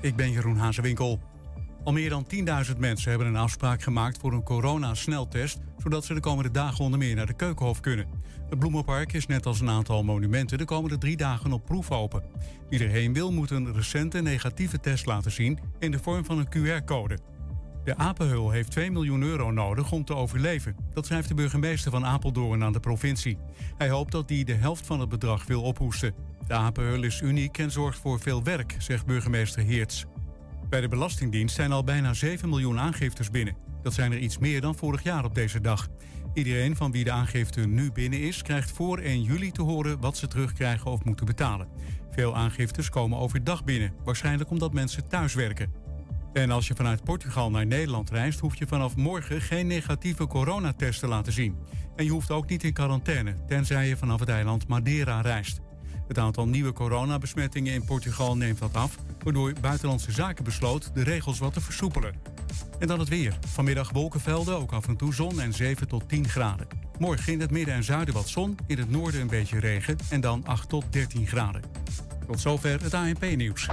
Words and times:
Ik 0.00 0.16
ben 0.16 0.30
Jeroen 0.30 0.56
Hazewinkel. 0.56 1.20
Al 1.84 1.92
meer 1.92 2.10
dan 2.10 2.26
10.000 2.70 2.78
mensen 2.78 3.10
hebben 3.10 3.28
een 3.28 3.36
afspraak 3.36 3.82
gemaakt 3.82 4.18
voor 4.18 4.32
een 4.32 4.42
corona-sneltest, 4.42 5.58
zodat 5.78 6.04
ze 6.04 6.14
de 6.14 6.20
komende 6.20 6.50
dagen 6.50 6.84
onder 6.84 6.98
meer 6.98 7.14
naar 7.14 7.26
de 7.26 7.36
Keukenhof 7.36 7.80
kunnen. 7.80 8.06
Het 8.48 8.58
Bloemenpark 8.58 9.12
is 9.12 9.26
net 9.26 9.46
als 9.46 9.60
een 9.60 9.70
aantal 9.70 10.02
monumenten 10.02 10.58
de 10.58 10.64
komende 10.64 10.98
drie 10.98 11.16
dagen 11.16 11.52
op 11.52 11.64
proef 11.64 11.90
open. 11.90 12.22
Wie 12.68 12.84
erheen 12.84 13.12
wil 13.12 13.32
moet 13.32 13.50
een 13.50 13.72
recente 13.72 14.20
negatieve 14.20 14.80
test 14.80 15.06
laten 15.06 15.30
zien 15.30 15.58
in 15.78 15.90
de 15.90 15.98
vorm 15.98 16.24
van 16.24 16.38
een 16.38 16.48
QR-code. 16.48 17.18
De 17.84 17.96
Apenhul 17.96 18.50
heeft 18.50 18.70
2 18.70 18.90
miljoen 18.90 19.22
euro 19.22 19.50
nodig 19.50 19.92
om 19.92 20.04
te 20.04 20.14
overleven. 20.14 20.76
Dat 20.92 21.06
schrijft 21.06 21.28
de 21.28 21.34
burgemeester 21.34 21.90
van 21.90 22.04
Apeldoorn 22.04 22.64
aan 22.64 22.72
de 22.72 22.80
provincie. 22.80 23.38
Hij 23.76 23.88
hoopt 23.88 24.12
dat 24.12 24.28
hij 24.28 24.44
de 24.44 24.54
helft 24.54 24.86
van 24.86 25.00
het 25.00 25.08
bedrag 25.08 25.46
wil 25.46 25.62
ophoesten. 25.62 26.14
De 26.50 26.56
Apenhul 26.56 27.02
is 27.02 27.20
uniek 27.20 27.58
en 27.58 27.70
zorgt 27.70 27.98
voor 27.98 28.20
veel 28.20 28.42
werk, 28.42 28.74
zegt 28.78 29.06
burgemeester 29.06 29.62
Heerts. 29.62 30.04
Bij 30.68 30.80
de 30.80 30.88
Belastingdienst 30.88 31.54
zijn 31.54 31.72
al 31.72 31.84
bijna 31.84 32.14
7 32.14 32.48
miljoen 32.48 32.78
aangiftes 32.78 33.30
binnen. 33.30 33.56
Dat 33.82 33.94
zijn 33.94 34.12
er 34.12 34.18
iets 34.18 34.38
meer 34.38 34.60
dan 34.60 34.74
vorig 34.74 35.02
jaar 35.02 35.24
op 35.24 35.34
deze 35.34 35.60
dag. 35.60 35.88
Iedereen 36.34 36.76
van 36.76 36.92
wie 36.92 37.04
de 37.04 37.10
aangifte 37.10 37.60
nu 37.60 37.92
binnen 37.92 38.20
is, 38.20 38.42
krijgt 38.42 38.70
voor 38.70 38.98
1 38.98 39.22
juli 39.22 39.50
te 39.50 39.62
horen 39.62 40.00
wat 40.00 40.16
ze 40.16 40.26
terugkrijgen 40.26 40.90
of 40.90 41.04
moeten 41.04 41.26
betalen. 41.26 41.68
Veel 42.10 42.36
aangiftes 42.36 42.88
komen 42.88 43.18
overdag 43.18 43.64
binnen, 43.64 43.92
waarschijnlijk 44.04 44.50
omdat 44.50 44.72
mensen 44.72 45.08
thuis 45.08 45.34
werken. 45.34 45.72
En 46.32 46.50
als 46.50 46.66
je 46.66 46.74
vanuit 46.74 47.04
Portugal 47.04 47.50
naar 47.50 47.66
Nederland 47.66 48.10
reist, 48.10 48.40
hoef 48.40 48.56
je 48.56 48.66
vanaf 48.66 48.96
morgen 48.96 49.40
geen 49.40 49.66
negatieve 49.66 50.26
coronatest 50.26 51.00
te 51.00 51.06
laten 51.06 51.32
zien. 51.32 51.56
En 51.96 52.04
je 52.04 52.10
hoeft 52.10 52.30
ook 52.30 52.48
niet 52.48 52.64
in 52.64 52.72
quarantaine, 52.72 53.34
tenzij 53.46 53.88
je 53.88 53.96
vanaf 53.96 54.20
het 54.20 54.28
eiland 54.28 54.68
Madeira 54.68 55.20
reist. 55.20 55.60
Het 56.10 56.18
aantal 56.18 56.46
nieuwe 56.46 56.72
coronabesmettingen 56.72 57.72
in 57.72 57.84
Portugal 57.84 58.36
neemt 58.36 58.58
wat 58.58 58.74
af, 58.74 58.96
waardoor 59.22 59.52
Buitenlandse 59.60 60.12
Zaken 60.12 60.44
besloot 60.44 60.94
de 60.94 61.02
regels 61.02 61.38
wat 61.38 61.52
te 61.52 61.60
versoepelen. 61.60 62.14
En 62.78 62.86
dan 62.88 62.98
het 62.98 63.08
weer. 63.08 63.38
Vanmiddag 63.46 63.90
wolkenvelden, 63.90 64.56
ook 64.56 64.72
af 64.72 64.88
en 64.88 64.96
toe 64.96 65.14
zon 65.14 65.40
en 65.40 65.52
7 65.52 65.88
tot 65.88 66.08
10 66.08 66.28
graden. 66.28 66.66
Morgen 66.98 67.32
in 67.32 67.40
het 67.40 67.50
midden 67.50 67.74
en 67.74 67.84
zuiden 67.84 68.14
wat 68.14 68.28
zon, 68.28 68.58
in 68.66 68.78
het 68.78 68.90
noorden 68.90 69.20
een 69.20 69.26
beetje 69.26 69.58
regen 69.58 69.96
en 70.08 70.20
dan 70.20 70.46
8 70.46 70.68
tot 70.68 70.84
13 70.90 71.26
graden. 71.26 71.62
Tot 72.26 72.40
zover 72.40 72.82
het 72.82 72.94
ANP-nieuws. 72.94 73.68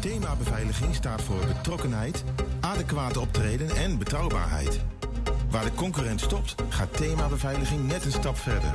Thema 0.00 0.36
beveiliging 0.36 0.94
staat 0.94 1.22
voor 1.22 1.46
betrokkenheid, 1.46 2.24
adequate 2.60 3.20
optreden 3.20 3.76
en 3.76 3.98
betrouwbaarheid. 3.98 4.80
Waar 5.50 5.64
de 5.64 5.74
concurrent 5.74 6.20
stopt, 6.20 6.54
gaat 6.68 6.96
thema 6.96 7.28
beveiliging 7.28 7.86
net 7.86 8.04
een 8.04 8.12
stap 8.12 8.36
verder. 8.36 8.74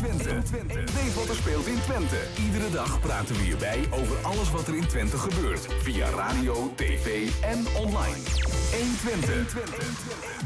120. 0.00 0.94
Weet 0.94 1.14
wat 1.14 1.28
er 1.28 1.34
speelt 1.34 1.66
in 1.66 1.80
Twente. 1.80 2.16
Iedere 2.44 2.70
dag 2.70 3.00
praten 3.00 3.36
we 3.36 3.42
hierbij 3.42 3.84
over 3.90 4.16
alles 4.22 4.50
wat 4.50 4.68
er 4.68 4.76
in 4.76 4.86
Twente 4.86 5.18
gebeurt. 5.18 5.66
Via 5.82 6.10
radio, 6.10 6.72
tv 6.74 7.28
en 7.40 7.66
online. 7.76 8.22
120. 9.04 10.37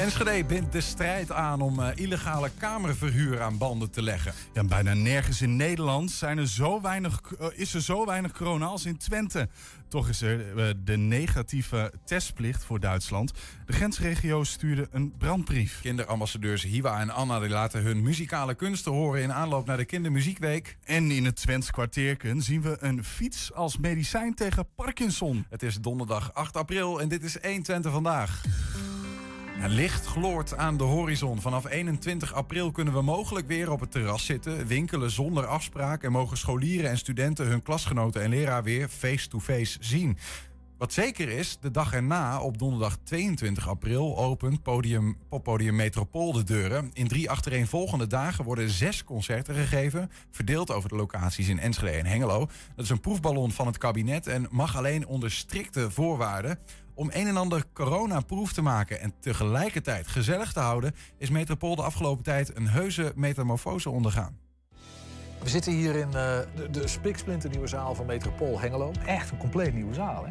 Enschede 0.00 0.44
bindt 0.44 0.72
de 0.72 0.80
strijd 0.80 1.32
aan 1.32 1.60
om 1.60 1.80
uh, 1.80 1.88
illegale 1.94 2.50
kamerverhuur 2.58 3.42
aan 3.42 3.58
banden 3.58 3.90
te 3.90 4.02
leggen. 4.02 4.32
Ja, 4.52 4.64
bijna 4.64 4.94
nergens 4.94 5.42
in 5.42 5.56
Nederland 5.56 6.10
zijn 6.10 6.38
er 6.38 6.48
zo 6.48 6.80
weinig, 6.80 7.20
uh, 7.40 7.46
is 7.52 7.74
er 7.74 7.82
zo 7.82 8.06
weinig 8.06 8.32
corona 8.32 8.66
als 8.66 8.84
in 8.84 8.96
Twente. 8.96 9.48
Toch 9.88 10.08
is 10.08 10.22
er 10.22 10.56
uh, 10.56 10.64
de 10.84 10.96
negatieve 10.96 11.92
testplicht 12.04 12.64
voor 12.64 12.80
Duitsland. 12.80 13.32
De 13.66 13.72
grensregio 13.72 14.44
stuurde 14.44 14.88
een 14.90 15.14
brandbrief. 15.18 15.80
Kinderambassadeurs 15.80 16.62
Hiwa 16.62 17.00
en 17.00 17.10
Anna 17.10 17.38
die 17.38 17.48
laten 17.48 17.82
hun 17.82 18.02
muzikale 18.02 18.54
kunsten 18.54 18.92
horen 18.92 19.22
in 19.22 19.32
aanloop 19.32 19.66
naar 19.66 19.76
de 19.76 19.84
Kindermuziekweek. 19.84 20.76
En 20.84 21.10
in 21.10 21.24
het 21.24 21.36
Twents 21.36 21.70
kwartierken 21.70 22.42
zien 22.42 22.62
we 22.62 22.76
een 22.80 23.04
fiets 23.04 23.52
als 23.52 23.78
medicijn 23.78 24.34
tegen 24.34 24.66
Parkinson. 24.74 25.46
Het 25.48 25.62
is 25.62 25.80
donderdag 25.80 26.34
8 26.34 26.56
april 26.56 27.00
en 27.00 27.08
dit 27.08 27.22
is 27.22 27.36
120 27.42 27.92
vandaag. 27.92 28.42
Licht 29.68 30.06
gloort 30.06 30.56
aan 30.56 30.76
de 30.76 30.84
horizon. 30.84 31.40
Vanaf 31.40 31.66
21 31.66 32.32
april 32.32 32.70
kunnen 32.70 32.94
we 32.94 33.02
mogelijk 33.02 33.46
weer 33.46 33.70
op 33.70 33.80
het 33.80 33.90
terras 33.90 34.24
zitten, 34.24 34.66
winkelen 34.66 35.10
zonder 35.10 35.46
afspraak 35.46 36.02
en 36.02 36.12
mogen 36.12 36.36
scholieren 36.36 36.90
en 36.90 36.98
studenten 36.98 37.46
hun 37.46 37.62
klasgenoten 37.62 38.22
en 38.22 38.30
leraar 38.30 38.62
weer 38.62 38.88
face-to-face 38.88 39.78
zien. 39.80 40.18
Wat 40.80 40.92
zeker 40.92 41.28
is, 41.28 41.58
de 41.60 41.70
dag 41.70 41.92
erna, 41.92 42.40
op 42.40 42.58
donderdag 42.58 42.98
22 43.04 43.68
april, 43.68 44.18
opent 44.18 44.62
podium, 44.62 45.16
poppodium 45.28 45.76
Metropool 45.76 46.32
de 46.32 46.44
deuren. 46.44 46.90
In 46.92 47.08
drie 47.08 47.30
achtereenvolgende 47.30 48.06
dagen 48.06 48.44
worden 48.44 48.70
zes 48.70 49.04
concerten 49.04 49.54
gegeven, 49.54 50.10
verdeeld 50.30 50.70
over 50.70 50.88
de 50.88 50.96
locaties 50.96 51.48
in 51.48 51.58
Enschede 51.58 51.90
en 51.98 52.06
Hengelo. 52.06 52.38
Dat 52.76 52.84
is 52.84 52.90
een 52.90 53.00
proefballon 53.00 53.52
van 53.52 53.66
het 53.66 53.78
kabinet 53.78 54.26
en 54.26 54.46
mag 54.50 54.76
alleen 54.76 55.06
onder 55.06 55.30
strikte 55.30 55.90
voorwaarden. 55.90 56.58
Om 56.94 57.10
een 57.12 57.26
en 57.26 57.36
ander 57.36 57.64
coronaproef 57.72 58.52
te 58.52 58.62
maken 58.62 59.00
en 59.00 59.12
tegelijkertijd 59.20 60.06
gezellig 60.06 60.52
te 60.52 60.60
houden, 60.60 60.94
is 61.16 61.30
Metropool 61.30 61.76
de 61.76 61.82
afgelopen 61.82 62.24
tijd 62.24 62.56
een 62.56 62.68
heuse 62.68 63.12
metamorfose 63.14 63.90
ondergaan. 63.90 64.38
We 65.42 65.48
zitten 65.48 65.72
hier 65.72 65.96
in 65.96 66.08
uh, 66.08 66.12
de, 66.12 66.70
de 66.70 66.88
spiksplinternieuwe 66.88 67.66
zaal 67.66 67.94
van 67.94 68.06
Metropool 68.06 68.60
Hengelo. 68.60 68.92
Echt 69.06 69.30
een 69.30 69.38
compleet 69.38 69.74
nieuwe 69.74 69.94
zaal, 69.94 70.24
hè? 70.24 70.30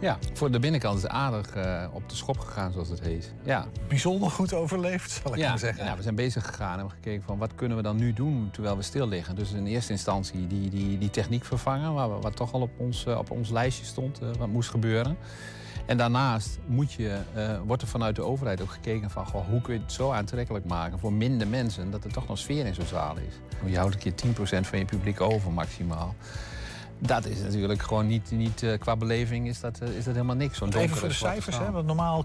Ja, 0.00 0.18
voor 0.32 0.50
de 0.50 0.58
binnenkant 0.58 0.96
is 0.96 1.02
het 1.02 1.10
aardig 1.10 1.56
uh, 1.56 1.86
op 1.92 2.08
de 2.08 2.16
schop 2.16 2.38
gegaan, 2.38 2.72
zoals 2.72 2.88
het 2.88 3.00
heet. 3.00 3.34
Ja. 3.42 3.66
Bijzonder 3.88 4.30
goed 4.30 4.52
overleefd, 4.52 5.10
zal 5.10 5.32
ik 5.32 5.38
ja, 5.38 5.48
maar 5.48 5.58
zeggen. 5.58 5.84
Ja, 5.84 5.96
we 5.96 6.02
zijn 6.02 6.14
bezig 6.14 6.46
gegaan 6.46 6.72
en 6.72 6.78
hebben 6.78 6.94
gekeken 6.94 7.22
van 7.22 7.38
wat 7.38 7.54
kunnen 7.54 7.76
we 7.76 7.82
dan 7.82 7.96
nu 7.96 8.12
doen 8.12 8.48
terwijl 8.52 8.76
we 8.76 8.82
stil 8.82 9.08
liggen. 9.08 9.34
Dus 9.34 9.52
in 9.52 9.66
eerste 9.66 9.92
instantie 9.92 10.46
die, 10.46 10.70
die, 10.70 10.98
die 10.98 11.10
techniek 11.10 11.44
vervangen, 11.44 11.92
waar, 11.92 12.20
wat 12.20 12.36
toch 12.36 12.52
al 12.52 12.60
op 12.60 12.70
ons, 12.76 13.06
uh, 13.06 13.18
op 13.18 13.30
ons 13.30 13.50
lijstje 13.50 13.84
stond, 13.84 14.22
uh, 14.22 14.28
wat 14.38 14.48
moest 14.48 14.70
gebeuren. 14.70 15.16
En 15.86 15.96
daarnaast 15.96 16.58
moet 16.66 16.92
je, 16.92 17.18
uh, 17.36 17.60
wordt 17.66 17.82
er 17.82 17.88
vanuit 17.88 18.16
de 18.16 18.22
overheid 18.22 18.60
ook 18.60 18.70
gekeken 18.70 19.10
van 19.10 19.26
goh, 19.26 19.46
hoe 19.48 19.60
kun 19.60 19.74
je 19.74 19.80
het 19.80 19.92
zo 19.92 20.10
aantrekkelijk 20.10 20.64
maken 20.64 20.98
voor 20.98 21.12
minder 21.12 21.48
mensen 21.48 21.90
dat 21.90 22.04
er 22.04 22.12
toch 22.12 22.28
nog 22.28 22.38
sfeer 22.38 22.66
in 22.66 22.74
zo'n 22.74 22.86
zaal 22.86 23.16
is. 23.16 23.34
Je 23.70 23.78
houdt 23.78 23.94
een 23.94 24.00
keer 24.00 24.12
10% 24.12 24.66
van 24.66 24.78
je 24.78 24.84
publiek 24.84 25.20
over 25.20 25.52
maximaal. 25.52 26.14
Dat 26.98 27.26
is 27.26 27.40
natuurlijk 27.40 27.82
gewoon 27.82 28.06
niet, 28.06 28.30
niet 28.30 28.62
uh, 28.62 28.78
qua 28.78 28.96
beleving 28.96 29.48
is 29.48 29.60
dat, 29.60 29.80
uh, 29.82 29.88
is 29.88 30.04
dat 30.04 30.14
helemaal 30.14 30.36
niks. 30.36 30.58
Zo'n 30.58 30.76
Even 30.76 30.96
voor 30.96 31.08
de 31.08 31.14
cijfers, 31.14 31.58
hè, 31.58 31.70
want 31.70 31.86
normaal, 31.86 32.24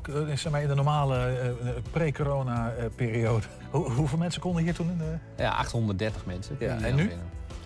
maar 0.52 0.62
in 0.62 0.68
de 0.68 0.76
normale 0.76 1.56
pre-corona-periode. 1.92 3.46
Hoe, 3.72 3.92
hoeveel 3.92 4.18
mensen 4.18 4.42
konden 4.42 4.64
hier 4.64 4.74
toen 4.74 4.90
in 4.90 4.98
de... 4.98 5.44
Ja, 5.44 5.50
830 5.50 6.26
mensen. 6.26 6.56
Ja, 6.60 6.78
en 6.78 6.96
nu? 6.96 7.12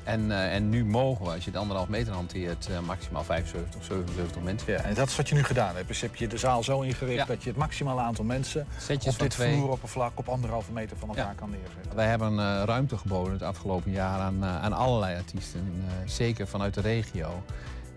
En, 0.06 0.26
uh, 0.26 0.54
en 0.54 0.70
nu 0.70 0.86
mogen 0.86 1.26
we, 1.26 1.32
als 1.32 1.44
je 1.44 1.52
het 1.52 1.60
anderhalf 1.60 1.88
meter 1.88 2.14
hanteert, 2.14 2.68
uh, 2.72 2.80
maximaal 2.80 3.24
75 3.24 3.80
of 3.80 3.86
77 3.86 4.42
mensen. 4.42 4.74
Ja, 4.74 4.80
en 4.80 4.94
dat 4.94 5.08
is 5.08 5.16
wat 5.16 5.30
je 5.30 5.36
nu 5.36 5.44
gedaan 5.44 5.76
hebt. 5.76 5.88
Dus 5.88 6.02
heb 6.02 6.16
je 6.16 6.28
de 6.28 6.38
zaal 6.38 6.64
zo 6.64 6.82
ingericht 6.82 7.18
ja. 7.18 7.26
dat 7.26 7.44
je 7.44 7.50
het 7.50 7.58
maximale 7.58 8.02
aantal 8.02 8.26
mensen 8.26 8.68
Setjes 8.78 9.14
op 9.14 9.20
dit 9.20 9.30
twee. 9.30 9.56
vloeroppervlak 9.56 10.12
op 10.16 10.30
anderhalve 10.30 10.72
meter 10.72 10.98
van 10.98 11.10
elkaar 11.10 11.26
ja. 11.26 11.34
kan 11.34 11.50
neerzetten. 11.50 11.96
Wij 11.96 12.08
hebben 12.08 12.34
uh, 12.34 12.62
ruimte 12.66 12.98
geboden 12.98 13.34
het 13.34 13.42
afgelopen 13.42 13.92
jaar 13.92 14.20
aan, 14.20 14.46
aan 14.46 14.74
allerlei 14.74 15.16
artiesten. 15.18 15.84
zeker 16.06 16.48
vanuit 16.48 16.74
de 16.74 16.82
regio. 16.82 17.44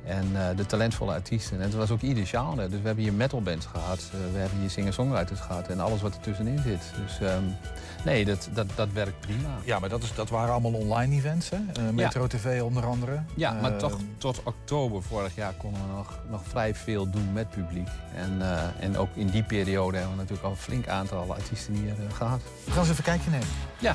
En 0.09 0.27
uh, 0.33 0.49
de 0.57 0.67
talentvolle 0.67 1.13
artiesten. 1.13 1.57
En 1.57 1.63
het 1.63 1.75
was 1.75 1.91
ook 1.91 2.01
ieder 2.01 2.27
genre. 2.27 2.69
Dus 2.69 2.81
we 2.81 2.87
hebben 2.87 3.05
hier 3.05 3.13
metalbands 3.13 3.67
gehad. 3.67 4.11
Uh, 4.15 4.33
we 4.33 4.39
hebben 4.39 4.59
hier 4.59 4.71
singer-songwriters 4.71 5.41
gehad. 5.41 5.69
En 5.69 5.81
alles 5.81 6.01
wat 6.01 6.15
er 6.15 6.21
tussenin 6.21 6.59
zit. 6.59 6.83
Dus 7.03 7.21
um, 7.21 7.57
nee, 8.05 8.25
dat, 8.25 8.49
dat, 8.53 8.67
dat 8.75 8.93
werkt 8.93 9.21
prima. 9.21 9.49
Ja, 9.65 9.79
maar 9.79 9.89
dat, 9.89 10.03
is, 10.03 10.15
dat 10.15 10.31
waren 10.31 10.53
allemaal 10.53 10.73
online 10.73 11.15
events, 11.15 11.51
hè? 11.51 11.57
Uh, 11.57 11.91
Metro 11.93 12.23
ja. 12.23 12.27
TV 12.27 12.63
onder 12.63 12.87
andere. 12.87 13.23
Ja, 13.35 13.53
maar 13.53 13.77
toch 13.77 13.99
tot 14.19 14.43
oktober 14.43 15.03
vorig 15.03 15.35
jaar 15.35 15.53
konden 15.53 15.81
we 15.81 15.93
nog, 15.97 16.19
nog 16.31 16.41
vrij 16.49 16.75
veel 16.75 17.11
doen 17.11 17.33
met 17.33 17.51
publiek. 17.51 17.89
En, 18.15 18.43
en 18.81 18.97
ook 18.97 19.09
in 19.15 19.27
die 19.27 19.43
periode 19.43 19.97
hebben 19.97 20.15
we 20.15 20.21
natuurlijk 20.21 20.47
al 20.47 20.53
een 20.53 20.63
flink 20.63 20.89
aantal 20.89 21.35
artiesten 21.35 21.75
hier 21.75 21.95
gehad. 22.13 22.41
We 22.65 22.71
gaan 22.71 22.81
eens 22.81 22.91
even 22.91 22.99
een 22.99 23.05
kijkje 23.05 23.31
nemen. 23.31 23.49
Ja. 23.79 23.95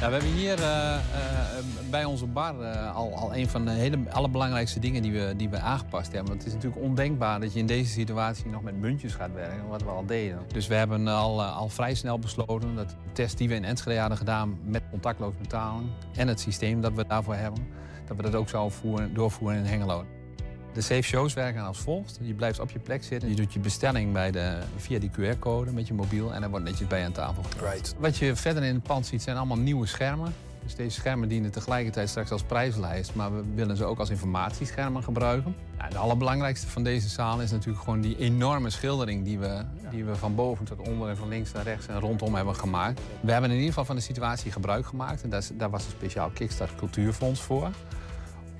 Ja, 0.00 0.10
we 0.10 0.16
hebben 0.16 0.32
hier 0.32 0.58
uh, 0.58 0.64
uh, 0.64 1.90
bij 1.90 2.04
onze 2.04 2.26
bar 2.26 2.60
uh, 2.60 2.96
al, 2.96 3.14
al 3.14 3.36
een 3.36 3.48
van 3.48 3.64
de 3.64 3.70
hele, 3.70 3.98
allerbelangrijkste 4.10 4.80
dingen 4.80 5.02
die 5.02 5.12
we, 5.12 5.34
die 5.36 5.48
we 5.48 5.58
aangepast 5.58 6.12
hebben. 6.12 6.28
Want 6.28 6.38
het 6.38 6.46
is 6.46 6.52
natuurlijk 6.54 6.82
ondenkbaar 6.82 7.40
dat 7.40 7.52
je 7.52 7.58
in 7.58 7.66
deze 7.66 7.90
situatie 7.90 8.50
nog 8.50 8.62
met 8.62 8.80
muntjes 8.80 9.14
gaat 9.14 9.32
werken, 9.32 9.68
wat 9.68 9.82
we 9.82 9.88
al 9.88 10.06
deden. 10.06 10.38
Dus 10.52 10.66
we 10.66 10.74
hebben 10.74 11.08
al, 11.08 11.42
al 11.42 11.68
vrij 11.68 11.94
snel 11.94 12.18
besloten 12.18 12.74
dat 12.74 12.88
de 12.88 13.12
test 13.12 13.38
die 13.38 13.48
we 13.48 13.54
in 13.54 13.64
Enschede 13.64 13.98
hadden 13.98 14.18
gedaan 14.18 14.58
met 14.64 14.82
contactloos 14.90 15.34
betalen 15.40 15.90
en 16.16 16.28
het 16.28 16.40
systeem 16.40 16.80
dat 16.80 16.92
we 16.92 17.04
daarvoor 17.06 17.34
hebben, 17.34 17.66
dat 18.06 18.16
we 18.16 18.22
dat 18.22 18.34
ook 18.34 18.48
zouden 18.48 18.72
voeren, 18.72 19.14
doorvoeren 19.14 19.58
in 19.58 19.64
Hengelo. 19.64 20.04
De 20.74 20.80
safe 20.80 21.02
shows 21.02 21.34
werken 21.34 21.62
als 21.62 21.78
volgt. 21.78 22.18
Je 22.20 22.34
blijft 22.34 22.60
op 22.60 22.70
je 22.70 22.78
plek 22.78 23.04
zitten. 23.04 23.28
Je 23.28 23.34
doet 23.34 23.52
je 23.52 23.58
bestelling 23.58 24.12
bij 24.12 24.30
de, 24.30 24.58
via 24.76 24.98
die 24.98 25.10
QR-code 25.10 25.72
met 25.72 25.86
je 25.86 25.94
mobiel. 25.94 26.34
En 26.34 26.40
dan 26.40 26.50
wordt 26.50 26.64
netjes 26.64 26.86
bij 26.86 27.04
aan 27.04 27.12
tafel 27.12 27.42
gebracht. 27.42 27.74
Right. 27.74 27.94
Wat 27.98 28.16
je 28.16 28.36
verder 28.36 28.62
in 28.62 28.74
het 28.74 28.82
pand 28.82 29.06
ziet 29.06 29.22
zijn 29.22 29.36
allemaal 29.36 29.58
nieuwe 29.58 29.86
schermen. 29.86 30.34
Dus 30.62 30.74
deze 30.74 31.00
schermen 31.00 31.28
dienen 31.28 31.50
tegelijkertijd 31.50 32.08
straks 32.08 32.30
als 32.30 32.42
prijslijst. 32.42 33.14
Maar 33.14 33.34
we 33.34 33.42
willen 33.54 33.76
ze 33.76 33.84
ook 33.84 33.98
als 33.98 34.10
informatieschermen 34.10 35.02
gebruiken. 35.02 35.56
Ja, 35.78 35.84
het 35.84 35.96
allerbelangrijkste 35.96 36.66
van 36.66 36.84
deze 36.84 37.08
zaal 37.08 37.40
is 37.40 37.50
natuurlijk 37.50 37.84
gewoon 37.84 38.00
die 38.00 38.18
enorme 38.18 38.70
schildering... 38.70 39.24
Die 39.24 39.38
we, 39.38 39.64
die 39.90 40.04
we 40.04 40.16
van 40.16 40.34
boven 40.34 40.64
tot 40.64 40.88
onder 40.88 41.08
en 41.08 41.16
van 41.16 41.28
links 41.28 41.52
naar 41.52 41.64
rechts 41.64 41.86
en 41.86 42.00
rondom 42.00 42.34
hebben 42.34 42.56
gemaakt. 42.56 43.00
We 43.20 43.32
hebben 43.32 43.50
in 43.50 43.56
ieder 43.56 43.68
geval 43.68 43.84
van 43.84 43.96
de 43.96 44.02
situatie 44.02 44.52
gebruik 44.52 44.86
gemaakt. 44.86 45.22
En 45.22 45.30
daar, 45.30 45.42
daar 45.54 45.70
was 45.70 45.84
een 45.84 45.90
speciaal 45.90 46.30
Kickstart 46.30 46.74
Cultuurfonds 46.74 47.40
voor 47.40 47.70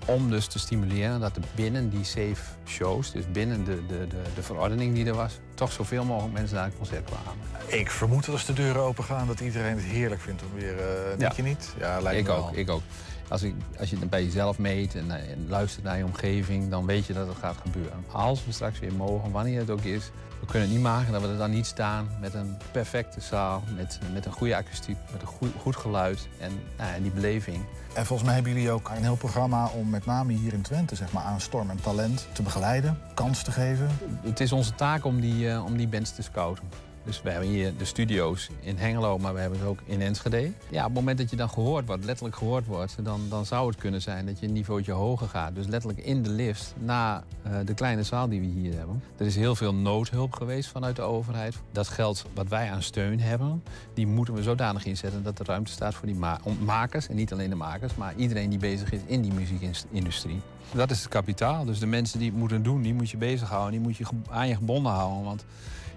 om 0.04 0.30
dus 0.30 0.46
te 0.46 0.58
stimuleren 0.58 1.20
dat 1.20 1.36
er 1.36 1.42
binnen 1.54 1.90
die 1.90 2.04
safe 2.04 2.42
shows, 2.66 3.12
dus 3.12 3.24
binnen 3.32 3.64
de, 3.64 3.86
de, 3.86 4.06
de, 4.06 4.16
de 4.34 4.42
verordening 4.42 4.94
die 4.94 5.06
er 5.06 5.14
was, 5.14 5.38
toch 5.54 5.72
zoveel 5.72 6.04
mogelijk 6.04 6.32
mensen 6.34 6.56
naar 6.56 6.64
het 6.64 6.76
concert 6.76 7.04
kwamen. 7.04 7.32
Ik 7.66 7.90
vermoed 7.90 8.24
dat 8.24 8.34
als 8.34 8.44
de 8.46 8.52
deuren 8.52 8.82
open 8.82 9.04
gaan, 9.04 9.26
dat 9.26 9.40
iedereen 9.40 9.74
het 9.74 9.84
heerlijk 9.84 10.20
vindt 10.20 10.42
om 10.42 10.48
weer. 10.54 10.76
denk 11.08 11.20
Ja. 11.20 11.32
je 11.36 11.42
niet? 11.42 11.74
Ja, 11.78 12.00
lijkt 12.00 12.20
Ik 12.20 12.26
me 12.26 12.32
ook, 12.32 12.50
wel. 12.50 12.58
ik 12.58 12.70
ook. 12.70 12.82
Als, 13.28 13.42
ik, 13.42 13.54
als 13.78 13.90
je 13.90 13.98
het 13.98 14.10
bij 14.10 14.24
jezelf 14.24 14.58
meet 14.58 14.94
en, 14.94 15.10
eh, 15.10 15.30
en 15.30 15.46
luistert 15.48 15.84
naar 15.84 15.98
je 15.98 16.04
omgeving, 16.04 16.70
dan 16.70 16.86
weet 16.86 17.06
je 17.06 17.12
dat 17.12 17.26
het 17.28 17.36
gaat 17.36 17.56
gebeuren. 17.62 18.04
Als 18.12 18.44
we 18.46 18.52
straks 18.52 18.78
weer 18.78 18.92
mogen, 18.92 19.30
wanneer 19.30 19.58
het 19.58 19.70
ook 19.70 19.82
is, 19.82 20.10
we 20.40 20.46
kunnen 20.46 20.62
het 20.68 20.76
niet 20.76 20.86
maken 20.86 21.12
dat 21.12 21.22
we 21.22 21.28
er 21.28 21.36
dan 21.36 21.50
niet 21.50 21.66
staan 21.66 22.08
met 22.20 22.34
een 22.34 22.56
perfecte 22.72 23.20
zaal, 23.20 23.62
met, 23.76 23.98
met 24.12 24.26
een 24.26 24.32
goede 24.32 24.56
akoestiek, 24.56 24.96
met 25.12 25.20
een 25.20 25.26
goed, 25.28 25.50
goed 25.60 25.76
geluid 25.76 26.28
en 26.38 26.52
nou 26.78 26.92
ja, 26.94 26.98
die 27.00 27.10
beleving. 27.10 27.64
En 27.94 28.06
volgens 28.06 28.22
mij 28.28 28.34
hebben 28.34 28.52
jullie 28.52 28.70
ook 28.70 28.88
een 28.88 29.02
heel 29.02 29.16
programma 29.16 29.66
om 29.66 29.90
met 29.90 30.06
name 30.06 30.32
hier 30.32 30.52
in 30.52 30.62
Twente 30.62 30.94
zeg 30.94 31.12
maar, 31.12 31.22
aan 31.22 31.40
storm 31.40 31.70
en 31.70 31.80
talent 31.80 32.26
te 32.32 32.42
begeleiden, 32.42 32.98
kans 33.14 33.42
te 33.42 33.52
geven. 33.52 33.88
Het 34.22 34.40
is 34.40 34.52
onze 34.52 34.74
taak 34.74 35.04
om 35.04 35.20
die, 35.20 35.50
eh, 35.50 35.64
om 35.64 35.76
die 35.76 35.88
bands 35.88 36.10
te 36.10 36.22
scouten. 36.22 36.64
Dus 37.04 37.22
we 37.22 37.30
hebben 37.30 37.48
hier 37.48 37.76
de 37.76 37.84
studio's 37.84 38.50
in 38.60 38.76
Hengelo, 38.76 39.18
maar 39.18 39.34
we 39.34 39.40
hebben 39.40 39.58
het 39.58 39.68
ook 39.68 39.78
in 39.84 40.00
Enschede. 40.00 40.52
Ja, 40.70 40.78
op 40.78 40.84
het 40.84 40.94
moment 40.94 41.18
dat 41.18 41.30
je 41.30 41.36
dan 41.36 41.50
gehoord 41.50 41.86
wordt, 41.86 42.04
letterlijk 42.04 42.36
gehoord 42.36 42.66
wordt... 42.66 42.96
dan, 43.02 43.20
dan 43.28 43.46
zou 43.46 43.68
het 43.68 43.76
kunnen 43.76 44.02
zijn 44.02 44.26
dat 44.26 44.40
je 44.40 44.46
een 44.46 44.52
niveautje 44.52 44.92
hoger 44.92 45.28
gaat. 45.28 45.54
Dus 45.54 45.66
letterlijk 45.66 46.04
in 46.04 46.22
de 46.22 46.30
lift 46.30 46.74
naar 46.78 47.22
eh, 47.42 47.52
de 47.64 47.74
kleine 47.74 48.02
zaal 48.02 48.28
die 48.28 48.40
we 48.40 48.46
hier 48.46 48.74
hebben. 48.76 49.02
Er 49.16 49.26
is 49.26 49.36
heel 49.36 49.54
veel 49.54 49.74
noodhulp 49.74 50.32
geweest 50.32 50.68
vanuit 50.68 50.96
de 50.96 51.02
overheid. 51.02 51.54
Dat 51.72 51.88
geld 51.88 52.24
wat 52.34 52.48
wij 52.48 52.70
aan 52.70 52.82
steun 52.82 53.20
hebben, 53.20 53.62
die 53.94 54.06
moeten 54.06 54.34
we 54.34 54.42
zodanig 54.42 54.84
inzetten... 54.84 55.22
dat 55.22 55.38
er 55.38 55.46
ruimte 55.46 55.72
staat 55.72 55.94
voor 55.94 56.06
die 56.06 56.18
makers, 56.58 57.08
en 57.08 57.16
niet 57.16 57.32
alleen 57.32 57.50
de 57.50 57.56
makers... 57.56 57.94
maar 57.94 58.14
iedereen 58.16 58.50
die 58.50 58.58
bezig 58.58 58.92
is 58.92 59.00
in 59.06 59.22
die 59.22 59.32
muziekindustrie. 59.32 60.40
Dat 60.72 60.90
is 60.90 60.98
het 60.98 61.08
kapitaal. 61.08 61.64
Dus 61.64 61.78
de 61.78 61.86
mensen 61.86 62.18
die 62.18 62.30
het 62.30 62.38
moeten 62.38 62.62
doen, 62.62 62.82
die 62.82 62.94
moet 62.94 63.10
je 63.10 63.16
bezighouden. 63.16 63.70
Die 63.70 63.80
moet 63.80 63.96
je 63.96 64.04
aan 64.30 64.48
je 64.48 64.54
gebonden 64.54 64.92
houden. 64.92 65.24
Want 65.24 65.44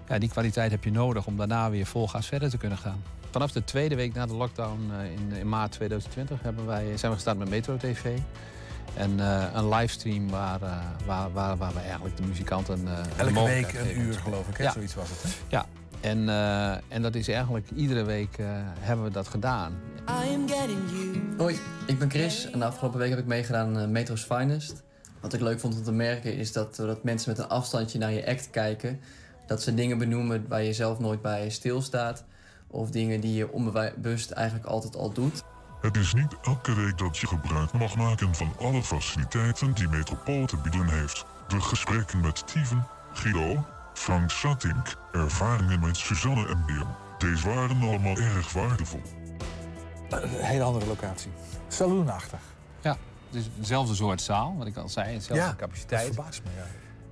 ja, 0.08 0.18
die 0.18 0.28
kwaliteit 0.28 0.70
heb 0.70 0.84
je 0.84 0.90
nodig 0.90 1.26
om 1.26 1.36
daarna 1.36 1.70
weer 1.70 1.86
vol 1.86 2.08
gas 2.08 2.26
verder 2.26 2.50
te 2.50 2.56
kunnen 2.58 2.78
gaan. 2.78 3.02
Vanaf 3.30 3.52
de 3.52 3.64
tweede 3.64 3.94
week 3.94 4.14
na 4.14 4.26
de 4.26 4.34
lockdown 4.34 4.90
eh, 5.00 5.12
in, 5.12 5.32
in 5.38 5.48
maart 5.48 5.72
2020 5.72 6.42
hebben 6.42 6.66
wij, 6.66 6.84
zijn 6.96 7.10
we 7.10 7.16
gestart 7.16 7.38
met 7.38 7.48
Metro 7.48 7.76
TV. 7.76 8.18
En 8.94 9.20
eh, 9.20 9.44
een 9.54 9.68
livestream 9.68 10.30
waar, 10.30 10.62
eh, 10.62 10.76
waar, 11.06 11.32
waar, 11.32 11.56
waar 11.56 11.72
we 11.72 11.80
eigenlijk 11.80 12.16
de 12.16 12.22
muzikanten. 12.22 12.88
eh, 12.88 13.02
de 13.02 13.10
Elke 13.16 13.44
week 13.44 13.72
een 13.72 14.00
uur, 14.00 14.14
geloof 14.14 14.48
ik. 14.48 14.56
Hè? 14.56 14.64
Ja. 14.64 14.72
Zoiets 14.72 14.94
was 14.94 15.08
het. 15.10 15.22
Hè? 15.22 15.28
Ja, 15.48 15.66
en, 16.00 16.28
eh, 16.28 16.70
en 16.88 17.02
dat 17.02 17.14
is 17.14 17.28
eigenlijk 17.28 17.66
iedere 17.74 18.02
week 18.04 18.38
eh, 18.38 18.46
hebben 18.78 19.04
we 19.04 19.10
dat 19.10 19.28
gedaan. 19.28 19.72
I 20.08 20.34
am 20.34 20.48
getting 20.48 20.78
you. 20.90 21.22
Hoi, 21.38 21.58
ik 21.86 21.98
ben 21.98 22.10
Chris 22.10 22.50
en 22.50 22.58
de 22.58 22.64
afgelopen 22.64 22.98
week 22.98 23.10
heb 23.10 23.18
ik 23.18 23.26
meegedaan 23.26 23.76
aan 23.76 23.82
eh, 23.82 23.88
Metro's 23.88 24.22
Finest. 24.22 24.82
Wat 25.20 25.32
ik 25.32 25.40
leuk 25.40 25.60
vond 25.60 25.76
om 25.76 25.82
te 25.82 25.92
merken 25.92 26.36
is 26.36 26.52
dat, 26.52 26.76
dat 26.76 27.04
mensen 27.04 27.30
met 27.30 27.38
een 27.38 27.48
afstandje 27.48 27.98
naar 27.98 28.12
je 28.12 28.26
act 28.26 28.50
kijken. 28.50 29.00
Dat 29.48 29.62
ze 29.62 29.74
dingen 29.74 29.98
benoemen 29.98 30.44
waar 30.48 30.62
je 30.62 30.72
zelf 30.72 30.98
nooit 30.98 31.22
bij 31.22 31.50
stilstaat. 31.50 32.24
Of 32.66 32.90
dingen 32.90 33.20
die 33.20 33.34
je 33.34 33.52
onbewust 33.52 34.30
eigenlijk 34.30 34.66
altijd 34.66 34.96
al 34.96 35.12
doet. 35.12 35.42
Het 35.80 35.96
is 35.96 36.14
niet 36.14 36.34
elke 36.42 36.74
week 36.74 36.98
dat 36.98 37.18
je 37.18 37.26
gebruik 37.26 37.72
mag 37.72 37.96
maken 37.96 38.34
van 38.34 38.52
alle 38.60 38.82
faciliteiten 38.82 39.74
die 39.74 39.88
Metropool 39.88 40.46
te 40.46 40.56
bieden 40.56 40.88
heeft. 40.88 41.24
De 41.48 41.60
gesprekken 41.60 42.20
met 42.20 42.38
Steven, 42.38 42.86
Guido, 43.12 43.64
Frank 43.94 44.30
Satink, 44.30 44.96
ervaringen 45.12 45.80
met 45.80 45.96
Suzanne 45.96 46.48
en 46.48 46.62
Beer. 46.66 46.86
Deze 47.18 47.48
waren 47.48 47.80
allemaal 47.80 48.16
erg 48.16 48.52
waardevol. 48.52 49.02
Een 50.10 50.28
hele 50.28 50.62
andere 50.62 50.86
locatie. 50.86 51.30
Saloonachtig. 51.68 52.40
Ja, 52.80 52.96
het 53.30 53.34
is 53.40 53.48
dezelfde 53.56 53.94
soort 53.94 54.20
zaal, 54.20 54.54
wat 54.58 54.66
ik 54.66 54.76
al 54.76 54.88
zei, 54.88 55.14
dezelfde 55.14 55.44
Dat 55.46 55.56
capaciteit. 55.56 56.14
verbaast 56.14 56.42
me, 56.44 56.50
ja. 56.56 56.66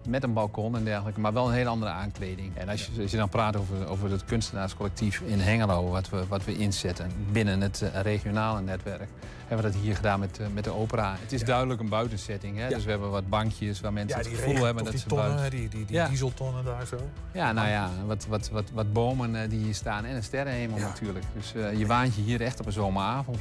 Met 0.07 0.23
een 0.23 0.33
balkon 0.33 0.77
en 0.77 0.85
dergelijke, 0.85 1.21
maar 1.21 1.33
wel 1.33 1.47
een 1.49 1.55
hele 1.55 1.69
andere 1.69 1.91
aankleding. 1.91 2.57
En 2.57 2.69
als 2.69 2.87
je, 2.87 3.03
als 3.03 3.11
je 3.11 3.17
dan 3.17 3.29
praat 3.29 3.57
over, 3.57 3.89
over 3.89 4.11
het 4.11 4.25
kunstenaarscollectief 4.25 5.21
in 5.21 5.41
Hengelo, 5.41 5.89
wat 5.91 6.09
we, 6.09 6.27
wat 6.29 6.45
we 6.45 6.57
inzetten 6.57 7.11
binnen 7.33 7.61
het 7.61 7.83
eh, 7.83 8.01
regionale 8.01 8.61
netwerk, 8.61 9.09
hebben 9.47 9.67
we 9.67 9.73
dat 9.73 9.83
hier 9.83 9.97
gedaan 9.97 10.21
met, 10.21 10.39
eh, 10.39 10.47
met 10.55 10.65
de 10.65 10.71
opera. 10.71 11.17
Het 11.21 11.33
is 11.33 11.45
duidelijk 11.45 11.81
een 11.81 11.89
buitensetting, 11.89 12.57
hè? 12.57 12.63
Ja. 12.69 12.75
dus 12.75 12.85
we 12.85 12.91
hebben 12.91 13.11
wat 13.11 13.29
bankjes 13.29 13.81
waar 13.81 13.93
mensen 13.93 14.19
het 14.19 14.27
gevoel 14.27 14.65
hebben 14.65 14.85
dat 14.85 14.93
die 14.93 15.03
ze 15.03 15.09
tonnen, 15.09 15.35
buiten... 15.37 15.59
die, 15.59 15.69
die, 15.69 15.85
die 15.85 15.97
Ja. 15.97 16.09
dieseltonnen 16.09 16.65
daar 16.65 16.87
zo. 16.87 16.97
Ja, 17.33 17.53
nou 17.53 17.69
ja, 17.69 17.91
wat, 18.07 18.27
wat, 18.27 18.49
wat, 18.51 18.71
wat 18.73 18.93
bomen 18.93 19.43
eh, 19.43 19.51
die 19.51 19.59
hier 19.59 19.75
staan 19.75 20.05
en 20.05 20.17
een 20.17 20.23
sterrenhemel 20.23 20.79
natuurlijk. 20.79 21.25
Dus 21.35 21.53
je 21.79 21.87
waant 21.87 22.15
je 22.15 22.23
hier 22.23 22.41
echt 22.41 22.61
op 22.61 22.67
een 22.67 22.73
zomeravond. 22.73 23.41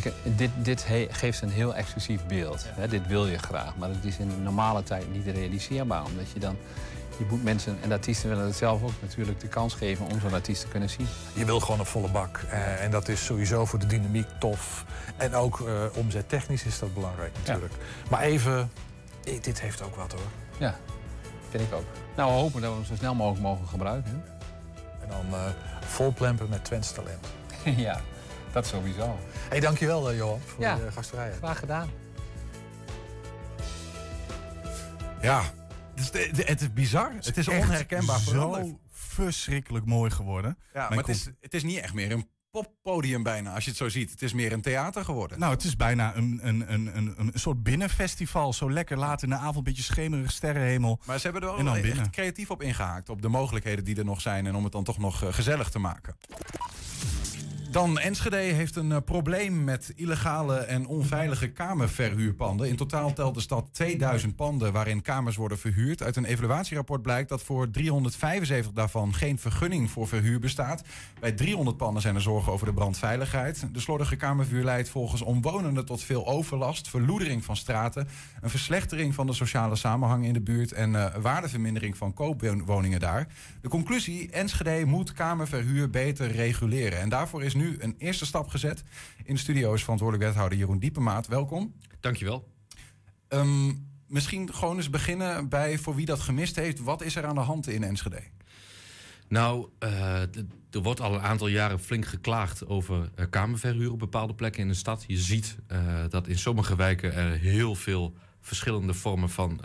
Kijk, 0.00 0.12
dit, 0.22 0.50
dit 0.56 0.86
geeft 1.10 1.42
een 1.42 1.50
heel 1.50 1.74
exclusief 1.74 2.26
beeld. 2.26 2.66
Dit 2.88 3.06
wil 3.06 3.26
je 3.26 3.38
graag, 3.38 3.76
maar 3.76 3.88
het 3.88 4.04
is 4.04 4.18
in 4.18 4.28
de 4.28 4.36
normale 4.36 4.82
tijd 4.82 5.12
niet 5.12 5.26
realiseerbaar. 5.26 6.04
Omdat 6.04 6.30
je 6.32 6.38
dan, 6.38 6.56
je 7.18 7.24
moet 7.28 7.44
mensen, 7.44 7.78
en 7.82 7.88
de 7.88 7.94
artiesten 7.94 8.28
willen 8.28 8.44
het 8.44 8.56
zelf 8.56 8.82
ook 8.82 8.92
natuurlijk, 9.00 9.40
de 9.40 9.48
kans 9.48 9.74
geven 9.74 10.06
om 10.06 10.20
zo'n 10.20 10.32
artiest 10.32 10.60
te 10.60 10.68
kunnen 10.68 10.90
zien. 10.90 11.06
Je 11.34 11.44
wil 11.44 11.60
gewoon 11.60 11.80
een 11.80 11.86
volle 11.86 12.08
bak. 12.08 12.40
Eh, 12.50 12.84
en 12.84 12.90
dat 12.90 13.08
is 13.08 13.24
sowieso 13.24 13.64
voor 13.64 13.78
de 13.78 13.86
dynamiek 13.86 14.26
tof. 14.38 14.84
En 15.16 15.34
ook 15.34 15.60
eh 15.60 15.84
omzettechnisch 15.94 16.64
is 16.64 16.78
dat 16.78 16.94
belangrijk 16.94 17.32
natuurlijk. 17.38 17.72
Maar 18.10 18.20
even, 18.20 18.70
dit 19.40 19.60
heeft 19.60 19.82
ook 19.82 19.96
wat 19.96 20.12
hoor. 20.12 20.30
Ja, 20.58 20.76
vind 21.50 21.62
ik 21.62 21.74
ook. 21.74 21.86
Nou, 22.16 22.30
we 22.30 22.38
hopen 22.38 22.60
dat 22.60 22.70
we 22.70 22.76
hem 22.76 22.86
zo 22.86 22.94
snel 22.94 23.14
mogelijk 23.14 23.42
mogen 23.42 23.68
gebruiken. 23.68 24.24
En 25.02 25.08
dan 25.08 25.40
eh 25.40 25.46
vol 25.86 26.12
plempen 26.12 26.48
met 26.48 26.64
Twents 26.64 26.92
talent. 26.92 27.26
ja, 27.86 28.00
dat 28.52 28.66
sowieso. 28.66 29.18
Hé, 29.32 29.48
hey, 29.48 29.60
dankjewel 29.60 30.10
eh, 30.10 30.16
Johan 30.16 30.40
voor 30.40 30.60
Ja. 30.64 30.74
je 30.76 30.90
gastvrijheid. 30.92 31.36
Graag 31.36 31.58
gedaan. 31.58 31.88
Ja, 35.22 35.42
het 35.94 36.14
is, 36.14 36.26
het, 36.26 36.48
het 36.48 36.60
is 36.60 36.72
bizar. 36.72 37.12
Het 37.20 37.36
is 37.36 37.48
Echt 37.48 37.62
onherkenbaar 37.62 38.20
veranderd. 38.20 38.66
Zo 38.66 38.78
verschrikkelijk 38.90 39.84
mooi 39.86 40.10
geworden. 40.10 40.58
Ja, 40.74 40.88
maar 40.88 40.98
het 40.98 41.08
is, 41.08 41.28
het 41.40 41.54
is 41.54 41.62
niet 41.62 41.78
echt 41.78 41.94
meer 41.94 42.12
een 42.12 42.28
poppodium 42.50 43.22
bijna, 43.22 43.54
als 43.54 43.64
je 43.64 43.70
het 43.70 43.78
zo 43.78 43.88
ziet. 43.88 44.10
Het 44.10 44.22
is 44.22 44.32
meer 44.32 44.52
een 44.52 44.60
theater 44.60 45.04
geworden. 45.04 45.38
Nou, 45.38 45.52
het 45.52 45.64
is 45.64 45.76
bijna 45.76 46.16
een, 46.16 46.40
een, 46.42 46.72
een, 46.72 46.96
een, 46.96 47.14
een 47.18 47.30
soort 47.34 47.62
binnenfestival. 47.62 48.52
Zo 48.52 48.70
lekker 48.72 48.98
laat 48.98 49.22
in 49.22 49.28
de 49.28 49.36
avond, 49.36 49.64
beetje 49.64 49.82
schemerig 49.82 50.30
sterrenhemel. 50.30 51.00
Maar 51.04 51.18
ze 51.18 51.22
hebben 51.28 51.48
er 51.50 51.56
dan 51.56 51.74
echt 51.74 51.82
binnen. 51.82 52.10
creatief 52.10 52.50
op 52.50 52.62
ingehaakt. 52.62 53.08
Op 53.08 53.22
de 53.22 53.28
mogelijkheden 53.28 53.84
die 53.84 53.96
er 53.96 54.04
nog 54.04 54.20
zijn. 54.20 54.46
En 54.46 54.54
om 54.54 54.62
het 54.62 54.72
dan 54.72 54.84
toch 54.84 54.98
nog 54.98 55.22
eh, 55.24 55.32
gezellig 55.32 55.68
te 55.70 55.78
maken. 55.78 56.16
Dan 57.72 57.98
Enschede 57.98 58.36
heeft 58.36 58.76
een 58.76 58.92
eh, 58.92 58.98
probleem 59.04 59.64
met 59.64 59.92
illegale 59.96 60.56
en 60.56 60.86
onveilige 60.86 61.48
kamerverhuurpanden. 61.48 62.68
In 62.68 62.76
totaal 62.76 63.12
telt 63.12 63.34
de 63.34 63.40
stad 63.40 63.68
2000 63.72 64.36
panden 64.36 64.72
waarin 64.72 65.02
kamers 65.02 65.36
worden 65.36 65.58
verhuurd. 65.58 66.02
Uit 66.02 66.16
een 66.16 66.24
evaluatierapport 66.24 67.02
blijkt 67.02 67.28
dat 67.28 67.42
voor 67.42 67.70
375 67.70 68.72
daarvan 68.72 69.14
geen 69.14 69.38
vergunning 69.38 69.90
voor 69.90 70.08
verhuur 70.08 70.40
bestaat. 70.40 70.82
Bij 71.20 71.32
300 71.32 71.76
panden 71.76 72.02
zijn 72.02 72.14
er 72.14 72.20
zorgen 72.20 72.52
over 72.52 72.66
de 72.66 72.72
brandveiligheid. 72.72 73.66
De 73.72 73.80
slordige 73.80 74.16
kamervuur 74.16 74.64
leidt 74.64 74.88
volgens 74.88 75.22
omwonenden 75.22 75.84
tot 75.84 76.02
veel 76.02 76.26
overlast, 76.26 76.88
verloedering 76.88 77.44
van 77.44 77.56
straten, 77.56 78.08
een 78.40 78.50
verslechtering 78.50 79.14
van 79.14 79.26
de 79.26 79.32
sociale 79.32 79.76
samenhang 79.76 80.24
in 80.24 80.32
de 80.32 80.40
buurt 80.40 80.72
en 80.72 80.96
eh, 80.96 81.14
waardevermindering 81.20 81.96
van 81.96 82.14
koopwoningen 82.14 83.00
daar. 83.00 83.26
De 83.60 83.68
conclusie: 83.68 84.30
Enschede 84.30 84.84
moet 84.84 85.12
kamerverhuur 85.12 85.90
beter 85.90 86.30
reguleren. 86.30 87.00
En 87.00 87.08
daarvoor 87.08 87.42
is 87.42 87.54
nu 87.54 87.61
een 87.78 87.94
eerste 87.98 88.26
stap 88.26 88.48
gezet. 88.48 88.82
In 89.24 89.34
de 89.34 89.40
studio 89.40 89.74
is 89.74 89.80
verantwoordelijk 89.82 90.28
wethouder 90.28 90.58
Jeroen 90.58 90.78
Diepemaat. 90.78 91.26
Welkom. 91.26 91.74
Dankjewel. 92.00 92.48
Ehm, 93.28 93.72
misschien 94.06 94.54
gewoon 94.54 94.76
eens 94.76 94.90
beginnen 94.90 95.48
bij 95.48 95.78
voor 95.78 95.94
wie 95.94 96.06
dat 96.06 96.20
gemist 96.20 96.56
heeft. 96.56 96.80
Wat 96.80 97.02
is 97.02 97.16
er 97.16 97.24
aan 97.26 97.34
de 97.34 97.40
hand 97.40 97.68
in 97.68 97.82
Enschede? 97.82 98.22
Nou, 99.28 99.68
d- 99.78 100.44
er 100.70 100.82
wordt 100.82 101.00
al 101.00 101.14
een 101.14 101.20
aantal 101.20 101.46
jaren 101.46 101.80
flink 101.80 102.06
geklaagd 102.06 102.66
over 102.66 103.10
eh, 103.14 103.26
kamerverhuur 103.30 103.92
op 103.92 103.98
bepaalde 103.98 104.34
plekken 104.34 104.62
in 104.62 104.68
de 104.68 104.74
stad. 104.74 105.04
Je 105.06 105.16
ziet 105.18 105.56
eh, 105.66 105.78
dat 106.08 106.26
in 106.28 106.38
sommige 106.38 106.76
wijken 106.76 107.14
er 107.14 107.30
heel 107.38 107.74
veel 107.74 108.14
verschillende 108.40 108.94
vormen 108.94 109.30
van 109.30 109.60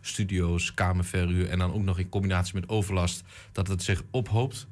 studio's, 0.00 0.74
kamerverhuur 0.74 1.50
en 1.50 1.58
dan 1.58 1.72
ook 1.72 1.82
nog 1.82 1.98
in 1.98 2.08
combinatie 2.08 2.54
met 2.54 2.68
overlast, 2.68 3.22
dat 3.52 3.68
het 3.68 3.82
zich 3.82 4.02
ophoopt. 4.10 4.66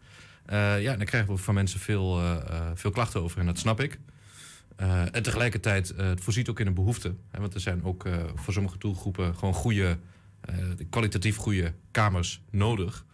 Eh, 0.46 0.82
ja, 0.82 0.96
daar 0.96 1.06
krijgen 1.06 1.34
we 1.34 1.40
van 1.40 1.54
mensen 1.54 1.80
veel, 1.80 2.20
eh, 2.20 2.36
eh, 2.48 2.70
veel 2.74 2.90
klachten 2.90 3.22
over 3.22 3.40
en 3.40 3.46
dat 3.46 3.58
snap 3.58 3.80
ik. 3.80 3.98
En 5.12 5.22
tegelijkertijd, 5.22 5.92
het 5.96 6.20
voorziet 6.20 6.48
ook 6.48 6.60
in 6.60 6.66
een 6.66 6.74
behoefte. 6.74 7.14
Hè, 7.30 7.40
want 7.40 7.54
er 7.54 7.60
zijn 7.60 7.84
ook 7.84 8.08
voor 8.34 8.52
sommige 8.52 8.78
doelgroepen 8.78 9.34
gewoon 9.34 9.54
goede, 9.54 9.98
kwalitatief 10.90 11.36
goede 11.36 11.72
kamers 11.90 12.40
nodig. 12.50 13.04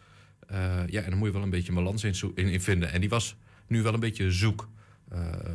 Ja, 0.86 1.02
en 1.02 1.10
dan 1.10 1.18
moet 1.18 1.26
je 1.26 1.32
wel 1.32 1.42
een 1.42 1.50
beetje 1.50 1.68
een 1.68 1.74
balans 1.74 2.04
in, 2.04 2.14
zo- 2.14 2.32
in, 2.34 2.46
in 2.48 2.60
vinden. 2.60 2.92
En 2.92 3.00
die 3.00 3.08
was 3.08 3.36
nu 3.66 3.82
wel 3.82 3.94
een 3.94 4.00
beetje 4.00 4.32
zoek, 4.32 4.68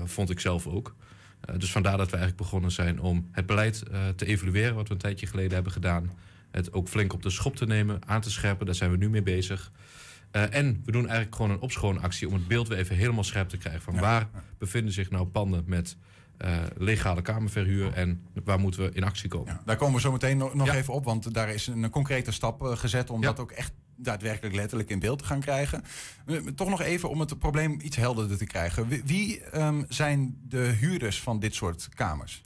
vond 0.03 0.29
ik 0.29 0.39
zelf 0.39 0.67
ook. 0.67 0.95
Dus 1.57 1.71
vandaar 1.71 1.97
dat 1.97 2.09
we 2.09 2.17
eigenlijk 2.17 2.41
begonnen 2.43 2.71
zijn 2.71 2.99
om 2.99 3.27
het 3.31 3.45
beleid 3.45 3.83
te 4.15 4.25
evalueren, 4.25 4.75
wat 4.75 4.87
we 4.87 4.93
een 4.93 4.99
tijdje 4.99 5.27
geleden 5.27 5.53
hebben 5.53 5.71
gedaan. 5.71 6.11
Het 6.51 6.73
ook 6.73 6.87
flink 6.87 7.13
op 7.13 7.23
de 7.23 7.29
schop 7.29 7.55
te 7.55 7.65
nemen, 7.65 7.99
aan 8.05 8.21
te 8.21 8.31
scherpen. 8.31 8.65
Daar 8.65 8.75
zijn 8.75 8.91
we 8.91 8.97
nu 8.97 9.09
mee 9.09 9.23
bezig. 9.23 9.71
Eh, 10.35 10.53
en 10.53 10.81
we 10.85 10.91
doen 10.91 11.03
eigenlijk 11.05 11.35
gewoon 11.35 11.51
een 11.51 11.59
opschoonactie 11.59 12.27
om 12.27 12.33
het 12.33 12.47
beeld 12.47 12.67
weer 12.67 12.77
even 12.77 12.95
helemaal 12.95 13.23
scherp 13.23 13.49
te 13.49 13.57
krijgen. 13.57 13.81
Van 13.81 13.99
waar 13.99 14.27
bevinden 14.57 14.93
zich 14.93 15.09
nou 15.09 15.25
panden 15.25 15.63
met 15.65 15.97
eh, 16.37 16.57
legale 16.77 17.21
kamerverhuur 17.21 17.93
en 17.93 18.21
waar 18.43 18.59
moeten 18.59 18.81
we 18.83 18.91
in 18.93 19.03
actie 19.03 19.29
komen? 19.29 19.59
Daar 19.65 19.75
komen 19.75 19.95
we 19.95 20.01
zo 20.01 20.11
meteen 20.11 20.37
no- 20.37 20.51
nog 20.53 20.67
Ja. 20.67 20.73
even 20.75 20.93
op, 20.93 21.03
want 21.05 21.33
daar 21.33 21.49
is 21.49 21.67
een 21.67 21.89
concrete 21.89 22.31
stap 22.31 22.61
eh, 22.63 22.77
gezet 22.77 23.09
om 23.09 23.21
Ja. 23.21 23.25
dat 23.27 23.39
ook 23.39 23.51
echt 23.51 23.71
daadwerkelijk 23.95 24.55
letterlijk 24.55 24.89
in 24.89 24.99
beeld 24.99 25.19
te 25.19 25.25
gaan 25.25 25.39
krijgen. 25.39 25.83
Toch 26.55 26.69
nog 26.69 26.81
even 26.81 27.09
om 27.09 27.19
het 27.19 27.39
probleem 27.39 27.79
iets 27.81 27.95
helderder 27.95 28.37
te 28.37 28.45
krijgen. 28.45 28.87
Wie, 28.87 29.01
wie, 29.05 29.41
ehm, 29.43 29.83
zijn 29.89 30.37
de 30.47 30.57
huurders 30.79 31.21
van 31.21 31.39
dit 31.39 31.55
soort 31.55 31.89
kamers? 31.93 32.41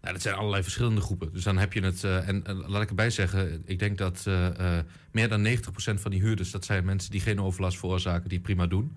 Nou, 0.00 0.12
dat 0.12 0.22
zijn 0.22 0.34
allerlei 0.34 0.62
verschillende 0.62 1.00
groepen. 1.00 1.32
Dus 1.32 1.44
dan 1.44 1.58
heb 1.58 1.72
je 1.72 1.80
het. 1.80 2.04
eh, 2.04 2.28
en 2.28 2.42
laat 2.66 2.82
ik 2.82 2.88
erbij 2.88 3.10
zeggen, 3.10 3.62
ik 3.64 3.78
denk 3.78 3.98
dat 3.98 4.22
eh, 4.26 4.78
eh, 4.78 4.84
meer 5.10 5.28
dan 5.28 5.46
90% 5.46 6.00
van 6.00 6.10
die 6.10 6.20
huurders, 6.20 6.50
dat 6.50 6.64
zijn 6.64 6.84
mensen 6.84 7.10
die 7.10 7.20
geen 7.20 7.40
overlast 7.40 7.78
veroorzaken, 7.78 8.28
die 8.28 8.40
prima 8.40 8.66
doen. 8.66 8.96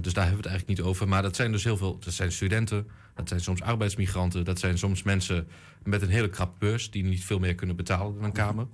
Dus 0.00 0.12
daar 0.12 0.24
hebben 0.24 0.42
we 0.42 0.48
het 0.48 0.56
eigenlijk 0.56 0.68
niet 0.68 0.80
over. 0.80 1.08
Maar 1.08 1.22
dat 1.22 1.36
zijn 1.36 1.52
dus 1.52 1.64
heel 1.64 1.76
veel. 1.76 1.98
Dat 1.98 2.12
zijn 2.12 2.32
studenten, 2.32 2.86
dat 3.14 3.28
zijn 3.28 3.40
soms 3.40 3.62
arbeidsmigranten, 3.62 4.44
dat 4.44 4.58
zijn 4.58 4.78
soms 4.78 5.02
mensen 5.02 5.48
met 5.82 6.02
een 6.02 6.08
hele 6.08 6.28
krap 6.28 6.54
beurs 6.58 6.90
die 6.90 7.04
niet 7.04 7.24
veel 7.24 7.38
meer 7.38 7.54
kunnen 7.54 7.76
betalen 7.76 8.14
dan 8.14 8.24
een 8.24 8.32
kamer. 8.32 8.66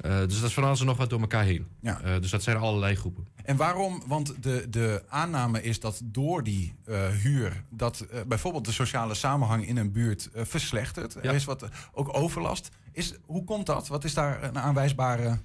Eh, 0.00 0.18
dus 0.18 0.34
dat 0.40 0.48
is 0.48 0.54
van 0.54 0.64
alles 0.64 0.80
en 0.80 0.86
nog 0.86 0.96
wat 0.96 1.10
door 1.10 1.20
elkaar 1.20 1.44
heen. 1.44 1.66
Ja. 1.80 2.00
Eh, 2.00 2.20
dus 2.20 2.30
dat 2.30 2.42
zijn 2.42 2.56
allerlei 2.56 2.94
groepen. 2.94 3.26
En 3.44 3.56
waarom? 3.56 4.02
Want 4.06 4.42
de, 4.42 4.66
de 4.70 5.02
aanname 5.08 5.62
is 5.62 5.80
dat 5.80 6.00
door 6.04 6.42
die 6.42 6.74
eh, 6.84 7.08
huur... 7.08 7.64
dat 7.70 8.06
bijvoorbeeld 8.26 8.64
de 8.64 8.72
sociale 8.72 9.14
samenhang 9.14 9.66
in 9.66 9.76
een 9.76 9.92
buurt 9.92 10.28
verslechtert. 10.34 11.14
Er 11.14 11.34
is 11.34 11.44
wat, 11.44 11.68
ook 11.92 12.16
overlast. 12.16 12.68
Is, 12.92 13.14
hoe 13.26 13.44
komt 13.44 13.66
dat? 13.66 13.88
Wat 13.88 14.04
is 14.04 14.14
daar 14.14 14.42
een 14.42 14.58
aanwijsbare... 14.58 15.38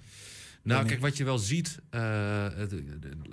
Nou, 0.64 0.86
kijk, 0.86 1.02
wat 1.02 1.18
je 1.18 1.24
wel 1.24 1.38
ziet, 1.38 1.80
het- 1.90 2.74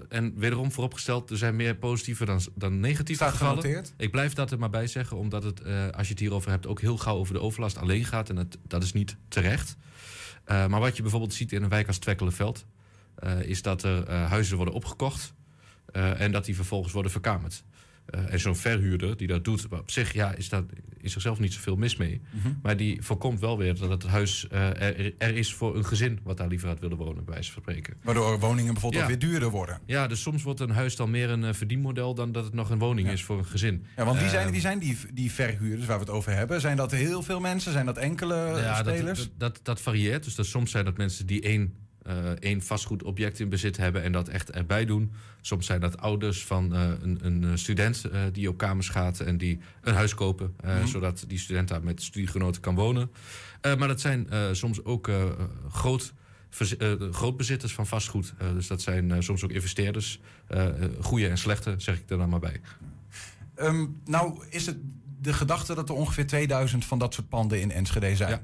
en 0.09 0.38
wederom 0.38 0.73
vooropgesteld, 0.73 1.31
er 1.31 1.37
zijn 1.37 1.57
meer 1.57 1.76
positieve 1.76 2.25
dan, 2.25 2.41
dan 2.55 2.81
negatieve 2.81 3.23
Staat 3.23 3.33
gevallen. 3.37 3.62
genoteerd. 3.62 3.93
Ik 3.97 4.11
blijf 4.11 4.33
dat 4.33 4.50
er 4.50 4.59
maar 4.59 4.71
bij 4.71 4.87
zeggen, 4.87 5.17
omdat 5.17 5.43
het, 5.43 5.64
als 5.95 6.07
je 6.07 6.12
het 6.12 6.19
hierover 6.19 6.50
hebt, 6.50 6.67
ook 6.67 6.81
heel 6.81 6.97
gauw 6.99 7.17
over 7.17 7.35
de 7.35 7.41
overlast 7.41 7.76
alleen 7.79 8.05
gaat. 8.05 8.29
En 8.29 8.35
dat, 8.35 8.59
dat 8.67 8.83
is 8.83 8.93
niet 8.93 9.17
terecht. 9.29 9.76
Eh, 10.44 10.66
maar 10.66 10.80
wat 10.80 10.96
je 10.96 11.02
bijvoorbeeld 11.02 11.34
ziet 11.34 11.52
in 11.52 11.62
een 11.62 11.68
wijk 11.68 11.87
als 11.87 11.99
Twekkelenveld, 11.99 12.66
eh, 13.14 13.42
is 13.42 13.62
dat 13.62 13.82
er 13.82 14.04
eh, 14.04 14.28
huizen 14.28 14.56
worden 14.56 14.75
opgekocht 14.75 15.34
en 15.92 16.32
dat 16.32 16.44
die 16.44 16.54
vervolgens 16.54 16.92
worden 16.92 17.12
verkamerd. 17.12 17.64
Eh, 18.06 18.32
en 18.32 18.40
zo'n 18.40 18.56
verhuurder 18.56 19.16
die 19.16 19.26
dat 19.26 19.44
doet, 19.44 19.66
op 19.71 19.90
zich 19.90 20.12
ja, 20.12 20.35
is, 20.35 20.49
dat, 20.49 20.64
is 21.00 21.14
er 21.14 21.21
zelf 21.21 21.38
niet 21.38 21.52
zoveel 21.52 21.76
mis 21.76 21.97
mee. 21.97 22.21
Mhm. 22.30 22.52
Maar 22.62 22.76
die 22.76 23.02
voorkomt 23.02 23.40
wel 23.40 23.59
weer 23.59 23.78
dat 23.78 23.90
het 23.90 24.02
huis 24.06 24.49
eh, 24.49 24.80
er, 24.82 25.14
er 25.18 25.37
is 25.37 25.54
voor 25.54 25.76
een 25.76 25.85
gezin 25.85 26.18
wat 26.23 26.37
daar 26.37 26.49
liever 26.49 26.68
had 26.68 26.80
willen 26.80 26.97
wonen, 26.97 27.25
bij 27.25 27.35
wijze 27.35 27.52
van 27.52 27.62
spreken. 27.62 27.94
Waardoor 28.02 28.38
woningen 28.38 28.73
bijvoorbeeld 28.73 29.02
Ja. 29.06 29.12
ook 29.12 29.21
weer 29.21 29.30
duurder 29.30 29.50
worden. 29.50 29.80
Ja, 29.87 30.06
dus 30.06 30.23
soms 30.23 30.42
wordt 30.42 30.61
een 30.61 30.71
huis 30.71 30.97
dan 30.97 31.11
meer 31.11 31.30
een 31.30 31.44
eh, 31.44 31.52
verdienmodel 31.52 32.14
dan 32.14 32.32
dat 32.32 32.44
het 32.44 32.54
nog 32.54 32.71
een 32.71 32.78
woning 32.78 33.09
is 33.09 33.23
voor 33.23 33.38
een 33.38 33.44
gezin. 33.44 33.85
Ja, 33.97 34.04
want 34.04 34.18
wie 34.18 34.28
zijn, 34.28 34.42
Ehm, 34.42 34.52
wie 34.52 34.61
zijn 34.61 34.78
die, 34.78 34.97
die 35.12 35.32
verhuurders 35.32 35.87
waar 35.87 35.99
we 35.99 36.04
het 36.04 36.12
over 36.12 36.32
hebben? 36.32 36.61
Zijn 36.61 36.76
dat 36.76 36.90
heel 36.90 37.23
veel 37.23 37.40
mensen? 37.40 37.73
Zijn 37.73 37.87
dat 37.87 37.97
enkele 37.99 38.35
ja, 38.35 38.82
dat, 38.82 38.94
spelers? 38.94 39.18
dat, 39.18 39.30
dat, 39.37 39.61
dat 39.62 39.80
varieert. 39.80 40.25
Dus 40.25 40.35
dat 40.35 40.47
soms 40.47 40.71
zijn 40.71 40.85
dat 40.85 40.97
mensen 40.97 41.26
die 41.26 41.40
één, 41.42 41.75
één 42.40 42.62
vastgoedobject 42.62 43.40
in 43.40 43.49
bezit 43.49 43.76
hebben 43.76 44.02
en 44.02 44.12
dat 44.12 44.28
echt 44.28 44.50
erbij 44.50 44.85
doen. 44.85 45.12
Soms 45.40 45.66
zijn 45.66 45.80
dat 45.80 45.99
ouders 45.99 46.44
van 46.44 46.75
eh, 46.75 46.88
een, 47.02 47.18
een 47.23 47.44
eh, 47.44 47.50
student 47.54 48.04
eh, 48.04 48.21
die 48.32 48.49
op 48.49 48.56
kamers 48.56 48.88
gaat 48.88 49.21
en 49.21 49.38
die 49.38 49.59
een 49.80 49.94
huis 49.94 50.14
kopen, 50.14 50.54
eh, 50.61 50.76
Mhm. 50.76 50.87
zodat 50.87 51.25
die 51.28 51.38
student 51.38 51.68
daar 51.68 51.82
met 51.85 52.02
studiegenoten 52.02 52.61
kan 52.61 52.75
wonen. 52.75 53.11
Eh, 53.61 53.76
maar 53.76 53.88
dat 53.88 54.00
zijn 54.00 54.30
eh, 54.30 54.49
soms 54.52 54.85
ook 54.85 55.09
eh, 55.09 55.25
groot. 55.71 56.12
eh, 56.78 56.92
grootbezitters 57.11 57.73
van 57.75 57.87
vastgoed. 57.87 58.35
Eh, 58.38 58.52
dus 58.52 58.66
dat 58.66 58.82
zijn 58.82 59.11
eh, 59.11 59.21
soms 59.21 59.44
ook 59.44 59.50
investeerders. 59.50 60.21
eh 60.47 60.66
goede 61.00 61.28
en 61.28 61.38
slechte, 61.38 61.75
zeg 61.78 61.97
ik 61.99 62.11
er 62.11 62.18
dan 62.18 62.28
maar 62.28 62.40
bij. 62.40 62.61
Ehm, 63.54 63.87
nou 64.04 64.44
is 64.50 64.66
het 64.66 64.76
de 65.21 65.32
gedachte 65.32 65.75
dat 65.75 65.88
er 65.88 65.94
ongeveer 65.94 66.26
2000 66.26 66.85
van 66.85 66.99
dat 66.99 67.14
soort 67.14 67.28
panden 67.28 67.61
in 67.61 67.71
Enschede 67.71 68.16
zijn. 68.16 68.30
Ja. 68.30 68.42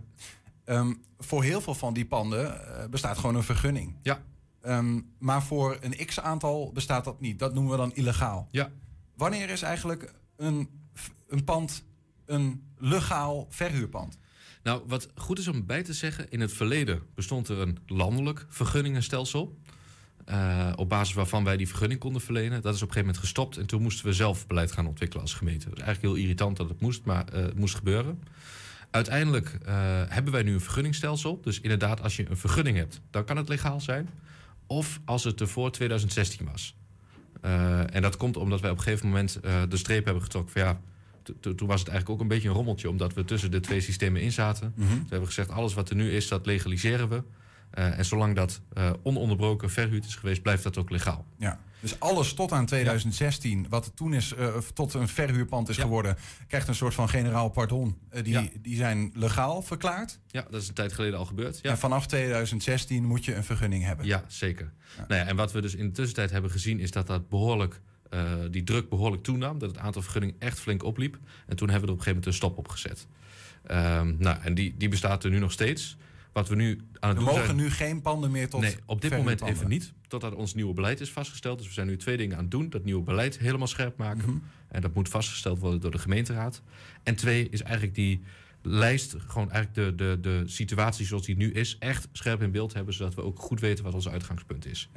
Ehm, 0.69 0.93
voor 1.19 1.43
heel 1.43 1.61
veel 1.61 1.75
van 1.75 1.95
die 1.95 2.07
panden 2.07 2.77
eh, 2.77 2.89
bestaat 2.89 3.19
gewoon 3.19 3.35
een 3.35 3.43
vergunning. 3.43 3.95
Ja. 4.03 4.23
Ehm, 4.61 5.01
maar 5.19 5.43
voor 5.43 5.79
een 5.81 6.07
x-aantal 6.07 6.73
bestaat 6.73 7.05
dat 7.05 7.21
niet. 7.21 7.39
Dat 7.39 7.55
noemen 7.55 7.73
we 7.73 7.79
dan 7.79 7.95
illegaal. 7.95 8.49
Ja. 8.51 8.71
Wanneer 9.17 9.49
is 9.51 9.63
eigenlijk 9.63 10.13
een, 10.37 10.69
een 11.29 11.45
pand 11.45 11.85
een 12.27 12.63
legaal 12.77 13.47
verhuurpand? 13.51 14.19
Nou, 14.63 14.83
wat 14.87 15.09
goed 15.15 15.39
is 15.39 15.49
om 15.49 15.67
bij 15.67 15.83
te 15.83 15.93
zeggen, 15.93 16.31
in 16.31 16.41
het 16.41 16.53
verleden 16.53 17.03
bestond 17.15 17.49
er 17.49 17.59
een 17.59 17.79
landelijk 17.87 18.47
vergunningenstelsel. 18.49 19.59
eh, 20.25 20.73
op 20.77 20.89
basis 20.89 21.15
waarvan 21.15 21.45
wij 21.45 21.57
die 21.57 21.69
vergunning 21.69 22.01
konden 22.01 22.23
verlenen. 22.23 22.63
Dat 22.63 22.75
is 22.75 22.83
op 22.83 22.89
een 22.89 22.95
gegeven 22.95 23.01
moment 23.07 23.19
gestopt 23.19 23.57
en 23.57 23.67
toen 23.67 23.83
moesten 23.83 24.07
we 24.07 24.13
zelf 24.13 24.47
beleid 24.47 24.73
gaan 24.73 24.87
ontwikkelen 24.87 25.23
als 25.23 25.35
gemeente. 25.35 25.69
Het 25.69 25.79
is 25.79 25.83
eigenlijk 25.85 26.15
heel 26.15 26.23
irritant 26.25 26.57
dat 26.57 26.69
het 26.69 26.81
moest, 26.81 27.05
maar 27.05 27.29
eh, 27.29 27.43
het 27.43 27.59
moest 27.59 27.75
gebeuren. 27.75 28.23
Uiteindelijk 28.91 29.59
eh, 29.65 29.75
hebben 30.09 30.33
wij 30.33 30.43
nu 30.43 30.53
een 30.53 30.61
vergunningstelsel. 30.61 31.41
Dus 31.43 31.61
inderdaad, 31.61 32.03
als 32.03 32.17
je 32.17 32.31
een 32.31 32.37
vergunning 32.37 32.77
hebt, 32.77 33.01
dan 33.11 33.25
kan 33.25 33.37
het 33.37 33.49
legaal 33.49 33.81
zijn. 33.81 34.09
Of 34.67 35.01
als 35.05 35.25
het 35.25 35.41
er 35.41 35.49
voor 35.49 35.71
2016 35.71 36.47
was. 36.53 36.77
Eh, 37.41 37.95
en 37.95 38.03
dat 38.03 38.17
komt 38.17 38.37
omdat 38.37 38.61
wij 38.61 38.71
op 38.71 38.77
een 38.77 38.83
gegeven 38.83 39.07
moment 39.07 39.41
eh, 39.41 39.63
de 39.69 39.77
streep 39.77 40.05
hebben 40.05 40.23
getrokken 40.23 40.53
van 40.53 40.63
ja. 40.63 40.81
to- 41.23 41.35
to- 41.41 41.55
Toen 41.55 41.69
was 41.69 41.81
het 41.81 41.89
eigenlijk 41.89 42.19
ook 42.19 42.23
een 42.23 42.35
beetje 42.35 42.49
een 42.49 42.55
rommeltje, 42.55 42.89
omdat 42.89 43.15
we 43.15 43.25
tussen 43.25 43.51
de 43.51 43.61
twee 43.61 43.81
systemen 43.81 44.23
in 44.23 44.33
zaten. 44.33 44.73
Dus 44.77 44.87
we 44.89 44.95
hebben 45.09 45.27
gezegd: 45.27 45.51
alles 45.51 45.75
wat 45.75 45.91
er 45.91 45.97
nu 45.97 46.11
is, 46.11 46.29
dat 46.29 46.47
legaliseren 46.47 47.09
we. 47.09 47.23
En 47.71 48.05
zolang 48.05 48.35
dat 48.37 48.61
ononderbroken 49.03 49.71
verhuurd 49.71 50.05
is 50.05 50.15
geweest, 50.15 50.43
blijft 50.43 50.63
dat 50.63 50.77
ook 50.79 50.91
legaal. 50.91 51.27
Ja. 51.39 51.61
Dus 51.81 52.01
alles 52.01 52.35
tot 52.35 52.53
aan 52.53 52.67
2016, 52.67 53.67
wat 53.69 53.93
toen 53.95 54.15
is, 54.15 54.35
eh, 54.35 54.57
tot 54.75 54.95
een 54.95 55.09
verhuurpand 55.09 55.69
is 55.69 55.77
Ja. 55.77 55.83
geworden, 55.83 56.17
krijgt 56.49 56.69
een 56.69 56.75
soort 56.75 56.95
van 56.95 57.09
generaal 57.09 57.49
pardon. 57.49 57.99
Eh, 58.11 58.23
die, 58.25 58.33
Ja. 58.33 58.45
die 58.63 58.77
zijn 58.77 59.11
legaal 59.15 59.63
verklaard. 59.63 60.19
Ja, 60.27 60.47
dat 60.51 60.63
is 60.63 60.69
een 60.69 60.75
tijd 60.75 60.93
geleden 60.93 61.19
al 61.19 61.25
gebeurd. 61.25 61.59
Ja. 61.63 61.71
En 61.71 61.79
vanaf 61.79 62.07
2016 62.07 63.05
moet 63.05 63.25
je 63.25 63.35
een 63.35 63.45
vergunning 63.45 63.85
hebben. 63.85 64.07
Ja, 64.07 64.25
zeker. 64.29 64.73
Nou 65.09 65.21
ja, 65.21 65.27
en 65.27 65.37
wat 65.37 65.53
we 65.53 65.61
dus 65.61 65.75
in 65.75 65.87
de 65.87 65.93
tussentijd 65.93 66.31
hebben 66.31 66.51
gezien 66.51 66.81
is 66.81 66.91
dat 66.91 67.07
dat 67.07 67.29
behoorlijk, 67.29 67.81
eh, 68.11 68.33
die 68.51 68.65
druk 68.65 68.89
behoorlijk 68.89 69.23
toenam. 69.23 69.59
Dat 69.59 69.69
het 69.71 69.79
aantal 69.79 70.03
vergunningen 70.03 70.37
echt 70.39 70.59
flink 70.61 70.83
opliep. 70.83 71.19
En 71.47 71.57
toen 71.57 71.69
hebben 71.71 71.89
we 71.89 71.95
er 71.95 71.99
op 71.99 71.99
een 71.99 72.05
gegeven 72.05 72.07
moment 72.07 72.27
een 72.27 72.33
stop 72.33 72.59
op 72.59 72.69
gezet. 72.69 73.07
Ehm, 73.67 74.15
nou, 74.19 74.39
en 74.43 74.55
die, 74.55 74.75
die 74.79 74.89
bestaat 74.89 75.25
er 75.25 75.31
nu 75.31 75.39
nog 75.39 75.53
steeds. 75.53 75.97
Wat 76.39 76.49
we 76.49 76.55
nu 76.55 76.81
aan 77.01 77.09
het 77.09 77.19
doen 77.19 77.27
mogen 77.27 77.45
zijn... 77.45 77.57
nu 77.57 77.71
geen 77.71 78.01
panden 78.01 78.31
meer 78.31 78.49
tot 78.49 78.61
Nee, 78.61 78.77
op 78.87 79.01
dit 79.01 79.11
moment 79.11 79.43
even 79.43 79.69
niet. 79.69 79.93
Totdat 80.09 80.35
ons 80.35 80.55
nieuwe 80.55 80.75
beleid 80.75 81.01
is 81.01 81.11
vastgesteld. 81.11 81.59
Dus 81.59 81.67
we 81.67 81.73
zijn 81.73 81.87
nu 81.87 81.97
twee 81.97 82.17
dingen 82.17 82.37
aan 82.37 82.43
het 82.43 82.51
doen. 82.51 82.71
Dat 82.71 82.85
nieuwe 82.85 83.03
beleid 83.03 83.39
helemaal 83.39 83.67
scherp 83.67 83.97
maken. 83.97 84.31
Mhm. 84.31 84.39
En 84.69 84.81
dat 84.81 84.95
moet 84.95 85.09
vastgesteld 85.09 85.59
worden 85.59 85.81
door 85.81 85.91
de 85.91 85.99
gemeenteraad. 85.99 86.63
En 87.03 87.15
twee 87.15 87.49
is 87.49 87.63
eigenlijk 87.63 87.95
die 87.95 88.23
lijst, 88.69 89.17
gewoon 89.27 89.51
eigenlijk 89.51 89.99
de, 89.99 90.05
de, 90.05 90.21
de 90.21 90.43
situatie 90.47 91.07
zoals 91.07 91.27
die 91.27 91.37
nu 91.37 91.53
is, 91.53 91.77
echt 91.79 92.09
scherp 92.13 92.43
in 92.43 92.51
beeld 92.51 92.73
hebben. 92.75 92.95
Zodat 92.95 93.15
we 93.15 93.23
ook 93.23 93.39
goed 93.39 93.61
weten 93.61 93.85
wat 93.85 93.95
ons 93.95 94.09
uitgangspunt 94.09 94.67
is. 94.67 94.89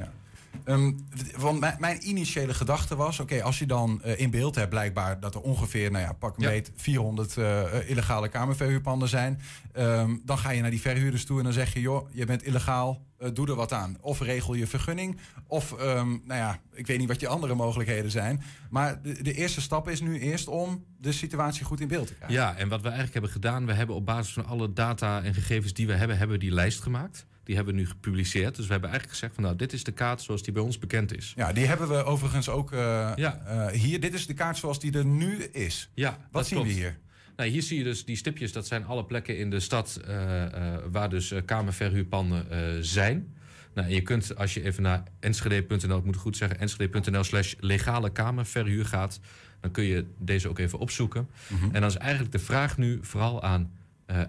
Ehm, 0.63 0.91
want 1.37 1.59
mijn, 1.59 1.75
mijn 1.79 2.07
initiële 2.07 2.53
gedachte 2.53 2.95
was: 2.95 3.19
oké, 3.19 3.43
als 3.43 3.59
je 3.59 3.65
dan 3.65 4.03
eh, 4.03 4.19
in 4.19 4.29
beeld 4.29 4.55
hebt, 4.55 4.69
blijkbaar 4.69 5.19
dat 5.19 5.35
er 5.35 5.41
ongeveer, 5.41 5.91
nou 5.91 6.03
ja, 6.03 6.13
pak 6.13 6.37
een 6.37 6.43
Ja. 6.43 6.49
beet, 6.49 6.71
400 6.75 7.37
eh, 7.37 7.61
eh, 7.77 7.89
illegale 7.89 8.27
kamerverhuurpanden 8.29 9.09
zijn. 9.09 9.41
ehm, 9.73 10.15
dan 10.25 10.37
ga 10.37 10.49
je 10.49 10.61
naar 10.61 10.69
die 10.71 10.81
verhuurders 10.81 11.25
toe 11.25 11.37
en 11.37 11.43
dan 11.43 11.53
zeg 11.53 11.73
je: 11.73 11.81
joh, 11.81 12.09
je 12.13 12.25
bent 12.25 12.43
illegaal, 12.43 13.05
doe 13.33 13.47
er 13.47 13.55
wat 13.55 13.73
aan. 13.73 13.97
Of 14.01 14.19
regel 14.19 14.53
je 14.53 14.67
vergunning, 14.67 15.17
of 15.47 15.71
ehm, 15.73 16.07
nou 16.09 16.39
ja, 16.39 16.59
ik 16.73 16.87
weet 16.87 16.97
niet 16.99 17.07
wat 17.07 17.19
je 17.19 17.27
andere 17.27 17.55
mogelijkheden 17.55 18.11
zijn. 18.11 18.41
Maar 18.69 19.01
de, 19.01 19.23
de 19.23 19.33
eerste 19.33 19.61
stap 19.61 19.89
is 19.89 20.01
nu 20.01 20.19
eerst 20.19 20.47
om 20.47 20.85
de 20.99 21.11
situatie 21.11 21.65
goed 21.65 21.79
in 21.81 21.87
beeld 21.87 22.07
te 22.07 22.13
krijgen. 22.13 22.37
Ja, 22.37 22.55
en 22.57 22.67
wat 22.69 22.79
we 22.79 22.83
eigenlijk 22.85 23.13
hebben 23.13 23.31
gedaan, 23.31 23.65
we 23.65 23.73
hebben 23.73 23.95
op 23.95 24.05
basis 24.05 24.33
van 24.33 24.45
alle 24.45 24.73
data 24.73 25.23
en 25.23 25.33
gegevens 25.33 25.73
die 25.73 25.87
we 25.87 25.93
hebben, 25.93 26.17
hebben 26.17 26.37
we 26.37 26.43
die 26.43 26.53
lijst 26.53 26.81
gemaakt. 26.81 27.25
Die 27.43 27.55
hebben 27.55 27.73
we 27.73 27.79
nu 27.81 27.87
gepubliceerd. 27.87 28.55
Dus 28.55 28.65
we 28.65 28.71
hebben 28.71 28.89
eigenlijk 28.89 29.19
gezegd 29.19 29.35
van 29.35 29.43
nou, 29.43 29.55
dit 29.55 29.73
is 29.73 29.83
de 29.83 29.91
kaart 29.91 30.21
zoals 30.21 30.43
die 30.43 30.53
bij 30.53 30.61
ons 30.63 30.77
bekend 30.79 31.15
is. 31.17 31.33
Ja, 31.35 31.53
die 31.53 31.65
hebben 31.65 31.87
we 31.89 32.03
overigens 32.03 32.49
ook 32.49 32.71
eh, 32.71 33.11
Ja. 33.15 33.41
eh, 33.45 33.67
hier. 33.79 33.99
Dit 33.99 34.13
is 34.13 34.27
de 34.27 34.33
kaart 34.33 34.57
zoals 34.57 34.79
die 34.79 34.91
er 34.97 35.05
nu 35.05 35.43
is. 35.43 35.89
Ja, 35.93 36.17
Wat 36.31 36.47
zien 36.47 36.57
klopt. 36.57 36.73
we 36.73 36.79
hier? 36.79 36.99
Nou, 37.41 37.53
hier 37.53 37.61
zie 37.61 37.77
je 37.77 37.83
dus 37.83 38.05
die 38.05 38.15
stipjes, 38.15 38.51
dat 38.51 38.67
zijn 38.67 38.85
alle 38.85 39.05
plekken 39.05 39.37
in 39.37 39.49
de 39.49 39.59
stad 39.59 40.01
eh, 40.05 40.43
eh, 40.43 40.79
waar 40.91 41.09
dus 41.09 41.31
eh, 41.31 41.41
kamerverhuurpanden 41.45 42.45
zijn. 42.85 43.33
Nou, 43.73 43.87
en 43.87 43.93
je 43.93 44.01
kunt, 44.01 44.35
als 44.35 44.53
je 44.53 44.63
even 44.63 44.83
naar 44.83 45.03
enschede.nl, 45.19 45.97
ik 45.97 46.03
moet 46.03 46.15
goed 46.15 46.37
zeggen, 46.37 46.59
enschede.nl 46.59 47.23
slash 47.23 47.53
legale 47.59 48.09
kamerverhuur 48.09 48.85
gaat, 48.85 49.19
dan 49.59 49.71
kun 49.71 49.83
je 49.83 50.05
deze 50.17 50.49
ook 50.49 50.59
even 50.59 50.79
opzoeken. 50.79 51.29
En 51.71 51.81
dan 51.81 51.89
is 51.89 51.97
eigenlijk 51.97 52.31
de 52.31 52.39
vraag 52.39 52.77
nu 52.77 52.99
vooral 53.01 53.43
aan 53.43 53.71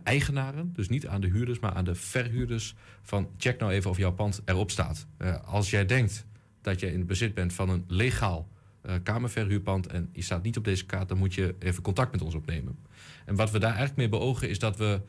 eigenaren, 0.04 0.72
dus 0.72 0.88
niet 0.88 1.06
aan 1.06 1.20
de 1.20 1.28
huurders, 1.28 1.58
maar 1.58 1.72
aan 1.72 1.84
de 1.84 1.94
verhuurders, 1.94 2.74
van 3.02 3.28
check 3.36 3.60
nou 3.60 3.72
even 3.72 3.90
of 3.90 3.96
jouw 3.96 4.12
pand 4.12 4.42
erop 4.44 4.70
staat. 4.70 5.06
Als 5.44 5.70
jij 5.70 5.86
denkt 5.86 6.26
dat 6.60 6.80
je 6.80 6.92
in 6.92 7.06
bezit 7.06 7.34
bent 7.34 7.52
van 7.52 7.68
een 7.68 7.84
legaal 7.86 8.48
kamerverhuurpand 9.02 9.86
en 9.86 10.08
je 10.12 10.22
staat 10.22 10.42
niet 10.42 10.56
op 10.56 10.64
deze 10.64 10.86
kaart, 10.86 11.08
dan 11.08 11.18
moet 11.18 11.34
je 11.34 11.54
even 11.58 11.82
contact 11.82 12.12
met 12.12 12.22
ons 12.22 12.34
opnemen. 12.34 12.78
En 13.26 13.36
wat 13.36 13.50
we 13.50 13.58
daar 13.58 13.68
eigenlijk 13.76 13.98
mee 13.98 14.08
beogen 14.08 14.48
is 14.48 14.58
dat 14.58 14.76
we 14.76 15.00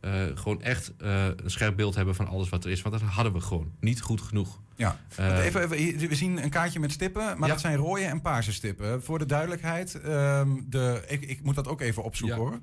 eh, 0.00 0.12
gewoon 0.34 0.62
echt 0.62 0.92
eh, 0.98 1.24
een 1.24 1.50
scherp 1.50 1.76
beeld 1.76 1.94
hebben 1.94 2.14
van 2.14 2.26
alles 2.28 2.48
wat 2.48 2.64
er 2.64 2.70
is. 2.70 2.82
Want 2.82 3.00
dat 3.00 3.08
hadden 3.10 3.32
we 3.32 3.40
gewoon 3.40 3.72
niet 3.80 4.00
goed 4.00 4.20
genoeg. 4.20 4.60
Ja, 4.76 4.96
Eh, 5.16 5.44
even, 5.44 5.68
we 5.68 6.14
zien 6.14 6.42
een 6.42 6.50
kaartje 6.50 6.80
met 6.80 6.92
stippen, 6.92 7.22
maar 7.22 7.48
Ja. 7.48 7.54
dat 7.54 7.60
zijn 7.60 7.76
rode 7.76 8.04
en 8.04 8.20
paarse 8.20 8.52
stippen. 8.52 9.02
Voor 9.02 9.18
de 9.18 9.26
duidelijkheid, 9.26 10.00
ehm, 10.00 10.48
de, 10.66 11.04
ik, 11.08 11.22
ik 11.24 11.42
moet 11.42 11.54
dat 11.54 11.68
ook 11.68 11.80
even 11.80 12.02
opzoeken 12.02 12.36
Ja. 12.38 12.42
hoor. 12.44 12.60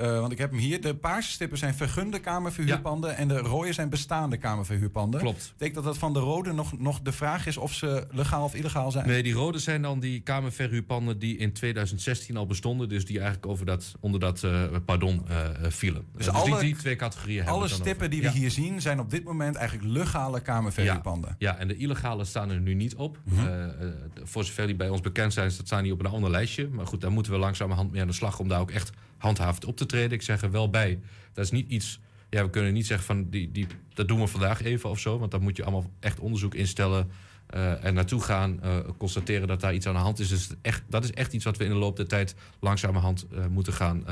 Eh, 0.00 0.20
want 0.20 0.32
ik 0.32 0.38
heb 0.38 0.50
hem 0.50 0.58
hier. 0.58 0.80
De 0.80 0.94
paarse 0.94 1.30
stippen 1.30 1.58
zijn 1.58 1.74
vergunde 1.74 2.18
kamerverhuurpanden 2.20 3.16
en 3.16 3.28
de 3.28 3.38
rode 3.38 3.72
zijn 3.72 3.88
bestaande 3.88 4.36
kamerverhuurpanden. 4.36 5.20
Klopt. 5.20 5.48
Betekent 5.52 5.74
dat 5.74 5.84
dat 5.84 5.98
van 5.98 6.12
de 6.12 6.18
rode 6.18 6.52
nog, 6.52 6.78
nog 6.78 7.00
de 7.00 7.12
vraag 7.12 7.46
is 7.46 7.56
of 7.56 7.72
ze 7.74 8.06
legaal 8.10 8.44
of 8.44 8.54
illegaal 8.54 8.90
zijn? 8.90 9.06
Nee, 9.06 9.22
die 9.22 9.32
rode 9.32 9.58
zijn 9.58 9.82
dan 9.82 10.00
die 10.00 10.20
kamerverhuurpanden 10.20 11.18
die 11.18 11.36
in 11.36 11.52
2016 11.52 12.36
al 12.36 12.46
bestonden. 12.46 12.88
Dus 12.88 13.04
die 13.06 13.16
eigenlijk 13.18 13.46
over 13.46 13.66
dat, 13.66 13.92
onder 14.00 14.20
dat 14.20 14.42
eh, 14.44 14.62
pardon 14.84 15.22
eh, 15.28 15.36
vielen. 15.68 16.04
Dus 16.16 16.24
die, 16.24 16.34
alle- 16.34 16.60
die 16.60 16.76
twee 16.76 16.96
categorieën 16.96 17.36
hebben 17.36 17.54
Alle 17.54 17.68
stippen 17.68 17.94
over. 17.96 18.10
die 18.10 18.20
we 18.20 18.26
Ja. 18.26 18.32
hier 18.32 18.50
zien 18.50 18.80
zijn 18.80 19.00
op 19.00 19.10
dit 19.10 19.24
moment 19.24 19.56
eigenlijk 19.56 19.88
legale 19.92 20.40
kamerverhuurpanden. 20.40 21.34
Ja, 21.38 21.56
en 21.56 21.68
de 21.68 21.76
illegale 21.76 22.24
staan 22.24 22.50
er 22.50 22.60
nu 22.60 22.74
niet 22.74 22.94
op. 22.94 23.18
Mhm. 23.24 23.80
Voor 24.22 24.44
zover 24.44 24.66
die 24.66 24.76
bij 24.76 24.88
ons 24.88 25.00
bekend 25.00 25.32
zijn, 25.32 25.48
dat 25.56 25.66
staan 25.66 25.82
die 25.82 25.92
op 25.92 26.00
een 26.00 26.06
ander 26.06 26.30
lijstje. 26.30 26.68
Maar 26.68 26.86
goed, 26.86 27.00
daar 27.00 27.10
moeten 27.12 27.32
we 27.32 27.38
langzamerhand 27.38 27.90
mee 27.92 28.00
aan 28.00 28.06
de 28.06 28.12
slag 28.12 28.38
om 28.38 28.48
daar 28.48 28.60
ook 28.60 28.70
echt 28.70 28.90
handhavend 29.20 29.64
op 29.64 29.76
te 29.76 29.86
treden. 29.86 30.10
Ik 30.12 30.22
zeg 30.22 30.42
er 30.42 30.50
wel 30.50 30.70
bij, 30.70 31.00
dat 31.32 31.44
is 31.44 31.50
niet 31.50 31.68
iets. 31.68 32.00
Ja, 32.30 32.44
we 32.44 32.50
kunnen 32.50 32.72
niet 32.72 32.86
zeggen 32.86 33.06
van 33.06 33.30
die, 33.30 33.52
die, 33.52 33.66
dat 33.94 34.08
doen 34.08 34.20
we 34.20 34.26
vandaag 34.26 34.62
even 34.62 34.90
of 34.90 34.98
zo. 34.98 35.18
Want 35.18 35.30
dan 35.30 35.42
moet 35.42 35.56
je 35.56 35.62
allemaal 35.62 35.90
echt 36.00 36.20
onderzoek 36.20 36.54
instellen. 36.54 37.10
eh 37.46 37.84
en 37.84 37.94
naartoe 37.94 38.20
gaan, 38.20 38.62
eh, 38.62 38.78
constateren 38.98 39.48
dat 39.48 39.60
daar 39.60 39.74
iets 39.74 39.86
aan 39.86 39.94
de 39.94 40.00
hand 40.00 40.18
is. 40.18 40.28
Dus 40.28 40.48
echt, 40.62 40.82
dat 40.88 41.04
is 41.04 41.12
echt 41.12 41.32
iets 41.32 41.44
wat 41.44 41.56
we 41.56 41.64
in 41.64 41.70
de 41.70 41.76
loop 41.76 41.96
der 41.96 42.06
tijd 42.06 42.34
langzamerhand 42.60 43.26
eh, 43.32 43.46
moeten 43.46 43.72
gaan 43.72 44.04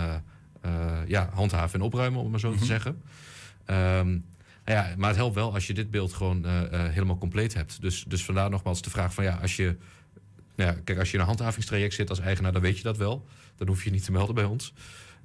ja, 1.06 1.30
handhaven 1.32 1.78
en 1.78 1.84
opruimen, 1.86 2.18
om 2.18 2.32
het 2.32 2.42
maar 2.42 2.52
zo 2.52 2.58
te 2.58 2.64
zeggen. 2.64 3.02
Ehm, 3.64 4.08
nou 4.64 4.78
ja, 4.78 4.94
maar 4.96 5.08
het 5.08 5.16
helpt 5.16 5.34
wel 5.34 5.54
als 5.54 5.66
je 5.66 5.74
dit 5.74 5.90
beeld 5.90 6.12
gewoon 6.12 6.46
helemaal 6.70 7.18
compleet 7.18 7.54
hebt. 7.54 7.80
Dus, 7.80 8.04
dus 8.08 8.24
vandaar 8.24 8.50
nogmaals 8.50 8.82
de 8.82 8.90
vraag 8.90 9.14
van 9.14 9.24
ja, 9.24 9.38
als 9.42 9.56
je. 9.56 9.76
Nou 10.66 10.76
kijk, 10.84 10.98
als 10.98 11.08
je 11.08 11.14
in 11.14 11.20
een 11.20 11.26
handhavingstraject 11.26 11.94
zit 11.94 12.10
als 12.10 12.20
eigenaar, 12.20 12.52
dan 12.52 12.62
weet 12.62 12.76
je 12.76 12.82
dat 12.82 12.96
wel. 12.96 13.26
Dan 13.56 13.66
hoef 13.66 13.84
je 13.84 13.90
niet 13.90 14.04
te 14.04 14.12
melden 14.12 14.34
bij 14.34 14.44
ons. 14.44 14.72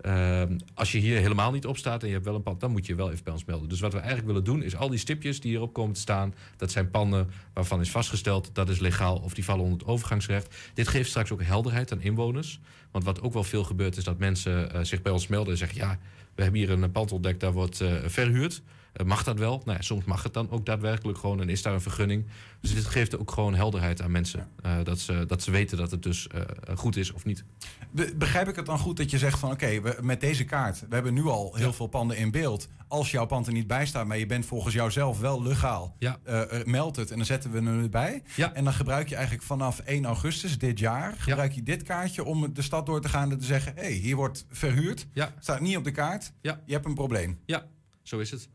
Ehm, 0.01 0.57
als 0.73 0.91
je 0.91 0.97
hier 0.97 1.17
helemaal 1.17 1.51
niet 1.51 1.65
op 1.65 1.77
staat 1.77 2.01
en 2.01 2.07
je 2.07 2.13
hebt 2.13 2.25
wel 2.25 2.35
een 2.35 2.43
pand, 2.43 2.59
dan 2.59 2.71
moet 2.71 2.85
je 2.85 2.95
wel 2.95 3.11
even 3.11 3.23
bij 3.23 3.33
ons 3.33 3.45
melden. 3.45 3.69
Dus 3.69 3.79
wat 3.79 3.91
we 3.91 3.97
eigenlijk 3.97 4.27
willen 4.27 4.43
doen, 4.43 4.63
is 4.63 4.75
al 4.75 4.89
die 4.89 4.99
stipjes 4.99 5.39
die 5.39 5.51
hierop 5.51 5.73
komen 5.73 5.93
te 5.93 5.99
staan, 5.99 6.33
dat 6.57 6.71
zijn 6.71 6.91
panden 6.91 7.29
waarvan 7.53 7.81
is 7.81 7.91
vastgesteld 7.91 8.49
dat 8.53 8.69
is 8.69 8.79
legaal 8.79 9.17
of 9.17 9.33
die 9.33 9.43
vallen 9.43 9.63
onder 9.63 9.79
het 9.79 9.87
overgangsrecht. 9.87 10.55
Dit 10.73 10.87
geeft 10.87 11.09
straks 11.09 11.31
ook 11.31 11.43
helderheid 11.43 11.91
aan 11.91 12.01
inwoners. 12.01 12.59
Want 12.91 13.03
wat 13.03 13.21
ook 13.21 13.33
wel 13.33 13.43
veel 13.43 13.63
gebeurt, 13.63 13.97
is 13.97 14.03
dat 14.03 14.17
mensen 14.17 14.73
eh, 14.73 14.83
zich 14.83 15.01
bij 15.01 15.11
ons 15.11 15.27
melden 15.27 15.51
en 15.51 15.57
zeggen: 15.57 15.77
ja, 15.77 15.99
we 16.35 16.43
hebben 16.43 16.59
hier 16.59 16.69
een 16.69 16.91
pand 16.91 17.11
ontdekt, 17.11 17.39
daar 17.39 17.53
wordt 17.53 17.81
eh, 17.81 17.93
verhuurd. 18.05 18.61
Eh, 18.93 19.05
mag 19.05 19.23
dat 19.23 19.39
wel? 19.39 19.61
Nou 19.65 19.77
ja, 19.77 19.81
soms 19.83 20.05
mag 20.05 20.23
het 20.23 20.33
dan 20.33 20.49
ook 20.51 20.65
daadwerkelijk 20.65 21.17
gewoon 21.17 21.41
en 21.41 21.49
is 21.49 21.61
daar 21.61 21.73
een 21.73 21.81
vergunning. 21.81 22.25
Dus 22.61 22.73
dit 22.73 22.85
geeft 22.85 23.17
ook 23.17 23.31
gewoon 23.31 23.55
helderheid 23.55 24.01
aan 24.01 24.11
mensen. 24.11 24.47
Eh, 24.61 24.77
dat, 24.83 24.99
ze, 24.99 25.23
dat 25.27 25.43
ze 25.43 25.51
weten 25.51 25.77
dat 25.77 25.91
het 25.91 26.03
dus 26.03 26.27
eh, 26.27 26.41
goed 26.75 26.95
is 26.95 27.11
of 27.13 27.25
niet. 27.25 27.43
Be- 27.91 28.13
Begrijp 28.17 28.47
ik 28.47 28.55
het 28.55 28.65
dan 28.65 28.79
goed 28.79 28.97
dat 28.97 29.11
je 29.11 29.17
zegt 29.17 29.39
van 29.39 29.51
oké, 29.51 29.81
we 29.81 29.97
met 30.01 30.21
deze 30.21 30.43
kaart, 30.43 30.79
we 30.79 30.95
hebben 30.95 31.13
nu 31.13 31.23
al 31.25 31.55
heel 31.55 31.73
veel 31.73 31.87
panden 31.87 32.17
in 32.17 32.31
beeld. 32.31 32.67
Als 32.87 33.11
jouw 33.11 33.25
pand 33.25 33.47
er 33.47 33.53
niet 33.53 33.67
bij 33.67 33.85
staat, 33.85 34.05
maar 34.07 34.17
je 34.17 34.25
bent 34.25 34.45
volgens 34.45 34.73
jouzelf 34.73 35.19
wel 35.19 35.43
legaal, 35.43 35.95
Ja. 35.99 36.19
meld 36.65 36.95
het 36.95 37.11
en 37.11 37.17
dan 37.17 37.25
zetten 37.25 37.51
we 37.51 37.57
hem 37.57 37.81
erbij. 37.83 38.23
En 38.53 38.63
dan 38.63 38.73
gebruik 38.73 39.09
je 39.09 39.15
eigenlijk 39.15 39.45
vanaf 39.45 39.79
1 39.79 40.05
augustus 40.05 40.57
dit 40.57 40.79
jaar, 40.79 41.15
gebruik 41.17 41.51
je 41.51 41.63
dit 41.63 41.83
kaartje 41.83 42.23
om 42.23 42.53
de 42.53 42.61
stad 42.61 42.85
door 42.85 43.01
te 43.01 43.09
gaan 43.09 43.31
en 43.31 43.39
te 43.39 43.45
zeggen, 43.45 43.73
hé, 43.75 43.81
hey, 43.81 43.91
hier 43.91 44.15
wordt 44.15 44.45
verhuurd, 44.49 45.05
staat 45.39 45.59
niet 45.59 45.77
op 45.77 45.83
de 45.83 45.91
kaart, 45.91 46.31
je 46.41 46.55
hebt 46.73 46.85
een 46.85 46.93
probleem. 46.93 47.39
Ja, 47.45 47.65
zo 48.01 48.19
is 48.19 48.31
het. 48.31 48.49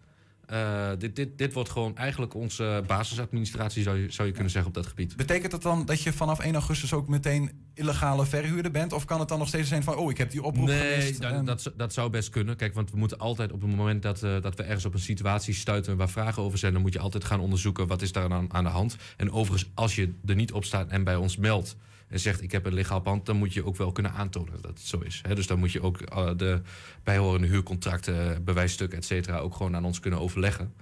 Eh, 0.49 0.91
dit, 0.99 1.17
dit, 1.17 1.39
dit 1.39 1.53
wordt 1.53 1.71
gewoon 1.71 1.97
eigenlijk 1.97 2.35
onze 2.35 2.85
basisadministratie, 2.87 3.83
zou 3.83 3.99
je, 3.99 4.11
zou 4.13 4.29
je 4.29 4.35
kunnen 4.35 4.53
zeggen, 4.53 4.71
op 4.71 4.77
dat 4.77 4.87
gebied. 4.87 5.17
Betekent 5.17 5.51
dat 5.51 5.63
dan 5.63 5.85
dat 5.85 6.03
je 6.03 6.13
vanaf 6.13 6.39
1 6.39 6.55
augustus 6.55 6.93
ook 6.93 7.09
meteen 7.09 7.51
illegale 7.75 8.27
verhuurder 8.27 8.71
bent? 8.71 8.93
Of 8.93 9.05
kan 9.05 9.19
het 9.21 9.29
dan 9.29 9.39
nog 9.39 9.49
steeds 9.49 9.69
zijn 9.69 9.83
van, 9.83 9.97
oh, 9.97 10.11
ik 10.11 10.19
heb 10.19 10.31
die 10.31 10.43
oproep 10.43 10.67
Nee, 10.67 11.01
gemist? 11.01 11.21
dat, 11.23 11.33
en- 11.33 11.45
dat, 11.45 11.63
zou- 11.63 11.75
dat 11.77 11.93
zou 11.93 12.11
best 12.11 12.29
kunnen. 12.29 12.57
Kijk, 12.57 12.75
want 12.75 12.91
we 12.91 12.97
moeten 12.99 13.19
altijd 13.19 13.53
op 13.53 13.61
het 13.61 13.71
moment 13.77 14.03
dat, 14.03 14.23
eh, 14.23 14.41
dat 14.43 14.55
we 14.57 14.63
ergens 14.63 14.85
op 14.85 14.95
een 14.95 15.01
situatie 15.01 15.55
stuiten 15.55 15.97
waar 15.97 16.09
vragen 16.11 16.43
over 16.43 16.59
zijn, 16.59 16.73
dan 16.73 16.83
moet 16.83 16.93
je 16.93 16.99
altijd 16.99 17.25
gaan 17.25 17.41
onderzoeken 17.41 17.87
wat 17.87 18.03
is 18.03 18.13
daar 18.13 18.33
aan, 18.33 18.53
aan 18.55 18.65
de 18.65 18.71
hand. 18.71 18.97
En 19.17 19.33
overigens, 19.33 19.71
als 19.75 19.95
je 19.95 20.13
er 20.27 20.35
niet 20.35 20.53
op 20.53 20.65
staat 20.65 20.89
en 20.89 21.05
bij 21.05 21.17
ons 21.17 21.37
meldt 21.37 21.77
en 22.09 22.21
zegt 22.21 22.43
ik 22.43 22.53
heb 22.53 22.67
een 22.67 22.75
legaal 22.75 23.01
pand, 23.01 23.27
dan 23.27 23.37
moet 23.37 23.53
je 23.53 23.65
ook 23.65 23.77
wel 23.77 23.93
kunnen 23.93 24.13
aantonen 24.13 24.53
dat 24.61 24.71
het 24.71 24.81
zo 24.81 24.99
is. 24.99 25.23
Dus 25.35 25.47
dan 25.47 25.59
moet 25.59 25.73
je 25.73 25.83
ook 25.83 26.01
eh, 26.01 26.31
de 26.37 26.61
bijhorende 27.05 27.47
huurcontracten, 27.47 28.45
bewijsstukken, 28.45 28.99
et 28.99 29.05
cetera, 29.05 29.39
ook 29.39 29.55
gewoon 29.55 29.77
aan 29.77 29.85
ons 29.85 30.01
kunnen 30.01 30.21
overleggen. 30.21 30.75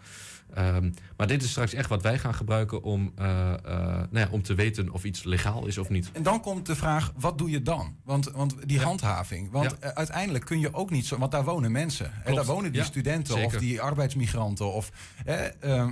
Ehm, 0.55 0.91
maar 1.17 1.27
dit 1.27 1.43
is 1.43 1.51
straks 1.51 1.73
echt 1.73 1.89
wat 1.89 2.03
wij 2.03 2.19
gaan 2.19 2.35
gebruiken 2.35 2.83
om, 2.83 3.13
eh, 3.17 3.53
eh, 3.53 3.59
nou 3.65 4.09
ja, 4.11 4.29
om 4.31 4.43
te 4.43 4.55
weten 4.55 4.91
of 4.91 5.05
iets 5.05 5.25
legaal 5.25 5.67
is 5.67 5.79
of 5.79 5.89
niet. 5.89 6.11
En 6.13 6.23
dan 6.23 6.41
komt 6.41 6.67
de 6.67 6.77
vraag, 6.77 7.13
wat 7.17 7.39
doe 7.39 7.51
je 7.51 7.63
dan? 7.63 7.97
Want, 8.05 8.31
want 8.31 8.55
die 8.69 8.81
handhaving. 8.81 9.51
Want 9.51 9.71
Ja. 9.71 9.77
eh, 9.89 9.91
uiteindelijk 9.91 10.45
kun 10.45 10.61
je 10.61 10.75
ook 10.75 10.91
niet 10.91 11.07
zo... 11.07 11.19
Want 11.19 11.33
daar 11.33 11.45
wonen 11.45 11.73
mensen. 11.73 12.13
En 12.25 12.35
daar 12.35 12.45
wonen 12.45 12.73
die 12.73 12.85
studenten 12.85 13.45
of 13.45 13.57
die 13.57 13.81
arbeidsmigranten... 13.81 14.73
of 14.73 14.91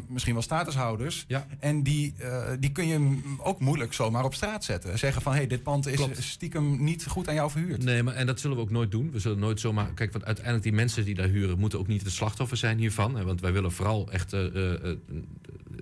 misschien 0.08 0.32
wel 0.34 0.42
statushouders. 0.42 1.26
En 1.58 1.82
die, 1.82 2.14
die 2.58 2.72
kun 2.72 2.86
je 2.86 3.20
ook 3.38 3.60
moeilijk 3.60 3.92
zomaar 3.92 4.24
op 4.24 4.34
straat 4.34 4.64
zetten. 4.64 4.98
Zeggen 4.98 5.22
van, 5.22 5.32
hé, 5.32 5.38
hey, 5.38 5.46
dit 5.46 5.62
pand 5.62 5.86
is 5.86 5.96
Klopt. 5.96 6.22
stiekem 6.22 6.84
niet 6.84 7.06
goed 7.06 7.28
aan 7.28 7.34
jou 7.34 7.50
verhuurd. 7.50 7.84
Nee, 7.84 8.02
maar 8.02 8.14
en 8.14 8.26
dat 8.26 8.40
zullen 8.40 8.56
we 8.56 8.62
ook 8.62 8.70
nooit 8.70 8.90
doen. 8.90 9.10
We 9.10 9.18
zullen 9.18 9.38
nooit 9.38 9.60
zomaar. 9.60 9.92
Kijk, 9.94 10.12
want 10.12 10.24
uiteindelijk 10.24 10.64
die 10.64 10.72
mensen 10.72 11.04
die 11.04 11.14
daar 11.14 11.28
huren, 11.28 11.58
moeten 11.58 11.78
ook 11.78 11.86
niet 11.86 12.02
het 12.02 12.12
slachtoffer 12.12 12.56
zijn 12.56 12.78
hiervan. 12.78 13.16
Hè, 13.16 13.24
want 13.24 13.40
wij 13.40 13.52
willen 13.52 13.72
vooral 13.72 14.10
echt 14.10 14.32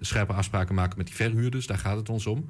scherpe 0.00 0.32
afspraken 0.32 0.74
maken 0.74 0.98
met 0.98 1.06
die 1.06 1.16
verhuurders. 1.16 1.66
Daar 1.66 1.78
gaat 1.78 1.96
het 1.96 2.08
ons 2.08 2.26
om. 2.26 2.48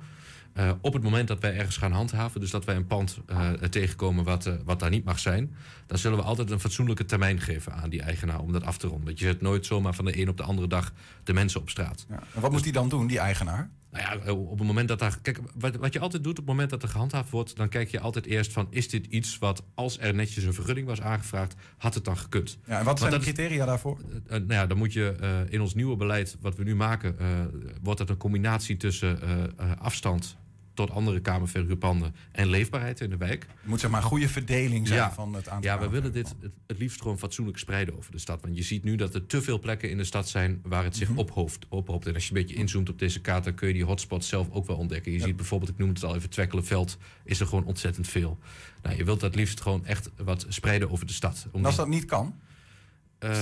Eh, 0.53 0.71
op 0.81 0.93
het 0.93 1.03
moment 1.03 1.29
dat 1.29 1.41
wij 1.41 1.57
ergens 1.57 1.77
gaan 1.77 1.93
handhaven, 1.93 2.41
dus 2.41 2.51
dat 2.51 2.65
wij 2.65 2.77
een 2.77 2.87
pand 2.87 3.19
eh, 3.27 3.51
tegenkomen 3.51 4.25
wat, 4.25 4.47
eh, 4.47 4.55
wat 4.65 4.81
daar 4.81 4.91
niet 4.91 5.05
mag 5.05 5.19
zijn, 5.19 5.55
dan 5.87 5.99
zullen 5.99 6.19
we 6.19 6.25
altijd 6.25 6.51
een 6.51 6.61
fatsoenlijke 6.61 7.05
termijn 7.05 7.41
geven 7.41 7.73
aan 7.73 7.91
die 7.91 8.03
eigenaar 8.03 8.41
om 8.41 8.53
dat 8.53 8.65
af 8.65 8.79
te 8.79 8.87
ronden. 8.87 9.07
Want 9.07 9.19
je 9.19 9.25
zet 9.25 9.41
nooit 9.41 9.67
zomaar 9.67 9.95
van 9.95 10.05
de 10.05 10.21
een 10.21 10.29
op 10.29 10.37
de 10.37 10.43
andere 10.43 10.69
dag 10.69 10.93
de 11.25 11.33
mensen 11.33 11.61
op 11.61 11.71
straat. 11.71 12.07
Ja. 12.09 12.23
En 12.35 12.41
wat 12.41 12.53
moet 12.53 12.63
die 12.63 12.73
dan 12.73 12.89
doen, 12.89 13.07
die 13.07 13.19
eigenaar? 13.19 13.71
Nou 13.93 14.05
ja, 14.05 14.25
eh, 14.25 14.51
op 14.51 14.59
het 14.59 14.67
moment 14.67 14.89
dat 14.89 14.99
daar. 14.99 15.19
Kijk, 15.23 15.39
wat, 15.55 15.77
wat 15.77 15.93
je 15.93 16.01
altijd 16.01 16.25
doet 16.25 16.33
op 16.33 16.39
het 16.39 16.47
moment 16.47 16.71
dat 16.71 16.83
er 16.83 16.89
gehandhaafd 16.89 17.31
wordt, 17.31 17.57
dan 17.57 17.69
kijk 17.69 17.89
je 17.91 18.01
altijd 18.01 18.27
eerst 18.27 18.53
van: 18.53 18.67
is 18.71 18.89
dit 18.89 19.07
iets 19.07 19.39
wat, 19.39 19.63
als 19.75 19.99
er 19.99 20.15
netjes 20.15 20.45
een 20.45 20.55
vergunning 20.55 20.87
was 20.87 21.01
aangevraagd, 21.01 21.55
had 21.77 21.95
het 21.95 22.05
dan 22.05 22.17
gekund? 22.17 22.59
Ja, 22.67 22.79
en 22.79 22.85
wat 22.85 22.99
zijn 22.99 23.11
de 23.11 23.19
criteria 23.19 23.65
daarvoor? 23.67 23.99
Eh, 24.27 24.31
nou 24.31 24.53
ja, 24.53 24.67
dan 24.67 24.79
moet 24.79 24.93
je 24.93 25.17
eh, 25.21 25.39
in 25.49 25.61
ons 25.61 25.75
nieuwe 25.75 25.97
beleid, 25.97 26.37
wat 26.41 26.57
we 26.57 26.65
nu 26.65 26.75
maken, 26.75 27.19
eh, 27.19 27.27
wordt 27.83 27.99
dat 27.99 28.11
een 28.11 28.17
combinatie 28.17 28.77
tussen 28.77 29.23
eh, 29.23 29.43
eh, 29.43 29.71
afstand 29.79 30.37
tot 30.75 30.91
andere 30.91 31.21
kamerverhuurpanden 31.21 32.15
en 32.33 32.49
leefbaarheid 32.49 33.01
in 33.01 33.11
de 33.11 33.17
wijk. 33.17 33.47
Het 33.61 33.67
moet 33.71 33.81
zeg 33.81 33.91
maar 33.91 34.03
een 34.03 34.07
goede 34.09 34.29
verdeling 34.29 34.87
zijn 34.87 34.99
Ja. 34.99 35.13
van 35.13 35.35
het 35.35 35.49
aantal 35.49 35.71
Ja, 35.71 35.79
we 35.79 35.89
willen 35.89 36.13
dit 36.13 36.35
het, 36.41 36.79
liefst 36.79 37.01
gewoon 37.03 37.19
fatsoenlijk 37.19 37.59
spreiden 37.59 37.97
over 37.97 38.13
de 38.13 38.19
stad. 38.19 38.41
Want 38.43 38.57
je 38.57 38.63
ziet 38.63 38.85
nu 38.85 38.97
dat 38.97 39.15
er 39.15 39.27
te 39.27 39.43
veel 39.43 39.59
plekken 39.59 39.91
in 39.91 39.97
de 39.97 40.05
stad 40.05 40.29
zijn 40.29 40.61
waar 40.63 40.85
het 40.85 40.97
zich 40.97 41.09
Mhm. 41.09 41.19
ophoopt, 41.19 41.67
ophoopt. 41.69 42.07
En 42.07 42.15
als 42.15 42.29
je 42.29 42.35
een 42.35 42.41
beetje 42.43 42.55
inzoomt 42.57 42.89
op 42.89 42.99
deze 42.99 43.21
kaart, 43.21 43.45
dan 43.45 43.55
kun 43.55 43.69
je 43.69 43.75
die 43.75 43.85
hotspots 43.85 44.29
zelf 44.29 44.51
ook 44.51 44.67
wel 44.67 44.77
ontdekken. 44.77 45.13
Je 45.13 45.21
ziet 45.21 45.37
bijvoorbeeld, 45.37 45.71
ik 45.71 45.79
noem 45.79 45.89
het 45.89 46.05
al 46.05 46.15
even, 46.17 46.31
Twekkelenveld, 46.31 46.97
is 47.25 47.41
er 47.41 47.47
gewoon 47.47 47.65
ontzettend 47.65 48.09
veel. 48.09 48.39
Nou, 48.83 48.97
je 48.97 49.05
wilt 49.05 49.21
dat 49.21 49.35
liefst 49.35 49.61
gewoon 49.61 49.87
echt 49.87 50.11
wat 50.17 50.47
spreiden 50.49 50.91
over 50.91 51.07
de 51.07 51.13
stad. 51.13 51.47
Als 51.63 51.77
dat 51.77 51.89
niet 51.89 52.05
kan? 52.05 52.35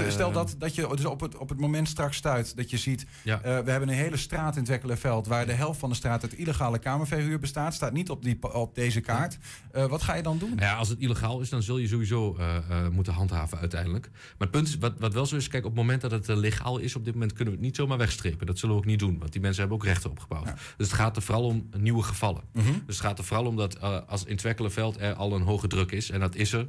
Stel 0.09 0.33
dat, 0.33 0.55
dat 0.59 0.75
je 0.75 0.89
dus 0.95 1.05
op, 1.05 1.21
het, 1.21 1.37
op 1.37 1.49
het 1.49 1.61
moment 1.61 1.89
straks 1.89 2.17
stuit 2.17 2.57
dat 2.57 2.71
je 2.71 2.79
ziet... 2.79 3.07
Ja. 3.23 3.37
eh, 3.37 3.43
we 3.43 3.71
hebben 3.71 3.89
een 3.89 3.95
hele 3.95 4.17
straat 4.17 4.57
in 4.57 4.65
Twekkelenveld... 4.65 5.27
waar 5.27 5.47
de 5.47 5.53
helft 5.53 5.81
van 5.81 5.89
de 5.89 5.95
straat 5.95 6.23
uit 6.23 6.35
illegale 6.35 6.79
kamerverhuur 6.79 7.39
bestaat. 7.39 7.75
Staat 7.75 7.93
niet 7.93 8.11
op, 8.11 8.23
die, 8.23 8.53
op 8.53 8.75
deze 8.75 9.01
kaart. 9.01 9.39
Eh, 9.73 9.87
wat 9.87 10.03
ga 10.03 10.15
je 10.15 10.23
dan 10.23 10.39
doen? 10.39 10.49
Nou 10.49 10.61
ja, 10.61 10.75
als 10.75 10.89
het 10.89 10.99
illegaal 10.99 11.41
is, 11.41 11.49
dan 11.49 11.63
zul 11.63 11.79
je 11.79 11.89
sowieso 11.89 12.37
eh, 12.37 12.89
moeten 12.89 13.13
handhaven 13.13 13.59
uiteindelijk. 13.59 14.09
Maar 14.13 14.35
het 14.39 14.51
punt 14.51 14.69
is, 14.69 14.79
wat, 14.79 14.93
wat 14.99 15.15
wel 15.15 15.27
zo 15.27 15.37
is, 15.37 15.49
kijk, 15.49 15.65
op 15.65 15.71
het 15.71 15.81
moment 15.81 16.01
dat 16.01 16.11
het 16.11 16.27
legaal 16.27 16.79
is, 16.79 16.97
op 16.97 17.05
dit 17.05 17.15
moment 17.15 17.33
kunnen 17.33 17.55
we 17.55 17.59
het 17.59 17.69
niet 17.69 17.77
zomaar 17.77 17.99
wegstrepen. 17.99 18.47
Dat 18.47 18.59
zullen 18.59 18.75
we 18.75 18.81
ook 18.81 18.87
niet 18.87 18.99
doen, 18.99 19.19
want 19.19 19.33
die 19.33 19.41
mensen 19.41 19.61
hebben 19.61 19.79
ook 19.79 19.85
rechten 19.85 20.11
opgebouwd. 20.11 20.47
Dus 20.77 20.87
het 20.87 20.93
gaat 20.93 21.17
er 21.17 21.23
vooral 21.23 21.45
om 21.45 21.69
nieuwe 21.77 22.03
gevallen. 22.03 22.43
Mhm. 22.53 22.65
Dus 22.87 22.97
het 22.97 23.07
gaat 23.07 23.19
er 23.19 23.25
vooral 23.25 23.47
om 23.47 23.57
dat 23.57 23.81
als 24.07 24.25
in 24.25 24.37
Twekkelenveld 24.37 25.01
er 25.01 25.15
al 25.15 25.35
een 25.35 25.43
hoge 25.43 25.67
druk 25.67 25.93
is, 25.93 26.11
en 26.11 26.21
dat 26.21 26.35
is 26.35 26.53
er, 26.53 26.69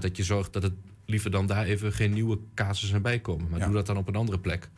dat 0.00 0.16
je 0.16 0.22
zorgt 0.22 0.52
dat 0.52 0.62
het 0.62 0.74
liever 1.06 1.30
dan 1.30 1.46
daar 1.46 1.64
even 1.64 1.92
geen 1.92 2.12
nieuwe 2.12 2.38
casussen 2.54 3.02
bij 3.02 3.18
komen. 3.18 3.48
Maar 3.50 3.60
doe 3.60 3.72
dat 3.72 3.86
dan 3.86 3.96
op 3.96 4.08
een 4.08 4.16
andere 4.16 4.38
plek. 4.38 4.68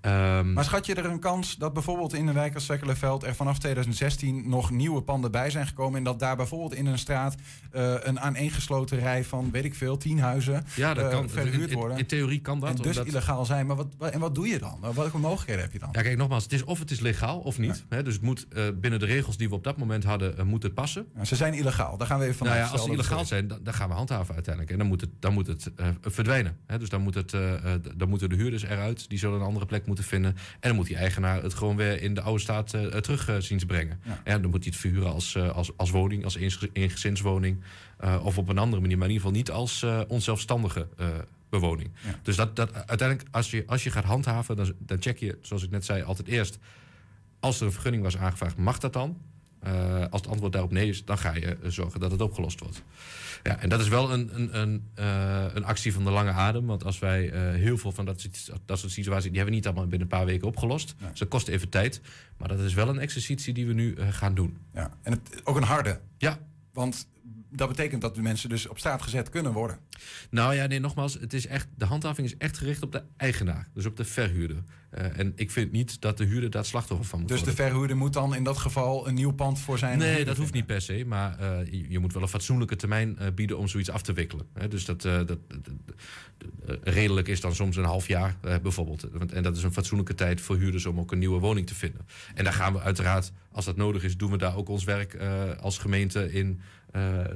Ehm, 0.00 0.52
Maar 0.52 0.64
schat 0.64 0.86
je 0.86 0.94
er 0.94 1.04
een 1.04 1.18
kans 1.20 1.56
dat 1.56 1.72
bijvoorbeeld 1.72 2.14
in 2.14 2.26
een 2.26 2.34
wijk 2.34 2.54
als 2.54 2.64
Zwekkelenveld 2.64 3.24
er 3.24 3.34
vanaf 3.34 3.58
2016 3.58 4.48
nog 4.48 4.70
nieuwe 4.70 5.02
panden 5.02 5.30
bij 5.30 5.50
zijn 5.50 5.66
gekomen 5.66 5.98
en 5.98 6.04
dat 6.04 6.18
daar 6.18 6.36
bijvoorbeeld 6.36 6.74
in 6.74 6.86
een 6.86 6.98
straat 6.98 7.34
eh, 7.70 7.94
een 8.00 8.20
aaneengesloten 8.20 8.98
rij 8.98 9.24
van, 9.24 9.50
weet 9.50 9.64
ik 9.64 9.74
veel, 9.74 9.96
tien 9.96 10.18
huizen 10.20 10.64
ja, 10.74 10.94
dat 10.94 11.04
eh, 11.04 11.10
kan. 11.10 11.28
verhuurd 11.30 11.54
in, 11.54 11.68
in, 11.68 11.76
worden? 11.76 11.98
in 11.98 12.06
theorie 12.06 12.40
kan 12.40 12.60
dat. 12.60 12.68
en 12.68 12.76
dus 12.76 12.86
omdat- 12.86 13.06
illegaal 13.06 13.44
zijn. 13.44 13.66
Maar 13.66 13.76
wat, 13.76 13.86
en 14.10 14.20
wat 14.20 14.34
doe 14.34 14.48
je 14.48 14.58
dan? 14.58 14.78
Welke 14.94 15.18
mogelijkheden 15.18 15.62
heb 15.62 15.72
je 15.72 15.78
dan? 15.78 15.88
Ja, 15.92 16.02
kijk, 16.02 16.16
nogmaals, 16.16 16.42
het 16.42 16.52
is 16.52 16.64
of 16.64 16.78
het 16.78 16.90
is 16.90 17.00
legaal 17.00 17.38
of 17.38 17.58
niet. 17.58 17.84
Hè, 17.88 18.02
dus 18.02 18.14
het 18.14 18.22
moet 18.22 18.46
eh, 18.48 18.64
binnen 18.74 19.00
de 19.00 19.06
regels 19.06 19.36
die 19.36 19.48
we 19.48 19.54
op 19.54 19.64
dat 19.64 19.76
moment 19.76 20.04
hadden, 20.04 20.46
moet 20.46 20.62
het 20.62 20.74
passen. 20.74 21.06
Ja, 21.16 21.24
ze 21.24 21.36
zijn 21.36 21.54
illegaal. 21.54 21.96
Daar 21.96 22.06
gaan 22.06 22.18
we 22.18 22.24
even 22.24 22.36
van 22.36 22.46
Nou 22.46 22.58
ja, 22.58 22.66
als 22.66 22.82
ze 22.84 22.90
illegaal 22.90 23.24
zijn, 23.24 23.48
dan, 23.48 23.58
dan 23.62 23.74
gaan 23.74 23.88
we 23.88 23.94
handhaven 23.94 24.34
uiteindelijk. 24.34 24.72
En 24.72 24.78
dan 24.78 24.88
moet 24.88 25.00
het, 25.00 25.10
dan 25.18 25.32
moet 25.32 25.46
het 25.46 25.70
verdwijnen. 26.00 26.56
Hè? 26.66 26.78
Dus 26.78 26.88
dan, 26.88 27.00
moet 27.02 27.14
het, 27.14 27.30
dan 27.96 28.08
moeten 28.08 28.28
de 28.28 28.36
huurders 28.36 28.62
eruit. 28.62 29.08
Die 29.08 29.18
zullen 29.18 29.40
een 29.40 29.46
andere 29.46 29.66
plek 29.66 29.86
moeten 29.88 30.04
vinden. 30.04 30.30
En 30.60 30.68
dan 30.68 30.74
moet 30.76 30.86
die 30.86 30.96
eigenaar 30.96 31.42
het 31.42 31.54
gewoon 31.54 31.76
weer 31.76 32.02
in 32.02 32.14
de 32.14 32.20
oude 32.20 32.40
staat 32.40 32.74
eh, 32.74 32.86
terug 32.86 33.28
eh, 33.28 33.36
zien 33.38 33.58
te 33.58 33.66
brengen. 33.66 34.00
Ja. 34.04 34.20
En 34.24 34.42
dan 34.42 34.50
moet 34.50 34.64
hij 34.64 34.72
het 34.72 34.80
verhuren 34.80 35.12
als, 35.12 35.34
eh, 35.34 35.50
als, 35.50 35.70
als 35.76 35.90
woning, 35.90 36.24
als 36.24 36.36
eengezinswoning. 36.72 37.60
eh, 37.98 38.24
of 38.24 38.38
op 38.38 38.48
een 38.48 38.58
andere 38.58 38.80
manier. 38.82 38.98
Maar 38.98 39.08
in 39.08 39.12
ieder 39.14 39.26
geval 39.26 39.42
niet 39.42 39.50
als 39.50 39.82
eh, 39.82 40.00
onzelfstandige 40.08 40.88
eh, 40.96 41.06
bewoning. 41.48 41.90
Ja. 42.04 42.18
Dus 42.22 42.36
dat, 42.36 42.56
dat, 42.56 42.74
uiteindelijk, 42.74 43.28
als 43.30 43.50
je, 43.50 43.64
als 43.66 43.84
je 43.84 43.90
gaat 43.90 44.04
handhaven, 44.04 44.56
dan, 44.56 44.72
dan 44.78 44.96
check 45.02 45.18
je, 45.18 45.38
zoals 45.40 45.62
ik 45.62 45.70
net 45.70 45.84
zei, 45.84 46.02
altijd 46.02 46.28
eerst. 46.28 46.58
Als 47.40 47.60
er 47.60 47.66
een 47.66 47.72
vergunning 47.72 48.02
was 48.02 48.16
aangevraagd, 48.16 48.56
mag 48.56 48.78
dat 48.78 48.92
dan? 48.92 49.18
Eh, 49.60 50.00
als 50.10 50.20
het 50.20 50.30
antwoord 50.30 50.52
daarop 50.52 50.72
nee 50.72 50.88
is, 50.88 51.04
dan 51.04 51.18
ga 51.18 51.34
je 51.34 51.46
eh, 51.46 51.70
zorgen 51.70 52.00
dat 52.00 52.10
het 52.10 52.20
opgelost 52.20 52.60
wordt. 52.60 52.82
Ja, 53.42 53.60
en 53.60 53.68
dat 53.68 53.80
is 53.80 53.88
wel 53.88 54.12
een, 54.12 54.30
een, 54.34 54.58
een, 54.60 54.84
eh, 54.94 55.44
een 55.54 55.64
actie 55.64 55.92
van 55.92 56.04
de 56.04 56.10
lange 56.10 56.30
adem. 56.30 56.66
Want 56.66 56.84
als 56.84 56.98
wij 56.98 57.30
eh, 57.30 57.40
heel 57.54 57.78
veel 57.78 57.92
van 57.92 58.04
dat, 58.04 58.20
soort- 58.20 58.50
dat 58.64 58.78
soort 58.78 58.92
situaties... 58.92 59.24
die 59.28 59.34
hebben 59.36 59.50
we 59.50 59.56
niet 59.58 59.66
allemaal 59.66 59.86
binnen 59.86 60.08
een 60.10 60.16
paar 60.18 60.26
weken 60.26 60.46
opgelost. 60.48 60.94
Nee. 61.00 61.10
Dus 61.10 61.18
dat 61.18 61.28
kost 61.28 61.48
even 61.48 61.68
tijd. 61.68 62.00
Maar 62.36 62.48
dat 62.48 62.58
is 62.60 62.74
wel 62.74 62.88
een 62.88 62.98
exercitie 62.98 63.54
die 63.54 63.66
we 63.66 63.72
nu 63.72 63.94
eh, 63.94 64.08
gaan 64.10 64.34
doen. 64.34 64.56
Ja. 64.74 64.90
En 65.02 65.12
het, 65.12 65.40
ook 65.44 65.56
een 65.56 65.62
harde. 65.62 66.00
Ja, 66.18 66.38
Want 66.72 67.08
dat 67.50 67.68
betekent 67.68 68.00
dat 68.00 68.14
de 68.14 68.22
mensen 68.22 68.48
dus 68.48 68.66
op 68.66 68.78
straat 68.78 69.02
gezet 69.02 69.28
kunnen 69.28 69.52
worden. 69.52 69.78
Nou 70.30 70.54
ja, 70.54 70.66
nee, 70.66 70.78
nogmaals, 70.78 71.14
het 71.14 71.32
is 71.32 71.46
echt, 71.46 71.68
de 71.76 71.84
handhaving 71.84 72.26
is 72.26 72.36
echt 72.36 72.58
gericht 72.58 72.82
op 72.82 72.92
de 72.92 73.02
eigenaar, 73.16 73.68
dus 73.74 73.86
op 73.86 73.96
de 73.96 74.04
verhuurder. 74.04 74.62
Eh, 74.90 75.18
en 75.18 75.32
ik 75.36 75.50
vind 75.50 75.72
niet 75.72 76.00
dat 76.00 76.16
de 76.18 76.24
huurder 76.24 76.50
daar 76.50 76.64
slachtoffer 76.64 77.06
van 77.06 77.18
moet 77.20 77.28
Dus 77.28 77.38
de 77.38 77.44
worden. 77.44 77.64
verhuurder 77.64 77.96
moet 77.96 78.12
dan 78.12 78.34
in 78.34 78.44
dat 78.44 78.58
geval 78.58 79.08
een 79.08 79.14
nieuw 79.14 79.32
pand 79.32 79.58
voor 79.58 79.78
zijn. 79.78 79.98
Nee, 79.98 80.24
dat 80.24 80.36
hoeft 80.36 80.52
niet 80.52 80.66
per 80.66 80.80
se, 80.80 81.04
maar 81.06 81.38
eh, 81.38 81.72
je, 81.72 81.90
je 81.90 81.98
moet 81.98 82.12
wel 82.12 82.22
een 82.22 82.28
fatsoenlijke 82.28 82.76
termijn 82.76 83.18
eh, 83.18 83.26
bieden 83.34 83.58
om 83.58 83.68
zoiets 83.68 83.90
af 83.90 84.02
te 84.02 84.12
wikkelen. 84.12 84.46
Hè, 84.54 84.68
dus 84.68 84.84
dat, 84.84 85.02
dat, 85.02 85.38
redelijk 86.82 87.28
is 87.28 87.40
dan 87.40 87.54
soms 87.54 87.76
een 87.76 87.84
half 87.84 88.06
jaar 88.06 88.36
bijvoorbeeld. 88.62 89.08
En 89.32 89.42
dat 89.42 89.56
is 89.56 89.62
een 89.62 89.72
fatsoenlijke 89.72 90.14
tijd 90.14 90.40
voor 90.40 90.56
huurders 90.56 90.86
om 90.86 90.98
ook 90.98 91.12
een 91.12 91.18
nieuwe 91.18 91.40
woning 91.40 91.66
te 91.66 91.74
vinden. 91.74 92.06
En 92.34 92.44
daar 92.44 92.52
gaan 92.52 92.72
we 92.72 92.80
uiteraard, 92.80 93.32
als 93.52 93.64
dat 93.64 93.76
nodig 93.76 94.04
is, 94.04 94.16
doen 94.16 94.30
we 94.30 94.36
daar 94.36 94.56
ook 94.56 94.68
ons 94.68 94.84
werk 94.84 95.16
als 95.60 95.78
gemeente 95.78 96.32
in 96.32 96.60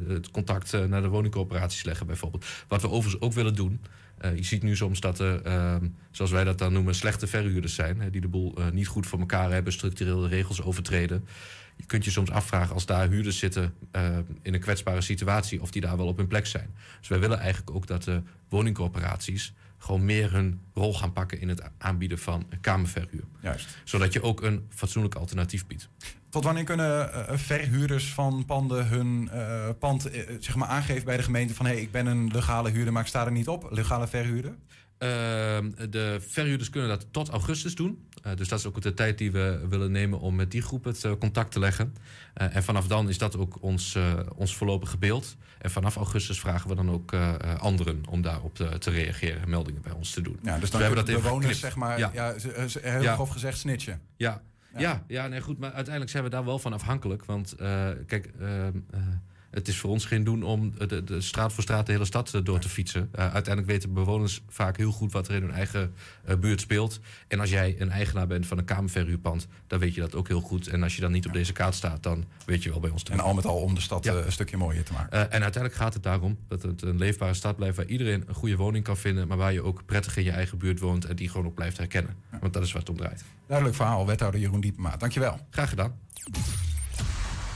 het 0.09 0.31
contact 0.31 0.73
eh, 0.75 0.85
naar 0.85 1.03
de 1.03 1.09
woningcoöperaties 1.09 1.85
leggen 1.85 2.07
bijvoorbeeld. 2.07 2.45
Wat 2.69 2.83
we 2.83 2.91
overigens 2.91 3.23
ook 3.23 3.33
willen 3.33 3.55
doen. 3.55 3.81
eh, 4.19 4.37
je 4.37 4.45
ziet 4.45 4.63
nu 4.63 4.77
soms 4.77 5.01
dat 5.01 5.19
er, 5.19 5.43
ehm, 5.43 5.87
zoals 6.11 6.31
wij 6.31 6.45
dat 6.45 6.59
dan 6.59 6.73
noemen, 6.73 6.95
slechte 6.95 7.27
verhuurders 7.27 7.75
zijn. 7.75 8.01
Hè, 8.01 8.11
die 8.11 8.21
de 8.21 8.29
boel 8.29 8.55
eh, 8.57 8.71
niet 8.71 8.87
goed 8.87 9.07
voor 9.07 9.19
elkaar 9.19 9.51
hebben, 9.51 9.73
structureel 9.73 10.21
de 10.21 10.29
regels 10.29 10.63
overtreden. 10.63 11.25
Je 11.77 11.87
kunt 11.87 12.05
je 12.05 12.11
soms 12.11 12.31
afvragen 12.31 12.75
als 12.75 12.87
daar 12.87 13.09
huurders 13.09 13.39
zitten 13.39 13.75
eh, 13.91 14.19
in 14.43 14.55
een 14.55 14.61
kwetsbare 14.61 15.01
situatie, 15.01 15.61
of 15.63 15.71
die 15.71 15.83
daar 15.83 15.97
wel 15.97 16.07
op 16.07 16.17
hun 16.17 16.27
plek 16.27 16.47
zijn. 16.47 16.75
Dus 16.99 17.09
wij 17.09 17.19
willen 17.21 17.39
eigenlijk 17.39 17.77
ook 17.77 17.87
dat 17.87 18.03
de 18.03 18.23
woningcorporaties 18.49 19.53
gewoon 19.83 20.05
meer 20.05 20.33
hun 20.33 20.61
rol 20.75 20.95
gaan 20.95 21.13
pakken 21.13 21.41
in 21.41 21.49
het 21.49 21.63
aanbieden 21.79 22.19
van 22.19 22.47
kamerverhuur. 22.61 23.25
Juist. 23.41 23.79
Zodat 23.85 24.13
je 24.13 24.23
ook 24.23 24.43
een 24.43 24.67
fatsoenlijk 24.69 25.15
alternatief 25.15 25.67
biedt. 25.67 25.89
Tot 26.29 26.45
wanneer 26.45 26.65
kunnen 26.65 27.13
eh, 27.13 27.37
verhuurders 27.37 28.13
van 28.13 28.45
panden 28.45 28.87
hun 28.87 29.29
eh, 29.33 29.69
pand 29.79 30.11
eh, 30.11 30.23
zeg 30.41 30.57
maar 30.57 30.69
aangeven 30.69 31.05
bij 31.05 31.17
de 31.17 31.23
gemeente 31.23 31.55
van 31.55 31.67
hé, 31.67 31.73
hey, 31.73 31.81
ik 31.81 31.91
ben 31.91 32.07
een 32.07 32.31
legale 32.33 32.71
huurder, 32.71 32.93
maar 32.93 33.03
ik 33.03 33.09
sta 33.09 33.25
er 33.25 33.33
niet 33.33 33.49
op, 33.49 33.69
legale 33.71 34.07
verhuurder? 34.07 34.55
Ehm, 35.03 35.71
de 35.91 36.19
verhuurders 36.29 36.71
kunnen 36.71 36.89
dat 36.89 37.07
tot 37.11 37.29
augustus 37.29 37.75
doen. 37.75 38.07
Eh, 38.23 38.37
dus 38.37 38.49
dat 38.49 38.59
is 38.59 38.67
ook 38.67 38.81
de 38.83 38.95
tijd 38.95 39.19
die 39.19 39.33
we 39.33 39.67
willen 39.69 39.91
nemen 39.93 40.21
om 40.21 40.35
met 40.35 40.51
die 40.51 40.63
groep 40.63 40.85
het 40.85 41.05
eh, 41.05 41.13
contact 41.19 41.53
te 41.53 41.59
leggen. 41.59 41.95
Eh, 42.35 42.57
en 42.57 42.63
vanaf 42.63 42.87
dan 42.87 43.09
is 43.09 43.19
dat 43.19 43.37
ook 43.37 43.63
ons, 43.63 43.97
ons 44.37 44.57
voorlopige 44.57 44.99
beeld. 44.99 45.37
En 45.59 45.71
vanaf 45.71 45.97
augustus 45.97 46.41
vragen 46.41 46.69
we 46.69 46.75
dan 46.75 46.91
ook 46.91 47.13
anderen 47.59 48.03
om 48.09 48.23
daarop 48.23 48.55
te, 48.55 48.79
te 48.79 48.91
reageren 48.91 49.43
en 49.43 49.51
meldingen 49.51 49.83
bij 49.83 49.93
ons 49.93 50.11
te 50.11 50.21
doen. 50.21 50.39
Ja, 50.43 50.59
dus 50.59 50.71
we 50.71 50.71
dan 50.71 50.81
hebben 50.81 51.05
kunnen 51.05 51.05
dat 51.05 51.09
even 51.09 51.23
bewoners 51.23 51.61
zeg 51.61 51.77
maar, 51.77 51.99
Ja. 51.99 52.35
heel 52.81 53.03
Ja. 53.03 53.15
grof 53.15 53.29
gezegd 53.29 53.59
snitchen. 53.59 54.01
Ja, 54.17 54.43
Ja. 54.77 55.05
ja. 55.07 55.27
nee, 55.27 55.41
goed. 55.41 55.59
Maar 55.59 55.73
uiteindelijk 55.73 56.11
zijn 56.11 56.25
we 56.25 56.31
daar 56.31 56.45
wel 56.45 56.59
van 56.59 56.73
afhankelijk. 56.73 57.25
Want 57.25 57.55
kijk, 58.07 58.31
ehm, 58.41 58.73
eh, 58.91 59.01
het 59.53 59.69
is 59.69 59.77
voor 59.79 59.91
ons 59.91 60.05
geen 60.05 60.25
doen 60.25 60.43
om 60.43 60.73
de, 60.79 61.05
de 61.05 61.21
straat 61.21 61.53
voor 61.53 61.63
straat 61.63 61.87
de 61.87 61.93
hele 61.93 62.05
stad 62.05 62.35
eh, 62.35 62.41
door 62.45 62.59
te 62.59 62.69
fietsen. 62.69 63.09
Eh, 63.13 63.23
uiteindelijk 63.23 63.67
weten 63.67 63.93
bewoners 63.93 64.43
vaak 64.49 64.77
heel 64.77 64.93
goed 64.93 65.13
wat 65.13 65.29
er 65.29 65.35
in 65.35 65.43
hun 65.43 65.51
eigen 65.51 65.95
eh, 66.25 66.37
buurt 66.37 66.61
speelt. 66.61 67.01
En 67.29 67.41
als 67.41 67.51
jij 67.51 67.77
een 67.79 67.91
eigenaar 67.91 68.27
bent 68.27 68.47
van 68.47 68.59
een 68.59 68.65
kamerverhuurpand, 68.65 69.47
dan 69.67 69.79
weet 69.79 69.95
je 69.95 70.01
dat 70.01 70.15
ook 70.15 70.29
heel 70.29 70.41
goed. 70.41 70.67
En 70.67 70.83
als 70.83 70.95
je 70.95 71.01
dan 71.01 71.13
niet 71.13 71.27
op 71.27 71.33
deze 71.33 71.53
kaart 71.53 71.75
staat, 71.75 72.03
dan 72.03 72.25
weet 72.47 72.63
je 72.63 72.71
wel 72.71 72.81
bij 72.81 72.91
ons 72.91 73.03
te 73.03 73.13
En 73.13 73.21
al 73.21 73.35
met 73.35 73.47
al 73.47 73.57
om 73.61 73.75
de 73.75 73.81
stad 73.81 74.05
Ja. 74.05 74.13
een 74.15 74.33
stukje 74.33 74.57
mooier 74.57 74.85
te 74.85 74.93
maken. 74.93 75.31
en 75.31 75.43
uiteindelijk 75.43 75.75
gaat 75.75 75.95
het 75.95 76.03
daarom 76.03 76.39
dat 76.49 76.63
het 76.63 76.83
een 76.83 76.99
leefbare 76.99 77.35
stad 77.35 77.57
blijft 77.57 77.77
waar 77.77 77.87
iedereen 77.87 78.25
een 78.27 78.35
goede 78.35 78.57
woning 78.57 78.85
kan 78.85 78.97
vinden, 78.97 79.29
maar 79.29 79.37
waar 79.37 79.53
je 79.53 79.63
ook 79.63 79.87
prettig 79.87 80.17
in 80.17 80.25
je 80.25 80.31
eigen 80.31 80.59
buurt 80.59 80.81
woont 80.81 81.05
en 81.05 81.17
die 81.17 81.29
gewoon 81.29 81.47
ook 81.47 81.55
blijft 81.55 81.79
herkennen. 81.79 82.17
Want 82.41 82.53
dat 82.53 82.63
is 82.63 82.73
waar 82.73 82.81
het 82.81 82.91
om 82.91 82.97
draait. 82.97 83.25
Duidelijk 83.47 83.77
verhaal, 83.77 84.07
wethouder 84.07 84.41
Jeroen 84.41 84.61
Diepema. 84.61 84.97
Dankjewel. 84.97 85.47
Graag 85.51 85.69
gedaan. 85.69 85.99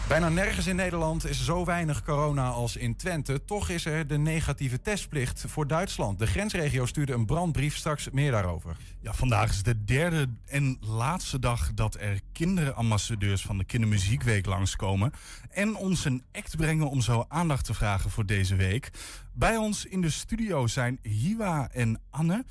Bijna 0.09 0.29
nergens 0.29 0.66
in 0.66 0.77
Nederland 0.77 1.27
is 1.27 1.45
zo 1.45 1.64
weinig 1.64 2.05
corona 2.05 2.49
als 2.49 2.77
in 2.77 2.97
Twente. 2.97 3.45
Toch 3.45 3.69
is 3.69 3.85
er 3.85 4.07
de 4.07 4.19
negatieve 4.19 4.81
testplicht 4.81 5.45
voor 5.47 5.66
Duitsland. 5.66 6.19
De 6.19 6.27
grensregio 6.27 6.87
stuurde 6.87 7.12
een 7.12 7.27
brandbrief, 7.27 7.77
straks 7.77 8.11
meer 8.11 8.31
daarover. 8.31 8.77
Ja, 9.01 9.14
vandaag 9.14 9.51
is 9.51 9.62
de 9.62 9.85
derde 9.85 10.29
en 10.45 10.77
laatste 10.81 11.38
dag 11.38 11.75
dat 11.75 11.95
er 12.01 12.21
kinderambassadeurs 12.33 13.42
van 13.42 13.59
de 13.59 13.64
Kindermuziekweek 13.64 14.47
langskomen. 14.47 15.12
En 15.51 15.77
ons 15.77 16.05
een 16.05 16.23
act 16.33 16.57
brengen 16.57 16.90
om 16.90 17.01
zo 17.01 17.25
aandacht 17.29 17.64
te 17.64 17.75
vragen 17.75 18.11
voor 18.11 18.27
deze 18.27 18.57
week. 18.57 18.90
Bij 19.33 19.57
ons 19.57 19.85
in 19.85 20.01
de 20.01 20.11
studio 20.11 20.66
zijn 20.66 20.99
Hiwa 21.03 21.69
en 21.73 22.01
Anne. 22.11 22.45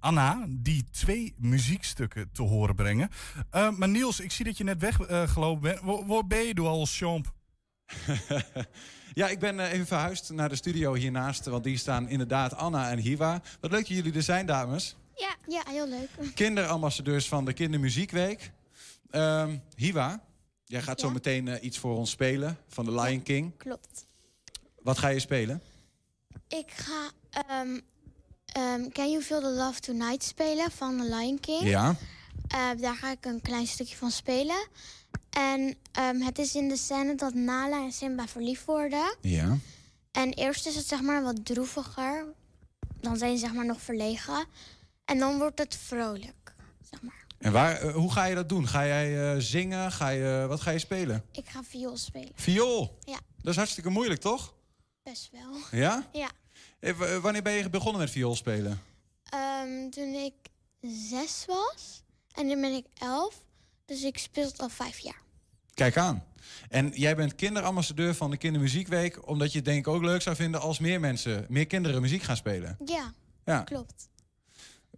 Anna, 0.00 0.46
die 0.48 0.84
twee 0.90 1.34
muziekstukken 1.38 2.30
te 2.32 2.42
horen 2.42 2.74
brengen. 2.74 3.10
Eh, 3.50 3.70
maar 3.70 3.88
Niels, 3.88 4.20
ik 4.20 4.32
zie 4.32 4.44
dat 4.44 4.58
je 4.58 4.64
net 4.64 4.80
weggelopen 4.80 5.62
bent. 5.62 5.80
Waar, 5.80 6.06
waar 6.06 6.26
ben 6.26 6.42
je 6.46 6.54
door 6.54 6.68
al, 6.68 6.86
champ? 6.86 7.32
Ja, 9.14 9.28
ik 9.28 9.38
ben 9.38 9.60
eh, 9.60 9.72
even 9.72 9.86
verhuisd 9.86 10.30
naar 10.30 10.48
de 10.48 10.56
studio 10.56 10.94
hiernaast. 10.94 11.44
Want 11.44 11.64
die 11.64 11.76
staan 11.76 12.08
inderdaad 12.08 12.54
Anna 12.54 12.90
en 12.90 12.98
Hiwa. 12.98 13.42
Wat 13.60 13.70
leuk 13.70 13.80
dat 13.80 13.96
jullie 13.96 14.12
er 14.12 14.22
zijn, 14.22 14.46
dames. 14.46 14.96
Ja, 15.16 15.36
ja, 15.46 15.62
heel 15.68 15.88
leuk. 15.88 16.34
Kinderambassadeurs 16.34 17.28
van 17.28 17.44
de 17.44 17.52
Kindermuziekweek. 17.52 18.50
Ehm 19.10 19.56
Hiwa, 19.76 20.22
jij 20.64 20.82
gaat 20.82 21.00
zo 21.00 21.10
meteen 21.10 21.48
eh, 21.48 21.64
iets 21.64 21.78
voor 21.78 21.96
ons 21.96 22.10
spelen 22.10 22.58
van 22.68 22.84
The 22.84 22.94
Lion 22.94 23.22
King. 23.22 23.56
Klopt. 23.56 24.06
Wat 24.82 24.98
ga 24.98 25.08
je 25.08 25.20
spelen? 25.20 25.62
Ik 26.48 26.70
ga 26.70 27.10
ehm 27.30 27.80
ehm, 28.52 28.88
Can 28.92 29.10
You 29.10 29.22
Feel 29.22 29.40
the 29.40 29.50
Love 29.50 29.80
Tonight 29.80 30.22
spelen 30.24 30.70
van 30.70 30.96
The 30.98 31.04
Lion 31.16 31.40
King. 31.40 31.62
Ja. 31.62 31.96
Eh, 32.48 32.68
daar 32.80 32.94
ga 32.94 33.10
ik 33.10 33.24
een 33.24 33.40
klein 33.40 33.66
stukje 33.66 33.96
van 33.96 34.10
spelen. 34.10 34.66
En 35.30 35.76
ehm, 35.92 36.20
het 36.20 36.38
is 36.38 36.54
in 36.54 36.68
de 36.68 36.76
scène 36.76 37.14
dat 37.14 37.34
Nala 37.34 37.84
en 37.84 37.92
Simba 37.92 38.26
verliefd 38.26 38.64
worden. 38.64 39.16
Ja. 39.20 39.56
En 40.12 40.32
eerst 40.32 40.66
is 40.66 40.74
het 40.76 40.86
zeg 40.86 41.00
maar 41.00 41.22
wat 41.22 41.44
droeviger. 41.44 42.24
Dan 43.00 43.16
zijn 43.16 43.32
ze 43.38 43.44
zeg 43.44 43.52
maar 43.54 43.66
nog 43.66 43.80
verlegen. 43.80 44.44
En 45.04 45.18
dan 45.18 45.38
wordt 45.38 45.58
het 45.58 45.76
vrolijk. 45.76 46.34
En 47.38 47.52
waar, 47.52 47.76
eh, 47.80 47.94
hoe 47.94 48.12
ga 48.12 48.24
je 48.24 48.34
dat 48.34 48.48
doen? 48.48 48.68
Ga 48.68 48.86
jij 48.86 49.32
eh, 49.34 49.40
zingen? 49.40 49.92
Ga 49.92 50.08
je, 50.08 50.44
wat 50.48 50.60
ga 50.60 50.70
je 50.70 50.78
spelen? 50.78 51.24
Ik 51.32 51.48
ga 51.48 51.62
viool 51.62 51.96
spelen. 51.96 52.30
Viool. 52.34 52.98
Ja, 53.04 53.18
Dat 53.42 53.50
is 53.52 53.56
hartstikke 53.56 53.90
moeilijk, 53.90 54.20
toch? 54.20 54.54
best 55.02 55.30
wel. 55.32 55.80
Ja? 55.80 56.08
Ja. 56.12 56.28
Eh, 56.80 56.92
w- 56.92 57.20
wanneer 57.22 57.42
ben 57.42 57.52
je 57.52 57.70
begonnen 57.70 58.00
met 58.00 58.10
viool 58.10 58.36
spelen? 58.36 58.82
Ehm, 59.24 59.90
toen 59.90 60.14
ik 60.14 60.34
zes 61.10 61.44
was. 61.46 62.02
En 62.32 62.46
nu 62.46 62.60
ben 62.60 62.72
ik 62.74 62.86
elf. 62.94 63.34
Dus 63.84 64.02
ik 64.02 64.18
speel 64.18 64.44
het 64.46 64.60
al 64.60 64.68
vijf 64.68 64.98
jaar. 64.98 65.22
Kijk 65.74 65.96
aan. 65.96 66.24
En 66.68 66.90
jij 66.94 67.16
bent 67.16 67.34
kinderambassadeur 67.34 68.14
van 68.14 68.30
de 68.30 68.36
Kindermuziekweek... 68.36 69.28
omdat 69.28 69.50
je 69.50 69.56
het 69.56 69.64
denk 69.66 69.78
ik 69.78 69.88
ook 69.88 70.02
leuk 70.02 70.22
zou 70.22 70.36
vinden 70.36 70.60
als 70.60 70.78
meer 70.78 71.00
mensen... 71.00 71.46
meer 71.48 71.66
kinderen 71.66 72.00
muziek 72.02 72.22
gaan 72.22 72.36
spelen. 72.36 72.76
Ja, 72.84 73.12
Ja. 73.44 73.62
klopt. 73.62 74.08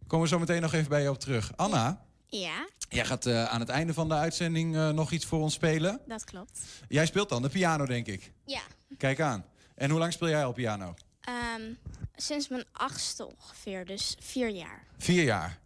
Komen 0.07 0.27
we 0.29 0.33
zo 0.35 0.39
meteen 0.41 0.61
nog 0.61 0.73
even 0.73 0.89
bij 0.89 1.03
je 1.03 1.11
op 1.11 1.19
terug. 1.19 1.53
Anna, 1.57 2.05
Ja, 2.27 2.69
jij 2.89 3.05
gaat 3.05 3.27
eh, 3.27 3.45
aan 3.45 3.61
het 3.61 3.69
einde 3.69 3.95
van 3.95 4.09
de 4.09 4.15
uitzending 4.15 4.77
eh, 4.77 4.89
nog 4.91 5.11
iets 5.13 5.25
voor 5.27 5.41
ons 5.41 5.55
spelen. 5.55 6.01
dat 6.07 6.25
klopt. 6.25 6.61
Jij 6.89 7.07
speelt 7.07 7.29
dan 7.29 7.43
de 7.43 7.49
piano, 7.49 7.87
denk 7.87 8.07
ik. 8.07 8.33
Ja. 8.45 8.61
Kijk 8.99 9.21
aan. 9.21 9.45
En 9.75 9.91
hoe 9.91 9.99
lang 9.99 10.13
speel 10.13 10.29
jij 10.29 10.45
al 10.45 10.53
piano? 10.53 10.95
Ehm, 11.23 11.73
sinds 12.17 12.49
mijn 12.49 12.65
achtste 12.73 13.27
ongeveer, 13.27 13.85
dus 13.85 14.17
vier 14.21 14.49
jaar. 14.49 14.87
Vier 14.99 15.25
jaar. 15.25 15.61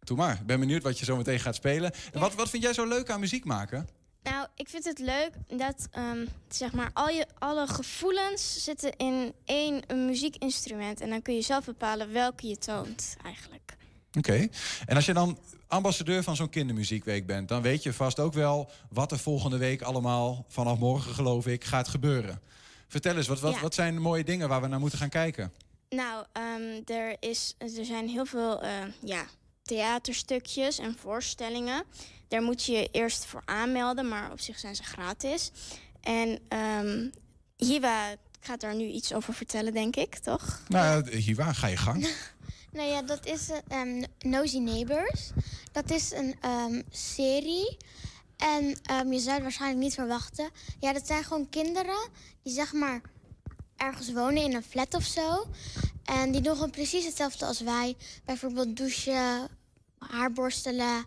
doe 0.00 0.16
maar. 0.16 0.34
Ik 0.40 0.46
ben 0.46 0.60
benieuwd 0.60 0.82
wat 0.82 0.98
je 0.98 1.04
zo 1.04 1.16
meteen 1.16 1.40
gaat 1.40 1.54
spelen. 1.54 1.92
En 2.12 2.20
wat, 2.20 2.34
wat 2.34 2.50
vind 2.50 2.62
jij 2.62 2.72
zo 2.72 2.86
leuk 2.86 3.10
aan 3.10 3.20
muziek 3.20 3.44
maken? 3.44 3.88
Nou, 4.22 4.46
ik 4.54 4.68
vind 4.68 4.84
het 4.84 4.98
leuk 4.98 5.30
dat 5.46 5.88
ehm, 5.90 6.26
zeg 6.48 6.72
maar 6.72 6.90
al 6.92 7.08
je, 7.08 7.26
alle 7.38 7.66
gevoelens 7.66 8.64
zitten 8.64 8.96
in 8.96 9.32
één 9.44 9.82
een 9.86 10.06
muziekinstrument. 10.06 11.00
En 11.00 11.10
dan 11.10 11.22
kun 11.22 11.34
je 11.34 11.42
zelf 11.42 11.64
bepalen 11.64 12.12
welke 12.12 12.46
je 12.46 12.58
toont 12.58 13.16
eigenlijk. 13.24 13.76
Oké. 14.18 14.48
En 14.86 14.96
als 14.96 15.06
je 15.06 15.12
dan 15.12 15.38
ambassadeur 15.66 16.22
van 16.22 16.36
zo'n 16.36 16.48
kindermuziekweek 16.48 17.26
bent, 17.26 17.48
dan 17.48 17.62
weet 17.62 17.82
je 17.82 17.92
vast 17.92 18.20
ook 18.20 18.32
wel 18.32 18.70
wat 18.90 19.12
er 19.12 19.18
volgende 19.18 19.56
week 19.56 19.82
allemaal, 19.82 20.44
vanaf 20.48 20.78
morgen 20.78 21.14
geloof 21.14 21.46
ik, 21.46 21.64
gaat 21.64 21.88
gebeuren. 21.88 22.40
Vertel 22.88 23.16
eens, 23.16 23.26
wat, 23.26 23.40
wat, 23.40 23.54
Ja. 23.54 23.60
wat 23.60 23.74
zijn 23.74 23.94
de 23.94 24.00
mooie 24.00 24.24
dingen 24.24 24.48
waar 24.48 24.60
we 24.60 24.66
naar 24.66 24.80
moeten 24.80 24.98
gaan 24.98 25.08
kijken? 25.08 25.52
Nou, 25.88 26.24
ehm, 26.32 26.80
er, 26.98 27.16
is, 27.20 27.54
er 27.58 27.84
zijn 27.84 28.08
heel 28.08 28.26
veel 28.26 28.62
eh, 28.62 28.70
ja, 29.02 29.24
theaterstukjes 29.62 30.78
en 30.78 30.96
voorstellingen. 30.98 31.84
Daar 32.28 32.42
moet 32.42 32.64
je 32.64 32.72
je 32.72 32.88
eerst 32.92 33.24
voor 33.24 33.42
aanmelden, 33.44 34.08
maar 34.08 34.32
op 34.32 34.40
zich 34.40 34.58
zijn 34.58 34.76
ze 34.76 34.82
gratis. 34.82 35.50
En 36.00 36.38
ehm 36.48 37.08
Hiwa 37.56 38.14
gaat 38.40 38.60
daar 38.60 38.74
nu 38.74 38.84
iets 38.86 39.14
over 39.14 39.34
vertellen, 39.34 39.72
denk 39.72 39.96
ik, 39.96 40.14
toch? 40.18 40.60
Nou, 40.68 41.10
ja, 41.10 41.16
Hiwa, 41.16 41.52
ga 41.52 41.66
je 41.66 41.76
gang. 41.76 42.08
Nou 42.72 42.88
ja, 42.88 43.02
dat 43.02 43.26
is 43.26 43.50
ehm, 43.68 44.02
Nosy 44.18 44.58
Neighbors. 44.58 45.30
Dat 45.72 45.90
is 45.90 46.12
een 46.12 46.34
ehm, 46.40 46.82
serie. 46.90 47.76
En 48.36 48.78
ehm, 48.82 49.12
je 49.12 49.18
zou 49.18 49.34
het 49.34 49.42
waarschijnlijk 49.42 49.82
niet 49.82 49.94
verwachten. 49.94 50.50
Ja, 50.80 50.92
dat 50.92 51.06
zijn 51.06 51.24
gewoon 51.24 51.48
kinderen 51.48 52.08
die 52.42 52.52
zeg 52.52 52.72
maar 52.72 53.00
ergens 53.76 54.12
wonen 54.12 54.42
in 54.42 54.54
een 54.54 54.62
flat 54.62 54.94
of 54.94 55.04
zo. 55.04 55.46
En 56.04 56.32
die 56.32 56.40
doen 56.40 56.54
gewoon 56.54 56.70
precies 56.70 57.04
hetzelfde 57.04 57.46
als 57.46 57.60
wij. 57.60 57.96
Bijvoorbeeld 58.24 58.76
douchen, 58.76 59.48
haarborstelen, 59.98 61.04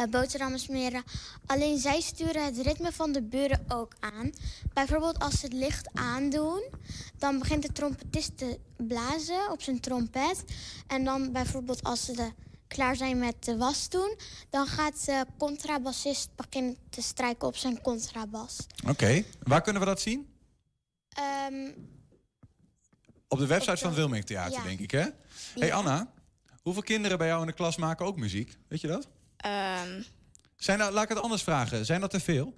eh, 0.00 0.06
boterhammen 0.06 0.58
smeren. 0.58 1.02
Alleen 1.46 1.78
zij 1.78 2.00
sturen 2.00 2.44
het 2.44 2.58
ritme 2.58 2.92
van 2.92 3.12
de 3.12 3.22
buren 3.22 3.64
ook 3.68 3.92
aan. 4.00 4.32
Bijvoorbeeld 4.72 5.18
als 5.18 5.40
ze 5.40 5.44
het 5.44 5.54
licht 5.54 5.88
aandoen, 5.94 6.62
dan 7.18 7.38
begint 7.38 7.62
de 7.62 7.72
trompetist 7.72 8.38
te 8.38 8.58
blazen 8.76 9.50
op 9.50 9.62
zijn 9.62 9.80
trompet. 9.80 10.44
En 10.86 11.04
dan 11.04 11.32
bijvoorbeeld 11.32 11.82
als 11.82 12.04
ze 12.04 12.12
de, 12.12 12.32
klaar 12.74 12.96
zijn 12.96 13.18
met 13.18 13.44
de 13.44 13.56
was 13.56 13.88
doen, 13.88 14.16
dan 14.50 14.66
gaat 14.66 15.04
de 15.04 15.26
contrabassist 15.38 16.28
beginnen 16.36 16.76
te 16.90 17.02
strijken 17.02 17.48
op 17.48 17.56
zijn 17.56 17.80
contrabas. 17.80 18.56
Oké. 18.88 19.24
Waar 19.42 19.60
kunnen 19.62 19.82
we 19.82 19.88
dat 19.88 20.00
zien? 20.00 20.34
Ehm, 21.08 21.70
Op 23.28 23.38
de 23.38 23.46
website 23.46 23.76
van 23.76 23.94
Wilming 23.94 24.24
Theater, 24.24 24.52
Ja. 24.58 24.62
denk 24.62 24.80
ik, 24.80 24.90
hè? 24.90 25.06
hey 25.58 25.72
Anna, 25.72 26.12
hoeveel 26.62 26.82
kinderen 26.82 27.18
bij 27.18 27.26
jou 27.26 27.40
in 27.40 27.46
de 27.46 27.52
klas 27.52 27.76
maken 27.76 28.06
ook 28.06 28.16
muziek? 28.16 28.56
Weet 28.68 28.80
je 28.80 28.86
dat? 28.86 29.08
Ehm, 29.36 30.02
Zijn 30.56 30.78
laat 30.78 31.02
ik 31.02 31.08
het 31.08 31.18
anders 31.18 31.42
vragen. 31.42 31.86
Zijn 31.86 32.00
dat 32.00 32.10
te 32.10 32.20
veel? 32.20 32.54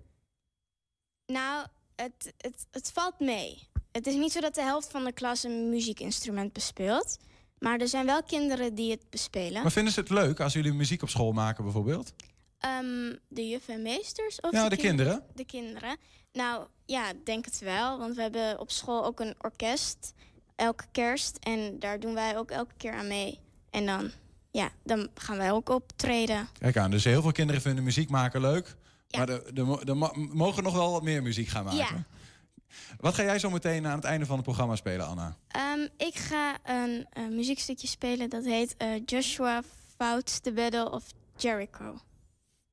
nou, 1.27 1.67
het, 1.97 2.33
het, 2.39 2.67
het 2.71 2.91
valt 2.93 3.21
mee. 3.21 3.69
Het 3.93 4.07
is 4.07 4.15
niet 4.15 4.33
zo 4.33 4.41
dat 4.41 4.55
de 4.55 4.63
helft 4.63 4.91
van 4.91 5.05
de 5.05 5.13
klas 5.13 5.43
een 5.43 5.71
muziekinstrument 5.71 6.53
bespeelt. 6.53 7.19
Maar 7.63 7.79
er 7.79 7.89
zijn 7.89 8.07
wel 8.07 8.23
kinderen 8.23 8.75
die 8.75 8.91
het 8.91 9.11
bespelen. 9.11 9.63
Maar 9.63 9.73
vinden 9.73 9.93
ze 9.93 10.01
het 10.01 10.11
leuk 10.11 10.41
als 10.41 10.53
jullie 10.53 10.73
muziek 10.73 11.03
op 11.03 11.09
school 11.09 11.33
maken, 11.33 11.65
bijvoorbeeld? 11.65 12.13
Ehm, 12.59 13.13
de 13.29 13.49
juffen 13.49 13.75
en 13.75 13.83
meesters? 13.83 14.41
Of 14.41 14.53
Ja, 14.53 14.69
de 14.69 14.77
kin- 14.77 14.85
kinderen. 14.87 15.23
De 15.35 15.45
kinderen. 15.45 15.97
Nou, 16.33 16.67
ja, 16.87 17.13
denk 17.25 17.45
het 17.45 17.59
wel. 17.59 17.99
Want 17.99 18.15
we 18.15 18.23
hebben 18.23 18.61
op 18.61 18.71
school 18.71 19.05
ook 19.05 19.21
een 19.21 19.35
orkest. 19.39 20.13
Elke 20.57 20.85
kerst. 20.93 21.37
En 21.41 21.79
daar 21.79 22.01
doen 22.01 22.15
wij 22.15 22.39
ook 22.39 22.51
elke 22.51 22.75
keer 22.77 22.93
aan 22.93 23.07
mee. 23.09 23.39
En 23.71 23.87
dan, 23.87 24.11
ja, 24.51 24.69
dan 24.85 25.09
gaan 25.15 25.37
wij 25.37 25.53
ook 25.53 25.69
optreden. 25.69 26.49
Kijk 26.59 26.77
aan, 26.77 26.91
dus 26.91 27.05
heel 27.05 27.23
veel 27.23 27.33
kinderen 27.33 27.63
vinden 27.63 27.85
muziek 27.85 28.11
maken 28.11 28.41
leuk. 28.41 28.77
Maar 29.17 29.29
er, 29.29 29.67
mo- 29.67 29.81
mo- 29.95 30.13
mogen 30.15 30.63
nog 30.63 30.75
wel 30.75 30.91
wat 30.93 31.03
meer 31.03 31.23
muziek 31.23 31.49
gaan 31.49 31.65
maken. 31.65 31.79
Ja. 31.79 32.05
Wat 33.01 33.15
ga 33.15 33.23
jij 33.23 33.39
zo 33.39 33.51
meteen 33.51 33.87
aan 33.87 33.97
het 33.97 34.05
einde 34.05 34.27
van 34.27 34.35
het 34.35 34.45
programma 34.45 34.77
spelen, 34.77 35.07
Anna? 35.07 35.37
Ehm, 35.49 35.89
ik 35.97 36.15
ga 36.15 36.59
een, 36.65 37.07
eh, 37.11 37.29
muziekstukje 37.29 37.87
spelen 37.87 38.31
dat 38.31 38.45
heet 38.45 38.75
eh, 38.77 38.89
Joshua 39.05 39.63
Fouts 39.97 40.41
The 40.41 40.53
Battle 40.53 40.91
of 40.91 41.05
Jericho. 41.37 42.01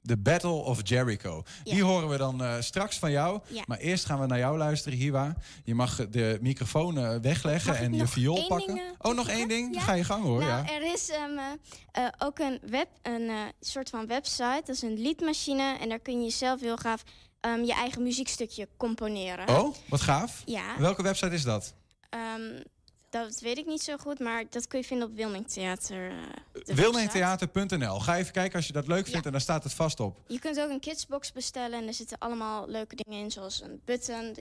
The 0.03 0.17
Battle 0.17 0.51
of 0.51 0.79
Jericho. 0.83 1.43
Die 1.63 1.83
horen 1.83 2.09
we 2.09 2.17
dan 2.17 2.43
eh, 2.43 2.55
straks 2.59 2.99
van 2.99 3.11
jou. 3.11 3.39
Ja. 3.47 3.63
Maar 3.65 3.77
eerst 3.77 4.05
gaan 4.05 4.19
we 4.19 4.25
naar 4.25 4.37
jou 4.37 4.57
luisteren, 4.57 4.97
Hiwa. 4.97 5.35
Je 5.63 5.75
mag 5.75 6.09
de 6.09 6.37
microfoon 6.41 7.21
wegleggen 7.21 7.77
en 7.77 7.93
je 7.93 8.07
viool 8.07 8.47
pakken. 8.47 8.75
ding, 8.75 8.95
oh, 8.97 9.15
nog 9.15 9.29
één 9.29 9.47
ding? 9.47 9.83
Ga 9.83 9.93
je 9.93 10.03
gang 10.03 10.23
hoor. 10.23 10.39
Nou, 10.39 10.65
ja. 10.65 10.73
er 10.73 10.93
is 10.93 11.09
ehm, 11.09 11.37
eh, 11.37 12.05
eh, 12.05 12.11
ook 12.17 12.39
een, 12.39 12.59
web, 12.61 12.87
een 13.01 13.31
soort 13.59 13.89
van 13.89 14.07
website. 14.07 14.61
Dat 14.65 14.75
is 14.75 14.81
een 14.81 15.01
liedmachine. 15.01 15.77
En 15.79 15.89
daar 15.89 15.99
kun 15.99 16.23
je 16.23 16.29
zelf 16.29 16.61
heel 16.61 16.77
gaaf 16.77 17.03
ehm, 17.41 17.63
je 17.63 17.73
eigen 17.73 18.03
muziekstukje 18.03 18.67
componeren. 18.77 19.49
Oh, 19.49 19.75
wat 19.89 20.01
gaaf. 20.01 20.41
Ja. 20.45 20.77
Welke 20.77 21.01
website 21.03 21.33
is 21.33 21.43
dat? 21.43 21.73
Ehm, 22.09 22.63
dat 23.09 23.39
weet 23.39 23.57
ik 23.57 23.65
niet 23.65 23.81
zo 23.81 23.97
goed, 23.97 24.19
maar 24.19 24.43
dat 24.49 24.67
kun 24.67 24.79
je 24.79 24.85
vinden 24.85 25.07
op 25.09 25.15
Wilming 25.15 25.47
Theater. 25.47 26.09
eh. 26.11 26.75
Wilmingtheater.nl. 26.75 27.99
Ga 27.99 28.17
even 28.17 28.33
kijken 28.33 28.55
als 28.55 28.67
je 28.67 28.73
dat 28.73 28.87
leuk 28.87 29.07
vindt 29.07 29.25
en 29.25 29.31
daar 29.31 29.41
staat 29.41 29.63
het 29.63 29.73
vast 29.73 29.99
op. 29.99 30.19
Je 30.27 30.39
kunt 30.39 30.59
ook 30.59 30.69
een 30.69 30.79
kidsbox 30.79 31.31
bestellen 31.31 31.79
en 31.81 31.87
er 31.87 31.93
zitten 31.93 32.17
allemaal 32.17 32.67
leuke 32.67 32.95
dingen 32.95 33.19
in, 33.23 33.31
zoals 33.31 33.61
een 33.61 33.81
button. 33.85 34.33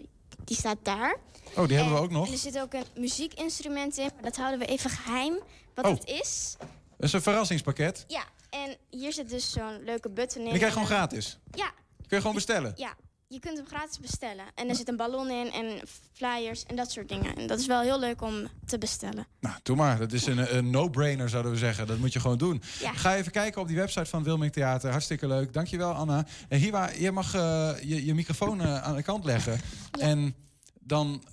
Die, 0.44 0.56
staat 0.56 0.78
daar. 0.82 1.16
Oh, 1.56 1.68
die 1.68 1.76
hebben 1.76 1.94
we 1.94 2.00
ook 2.00 2.10
nog. 2.10 2.26
En 2.26 2.32
er 2.32 2.38
zit 2.38 2.58
ook 2.60 2.72
een 2.72 2.84
muziekinstrument 2.96 3.96
in, 3.96 4.10
maar 4.14 4.22
dat 4.22 4.36
houden 4.36 4.58
we 4.58 4.66
even 4.66 4.90
geheim 4.90 5.38
wat 5.74 5.84
Oh. 5.86 5.90
het 5.92 6.06
is. 6.08 6.56
Dat 6.58 7.06
is 7.06 7.12
een 7.12 7.22
verrassingspakket. 7.22 8.04
Ja, 8.08 8.24
en 8.50 8.76
hier 8.90 9.12
zit 9.12 9.28
dus 9.30 9.50
zo'n 9.52 9.84
leuke 9.84 10.08
button 10.10 10.42
in. 10.42 10.48
Die 10.48 10.58
krijg 10.58 10.72
je 10.74 10.80
gewoon 10.80 10.96
gratis. 10.96 11.38
Ja, 11.54 11.72
Kun 12.08 12.16
je 12.16 12.20
gewoon 12.20 12.34
bestellen. 12.34 12.72
ja, 12.76 12.96
je 13.28 13.40
kunt 13.40 13.56
hem 13.56 13.66
gratis 13.66 13.98
bestellen. 13.98 14.44
En 14.54 14.68
er 14.68 14.74
zit 14.74 14.88
een 14.88 14.96
ballon 14.96 15.30
in 15.30 15.52
en 15.52 15.80
flyers 16.12 16.64
en 16.64 16.76
dat 16.76 16.90
soort 16.90 17.08
dingen. 17.08 17.36
En 17.36 17.46
dat 17.46 17.58
is 17.58 17.66
wel 17.66 17.80
heel 17.80 17.98
leuk 17.98 18.22
om 18.22 18.48
te 18.66 18.78
bestellen. 18.78 19.26
Nou, 19.40 19.56
doe 19.62 19.76
maar. 19.76 19.98
Dat 19.98 20.12
is 20.12 20.26
een, 20.26 20.56
een 20.56 20.70
no-brainer, 20.70 21.28
zouden 21.28 21.52
we 21.52 21.58
zeggen. 21.58 21.86
Dat 21.86 21.98
moet 21.98 22.12
je 22.12 22.20
gewoon 22.20 22.38
doen. 22.38 22.62
Ja. 22.80 22.92
Ga 22.92 23.16
even 23.16 23.32
kijken 23.32 23.60
op 23.60 23.68
die 23.68 23.76
website 23.76 24.06
van 24.06 24.22
Wilming 24.22 24.52
Theater. 24.52 24.90
Hartstikke 24.90 25.26
leuk. 25.26 25.52
Dankjewel, 25.52 25.92
Anna. 25.92 26.26
En 26.48 26.58
Hiwa, 26.58 26.90
je 26.90 27.10
mag 27.10 27.34
eh, 27.34 27.70
je, 27.82 28.04
je 28.04 28.14
microfoon 28.14 28.60
eh, 28.60 28.82
aan 28.82 28.96
de 28.96 29.02
kant 29.02 29.24
leggen. 29.24 29.60
En 29.90 30.34
dan 30.80 31.24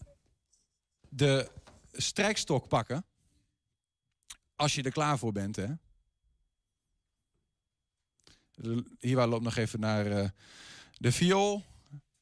de 1.10 1.50
strijkstok 1.92 2.68
pakken. 2.68 3.06
Als 4.56 4.76
je 4.76 4.84
er 4.84 4.92
klaar 4.92 5.18
voor 5.18 5.32
bent, 5.32 5.56
hè. 5.56 5.68
Hiwa 9.00 9.28
loopt 9.28 9.44
nog 9.44 9.56
even 9.56 9.80
naar 9.80 10.06
eh, 10.06 10.30
de 10.98 11.12
viool. 11.12 11.63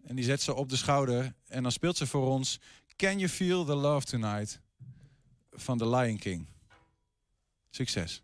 En 0.04 0.16
die 0.16 0.26
zet 0.26 0.42
ze 0.42 0.54
op 0.54 0.70
de 0.70 0.76
schouder. 0.76 1.34
En 1.48 1.64
dan 1.64 1.72
speelt 1.72 1.98
ze 1.98 2.08
voor 2.08 2.28
ons... 2.28 2.60
Can 2.96 3.18
You 3.18 3.30
Feel 3.30 3.66
the 3.66 3.76
Love 3.76 4.06
Tonight? 4.06 4.62
van 5.56 5.78
The 5.78 5.90
Lion 5.90 6.18
King. 6.18 6.48
Succes. 7.70 8.23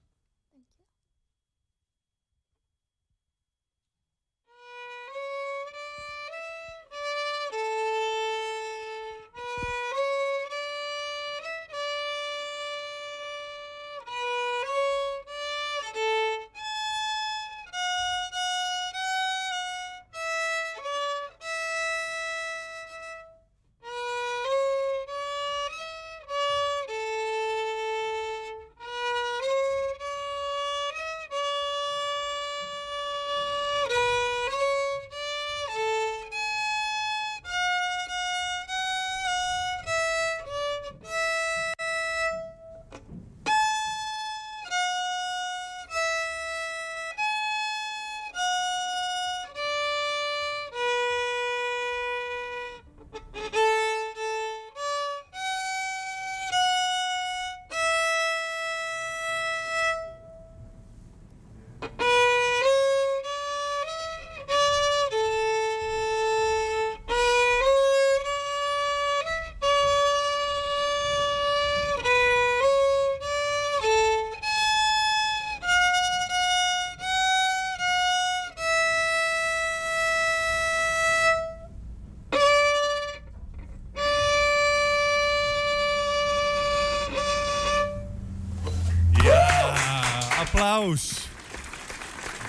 Applaus. 90.59 91.29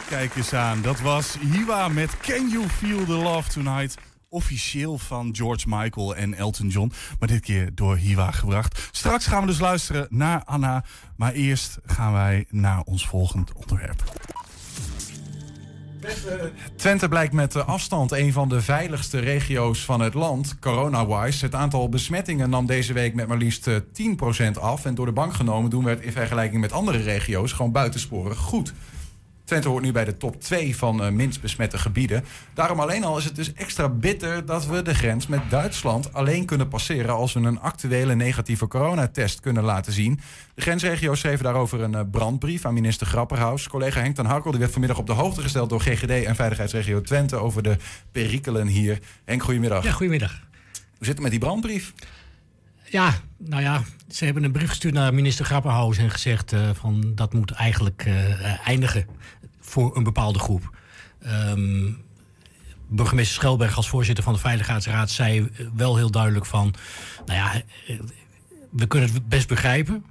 Kijk 0.09 0.37
eens 0.37 0.55
aan, 0.55 0.83
dat 0.83 1.01
was 1.01 1.37
Hiwa 1.41 1.89
met 1.89 2.17
Can 2.17 2.49
You 2.49 2.69
Feel 2.69 3.05
the 3.05 3.13
Love 3.13 3.51
Tonight. 3.51 3.97
Officieel 4.29 4.99
van 4.99 5.35
George 5.37 5.69
Michael 5.69 6.17
en 6.17 6.35
Elton 6.35 6.69
John. 6.69 6.93
Maar 7.19 7.29
dit 7.29 7.41
keer 7.41 7.75
door 7.75 7.97
Hiwa 7.97 8.31
gebracht. 8.31 8.89
Straks 8.91 9.27
gaan 9.27 9.41
we 9.41 9.47
dus 9.47 9.59
luisteren 9.59 10.07
naar 10.11 10.45
Anna. 10.45 10.85
Maar 11.17 11.33
eerst 11.33 11.79
gaan 11.87 12.13
wij 12.13 12.47
naar 12.49 12.81
ons 12.81 13.07
volgend 13.07 13.53
onderwerp. 13.53 14.03
Twente 16.77 17.09
blijkt 17.09 17.33
met 17.33 17.67
afstand 17.67 18.13
een 18.13 18.33
van 18.33 18.49
de 18.49 18.61
veiligste 18.61 19.19
regio's 19.19 19.85
van 19.85 20.01
het 20.01 20.15
land, 20.15 20.59
corona-wise. 20.59 21.45
Het 21.45 21.55
aantal 21.55 21.89
besmettingen 21.89 22.51
nam 22.51 22.67
deze 22.67 22.93
week 22.93 23.15
met 23.15 23.27
maar 23.27 23.37
liefst 23.37 23.67
eh, 23.67 23.77
10% 24.57 24.61
af. 24.61 24.85
En 24.85 24.95
door 24.95 25.07
de 25.07 25.13
bank 25.13 25.35
genomen 25.35 25.71
doen 25.71 25.85
we 25.85 25.91
het 25.91 26.01
in 26.01 26.13
vergelijking 26.13 26.61
met 26.61 26.73
andere 26.73 26.99
regio's 26.99 27.53
gewoon 27.53 27.73
buitensporig 27.73 28.39
goed. 28.39 28.73
Twente 29.51 29.69
hoort 29.69 29.85
nu 29.85 29.93
bij 29.93 30.05
de 30.05 30.17
top 30.17 30.41
2 30.41 30.77
van 30.77 31.03
eh, 31.03 31.11
minst 31.11 31.41
besmette 31.41 31.79
gebieden. 31.79 32.25
Daarom 32.55 32.81
alleen 32.81 33.05
al 33.05 33.19
is 33.19 33.25
het 33.25 33.37
dus 33.37 33.53
extra 33.53 33.89
bitter 33.89 34.47
dat 34.47 34.67
we 34.67 34.83
de 34.83 34.95
grens 34.95 35.27
met 35.27 35.41
Duitsland 35.49 36.13
alleen 36.13 36.45
kunnen 36.45 36.69
passeren 36.69 37.15
als 37.15 37.33
we 37.33 37.41
een 37.41 37.61
actuele 37.61 38.15
negatieve 38.15 38.69
coronatest 38.69 39.41
kunnen 39.41 39.63
laten 39.63 39.93
zien. 39.93 40.21
De 40.55 40.63
grensregio's 40.63 41.21
schreven 41.21 41.45
daarover 41.45 41.81
een 41.81 41.95
eh, 41.95 42.01
brandbrief 42.11 42.65
aan 42.65 42.75
minister 42.75 43.07
Grapperhaus. 43.07 43.69
Collega 43.69 44.01
Henk 44.01 44.15
ten 44.15 44.27
Hakkel 44.27 44.51
die 44.51 44.61
werd 44.61 44.73
vanmiddag 44.73 44.99
op 44.99 45.07
de 45.07 45.13
hoogte 45.13 45.43
gesteld 45.43 45.69
door 45.69 45.81
GGD 45.81 46.25
en 46.25 46.37
Veiligheidsregio 46.37 47.01
Twente 47.01 47.37
over 47.37 47.63
de 47.63 47.77
perikelen 48.13 48.67
hier. 48.67 48.99
Henk, 49.25 49.43
goedemiddag. 49.43 49.85
Ja, 49.85 49.93
goedemiddag. 49.93 50.41
Hoe 50.73 51.07
zit 51.07 51.15
het 51.15 51.21
met 51.21 51.31
die 51.31 51.41
brandbrief? 51.41 51.93
Ja, 52.91 53.15
nou 53.37 53.63
ja, 53.63 53.83
ze 54.09 54.25
hebben 54.25 54.45
een 54.45 54.53
brief 54.53 54.69
gestuurd 54.69 54.95
naar 54.95 55.15
minister 55.15 55.45
Grapperhaus 55.45 55.99
en 55.99 56.11
gezegd 56.11 56.53
uh, 56.53 56.71
van 56.73 57.13
dat 57.15 57.33
moet 57.33 57.51
eigenlijk 57.51 58.05
uh, 58.07 58.69
eindigen 58.69 59.07
voor 59.71 59.97
een 59.97 60.03
bepaalde 60.03 60.39
groep. 60.39 60.77
Um, 61.27 62.05
burgemeester 62.89 63.35
Schelberg 63.35 63.77
als 63.77 63.89
voorzitter 63.89 64.25
van 64.25 64.33
de 64.33 64.39
Veiligheidsraad 64.39 65.11
zei 65.11 65.51
wel 65.75 65.97
heel 65.97 66.11
duidelijk 66.11 66.47
van, 66.47 66.75
nou 67.27 67.39
ja, 67.39 67.63
we 68.71 68.87
kunnen 68.87 69.13
het 69.13 69.29
best 69.29 69.49
begrijpen, 69.49 70.05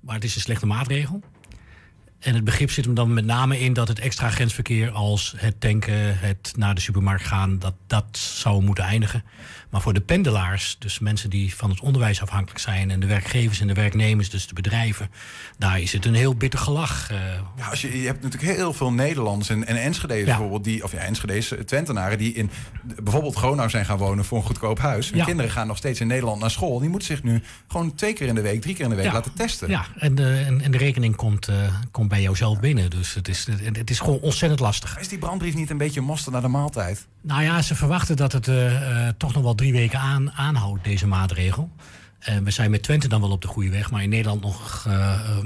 maar 0.00 0.14
het 0.14 0.24
is 0.24 0.34
een 0.34 0.40
slechte 0.40 0.66
maatregel. 0.66 1.22
En 2.18 2.34
het 2.34 2.44
begrip 2.44 2.70
zit 2.70 2.84
hem 2.84 2.94
dan 2.94 3.14
met 3.14 3.24
name 3.24 3.60
in 3.60 3.72
dat 3.72 3.88
het 3.88 3.98
extra 3.98 4.30
grensverkeer 4.30 4.90
als 4.90 5.34
het 5.36 5.60
tanken, 5.60 6.18
het 6.18 6.52
naar 6.56 6.74
de 6.74 6.80
supermarkt 6.80 7.24
gaan, 7.24 7.58
dat 7.58 7.74
dat 7.86 8.18
zou 8.18 8.62
moeten 8.62 8.84
eindigen. 8.84 9.24
Maar 9.70 9.80
voor 9.80 9.92
de 9.92 10.00
pendelaars, 10.00 10.76
dus 10.78 10.98
mensen 10.98 11.30
die 11.30 11.54
van 11.54 11.70
het 11.70 11.80
onderwijs 11.80 12.22
afhankelijk 12.22 12.60
zijn 12.60 12.90
en 12.90 13.00
de 13.00 13.06
werkgevers 13.06 13.60
en 13.60 13.66
de 13.66 13.74
werknemers, 13.74 14.30
dus 14.30 14.46
de 14.46 14.54
bedrijven, 14.54 15.10
daar 15.58 15.80
is 15.80 15.92
het 15.92 16.04
een 16.04 16.14
heel 16.14 16.34
bitter 16.34 16.58
gelach. 16.58 17.10
Uh. 17.12 17.18
Ja, 17.56 17.66
als 17.66 17.80
je, 17.80 18.00
je 18.00 18.06
hebt 18.06 18.22
natuurlijk 18.22 18.56
heel 18.56 18.72
veel 18.72 18.92
Nederlanders 18.92 19.48
en, 19.48 19.66
en 19.66 19.76
Enschede's 19.76 20.18
ja. 20.18 20.24
bijvoorbeeld, 20.24 20.64
die, 20.64 20.84
of 20.84 20.92
ja, 20.92 20.98
Enschede's, 20.98 21.54
Twentenaren, 21.66 22.18
die 22.18 22.34
in 22.34 22.50
bijvoorbeeld 23.02 23.36
Gronau 23.36 23.70
zijn 23.70 23.84
gaan 23.84 23.98
wonen 23.98 24.24
voor 24.24 24.38
een 24.38 24.44
goedkoop 24.44 24.78
huis. 24.78 25.10
Ja. 25.14 25.24
kinderen 25.24 25.50
gaan 25.50 25.66
nog 25.66 25.76
steeds 25.76 26.00
in 26.00 26.06
Nederland 26.06 26.40
naar 26.40 26.50
school. 26.50 26.78
Die 26.78 26.88
moeten 26.88 27.08
zich 27.08 27.22
nu 27.22 27.42
gewoon 27.68 27.94
twee 27.94 28.12
keer 28.12 28.26
in 28.26 28.34
de 28.34 28.40
week, 28.40 28.60
drie 28.60 28.74
keer 28.74 28.84
in 28.84 28.90
de 28.90 28.96
week 28.96 29.04
ja. 29.04 29.12
laten 29.12 29.32
testen. 29.32 29.68
Ja, 29.68 29.86
en 29.98 30.14
de, 30.14 30.42
en, 30.46 30.60
en 30.60 30.70
de 30.70 30.78
rekening 30.78 31.16
komt, 31.16 31.48
uh, 31.48 31.56
komt 31.90 32.08
bij 32.08 32.22
jouzelf 32.22 32.60
binnen. 32.60 32.90
Dus 32.90 33.14
het 33.14 33.28
is, 33.28 33.46
het, 33.46 33.76
het 33.76 33.90
is 33.90 33.98
gewoon 33.98 34.20
ontzettend 34.20 34.60
lastig. 34.60 34.98
Is 34.98 35.08
die 35.08 35.18
brandbrief 35.18 35.54
niet 35.54 35.70
een 35.70 35.78
beetje 35.78 36.00
mosterd 36.00 36.32
naar 36.32 36.42
de 36.42 36.48
maaltijd? 36.48 37.06
Nou 37.22 37.42
ja, 37.42 37.62
ze 37.62 37.74
verwachten 37.74 38.16
dat 38.16 38.32
het 38.32 38.48
uh, 38.48 39.08
toch 39.16 39.34
nog 39.34 39.42
wel 39.42 39.56
drie 39.60 39.72
weken 39.72 39.98
aan, 39.98 40.32
aanhoudt, 40.32 40.84
deze 40.84 41.06
maatregel. 41.06 41.70
En 42.18 42.44
we 42.44 42.50
zijn 42.50 42.70
met 42.70 42.82
Twente 42.82 43.08
dan 43.08 43.20
wel 43.20 43.30
op 43.30 43.42
de 43.42 43.48
goede 43.48 43.70
weg, 43.70 43.90
maar 43.90 44.02
in 44.02 44.08
Nederland 44.08 44.40
nog 44.40 44.84
uh, 44.88 45.38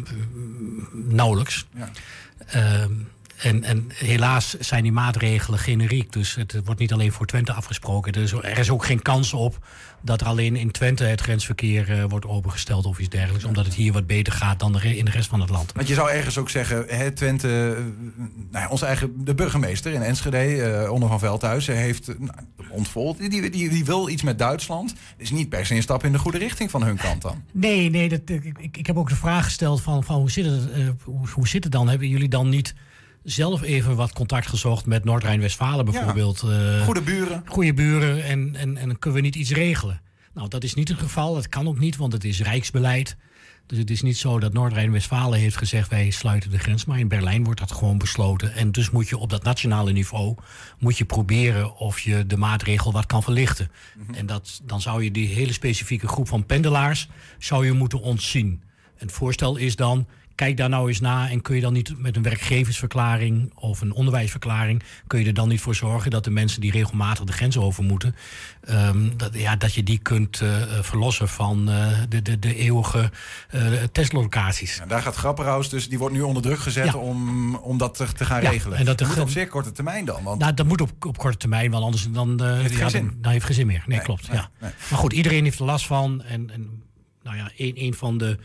nauwelijks. 0.93 1.67
Ja. 1.75 1.91
En, 3.37 3.65
en, 3.65 3.87
helaas 3.95 4.59
zijn 4.59 4.83
die 4.83 4.93
maatregelen 4.93 5.59
generiek. 5.59 6.13
Dus 6.13 6.35
het 6.35 6.61
wordt 6.65 6.81
niet 6.81 6.93
alleen 6.93 7.13
voor 7.13 7.27
Twente 7.27 7.53
afgesproken. 7.53 8.13
Dus 8.13 8.33
er 8.33 8.59
is 8.59 8.71
ook 8.71 8.85
geen 8.85 9.03
kans 9.03 9.33
op 9.33 9.59
dat 10.03 10.21
er 10.21 10.27
alleen 10.27 10.57
in 10.57 10.71
Twente 10.71 11.05
het 11.05 11.21
grensverkeer 11.21 11.91
uh, 11.91 12.05
wordt 12.09 12.27
opengesteld 12.27 12.87
of 12.87 12.99
iets 12.99 13.09
dergelijks. 13.09 13.45
Omdat 13.45 13.65
het 13.65 13.75
hier 13.75 13.93
wat 13.93 14.07
beter 14.07 14.33
gaat 14.33 14.59
dan 14.59 14.73
de 14.73 14.97
in 14.97 15.05
de 15.05 15.11
rest 15.11 15.29
van 15.29 15.41
het 15.41 15.51
land. 15.51 15.73
Want 15.73 15.89
je 15.89 15.95
zou 15.95 16.11
ergens 16.11 16.39
ook 16.39 16.51
zeggen, 16.51 16.85
hè, 16.89 17.11
Twente, 17.11 17.77
nou 18.51 18.65
ja, 18.65 18.69
onze 18.69 18.87
eigen 18.87 19.25
de 19.25 19.35
burgemeester 19.35 19.93
in 19.93 20.03
Enschede, 20.03 20.83
uh, 20.85 20.93
Onder 20.93 21.09
van 21.09 21.19
Veldhuis, 21.19 21.67
heeft 21.67 22.19
nou, 22.19 22.33
ontvold. 22.69 23.19
Die, 23.19 23.51
die, 23.51 23.69
die, 23.69 23.85
wil 23.85 24.09
iets 24.09 24.23
met 24.23 24.39
Duitsland. 24.39 24.95
is 25.17 25.31
niet 25.31 25.49
per 25.49 25.67
se 25.67 25.75
een 25.75 25.83
stap 25.83 26.05
in 26.05 26.13
de 26.13 26.19
goede 26.19 26.39
richting 26.39 26.71
van 26.71 26.83
hun 26.83 26.97
kant 26.97 27.23
dan. 27.23 27.43
Nee, 27.53 27.91
nee 27.91 28.09
dat, 28.09 28.21
ik, 28.25 28.77
ik 28.77 28.87
heb 28.87 28.97
ook 28.97 29.09
de 29.09 29.17
vraag 29.17 29.45
gesteld 29.45 29.81
van, 29.81 30.05
van 30.05 30.17
hoe, 30.17 30.31
zit 30.31 30.45
het, 30.45 30.69
uh, 30.77 30.89
hoe, 31.03 31.29
hoe 31.29 31.49
zit 31.49 31.65
het 31.65 31.73
dan? 31.73 31.89
Hebben 31.89 32.09
jullie 32.09 32.29
dan 32.29 32.49
niet 32.49 32.75
zelf 33.25 33.63
even 33.63 33.97
wat 33.97 34.13
contact 34.13 34.47
gezocht 34.47 34.87
met 34.87 35.05
Noord-Rijn-Westfalen 35.05 35.85
bijvoorbeeld. 35.85 36.45
Ja, 36.47 36.85
goede 36.85 37.03
buren. 37.03 37.43
Goede 37.47 37.75
buren 37.75 38.25
en, 38.25 38.57
en, 38.57 38.77
en 38.77 38.99
kunnen 38.99 39.21
we 39.21 39.27
niet 39.27 39.37
iets 39.37 39.51
regelen? 39.51 40.01
Nou, 40.35 40.49
dat 40.49 40.65
is 40.65 40.75
niet 40.75 40.89
het 40.89 40.99
geval. 40.99 41.35
Dat 41.35 41.49
kan 41.49 41.69
ook 41.69 41.79
niet, 41.79 41.97
want 41.97 42.13
het 42.13 42.25
is 42.25 42.41
rijksbeleid. 42.41 43.17
Dus 43.67 43.79
het 43.79 43.91
is 43.91 44.03
niet 44.03 44.19
zo 44.19 44.39
dat 44.39 44.53
Noord-Rijn-Westfalen 44.53 45.39
heeft 45.39 45.57
gezegd... 45.57 45.91
wij 45.91 46.11
sluiten 46.11 46.51
de 46.51 46.59
grens, 46.59 46.85
maar 46.85 46.99
in 46.99 47.09
Berlijn 47.09 47.45
wordt 47.45 47.61
dat 47.61 47.73
gewoon 47.73 47.99
besloten. 47.99 48.55
En 48.55 48.73
dus 48.73 48.91
moet 48.91 49.09
je 49.09 49.19
op 49.19 49.31
dat 49.31 49.43
nationale 49.43 49.93
niveau... 49.93 50.35
moet 50.79 50.99
je 50.99 51.05
proberen 51.05 51.77
of 51.77 52.01
je 52.01 52.27
de 52.27 52.37
maatregel 52.37 52.93
wat 52.93 53.07
kan 53.07 53.23
verlichten. 53.23 53.71
Mm 53.97 54.05
-hmm. 54.07 54.15
En 54.15 54.27
dat, 54.27 54.61
dan 54.65 54.81
zou 54.81 55.05
je 55.05 55.11
die 55.11 55.29
hele 55.29 55.53
specifieke 55.53 56.09
groep 56.09 56.29
van 56.29 56.47
pendelaars... 56.47 57.09
zou 57.39 57.67
je 57.67 57.73
moeten 57.73 58.01
ontzien. 58.01 58.63
En 58.97 59.07
het 59.07 59.13
voorstel 59.13 59.57
is 59.57 59.77
dan 59.77 60.07
kijk 60.35 60.57
daar 60.57 60.69
nou 60.69 60.89
eens 60.89 61.01
na 61.01 61.31
en 61.31 61.43
kun 61.43 61.55
je 61.55 61.61
dan 61.61 61.73
niet 61.73 61.99
met 61.99 62.17
een 62.17 62.23
werkgeversverklaring 62.23 63.53
of 63.55 63.81
een 63.81 63.93
onderwijsverklaring, 63.93 64.83
kun 65.07 65.21
je 65.21 65.27
er 65.27 65.35
dan 65.35 65.49
niet 65.49 65.61
voor 65.61 65.75
zorgen 65.75 66.11
dat 66.11 66.25
de 66.25 66.31
mensen 66.31 66.61
die 66.61 66.71
regelmatig 66.71 67.25
de 67.25 67.33
grens 67.33 67.57
over 67.57 67.85
moeten, 67.85 68.15
um, 68.71 69.17
dat, 69.17 69.35
ja, 69.35 69.57
dat 69.57 69.75
je 69.75 69.83
die 69.83 69.99
kunt 69.99 70.41
uh, 70.41 70.63
verlossen 70.81 71.29
van 71.29 71.71
uh, 71.71 71.89
de, 72.09 72.23
de, 72.23 72.39
de 72.39 72.55
eeuwige 72.55 73.11
uh, 73.55 73.83
testlocaties. 73.93 74.81
Daar 74.89 75.03
gaat 75.03 75.15
Grapperhaus 75.15 75.69
dus, 75.69 75.89
die 75.89 75.99
wordt 75.99 76.15
nu 76.15 76.21
onder 76.21 76.43
druk 76.43 76.59
gezet 76.59 76.87
ja. 76.87 76.95
om, 76.95 77.55
om 77.55 77.79
dat 77.79 77.95
te, 77.95 78.13
te 78.13 78.25
gaan 78.25 78.43
ja, 78.43 78.51
regelen. 78.51 78.79
En 78.79 78.85
dat 78.85 79.07
moet 79.07 79.19
op 79.19 79.29
zeer 79.29 79.49
korte 79.49 79.73
termijn 79.73 80.05
dan. 80.05 80.23
Want... 80.23 80.41
Nou, 80.41 80.55
dat 80.55 80.67
moet 80.67 80.81
op, 80.81 81.07
op 81.07 81.19
korte 81.19 81.37
termijn, 81.37 81.71
want 81.71 81.85
anders 81.85 82.11
dan, 82.11 82.45
heeft 82.45 82.77
ja, 82.77 82.89
geen 82.89 83.07
dan, 83.07 83.17
dan 83.21 83.33
heeft 83.33 83.45
geen 83.45 83.55
zin 83.55 83.67
meer. 83.67 83.85
Nee, 83.87 83.97
nee 83.97 84.07
klopt. 84.07 84.29
Nee, 84.29 84.37
ja. 84.37 84.51
Nee. 84.61 84.71
Maar 84.91 84.99
goed, 84.99 85.13
iedereen 85.13 85.45
heeft 85.45 85.59
er 85.59 85.65
last 85.65 85.87
van. 85.87 86.23
En, 86.23 86.51
en 86.51 86.83
nou 87.23 87.37
ja, 87.37 87.51
een, 87.57 87.73
een 87.77 87.95
van 87.95 88.19
de 88.19 88.39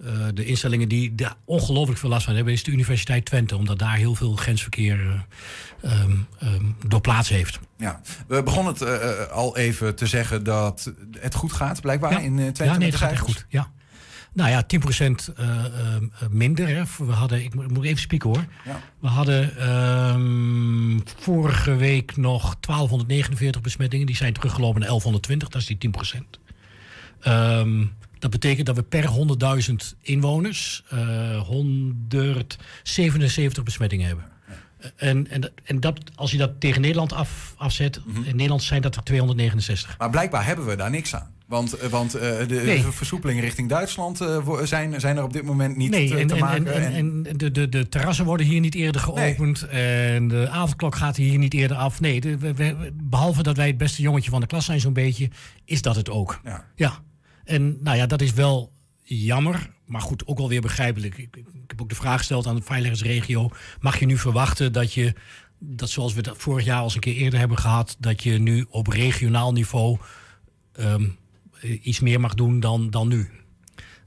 uh, 0.00 0.26
de 0.34 0.44
instellingen 0.44 0.88
die 0.88 1.14
daar 1.14 1.34
ongelooflijk 1.44 1.98
veel 1.98 2.08
last 2.08 2.24
van 2.24 2.34
hebben, 2.34 2.52
is 2.52 2.62
de 2.62 2.70
Universiteit 2.70 3.24
Twente, 3.24 3.56
omdat 3.56 3.78
daar 3.78 3.96
heel 3.96 4.14
veel 4.14 4.36
grensverkeer 4.36 5.00
uh, 5.84 6.00
um, 6.02 6.26
um, 6.42 6.76
door 6.86 7.00
plaats 7.00 7.28
heeft. 7.28 7.58
Ja, 7.76 8.00
we 8.26 8.42
begonnen 8.42 8.72
het 8.72 8.82
uh, 8.82 9.26
al 9.26 9.56
even 9.56 9.94
te 9.94 10.06
zeggen 10.06 10.44
dat 10.44 10.92
het 11.20 11.34
goed 11.34 11.52
gaat, 11.52 11.80
blijkbaar 11.80 12.12
ja. 12.12 12.18
in 12.18 12.36
Twente. 12.36 12.64
Ja, 12.64 12.76
nee, 12.76 12.88
het 12.88 12.98
gaat 12.98 13.10
echt 13.10 13.20
goed. 13.20 13.46
Ja. 13.48 13.70
Nou 14.34 14.50
ja, 14.50 14.64
10% 15.00 15.34
uh, 15.40 15.46
minder. 16.30 16.68
Hè. 16.68 16.82
We 16.98 17.12
hadden, 17.12 17.44
ik 17.44 17.54
moet 17.54 17.84
even 17.84 18.00
spieken 18.00 18.28
hoor. 18.28 18.44
Ja. 18.64 18.80
We 18.98 19.08
hadden 19.08 19.70
um, 19.70 21.02
vorige 21.16 21.74
week 21.74 22.16
nog 22.16 22.56
1249 22.60 23.60
besmettingen. 23.60 24.06
Die 24.06 24.16
zijn 24.16 24.32
teruggelopen 24.32 24.80
naar 24.80 24.88
1120, 24.88 25.48
dat 25.48 25.60
is 25.60 25.66
die 25.66 25.90
10%. 26.16 26.40
Um, 27.26 27.92
dat 28.22 28.30
betekent 28.30 28.66
dat 28.66 28.76
we 28.76 28.82
per 28.82 29.10
100.000 29.70 29.74
inwoners 30.00 30.84
uh, 30.94 31.40
177 31.40 33.62
besmettingen 33.62 34.06
hebben. 34.06 34.24
En, 34.96 35.30
en, 35.30 35.52
en 35.64 35.80
dat, 35.80 36.00
als 36.14 36.30
je 36.30 36.38
dat 36.38 36.60
tegen 36.60 36.80
Nederland 36.80 37.12
af, 37.12 37.54
afzet, 37.56 38.00
mm 38.04 38.14
-hmm. 38.14 38.24
in 38.24 38.36
Nederland 38.36 38.62
zijn 38.62 38.82
dat 38.82 38.96
er 38.96 39.02
269. 39.02 39.98
Maar 39.98 40.10
blijkbaar 40.10 40.46
hebben 40.46 40.66
we 40.66 40.76
daar 40.76 40.90
niks 40.90 41.14
aan. 41.14 41.30
Want, 41.46 41.80
want 41.90 42.16
uh, 42.16 42.20
de, 42.20 42.62
nee. 42.64 42.82
de 42.82 42.92
versoepelingen 42.92 43.42
richting 43.42 43.68
Duitsland 43.68 44.20
uh, 44.20 44.62
zijn, 44.62 45.00
zijn 45.00 45.16
er 45.16 45.22
op 45.22 45.32
dit 45.32 45.44
moment 45.44 45.76
niet 45.76 45.90
nee, 45.90 46.08
te, 46.08 46.16
en, 46.16 46.26
te 46.26 46.34
en, 46.34 46.40
maken. 46.40 46.74
En, 46.74 46.92
en, 46.92 47.26
en 47.28 47.36
de, 47.36 47.50
de, 47.50 47.68
de 47.68 47.88
terrassen 47.88 48.24
worden 48.24 48.46
hier 48.46 48.60
niet 48.60 48.74
eerder 48.74 49.00
geopend. 49.00 49.66
Nee. 49.70 50.14
En 50.14 50.28
de 50.28 50.48
avondklok 50.48 50.94
gaat 50.94 51.16
hier 51.16 51.38
niet 51.38 51.54
eerder 51.54 51.76
af. 51.76 52.00
Nee, 52.00 52.20
de, 52.20 52.38
we, 52.38 52.54
we, 52.54 52.92
behalve 53.02 53.42
dat 53.42 53.56
wij 53.56 53.66
het 53.66 53.78
beste 53.78 54.02
jongetje 54.02 54.30
van 54.30 54.40
de 54.40 54.46
klas 54.46 54.64
zijn 54.64 54.80
zo'n 54.80 54.92
beetje, 54.92 55.30
is 55.64 55.82
dat 55.82 55.96
het 55.96 56.10
ook. 56.10 56.40
Ja. 56.44 56.64
ja. 56.74 57.02
En 57.52 57.78
nou 57.80 57.96
ja, 57.96 58.06
dat 58.06 58.20
is 58.20 58.32
wel 58.32 58.72
jammer, 59.02 59.70
maar 59.86 60.00
goed, 60.00 60.26
ook 60.26 60.38
wel 60.38 60.48
weer 60.48 60.60
begrijpelijk. 60.60 61.18
Ik, 61.18 61.36
ik 61.36 61.44
heb 61.66 61.80
ook 61.80 61.88
de 61.88 61.94
vraag 61.94 62.18
gesteld 62.18 62.46
aan 62.46 62.56
de 62.56 62.62
veiligheidsregio. 62.62 63.50
Mag 63.80 63.98
je 63.98 64.06
nu 64.06 64.18
verwachten 64.18 64.72
dat 64.72 64.92
je, 64.92 65.14
dat 65.58 65.90
zoals 65.90 66.14
we 66.14 66.22
dat 66.22 66.36
vorig 66.38 66.64
jaar 66.64 66.78
al 66.78 66.84
eens 66.84 66.94
een 66.94 67.00
keer 67.00 67.16
eerder 67.16 67.38
hebben 67.38 67.58
gehad, 67.58 67.96
dat 67.98 68.22
je 68.22 68.38
nu 68.38 68.66
op 68.68 68.86
regionaal 68.86 69.52
niveau 69.52 69.98
um, 70.80 71.18
iets 71.82 72.00
meer 72.00 72.20
mag 72.20 72.34
doen 72.34 72.60
dan, 72.60 72.90
dan 72.90 73.08
nu? 73.08 73.30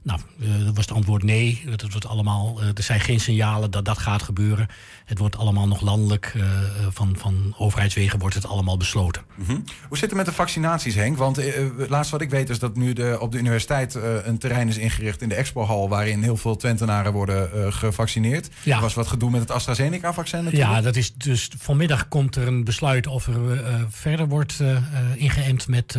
Nou, 0.02 0.20
uh, 0.38 0.64
dat 0.64 0.76
was 0.76 0.86
het 0.86 0.96
antwoord 0.96 1.22
nee. 1.22 1.62
Dat 1.76 1.90
wordt 1.90 2.06
allemaal, 2.06 2.62
uh, 2.62 2.68
er 2.74 2.82
zijn 2.82 3.00
geen 3.00 3.20
signalen 3.20 3.70
dat 3.70 3.84
dat 3.84 3.98
gaat 3.98 4.22
gebeuren. 4.22 4.68
Het 5.06 5.18
wordt 5.18 5.36
allemaal 5.36 5.66
nog 5.66 5.80
landelijk, 5.80 6.32
uh, 6.36 6.44
van, 6.90 7.16
van 7.18 7.54
overheidswegen 7.58 8.18
wordt 8.18 8.34
het 8.34 8.46
allemaal 8.46 8.76
besloten. 8.76 9.22
Mm 9.34 9.44
-hmm. 9.46 9.64
Hoe 9.88 9.98
zit 9.98 10.08
het 10.08 10.16
met 10.18 10.26
de 10.26 10.32
vaccinaties, 10.32 10.94
Henk? 10.94 11.16
Want 11.16 11.40
laatst 11.88 12.10
wat 12.10 12.20
ik 12.20 12.30
weet 12.30 12.50
is 12.50 12.58
dat 12.58 12.76
nu 12.76 12.92
de, 12.92 13.16
op 13.20 13.32
de 13.32 13.38
universiteit 13.38 13.94
een 14.24 14.38
terrein 14.38 14.68
is 14.68 14.76
ingericht 14.76 15.22
in 15.22 15.28
de 15.28 15.34
expohal... 15.34 15.88
waarin 15.88 16.22
heel 16.22 16.36
veel 16.36 16.56
Twentenaren 16.56 17.12
worden 17.12 17.72
gevaccineerd. 17.72 18.48
Ja. 18.62 18.76
Er 18.76 18.82
was 18.82 18.94
wat 18.94 19.06
gedoe 19.06 19.30
met 19.30 19.40
het 19.40 19.50
AstraZeneca-vaccin 19.50 20.44
natuurlijk. 20.44 20.70
Ja, 20.70 20.80
dat 20.80 20.96
is 20.96 21.14
dus 21.14 21.50
vanmiddag 21.58 22.08
komt 22.08 22.36
er 22.36 22.46
een 22.46 22.64
besluit 22.64 23.06
of 23.06 23.26
er 23.26 23.86
verder 23.90 24.28
wordt 24.28 24.62
ingeënt 25.14 25.68
met, 25.68 25.98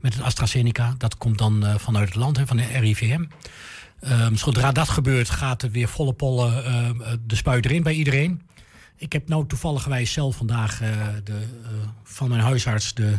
met 0.00 0.14
het 0.14 0.22
AstraZeneca. 0.22 0.94
Dat 0.98 1.16
komt 1.16 1.38
dan 1.38 1.64
vanuit 1.76 2.08
het 2.08 2.16
land, 2.16 2.36
hè, 2.36 2.46
van 2.46 2.56
de 2.56 2.66
RIVM. 2.78 3.24
Um, 4.08 4.36
zodra 4.36 4.72
dat 4.72 4.88
gebeurt, 4.88 5.30
gaat 5.30 5.62
er 5.62 5.70
weer 5.70 5.88
volle 5.88 6.12
pollen 6.12 6.64
uh, 6.64 7.12
de 7.26 7.36
spuit 7.36 7.64
erin 7.64 7.82
bij 7.82 7.92
iedereen. 7.92 8.42
Ik 8.96 9.12
heb 9.12 9.28
nou 9.28 9.46
toevallig 9.46 10.08
zelf 10.08 10.36
vandaag 10.36 10.82
uh, 10.82 10.88
de, 11.24 11.32
uh, 11.32 11.68
van 12.02 12.28
mijn 12.28 12.40
huisarts 12.40 12.94
de, 12.94 13.18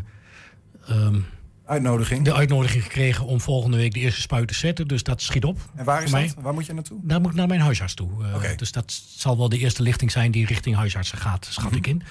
um, 0.89 1.25
uitnodiging. 1.65 2.25
de 2.25 2.33
uitnodiging 2.33 2.83
gekregen 2.83 3.25
om 3.25 3.41
volgende 3.41 3.77
week 3.77 3.93
de 3.93 3.99
eerste 3.99 4.21
spuit 4.21 4.47
te 4.47 4.53
zetten. 4.53 4.87
Dus 4.87 5.03
dat 5.03 5.21
schiet 5.21 5.45
op. 5.45 5.59
En 5.75 5.85
waar 5.85 6.03
is 6.03 6.11
dat? 6.11 6.33
Waar 6.37 6.53
moet 6.53 6.65
je 6.65 6.73
naartoe? 6.73 6.99
Daar 7.03 7.21
moet 7.21 7.31
ik 7.31 7.37
naar 7.37 7.47
mijn 7.47 7.61
huisarts 7.61 7.93
toe. 7.93 8.09
Okay. 8.35 8.55
Dus 8.55 8.71
dat 8.71 9.01
zal 9.15 9.37
wel 9.37 9.49
de 9.49 9.57
eerste 9.57 9.81
lichting 9.81 10.11
zijn 10.11 10.31
die 10.31 10.45
richting 10.45 10.75
huisartsen 10.75 11.17
gaat, 11.17 11.47
schat 11.49 11.63
mm 11.63 11.69
-hmm. 11.69 11.77
ik 11.77 11.87
in. 11.87 12.03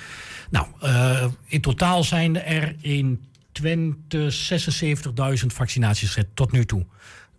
Nou, 0.50 0.66
in 1.44 1.60
totaal 1.60 2.04
zijn 2.04 2.42
er 2.42 2.76
in 2.80 3.24
Twente 3.52 4.32
76.000 5.40 5.46
vaccinaties 5.46 6.08
gezet 6.08 6.28
tot 6.34 6.52
nu 6.52 6.66
toe 6.66 6.86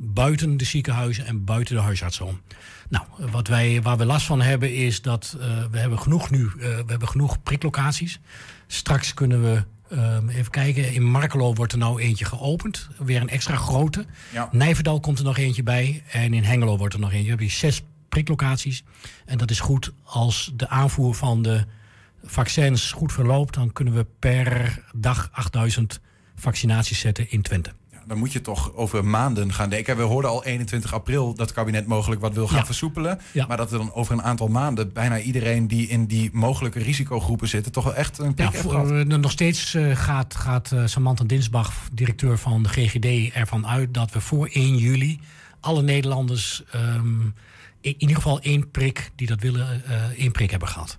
buiten 0.04 0.58
de 0.58 0.66
ziekenhuizen 0.66 1.26
en 1.26 1.43
buiten 1.43 1.76
de 1.76 1.82
huisartsen 1.82 2.26
om. 2.26 2.41
Nou, 2.89 3.06
wat 3.32 3.47
wij, 3.47 3.82
waar 3.82 3.97
we 3.97 4.06
last 4.06 4.26
van 4.26 4.41
hebben 4.41 4.74
is 4.74 5.02
dat 5.02 5.36
uh, 5.38 5.43
we 5.72 5.78
hebben 5.78 5.99
genoeg 5.99 6.30
nu, 6.30 6.39
uh, 6.43 6.52
we 6.56 6.84
hebben 6.88 7.08
genoeg 7.08 7.43
priklocaties. 7.43 8.20
Straks 8.68 9.14
kunnen 9.14 9.43
we 9.43 9.64
uh, 9.93 10.18
even 10.36 10.52
kijken, 10.52 10.93
in 10.93 11.04
Markelo 11.04 11.54
wordt 11.54 11.72
er 11.72 11.78
nou 11.78 12.02
eentje 12.02 12.26
geopend. 12.26 12.89
Weer 12.97 13.22
een 13.22 13.30
extra 13.30 13.56
grote. 13.56 14.06
Ja. 14.34 14.49
Nijverdal 14.52 14.99
komt 14.99 15.18
er 15.20 15.24
nog 15.24 15.38
eentje 15.38 15.64
bij. 15.64 16.04
En 16.12 16.34
in 16.34 16.43
Hengelo 16.43 16.78
wordt 16.78 16.93
er 16.93 16.99
nog 16.99 17.10
eentje. 17.10 17.24
We 17.24 17.30
hebben 17.30 17.52
zes 17.52 17.82
priklocaties. 18.10 18.84
En 19.26 19.38
dat 19.38 19.49
is 19.49 19.60
goed 19.60 19.91
als 20.04 20.52
de 20.56 20.68
aanvoer 20.68 21.16
van 21.16 21.41
de 21.41 21.66
vaccins 22.24 22.91
goed 22.91 23.14
verloopt. 23.14 23.54
Dan 23.54 23.74
kunnen 23.74 23.93
we 23.93 24.06
per 24.20 24.80
dag 24.95 25.30
8000 25.32 25.99
vaccinaties 26.36 26.99
zetten 26.99 27.32
in 27.32 27.41
Twente 27.41 27.72
dan 28.12 28.20
moet 28.20 28.32
je 28.34 28.41
toch 28.41 28.74
over 28.74 29.05
maanden 29.05 29.53
gaan 29.53 29.70
denken. 29.70 29.97
We 29.97 30.03
hoorden 30.03 30.32
al 30.32 30.43
21 30.43 30.93
april 30.93 31.28
dat 31.28 31.39
het 31.45 31.51
kabinet 31.55 31.88
mogelijk 31.88 32.22
wat 32.22 32.34
wil 32.34 32.47
gaan 32.47 32.57
Ja. 32.57 32.66
versoepelen. 32.66 33.20
Ja. 33.32 33.45
Maar 33.47 33.57
dat 33.57 33.72
er 33.72 33.78
dan 33.78 33.93
over 33.93 34.14
een 34.14 34.24
aantal 34.24 34.47
maanden 34.47 34.93
bijna 34.93 35.20
iedereen 35.20 35.68
die 35.68 35.88
in 35.88 36.05
die 36.05 36.30
mogelijke 36.34 36.80
risicogroepen 36.80 37.47
zitten, 37.47 37.72
toch 37.72 37.84
wel 37.84 37.95
echt 37.95 38.18
een 38.18 38.34
prik 38.34 38.51
Ja, 38.51 38.59
voor, 38.59 38.72
gehad. 38.72 38.91
eh, 38.91 39.03
nog 39.05 39.32
steeds 39.32 39.74
eh, 39.74 39.95
gaat, 39.95 40.36
gaat 40.36 40.72
eh, 40.72 40.86
Samantha 40.86 41.24
Dinsbach, 41.24 41.74
directeur 41.93 42.38
van 42.38 42.64
de 42.64 42.70
GGD, 42.70 43.34
ervan 43.34 43.68
uit 43.68 43.93
dat 43.93 44.12
we 44.12 44.22
voor 44.22 44.47
1 44.51 44.78
juli 44.78 45.20
alle 45.59 45.82
Nederlanders 45.82 46.64
ehm, 46.72 47.22
in 47.82 47.95
ieder 47.97 48.16
geval 48.16 48.39
één 48.39 48.72
prik 48.72 49.12
die 49.16 49.28
dat 49.28 49.39
willen, 49.41 49.84
eh 49.86 50.03
één 50.18 50.32
prik 50.32 50.49
hebben 50.51 50.68
gehad. 50.70 50.97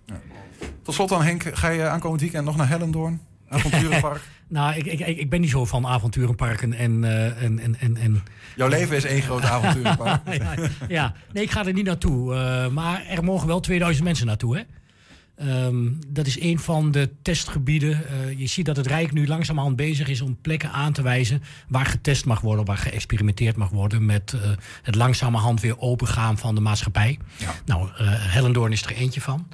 Tot 0.82 0.94
slot 0.94 1.08
dan 1.08 1.22
Henk, 1.22 1.44
ga 1.52 1.68
je 1.68 1.88
aankomend 1.88 2.20
weekend 2.20 2.44
nog 2.44 2.56
naar 2.56 2.68
Hellendoorn? 2.68 3.20
Avonturenpark? 3.57 4.20
Nou, 4.48 4.74
ik, 4.76 4.86
ik, 4.86 5.00
ik 5.18 5.30
ben 5.30 5.40
niet 5.40 5.50
zo 5.50 5.64
van 5.64 5.86
avonturenparken 5.86 6.72
en... 6.72 7.05
eh, 7.05 7.42
en, 7.42 7.59
en, 7.59 7.76
en, 7.80 7.96
en 7.96 8.22
Jouw 8.57 8.68
leven 8.68 8.96
is 8.96 9.05
één 9.05 9.22
groot 9.22 9.42
avonturenpark. 9.44 10.20
ja, 10.38 10.55
ja, 10.88 11.14
nee, 11.32 11.42
ik 11.42 11.50
ga 11.50 11.66
er 11.66 11.72
niet 11.72 11.84
naartoe. 11.84 12.34
eh, 12.34 12.68
maar 12.68 13.07
er 13.07 13.24
mogen 13.24 13.46
wel 13.46 13.61
2000 13.61 14.05
mensen 14.05 14.26
naartoe, 14.26 14.57
hè? 14.57 14.62
Ehm, 15.36 15.90
dat 16.09 16.26
is 16.26 16.40
een 16.40 16.59
van 16.59 16.90
de 16.90 17.11
testgebieden. 17.22 18.07
Eh, 18.09 18.38
je 18.38 18.46
ziet 18.46 18.66
dat 18.66 18.76
het 18.76 18.86
Rijk 18.86 19.12
nu 19.12 19.26
langzamerhand 19.26 19.76
bezig 19.76 20.09
is 20.09 20.20
om 20.20 20.38
plekken 20.40 20.70
aan 20.70 20.92
te 20.92 21.03
wijzen 21.03 21.42
waar 21.68 21.86
getest 21.86 22.24
mag 22.24 22.40
worden, 22.40 22.64
waar 22.64 22.76
geëxperimenteerd 22.76 23.57
mag 23.57 23.68
worden 23.68 24.07
met 24.07 24.34
het 24.82 24.94
langzamerhand 24.94 25.61
weer 25.61 25.78
opengaan 25.78 26.38
van 26.38 26.55
de 26.55 26.61
maatschappij. 26.61 27.18
Nou, 27.64 27.88
eh 27.96 28.07
Hellendoorn 28.09 28.72
is 28.72 28.82
er 28.82 28.92
eentje 28.92 29.20
van. 29.20 29.46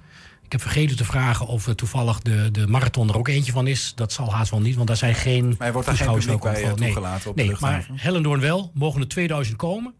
Ik 0.49 0.55
heb 0.55 0.62
vergeten 0.62 0.96
te 0.96 1.05
vragen 1.05 1.46
of 1.46 1.66
er 1.66 1.74
toevallig 1.74 2.20
de, 2.20 2.51
de 2.51 2.66
marathon 2.66 3.09
er 3.09 3.16
ook 3.16 3.28
eentje 3.28 3.53
van 3.53 3.66
is. 3.66 3.92
Dat 3.94 4.12
zal 4.12 4.32
haast 4.32 4.51
wel 4.51 4.61
niet, 4.61 4.74
want 4.74 4.86
daar 4.88 4.96
zijn 4.96 5.14
geen. 5.14 5.55
Maar 5.59 5.72
wordt 5.72 5.88
daar 5.88 5.96
geen 5.96 6.14
publiek 6.14 6.40
bij, 6.40 6.62
eh, 6.62 6.68
voor. 6.68 6.76
toegelaten 6.76 7.30
op 7.30 7.36
de 7.36 7.42
nee, 7.42 7.57
maar 7.61 7.88
Hellendoorn 7.92 8.40
wel. 8.40 8.70
Mogen 8.74 9.01
er 9.01 9.09
2000 9.09 9.57
komen. 9.57 9.94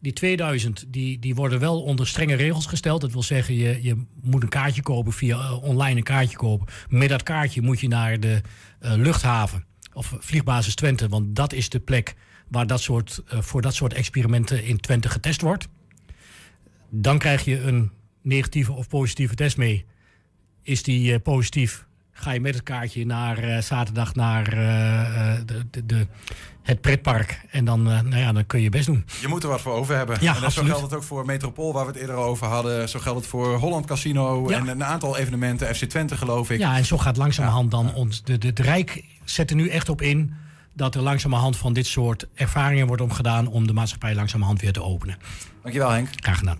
Die 0.00 0.12
2000 0.12 0.84
die, 0.88 1.18
die 1.18 1.34
worden 1.34 1.60
wel 1.60 1.82
onder 1.82 2.06
strenge 2.06 2.34
regels 2.34 2.66
gesteld. 2.66 3.00
Dat 3.00 3.12
wil 3.12 3.22
zeggen, 3.22 3.54
je, 3.54 3.82
je 3.82 4.04
moet 4.22 4.42
een 4.42 4.48
kaartje 4.48 4.82
kopen 4.82 5.12
via 5.12 5.38
eh, 5.38 5.62
online 5.62 5.96
een 5.96 6.02
kaartje 6.02 6.36
kopen. 6.36 6.66
Met 6.88 7.08
dat 7.08 7.22
kaartje 7.22 7.62
moet 7.62 7.80
je 7.80 7.88
naar 7.88 8.20
de 8.20 8.40
eh, 8.80 8.92
luchthaven 8.94 9.64
of 9.92 10.14
vliegbasis 10.18 10.74
Twente. 10.74 11.08
Want 11.08 11.36
dat 11.36 11.52
is 11.52 11.68
de 11.68 11.80
plek 11.80 12.14
waar 12.48 12.66
dat 12.66 12.80
soort, 12.80 13.22
voor 13.26 13.62
dat 13.62 13.74
soort 13.74 13.94
experimenten 13.94 14.64
in 14.64 14.80
Twente 14.80 15.08
getest 15.08 15.40
wordt. 15.40 15.68
Dan 16.88 17.18
krijg 17.18 17.44
je 17.44 17.60
een 17.60 17.90
negatieve 18.22 18.72
of 18.72 18.88
positieve 18.88 19.34
test 19.34 19.56
mee. 19.56 19.84
Is 20.62 20.82
die 20.82 21.12
eh, 21.12 21.20
positief, 21.22 21.86
ga 22.12 22.30
je 22.30 22.40
met 22.40 22.54
het 22.54 22.62
kaartje 22.62 23.06
naar 23.06 23.38
eh, 23.38 23.62
zaterdag 23.62 24.14
naar 24.14 24.46
eh, 24.46 25.34
de, 25.46 25.64
de, 25.70 25.86
de, 25.86 26.06
het 26.62 26.80
pretpark. 26.80 27.40
En 27.50 27.64
dan, 27.64 27.82
nou 27.82 28.16
ja, 28.16 28.32
dan 28.32 28.46
kun 28.46 28.60
je 28.60 28.68
best 28.68 28.86
doen. 28.86 29.04
Je 29.20 29.28
moet 29.28 29.42
er 29.42 29.48
wat 29.48 29.60
voor 29.60 29.72
over 29.72 29.96
hebben. 29.96 30.16
Ja, 30.20 30.42
en 30.42 30.52
zo 30.52 30.62
geldt 30.64 30.82
het 30.82 30.94
ook 30.94 31.02
voor 31.02 31.24
Metropool, 31.24 31.72
waar 31.72 31.86
we 31.86 31.92
het 31.92 32.00
eerder 32.00 32.16
over 32.16 32.46
hadden. 32.46 32.88
Zo 32.88 32.98
geldt 32.98 33.18
het 33.18 33.28
voor 33.28 33.54
Holland 33.56 33.86
Casino 33.86 34.50
Ja. 34.50 34.58
en 34.58 34.68
een 34.68 34.84
aantal 34.84 35.16
evenementen. 35.16 35.74
FC 35.74 35.84
Twente, 35.84 36.16
geloof 36.16 36.50
ik. 36.50 36.58
Ja, 36.58 36.76
en 36.76 36.84
zo 36.84 36.98
gaat 36.98 37.16
langzamerhand 37.16 37.70
dan 37.70 37.94
ons. 37.94 38.22
De, 38.22 38.38
de, 38.38 38.46
het 38.46 38.58
Rijk 38.58 39.04
zet 39.24 39.50
er 39.50 39.56
nu 39.56 39.68
echt 39.68 39.88
op 39.88 40.02
in 40.02 40.34
dat 40.74 40.94
er 40.94 41.00
langzamerhand 41.00 41.56
van 41.56 41.72
dit 41.72 41.86
soort 41.86 42.26
ervaringen 42.34 42.86
wordt 42.86 43.02
omgedaan 43.02 43.46
om 43.46 43.66
de 43.66 43.72
maatschappij 43.72 44.14
langzamerhand 44.14 44.60
weer 44.60 44.72
te 44.72 44.82
openen. 44.82 45.16
Dankjewel, 45.62 45.90
Henk. 45.90 46.08
Graag 46.16 46.38
gedaan. 46.38 46.58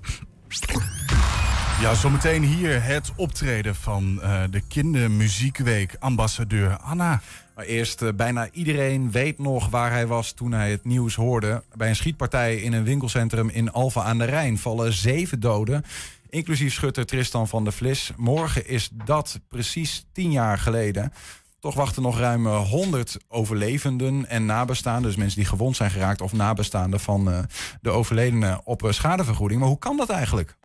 Ja, 1.80 1.94
zometeen 1.94 2.42
hier 2.42 2.82
het 2.82 3.12
optreden 3.16 3.74
van 3.74 4.22
eh, 4.22 4.42
de 4.50 4.60
Kindermuziekweek. 4.60 5.96
Ambassadeur 5.98 6.76
Anna. 6.76 7.20
Maar 7.54 7.64
eerst, 7.64 8.02
eh, 8.02 8.08
bijna 8.14 8.48
iedereen 8.52 9.10
weet 9.10 9.38
nog 9.38 9.68
waar 9.68 9.90
hij 9.90 10.06
was 10.06 10.32
toen 10.32 10.52
hij 10.52 10.70
het 10.70 10.84
nieuws 10.84 11.14
hoorde. 11.14 11.62
Bij 11.74 11.88
een 11.88 11.96
schietpartij 11.96 12.56
in 12.56 12.72
een 12.72 12.84
winkelcentrum 12.84 13.48
in 13.48 13.72
Alphen 13.72 14.02
aan 14.02 14.18
de 14.18 14.24
Rijn 14.24 14.58
vallen 14.58 14.92
zeven 14.92 15.40
doden. 15.40 15.84
Inclusief 16.28 16.72
schutter 16.72 17.06
Tristan 17.06 17.48
van 17.48 17.64
der 17.64 17.72
Vlis. 17.72 18.12
Morgen 18.16 18.68
is 18.68 18.90
dat 19.04 19.40
precies 19.48 20.06
tien 20.12 20.30
jaar 20.30 20.58
geleden. 20.58 21.12
Toch 21.60 21.74
wachten 21.74 22.02
nog 22.02 22.18
ruim 22.18 22.46
eh, 22.46 22.68
100 22.68 23.16
overlevenden 23.28 24.28
en 24.28 24.46
nabestaanden. 24.46 25.02
Dus 25.02 25.16
mensen 25.16 25.38
die 25.38 25.48
gewond 25.48 25.76
zijn 25.76 25.90
geraakt 25.90 26.20
of 26.20 26.32
nabestaanden 26.32 27.00
van 27.00 27.30
eh, 27.30 27.38
de 27.80 27.90
overledene 27.90 28.60
op 28.64 28.84
eh, 28.84 28.92
schadevergoeding. 28.92 29.60
Maar 29.60 29.68
hoe 29.68 29.78
kan 29.78 29.96
dat 29.96 30.10
eigenlijk? 30.10 30.56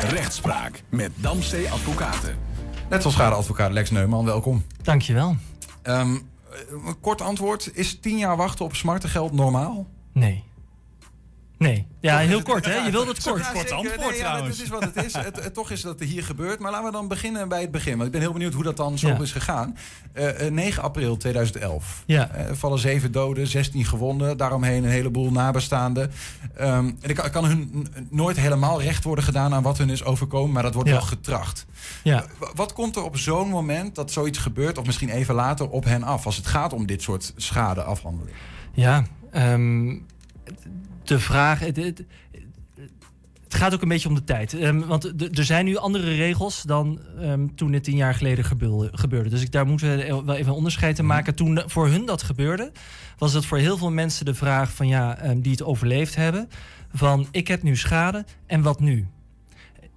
Rechtspraak 0.00 0.82
met 0.88 1.10
Damstee 1.16 1.70
Advocaten. 1.70 2.36
Net 2.88 3.00
zoals 3.00 3.16
schadeadvocaat 3.16 3.72
Lex 3.72 3.90
Neumann, 3.90 4.24
welkom. 4.24 4.64
Dankjewel. 4.82 5.36
Ehm, 5.82 6.14
een 6.86 7.00
kort 7.00 7.20
antwoord. 7.20 7.70
Is 7.74 8.00
tien 8.00 8.18
jaar 8.18 8.36
wachten 8.36 8.64
op 8.64 8.74
smartengeld 8.74 9.32
normaal? 9.32 9.86
Nee. 10.12 10.44
Nee. 11.64 11.86
Ja, 12.00 12.18
heel 12.18 12.42
kort, 12.42 12.64
hè? 12.64 12.74
Je 12.74 12.90
wilde 12.90 13.10
het 13.10 13.22
kort. 13.28 13.40
ja, 13.44 13.52
Kort 13.52 13.70
antwoord 13.70 14.00
Nee, 14.10 14.18
ja, 14.18 14.24
trouwens. 14.24 14.56
Het 14.56 14.64
is 14.66 14.72
wat 14.72 14.84
het 14.94 15.04
is. 15.04 15.12
Het, 15.12 15.44
het- 15.44 15.54
toch 15.54 15.70
is 15.70 15.80
dat 15.80 16.00
er 16.00 16.06
hier 16.06 16.24
gebeurt. 16.24 16.58
Maar 16.60 16.70
laten 16.70 16.86
we 16.86 16.92
dan 16.92 17.08
beginnen 17.08 17.48
bij 17.48 17.60
het 17.60 17.70
begin. 17.70 17.92
Want 17.94 18.06
ik 18.06 18.12
ben 18.12 18.20
heel 18.20 18.32
benieuwd 18.32 18.52
hoe 18.52 18.62
dat 18.62 18.76
dan 18.76 18.98
zo 18.98 19.08
Ja. 19.08 19.20
is 19.20 19.32
gegaan. 19.32 19.76
Eh, 20.12 20.46
eh, 20.46 20.52
9 20.52 20.82
april 20.82 21.16
2011. 21.16 22.02
Ja. 22.06 22.30
Eh, 22.30 22.52
vallen 22.52 22.78
zeven 22.78 23.12
doden, 23.12 23.46
16 23.46 23.84
gewonden. 23.84 24.36
Daaromheen 24.36 24.84
een 24.84 24.90
heleboel 24.90 25.30
nabestaanden. 25.30 26.10
Ehm, 26.56 26.90
en 27.00 27.10
ik 27.10 27.28
kan, 27.32 27.44
hun 27.44 27.86
nooit 28.10 28.36
helemaal 28.36 28.82
recht 28.82 29.04
worden 29.04 29.24
gedaan 29.24 29.54
aan 29.54 29.62
wat 29.62 29.78
hun 29.78 29.90
is 29.90 30.04
overkomen. 30.04 30.52
Maar 30.52 30.62
dat 30.62 30.74
wordt 30.74 30.90
wel 30.90 31.00
getracht. 31.00 31.66
Ja. 32.02 32.24
Wat 32.54 32.72
komt 32.72 32.96
er 32.96 33.02
op 33.02 33.16
zo'n 33.16 33.48
moment 33.48 33.94
dat 33.94 34.10
zoiets 34.12 34.38
gebeurt, 34.38 34.78
of 34.78 34.86
misschien 34.86 35.08
even 35.08 35.34
later, 35.34 35.68
op 35.70 35.84
hen 35.84 36.02
af? 36.02 36.26
Als 36.26 36.36
het 36.36 36.46
gaat 36.46 36.72
om 36.72 36.86
dit 36.86 37.02
soort 37.02 37.32
schadeafhandeling. 37.36 38.36
Ja, 38.72 39.04
ehm, 39.30 39.96
de 41.08 41.18
vraag. 41.18 41.58
Het, 41.58 41.76
het, 41.76 42.04
het 43.54 43.54
gaat 43.62 43.74
ook 43.74 43.82
een 43.82 43.88
beetje 43.88 44.08
om 44.08 44.14
de 44.14 44.24
tijd. 44.24 44.54
Ehm, 44.54 44.78
want 44.78 45.04
er 45.38 45.44
zijn 45.44 45.64
nu 45.64 45.76
andere 45.76 46.14
regels 46.14 46.62
dan 46.62 47.00
ehm, 47.20 47.46
toen 47.54 47.72
het 47.72 47.84
tien 47.84 47.96
jaar 47.96 48.14
geleden 48.14 48.44
gebeurde. 48.92 49.28
Dus 49.28 49.42
ik, 49.42 49.52
daar 49.52 49.66
moeten 49.66 49.96
we 49.96 50.22
wel 50.24 50.34
even 50.34 50.50
een 50.50 50.58
onderscheid 50.58 50.98
in 50.98 51.06
maken. 51.06 51.34
Toen 51.34 51.62
voor 51.66 51.88
hun 51.88 52.06
dat 52.06 52.22
gebeurde, 52.22 52.72
was 53.18 53.32
het 53.32 53.46
voor 53.46 53.58
heel 53.58 53.76
veel 53.76 53.90
mensen 53.90 54.24
de 54.24 54.34
vraag 54.34 54.72
van 54.72 54.88
ja, 54.88 55.16
ehm, 55.16 55.40
die 55.40 55.52
het 55.52 55.62
overleefd 55.62 56.14
hebben. 56.14 56.48
Van 56.92 57.26
ik 57.30 57.48
heb 57.48 57.62
nu 57.62 57.76
schade 57.76 58.24
en 58.46 58.62
wat 58.62 58.80
nu? 58.80 59.06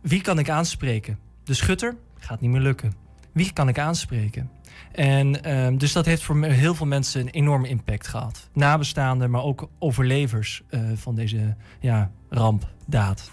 Wie 0.01 0.21
kan 0.21 0.39
ik 0.39 0.49
aanspreken? 0.49 1.19
De 1.43 1.53
schutter 1.53 1.95
gaat 2.19 2.41
niet 2.41 2.51
meer 2.51 2.61
lukken. 2.61 2.93
wie 3.31 3.53
kan 3.53 3.67
ik 3.67 3.79
aanspreken? 3.79 4.49
En 4.97 5.43
ehm, 5.43 5.77
dus 5.77 5.93
dat 5.93 6.05
heeft 6.05 6.23
voor 6.23 6.43
heel 6.43 6.75
veel 6.75 6.85
mensen 6.85 7.21
een 7.21 7.29
enorme 7.29 7.67
impact 7.67 8.07
gehad. 8.07 8.49
Nabestaanden, 8.53 9.29
maar 9.29 9.43
ook 9.43 9.69
overlevers 9.79 10.63
eh, 10.69 10.81
van 10.95 11.15
deze 11.15 11.55
ja, 11.79 12.11
rampdaad. 12.29 13.31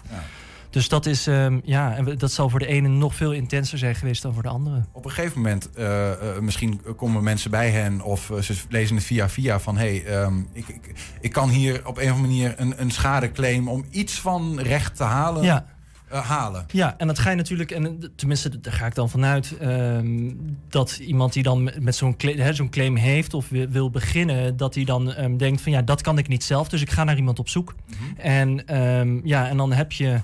Dus 0.69 0.89
dat 0.89 1.05
is, 1.05 1.27
ehm, 1.27 1.59
ja, 1.63 1.95
en 1.95 2.17
dat 2.17 2.31
zal 2.31 2.49
voor 2.49 2.59
de 2.59 2.65
ene 2.65 2.87
nog 2.87 3.15
veel 3.15 3.31
intenser 3.31 3.77
zijn 3.77 3.95
geweest 3.95 4.21
dan 4.21 4.33
voor 4.33 4.43
de 4.43 4.49
andere. 4.49 4.83
Op 4.91 5.05
een 5.05 5.11
gegeven 5.11 5.41
moment, 5.41 5.69
eh, 5.71 6.11
eh, 6.11 6.39
misschien 6.39 6.81
komen 6.95 7.23
mensen 7.23 7.51
bij 7.51 7.69
hen 7.69 8.01
of 8.01 8.31
ze 8.41 8.55
lezen 8.69 8.95
het 8.95 9.05
via 9.05 9.29
via 9.29 9.59
van 9.59 9.77
hé, 9.77 9.97
hey, 9.97 10.21
ehm, 10.21 10.39
ik, 10.51 10.67
ik, 10.67 10.93
ik 11.21 11.31
kan 11.31 11.49
hier 11.49 11.87
op 11.87 11.97
een 11.97 12.11
of 12.11 12.15
andere 12.15 12.27
manier 12.27 12.53
een, 12.57 12.81
een 12.81 12.91
schadeclaim 12.91 13.67
om 13.67 13.85
iets 13.89 14.19
van 14.19 14.59
recht 14.59 14.95
te 14.95 15.03
halen. 15.03 15.43
Ja. 15.43 15.65
Eh, 16.07 16.19
halen. 16.29 16.65
Ja, 16.71 16.95
en 16.97 17.07
dat 17.07 17.19
ga 17.19 17.29
je 17.29 17.35
natuurlijk, 17.35 17.71
en 17.71 18.11
tenminste, 18.15 18.59
daar 18.59 18.73
ga 18.73 18.85
ik 18.85 18.95
dan 18.95 19.09
vanuit, 19.09 19.57
ehm, 19.57 20.31
dat 20.69 20.97
iemand 20.97 21.33
die 21.33 21.43
dan 21.43 21.71
met- 21.79 21.95
zo'n 21.95 22.15
cla- 22.17 22.35
hè, 22.35 22.53
zo'n 22.53 22.69
claim 22.69 22.95
heeft 22.95 23.33
of 23.33 23.49
wil, 23.49 23.67
wil 23.69 23.89
beginnen, 23.89 24.57
dat 24.57 24.75
hij 24.75 24.83
dan 24.83 25.13
ehm, 25.13 25.37
denkt 25.37 25.61
van 25.61 25.71
ja, 25.71 25.81
dat 25.81 26.01
kan 26.01 26.17
ik 26.17 26.27
niet 26.27 26.43
zelf, 26.43 26.69
dus 26.69 26.81
ik 26.81 26.89
ga 26.91 27.03
naar 27.03 27.15
iemand 27.17 27.39
op 27.39 27.49
zoek. 27.49 27.75
En 28.17 28.67
ehm, 28.67 29.19
ja, 29.27 29.47
en 29.47 29.57
dan 29.57 29.73
heb 29.73 29.91
je, 29.91 30.21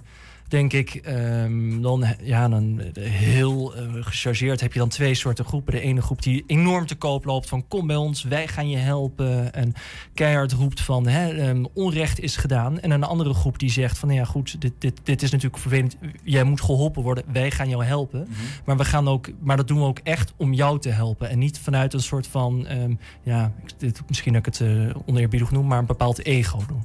denk 0.52 0.74
ik, 0.74 0.96
ehm, 0.96 1.82
dan, 1.82 2.06
ja, 2.24 2.50
dan 2.50 2.80
eh, 2.80 3.04
heel 3.04 3.76
eh, 3.76 3.84
gechargeerd 4.00 4.62
heb 4.62 4.74
je 4.74 4.80
dan 4.80 4.90
twee 4.90 5.14
soorten 5.14 5.46
groepen. 5.46 5.74
De 5.74 5.82
ene 5.82 6.02
groep 6.02 6.22
die 6.22 6.44
enorm 6.48 6.86
te 6.86 6.96
koop 6.96 7.26
loopt 7.26 7.50
van 7.50 7.68
kom 7.68 7.88
bij 7.88 7.96
ons, 7.96 8.24
wij 8.24 8.48
gaan 8.48 8.70
je 8.70 8.78
helpen. 8.78 9.54
En 9.54 9.74
keihard 10.14 10.52
roept 10.52 10.82
van 10.82 11.08
hè, 11.08 11.30
ehm, 11.30 11.64
onrecht 11.74 12.20
is 12.20 12.38
gedaan. 12.38 12.80
En 12.80 12.92
een 12.92 13.04
andere 13.04 13.34
groep 13.34 13.60
die 13.60 13.72
zegt 13.72 13.98
van 13.98 14.08
nou 14.08 14.20
ja 14.20 14.26
goed, 14.26 14.62
dit, 14.62 14.74
dit, 14.78 15.00
dit 15.04 15.22
is 15.22 15.32
natuurlijk 15.32 15.62
vervelend. 15.62 15.98
Jij 16.24 16.44
moet 16.44 16.62
geholpen 16.62 17.04
worden, 17.04 17.24
wij 17.32 17.52
gaan 17.52 17.70
jou 17.70 17.84
helpen. 17.84 18.28
Maar, 18.66 18.78
we 18.78 18.86
gaan 18.86 19.08
ook, 19.08 19.30
maar 19.40 19.58
dat 19.58 19.68
doen 19.68 19.80
we 19.80 19.86
ook 19.86 20.00
echt 20.04 20.34
om 20.38 20.54
jou 20.54 20.80
te 20.80 20.90
helpen. 20.90 21.30
En 21.30 21.40
niet 21.40 21.60
vanuit 21.60 21.94
een 21.94 22.02
soort 22.02 22.28
van, 22.28 22.68
ehm, 22.68 22.94
ja, 23.24 23.52
dit, 23.78 24.02
misschien 24.08 24.34
dat 24.34 24.48
ik 24.48 24.54
het 24.54 24.62
eh 24.62 24.96
oneerbiedig 25.06 25.52
noem, 25.52 25.68
maar 25.68 25.80
een 25.80 25.86
bepaald 25.86 26.26
ego 26.26 26.60
doen. 26.68 26.84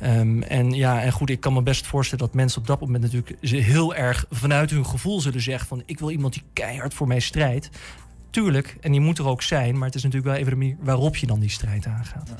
Ehm, 0.00 0.42
en 0.42 0.70
ja, 0.70 1.02
en 1.02 1.12
goed, 1.12 1.30
ik 1.30 1.40
kan 1.40 1.52
me 1.52 1.62
best 1.62 1.86
voorstellen 1.86 2.24
dat 2.24 2.34
mensen 2.34 2.60
op 2.60 2.66
dat 2.66 2.80
moment 2.80 3.02
natuurlijk 3.02 3.36
heel 3.40 3.94
erg 3.94 4.24
vanuit 4.30 4.70
hun 4.70 4.86
gevoel 4.86 5.20
zullen 5.20 5.40
zeggen 5.40 5.68
van 5.68 5.82
ik 5.86 5.98
wil 5.98 6.10
iemand 6.10 6.32
die 6.32 6.42
keihard 6.52 6.94
voor 6.94 7.06
mij 7.06 7.20
strijdt. 7.20 7.70
Tuurlijk, 8.30 8.76
en 8.80 8.92
die 8.92 9.00
moet 9.00 9.18
er 9.18 9.26
ook 9.26 9.42
zijn, 9.42 9.78
maar 9.78 9.86
het 9.86 9.94
is 9.94 10.02
natuurlijk 10.02 10.32
wel 10.32 10.40
even 10.40 10.52
de 10.52 10.58
manier 10.58 10.76
waarop 10.80 11.16
je 11.16 11.26
dan 11.26 11.40
die 11.40 11.50
strijd 11.50 11.86
aangaat. 11.86 12.34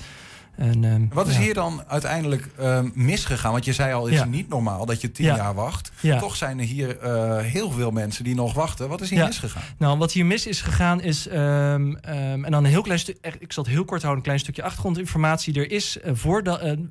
En, 0.57 0.85
ehm, 0.85 1.03
Wat 1.13 1.29
is 1.29 1.35
ja. 1.35 1.41
hier 1.41 1.55
dan 1.55 1.83
uiteindelijk 1.89 2.49
ehm, 2.59 2.89
misgegaan? 2.95 3.53
Want 3.53 3.65
je 3.65 3.73
zei 3.73 3.93
al, 3.93 4.05
het 4.05 4.15
is 4.15 4.25
niet 4.25 4.49
normaal 4.49 4.87
dat 4.87 5.01
je 5.01 5.13
tien 5.13 5.25
Ja. 5.27 5.37
jaar 5.37 5.55
wacht. 5.55 5.93
Toch 6.19 6.37
zijn 6.37 6.59
er 6.59 6.65
hier 6.65 6.99
eh, 6.99 7.39
heel 7.39 7.71
veel 7.71 7.91
mensen 7.91 8.25
die 8.25 8.35
nog 8.35 8.55
wachten. 8.55 8.89
Wat 8.89 9.01
is 9.01 9.11
hier 9.11 9.25
misgegaan? 9.27 9.63
Nou, 9.79 9.99
wat 9.99 10.13
hier 10.13 10.27
mis 10.27 10.47
is 10.47 10.61
gegaan 10.61 11.01
is. 11.01 11.29
ehm, 11.29 11.95
en 11.95 12.51
dan 12.51 12.65
een 12.65 12.71
heel 12.71 12.83
klein 12.83 12.99
stuk. 12.99 13.17
echt, 13.21 13.37
Ik 13.43 13.53
zal 13.53 13.65
het 13.65 13.73
heel 13.73 13.85
kort 13.85 14.01
houden, 14.03 14.17
een 14.19 14.27
klein 14.29 14.39
stukje 14.41 14.63
achtergrondinformatie. 14.63 15.55
Er 15.55 15.71
is 15.71 16.01
eh, 16.01 16.13
voor 16.15 16.43
de, 16.43 16.89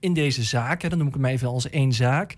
in 0.00 0.12
deze 0.14 0.42
zaak, 0.42 0.82
hè, 0.82 0.88
dan 0.88 0.98
noem 0.98 1.08
ik 1.08 1.14
hem 1.14 1.24
even 1.24 1.48
als 1.48 1.70
één 1.70 1.92
zaak. 1.92 2.34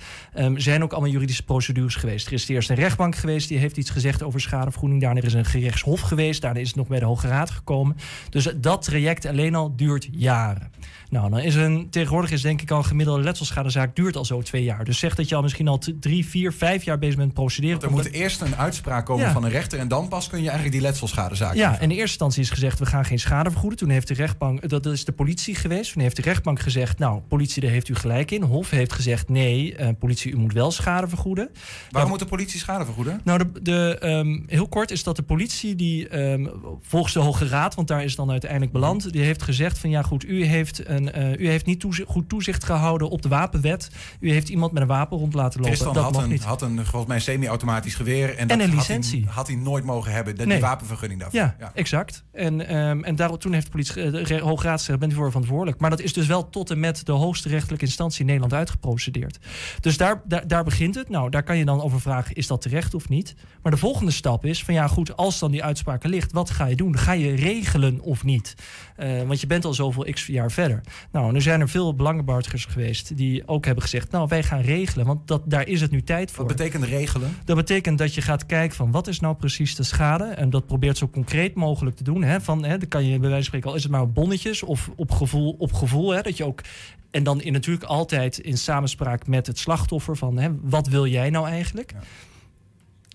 zijn 0.56 0.82
ook 0.82 0.92
allemaal 0.92 1.10
juridische 1.10 1.42
procedures 1.44 1.94
geweest. 1.94 2.26
Er 2.26 2.32
is 2.32 2.48
eerst 2.48 2.70
een 2.70 2.76
rechtbank 2.76 3.16
geweest, 3.16 3.48
die 3.48 3.58
heeft 3.58 3.76
iets 3.76 3.90
gezegd 3.90 4.22
over 4.22 4.40
schadevergoeding. 4.40 5.00
Daarna 5.00 5.20
is 5.20 5.32
een 5.32 5.44
gerechtshof 5.44 6.00
geweest. 6.00 6.40
Daarna 6.40 6.60
is 6.60 6.66
het 6.66 6.76
nog 6.76 6.86
bij 6.86 6.98
de 6.98 7.04
Hoge 7.04 7.28
Raad 7.28 7.50
gekomen. 7.50 7.96
Dus 8.30 8.48
dat 8.56 8.82
traject 8.82 9.26
alleen 9.26 9.54
al 9.54 9.76
duurt 9.76 10.08
jaren. 10.12 10.33
jaren. 10.34 10.70
Nou, 11.14 11.30
dan 11.30 11.38
is 11.38 11.54
een, 11.54 11.86
tegenwoordig 11.90 12.30
is 12.30 12.42
denk 12.42 12.62
ik 12.62 12.70
al 12.70 12.78
een 12.78 12.84
gemiddelde 12.84 13.22
letselschadezaak 13.22 13.96
duurt 13.96 14.16
al 14.16 14.24
zo 14.24 14.42
twee 14.42 14.62
jaar. 14.64 14.84
Dus 14.84 14.98
zeg 14.98 15.14
dat 15.14 15.28
je 15.28 15.34
al 15.34 15.42
misschien 15.42 15.68
al 15.68 15.80
drie, 16.00 16.26
vier, 16.26 16.52
vijf 16.52 16.84
jaar 16.84 16.98
bezig 16.98 17.14
bent 17.16 17.26
met 17.26 17.36
procederen. 17.36 17.80
Er 17.82 17.90
moet 17.90 18.10
eerst 18.12 18.40
een 18.40 18.56
uitspraak 18.56 19.06
komen 19.06 19.26
Ja. 19.26 19.32
van 19.32 19.44
een 19.44 19.50
rechter 19.50 19.78
en 19.78 19.88
dan 19.88 20.08
pas 20.08 20.28
kun 20.28 20.38
je 20.38 20.44
eigenlijk 20.48 20.72
die 20.72 20.86
letselschadezaak 20.86 21.54
Ja, 21.54 21.70
in 21.80 21.88
de 21.88 21.94
eerste 21.94 22.00
instantie 22.00 22.42
is 22.42 22.50
gezegd, 22.50 22.78
we 22.78 22.86
gaan 22.86 23.04
geen 23.04 23.18
schade 23.18 23.50
vergoeden. 23.50 23.78
Toen 23.78 23.88
heeft 23.88 24.08
de 24.08 24.14
rechtbank, 24.14 24.68
dat 24.68 24.86
is 24.86 25.04
de 25.04 25.12
politie 25.12 25.54
geweest. 25.54 25.92
Toen 25.92 26.02
heeft 26.02 26.16
de 26.16 26.22
rechtbank 26.22 26.60
gezegd, 26.60 26.98
nou, 26.98 27.20
politie, 27.28 27.62
daar 27.62 27.70
heeft 27.70 27.88
u 27.88 27.94
gelijk 27.94 28.30
in. 28.30 28.42
Hof 28.42 28.70
heeft 28.70 28.92
gezegd, 28.92 29.28
nee, 29.28 29.76
eh, 29.76 29.88
politie, 29.98 30.32
u 30.32 30.36
moet 30.36 30.52
wel 30.52 30.70
schade 30.70 31.08
vergoeden. 31.08 31.50
Waarom 31.90 32.10
moet 32.10 32.18
de 32.18 32.26
politie 32.26 32.58
schade 32.60 32.84
vergoeden? 32.84 33.20
Nou, 33.24 33.38
de, 33.38 33.62
de, 33.62 33.98
ehm, 34.00 34.38
heel 34.46 34.68
kort 34.68 34.90
is 34.90 35.02
dat 35.02 35.16
de 35.16 35.22
politie, 35.22 35.74
die 35.74 36.08
ehm, 36.08 36.46
volgens 36.82 37.12
de 37.12 37.20
Hoge 37.20 37.48
Raad, 37.48 37.74
want 37.74 37.88
daar 37.88 38.02
is 38.02 38.08
het 38.08 38.16
dan 38.16 38.30
uiteindelijk 38.30 38.72
beland, 38.72 39.12
die 39.12 39.22
heeft 39.22 39.42
gezegd 39.42 39.78
van 39.78 39.90
ja 39.90 40.02
goed, 40.02 40.24
u 40.24 40.44
heeft, 40.44 40.88
een, 40.88 41.03
eh, 41.12 41.38
u 41.40 41.48
heeft 41.48 41.66
niet 41.66 41.84
goed 42.06 42.28
toezicht 42.28 42.64
gehouden 42.64 43.08
op 43.10 43.22
de 43.22 43.28
wapenwet. 43.28 43.90
U 44.20 44.30
heeft 44.30 44.48
iemand 44.48 44.72
met 44.72 44.82
een 44.82 44.88
wapen 44.88 45.18
rond 45.18 45.34
laten 45.34 45.60
lopen. 45.60 45.74
Tristan 45.74 45.94
dat 45.94 46.02
had 46.04 46.12
mag 46.12 46.22
een, 46.22 46.28
niet. 46.28 46.44
had 46.44 46.62
een 46.62 46.76
volgens 46.84 47.06
mij 47.06 47.20
semi-automatisch 47.20 47.94
geweer. 47.94 48.36
En, 48.36 48.48
dat 48.48 48.58
En 48.58 48.64
een 48.64 48.76
had 48.76 48.86
hij- 48.86 48.96
licentie. 48.96 49.26
Had 49.28 49.46
hij, 49.46 49.56
nooit 49.56 49.84
mogen 49.84 50.12
hebben, 50.12 50.36
de, 50.36 50.46
Nee. 50.46 50.56
die 50.58 50.66
wapenvergunning 50.66 51.20
daarvoor. 51.20 51.40
Ja, 51.40 51.70
exact. 51.74 52.24
En, 52.32 52.66
ehm, 52.68 53.02
en 53.04 53.16
daarop, 53.16 53.40
toen 53.40 53.52
heeft 53.52 53.64
de 53.64 53.70
politie, 53.70 54.02
eh, 54.02 54.12
de 54.12 54.22
re- 54.22 54.40
Hoge 54.40 54.66
Raad 54.66 54.78
gezegd, 54.78 54.98
bent 54.98 55.12
u 55.12 55.14
voor 55.14 55.28
verantwoordelijk. 55.30 55.80
Maar 55.80 55.90
dat 55.90 56.00
is 56.00 56.12
dus 56.12 56.26
wel 56.26 56.50
tot 56.50 56.70
en 56.70 56.80
met 56.80 57.06
de 57.06 57.12
hoogste 57.12 57.48
rechterlijke 57.48 57.84
instantie 57.84 58.20
in 58.20 58.26
Nederland 58.26 58.52
uitgeprocedeerd. 58.52 59.38
Dus 59.80 59.96
daar, 59.96 60.22
daar, 60.24 60.46
daar 60.46 60.64
begint 60.64 60.94
het. 60.94 61.08
Nou, 61.08 61.30
daar 61.30 61.42
kan 61.42 61.56
je 61.56 61.64
dan 61.64 61.82
over 61.82 62.00
vragen, 62.00 62.34
is 62.34 62.46
dat 62.46 62.62
terecht 62.62 62.94
of 62.94 63.08
niet? 63.08 63.34
Maar 63.62 63.72
de 63.72 63.78
volgende 63.78 64.12
stap 64.12 64.44
is 64.44 64.64
van 64.64 64.74
ja 64.74 64.86
goed, 64.86 65.16
als 65.16 65.38
dan 65.38 65.50
die 65.50 65.64
uitspraak 65.64 66.02
er 66.04 66.08
ligt, 66.10 66.32
wat 66.32 66.50
ga 66.50 66.66
je 66.66 66.76
doen? 66.76 66.98
Ga 66.98 67.12
je 67.12 67.34
regelen 67.34 68.00
of 68.00 68.24
niet? 68.24 68.54
Eh, 68.96 69.22
want 69.22 69.40
je 69.40 69.46
bent 69.46 69.64
al 69.64 69.74
zoveel 69.74 70.06
x 70.12 70.26
jaar 70.26 70.50
verder. 70.50 70.80
Nou, 71.12 71.34
er 71.34 71.42
zijn 71.42 71.60
er 71.60 71.68
veel 71.68 71.94
belangenbehartigers 71.94 72.64
geweest 72.64 73.16
die 73.16 73.48
ook 73.48 73.64
hebben 73.64 73.82
gezegd, 73.82 74.10
nou 74.10 74.28
wij 74.28 74.42
gaan 74.42 74.60
regelen, 74.60 75.06
want 75.06 75.28
dat, 75.28 75.42
daar 75.44 75.68
is 75.68 75.80
het 75.80 75.90
nu 75.90 76.02
tijd 76.02 76.30
voor. 76.30 76.46
Wat 76.46 76.56
betekent 76.56 76.84
regelen? 76.84 77.36
Dat 77.44 77.56
betekent 77.56 77.98
dat 77.98 78.14
je 78.14 78.20
gaat 78.20 78.46
kijken 78.46 78.76
van 78.76 78.90
wat 78.90 79.06
is 79.06 79.20
nou 79.20 79.34
precies 79.34 79.74
de 79.74 79.82
schade. 79.82 80.24
En 80.24 80.50
dat 80.50 80.66
probeert 80.66 80.98
zo 80.98 81.08
concreet 81.08 81.54
mogelijk 81.54 81.96
te 81.96 82.04
doen. 82.04 82.22
Hè, 82.22 82.40
van, 82.40 82.64
hè, 82.64 82.78
dan 82.78 82.88
kan 82.88 83.04
je 83.04 83.18
bij 83.18 83.30
wijze 83.30 83.34
van 83.34 83.44
spreken, 83.44 83.70
al 83.70 83.76
is 83.76 83.82
het 83.82 83.92
maar 83.92 84.02
op 84.02 84.14
bonnetjes 84.14 84.62
of 84.62 84.90
op 84.96 85.10
gevoel. 85.10 85.56
Op 85.58 85.72
gevoel 85.72 86.10
hè, 86.10 86.22
dat 86.22 86.36
je 86.36 86.44
ook, 86.44 86.60
en 87.10 87.22
dan 87.22 87.40
in, 87.40 87.52
natuurlijk 87.52 87.84
altijd 87.84 88.38
in 88.38 88.58
samenspraak 88.58 89.26
met 89.26 89.46
het 89.46 89.58
slachtoffer 89.58 90.16
van 90.16 90.38
hè, 90.38 90.48
wat 90.62 90.86
wil 90.86 91.06
jij 91.06 91.30
nou 91.30 91.48
eigenlijk? 91.48 91.94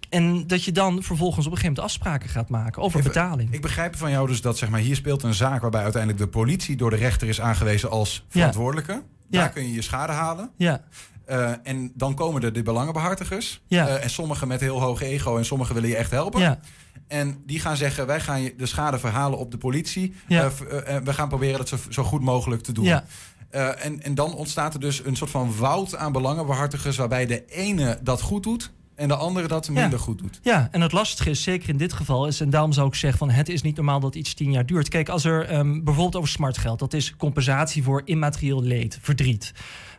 En 0.10 0.48
dat 0.48 0.64
je 0.64 0.72
dan 0.72 1.04
vervolgens 1.04 1.46
op 1.46 1.52
een 1.52 1.58
gegeven 1.58 1.76
moment 1.76 1.94
afspraken 1.94 2.30
gaat 2.30 2.50
maken 2.50 2.82
over 2.82 3.00
Even- 3.00 3.12
betaling. 3.12 3.54
Ik 3.54 3.62
begrijp 3.62 3.96
van 3.96 4.12
jou 4.12 4.28
dus 4.28 4.42
dat 4.42 4.58
zeg 4.58 4.70
maar, 4.70 4.80
hier 4.80 4.96
speelt 4.96 5.24
een 5.24 5.34
zaak 5.34 5.62
waarbij 5.62 5.84
uiteindelijk 5.84 6.22
de 6.24 6.28
politie 6.30 6.76
door 6.76 6.90
de 6.90 6.96
rechter 6.96 7.28
is 7.28 7.42
aangewezen 7.42 7.90
als 7.90 8.26
verantwoordelijke. 8.30 9.04
Daar 9.30 9.44
Ja. 9.44 9.48
kun 9.48 9.64
je 9.68 9.74
je 9.74 9.82
schade 9.82 10.12
halen. 10.14 10.50
Ja. 10.58 10.84
Eh, 11.26 11.52
en 11.64 11.92
dan 11.96 12.16
komen 12.16 12.42
er 12.44 12.54
de 12.54 12.64
belangenbehartigers. 12.64 13.62
Ja. 13.68 13.88
Eh, 13.88 14.04
en 14.04 14.10
sommigen 14.10 14.48
met 14.48 14.60
heel 14.60 14.82
hoog 14.82 15.02
ego 15.02 15.38
en 15.38 15.46
sommigen 15.46 15.74
willen 15.74 15.90
je 15.90 15.96
echt 15.96 16.12
helpen. 16.12 16.42
Ja. 16.42 16.60
En 17.08 17.44
die 17.46 17.60
gaan 17.60 17.78
zeggen, 17.78 18.08
wij 18.08 18.20
gaan 18.20 18.42
je 18.42 18.54
de 18.58 18.66
schade 18.66 19.00
verhalen 19.00 19.40
op 19.40 19.52
de 19.52 19.58
politie. 19.58 20.14
Ja. 20.28 20.44
Eh, 20.44 20.98
we 21.04 21.14
gaan 21.14 21.28
proberen 21.28 21.58
dat 21.58 21.68
zo, 21.68 21.78
zo 21.90 22.04
goed 22.04 22.22
mogelijk 22.22 22.62
te 22.62 22.72
doen. 22.72 22.84
Ja. 22.86 23.04
En, 23.52 24.04
en 24.04 24.16
dan 24.16 24.34
ontstaat 24.34 24.74
er 24.74 24.80
dus 24.80 25.06
een 25.06 25.16
soort 25.16 25.30
van 25.30 25.56
woud 25.58 25.96
aan 25.96 26.12
belangenbehartigers... 26.12 26.98
waarbij 26.98 27.26
de 27.26 27.46
ene 27.46 28.00
dat 28.04 28.22
goed 28.22 28.44
doet 28.44 28.72
en 29.00 29.08
de 29.08 29.16
andere 29.16 29.48
dat 29.48 29.70
minder 29.70 30.00
goed 30.00 30.18
doet. 30.18 30.40
Ja, 30.44 30.68
en 30.72 30.82
het 30.82 30.92
lastige 30.92 31.30
is, 31.30 31.44
zeker 31.44 31.70
in 31.70 31.78
dit 31.78 31.94
geval, 31.94 32.28
is, 32.28 32.42
en 32.42 32.50
daarom 32.50 32.74
zou 32.74 32.88
ik 32.88 32.96
zeggen 32.96 33.20
van 33.20 33.30
het 33.30 33.50
is 33.50 33.62
niet 33.62 33.76
normaal 33.76 34.00
dat 34.00 34.16
iets 34.16 34.34
tien 34.34 34.52
jaar 34.52 34.66
duurt. 34.66 34.90
Kijk, 34.90 35.10
als 35.10 35.26
er 35.26 35.46
ehm, 35.46 35.84
bijvoorbeeld 35.84 36.16
over 36.16 36.30
smartgeld, 36.30 36.80
dat 36.80 36.94
is 36.94 37.16
compensatie 37.16 37.84
voor 37.84 38.02
immaterieel 38.06 38.64
leed, 38.64 39.00
verdriet. 39.02 39.54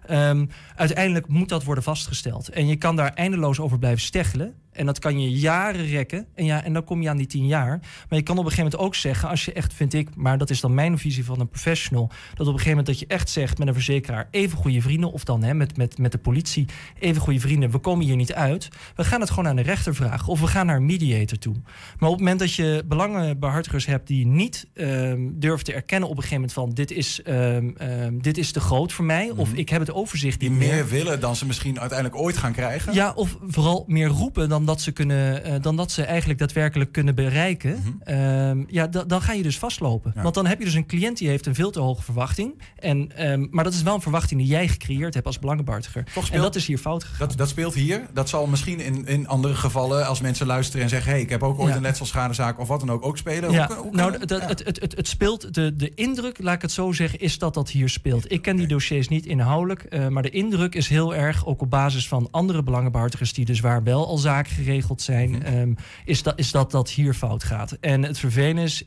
Ehm, 0.07 0.47
uiteindelijk 0.77 1.29
moet 1.29 1.49
dat 1.49 1.65
worden 1.65 1.85
vastgesteld. 1.85 2.49
En 2.49 2.67
je 2.67 2.77
kan 2.77 2.97
daar 2.97 3.13
eindeloos 3.13 3.61
over 3.61 3.79
blijven 3.79 4.01
steggelen. 4.01 4.55
En 4.73 4.87
dat 4.87 4.99
kan 4.99 5.21
je 5.21 5.31
jaren 5.31 5.87
rekken. 5.87 6.27
En, 6.35 6.45
ja, 6.45 6.65
en 6.65 6.73
dan 6.73 6.85
kom 6.85 7.03
je 7.03 7.09
aan 7.09 7.17
die 7.17 7.27
tien 7.27 7.47
jaar. 7.47 7.79
Maar 8.09 8.19
je 8.19 8.23
kan 8.23 8.39
op 8.39 8.45
een 8.45 8.51
gegeven 8.51 8.71
moment 8.71 8.77
ook 8.89 8.95
zeggen, 8.95 9.29
als 9.29 9.45
je 9.45 9.53
echt, 9.53 9.75
vind 9.75 9.95
ik, 9.95 10.09
maar 10.17 10.39
dat 10.39 10.51
is 10.51 10.61
dan 10.61 10.75
mijn 10.75 10.99
visie 10.99 11.25
van 11.25 11.41
een 11.41 11.49
professional, 11.49 12.07
dat 12.07 12.47
op 12.47 12.53
een 12.53 12.59
gegeven 12.59 12.69
moment 12.69 12.87
dat 12.87 12.99
je 12.99 13.07
echt 13.07 13.29
zegt 13.31 13.59
met 13.59 13.69
een 13.69 13.75
verzekeraar, 13.75 14.29
even 14.31 14.59
goede 14.59 14.81
vrienden, 14.81 15.13
of 15.13 15.25
dan 15.25 15.43
hè, 15.43 15.55
met, 15.55 15.77
met, 15.77 15.99
met 15.99 16.13
de 16.13 16.19
politie, 16.19 16.67
even 16.99 17.23
goede 17.23 17.41
vrienden, 17.41 17.71
we 17.71 17.79
komen 17.79 18.05
hier 18.05 18.17
niet 18.17 18.33
uit. 18.33 18.69
We 18.97 19.05
gaan 19.05 19.21
het 19.21 19.29
gewoon 19.29 19.49
aan 19.49 19.57
de 19.57 19.63
rechter 19.63 19.95
vragen. 19.95 20.29
Of 20.29 20.41
we 20.41 20.47
gaan 20.47 20.67
naar 20.67 20.77
een 20.77 20.87
mediator 20.87 21.39
toe. 21.39 21.55
Maar 21.99 22.09
op 22.09 22.15
het 22.15 22.25
moment 22.25 22.39
dat 22.39 22.55
je 22.55 22.85
belangenbehartigers 22.87 23.87
hebt 23.87 24.07
die 24.07 24.27
niet 24.27 24.69
ehm, 24.75 25.29
durven 25.33 25.65
te 25.65 25.73
erkennen 25.73 26.09
op 26.09 26.17
een 26.17 26.23
gegeven 26.23 26.41
moment 26.41 26.53
van 26.53 26.71
dit 26.71 26.91
is, 26.91 27.23
ehm, 27.23 27.71
ehm, 27.77 28.19
dit 28.19 28.39
is 28.39 28.53
te 28.53 28.61
groot 28.61 28.93
voor 28.93 29.05
mij. 29.05 29.31
Of 29.37 29.53
ik 29.53 29.69
heb 29.69 29.81
het 29.81 29.93
overzicht 29.93 30.41
Die 30.41 30.51
meer 30.51 30.89
willen 30.89 31.21
dan 31.21 31.37
ze 31.37 31.47
misschien 31.47 31.81
uiteindelijk 31.81 32.21
ooit 32.21 32.37
gaan 32.37 32.53
krijgen. 32.53 32.95
Ja, 32.95 33.13
of 33.15 33.37
vooral 33.47 33.85
meer 33.87 34.09
roepen 34.09 34.49
dan 34.49 34.67
dat 34.71 34.81
ze, 34.81 34.93
kunnen, 34.93 35.45
eh, 35.45 35.55
dan 35.63 35.77
dat 35.77 35.93
ze 35.93 36.03
eigenlijk 36.05 36.39
daadwerkelijk 36.39 36.93
kunnen 36.93 37.15
bereiken. 37.15 38.01
Ehm, 38.05 38.65
ja, 38.69 38.87
da- 38.87 39.05
dan 39.05 39.23
ga 39.23 39.33
je 39.33 39.43
dus 39.43 39.59
vastlopen. 39.59 40.13
Want 40.23 40.35
dan 40.35 40.47
heb 40.47 40.59
je 40.59 40.65
dus 40.65 40.75
een 40.75 40.87
cliënt 40.87 41.19
die 41.19 41.29
heeft 41.29 41.47
een 41.47 41.55
veel 41.55 41.71
te 41.71 41.81
hoge 41.81 42.03
verwachting. 42.03 42.63
En, 42.79 43.17
ehm, 43.17 43.47
maar 43.51 43.65
dat 43.65 43.73
is 43.73 43.83
wel 43.83 43.95
een 43.95 44.01
verwachting 44.01 44.41
die 44.41 44.49
jij 44.49 44.69
gecreëerd 44.69 45.15
hebt 45.15 45.27
als 45.27 45.39
belangenbehartiger. 45.39 46.05
En 46.33 46.41
dat 46.41 46.55
is 46.57 46.67
hier 46.67 46.79
fout 46.79 47.05
gegaan. 47.05 47.29
Dat, 47.29 47.37
dat 47.39 47.49
speelt 47.49 47.75
hier. 47.75 48.07
Dat 48.13 48.29
zal 48.29 48.47
misschien 48.47 48.81
in, 48.81 49.07
in 49.07 49.29
andere 49.29 49.55
gevallen, 49.55 50.07
als 50.07 50.21
mensen 50.21 50.47
luisteren 50.47 50.83
en 50.83 50.89
zeggen: 50.89 51.11
hey, 51.11 51.21
ik 51.21 51.31
heb 51.31 51.43
ook 51.43 51.59
ooit 51.59 51.71
Ja. 51.71 51.77
een 51.77 51.83
letselschadezaak 51.83 52.59
of 52.59 52.69
wat 52.69 52.81
dan 52.81 52.91
ook, 52.91 53.05
ook 53.05 53.19
spelen. 53.19 53.51
Ja, 53.53 53.67
Hoe- 53.67 53.77
hoe- 53.77 53.95
nou, 53.95 54.13
het, 54.19 54.31
het, 54.31 54.81
het, 54.81 54.97
het 54.97 55.09
speelt, 55.09 55.55
de, 55.55 55.77
de 55.77 55.93
indruk, 55.95 56.39
laat 56.43 56.55
ik 56.55 56.63
het 56.63 56.73
zo 56.73 56.93
zeggen, 56.93 57.19
is 57.19 57.39
dat 57.39 57.55
dat 57.55 57.71
hier 57.71 57.89
speelt. 57.89 58.33
Ik 58.33 58.43
ken 58.43 58.57
die 58.57 58.67
dossiers 58.67 59.09
niet 59.09 59.27
inhoudelijk, 59.27 59.83
eh, 59.83 60.09
maar 60.09 60.23
de 60.23 60.31
indruk 60.31 60.75
is 60.75 60.89
heel 60.89 61.15
erg, 61.15 61.47
ook 61.47 61.61
op 61.63 61.71
basis 61.71 62.09
van 62.09 62.29
andere 62.31 62.63
belangenbehartigers 62.63 63.33
die 63.33 63.45
dus 63.45 63.61
waar 63.61 63.83
wel 63.83 64.07
al 64.07 64.19
zaken 64.19 64.50
geregeld 64.51 65.03
zijn, 65.03 65.43
ehm, 65.43 65.75
is, 66.05 66.23
dat, 66.23 66.39
is 66.39 66.51
dat 66.51 66.71
dat 66.71 66.91
hier 66.91 67.15
fout 67.15 67.45
gaat. 67.45 67.73
En 67.73 68.03
het 68.03 68.19
vervelende 68.19 68.63
is, 68.63 68.85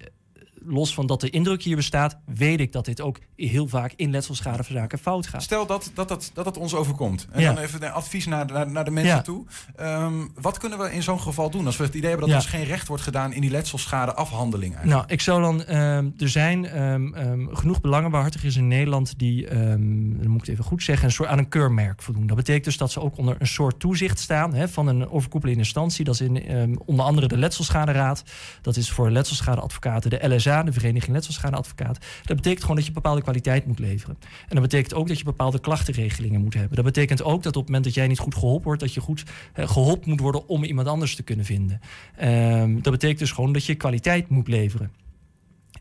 los 0.66 0.94
van 0.94 1.08
dat 1.08 1.22
de 1.22 1.30
indruk 1.30 1.64
hier 1.64 1.76
bestaat, 1.76 2.18
weet 2.26 2.60
ik 2.60 2.72
dat 2.72 2.86
dit 2.86 3.02
ook 3.02 3.20
heel 3.36 3.68
vaak 3.68 3.94
in 3.96 4.12
letselschadeverzaken 4.12 5.00
fout 5.00 5.28
gaat. 5.28 5.44
Stel 5.44 5.66
dat 5.66 5.92
dat, 5.94 6.08
dat, 6.08 6.32
dat 6.34 6.46
het 6.46 6.58
ons 6.58 6.76
overkomt. 6.76 7.28
En 7.32 7.42
Ja. 7.42 7.54
dan 7.54 7.64
even 7.64 7.84
een 7.84 7.92
advies 7.92 8.26
naar, 8.26 8.46
naar, 8.46 8.72
naar 8.72 8.86
de 8.86 8.92
mensen 8.92 9.16
Ja. 9.16 9.22
toe. 9.22 9.46
Ehm, 9.76 10.14
wat 10.42 10.58
kunnen 10.58 10.80
we 10.80 10.92
in 10.94 11.04
zo'n 11.04 11.20
geval 11.20 11.50
doen? 11.50 11.66
Als 11.66 11.78
we 11.78 11.84
het 11.84 11.94
idee 11.94 12.10
hebben 12.10 12.30
dat 12.30 12.38
Ja. 12.38 12.42
ons 12.44 12.52
geen 12.56 12.64
recht 12.66 12.88
wordt 12.88 13.04
gedaan 13.04 13.34
in 13.34 13.42
die 13.42 13.50
letselschadeafhandeling. 13.52 14.76
Eigenlijk. 14.76 15.02
Nou, 15.02 15.14
ik 15.14 15.22
zou 15.22 15.42
dan. 15.42 15.64
ehm, 15.64 16.10
er 16.18 16.30
zijn 16.30 16.66
ehm, 16.66 17.48
genoeg 17.56 17.82
belangenbehartigers 17.82 18.56
in 18.56 18.68
Nederland 18.68 19.14
die, 19.20 19.48
dan 19.50 20.28
moet 20.28 20.34
ik 20.42 20.46
het 20.46 20.50
even 20.50 20.64
goed 20.64 20.84
zeggen, 20.84 21.06
een 21.06 21.12
soort 21.12 21.30
aan 21.30 21.38
een 21.38 21.50
keurmerk 21.50 22.02
voldoen. 22.02 22.28
Dat 22.28 22.36
betekent 22.38 22.64
dus 22.66 22.78
dat 22.78 22.92
ze 22.92 23.00
ook 23.02 23.18
onder 23.18 23.36
een 23.40 23.48
soort 23.48 23.80
toezicht 23.80 24.20
staan 24.20 24.54
hè, 24.54 24.68
van 24.68 24.88
een 24.88 25.10
overkoepelende 25.10 25.60
instantie. 25.62 26.06
Dat 26.06 26.14
is 26.14 26.22
in, 26.22 26.80
onder 26.86 27.06
andere 27.06 27.28
de 27.28 27.38
Letselschaderaad. 27.38 28.24
Dat 28.62 28.76
is 28.78 28.92
voor 28.92 29.10
letselschadeadvocaten 29.12 30.10
de 30.10 30.28
LSA, 30.36 30.53
Vereniging 30.62 31.14
Letselschadeadvocaten. 31.14 32.02
Dat 32.24 32.36
betekent 32.36 32.62
gewoon 32.62 32.76
dat 32.76 32.86
je 32.86 32.92
bepaalde 32.92 33.22
kwaliteit 33.22 33.66
moet 33.66 33.80
leveren. 33.80 34.18
En 34.22 34.56
dat 34.56 34.62
betekent 34.62 34.94
ook 34.94 35.08
dat 35.08 35.18
je 35.18 35.24
bepaalde 35.24 35.60
klachtenregelingen 35.60 36.42
moet 36.42 36.54
hebben. 36.54 36.76
Dat 36.76 36.86
betekent 36.86 37.24
ook 37.24 37.44
dat 37.44 37.56
op 37.56 37.62
het 37.62 37.66
moment 37.66 37.84
dat 37.84 37.94
jij 37.94 38.08
niet 38.08 38.20
goed 38.20 38.36
geholpen 38.36 38.66
wordt, 38.66 38.82
dat 38.82 38.94
je 38.94 39.02
goed 39.02 39.24
eh, 39.54 39.68
geholpen 39.68 40.10
moet 40.10 40.20
worden 40.20 40.48
om 40.48 40.64
iemand 40.64 40.88
anders 40.88 41.16
te 41.16 41.24
kunnen 41.24 41.46
vinden. 41.46 41.80
Ehm, 42.16 42.74
dat 42.82 42.94
betekent 42.94 43.20
dus 43.20 43.32
gewoon 43.32 43.54
dat 43.54 43.66
je 43.66 43.76
kwaliteit 43.76 44.30
moet 44.30 44.48
leveren. 44.48 44.92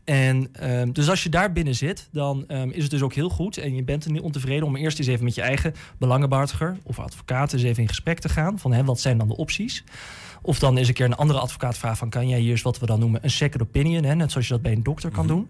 En 0.03 0.47
ehm, 0.53 0.91
dus 0.91 1.09
als 1.09 1.23
je 1.23 1.29
daar 1.29 1.51
binnen 1.51 1.75
zit, 1.75 2.07
dan 2.11 2.47
ehm, 2.47 2.69
is 2.69 2.81
het 2.81 2.91
dus 2.91 3.01
ook 3.01 3.13
heel 3.13 3.29
goed. 3.29 3.57
En 3.57 3.75
je 3.75 3.83
bent 3.83 4.05
er 4.05 4.11
niet 4.11 4.21
ontevreden 4.21 4.67
om 4.67 4.75
eerst 4.75 4.99
eens 4.99 5.07
even 5.07 5.23
met 5.23 5.35
je 5.35 5.41
eigen 5.41 5.73
belangenbehartiger 5.97 6.77
of 6.83 6.99
advocaat 6.99 7.53
eens 7.53 7.63
even 7.63 7.81
in 7.81 7.87
gesprek 7.87 8.19
te 8.19 8.29
gaan. 8.29 8.59
Van 8.59 8.73
hè, 8.73 8.83
wat 8.83 8.99
zijn 8.99 9.17
dan 9.17 9.27
de 9.27 9.37
opties? 9.37 9.83
Of 10.45 10.59
dan 10.59 10.77
eens 10.77 10.87
een 10.87 10.93
keer 10.93 11.05
een 11.05 11.15
andere 11.15 11.39
advocaat 11.39 11.77
vragen 11.77 11.97
van... 11.97 12.09
kan 12.09 12.27
jij 12.27 12.39
hier 12.39 12.51
eens 12.51 12.61
wat 12.61 12.79
we 12.79 12.85
dan 12.85 12.99
noemen 12.99 13.23
een 13.23 13.29
second 13.29 13.61
opinion? 13.61 14.03
Hè? 14.03 14.15
Net 14.15 14.31
zoals 14.31 14.47
je 14.47 14.53
dat 14.53 14.61
bij 14.61 14.71
een 14.71 14.83
dokter 14.83 15.11
kan 15.11 15.27
doen. 15.27 15.49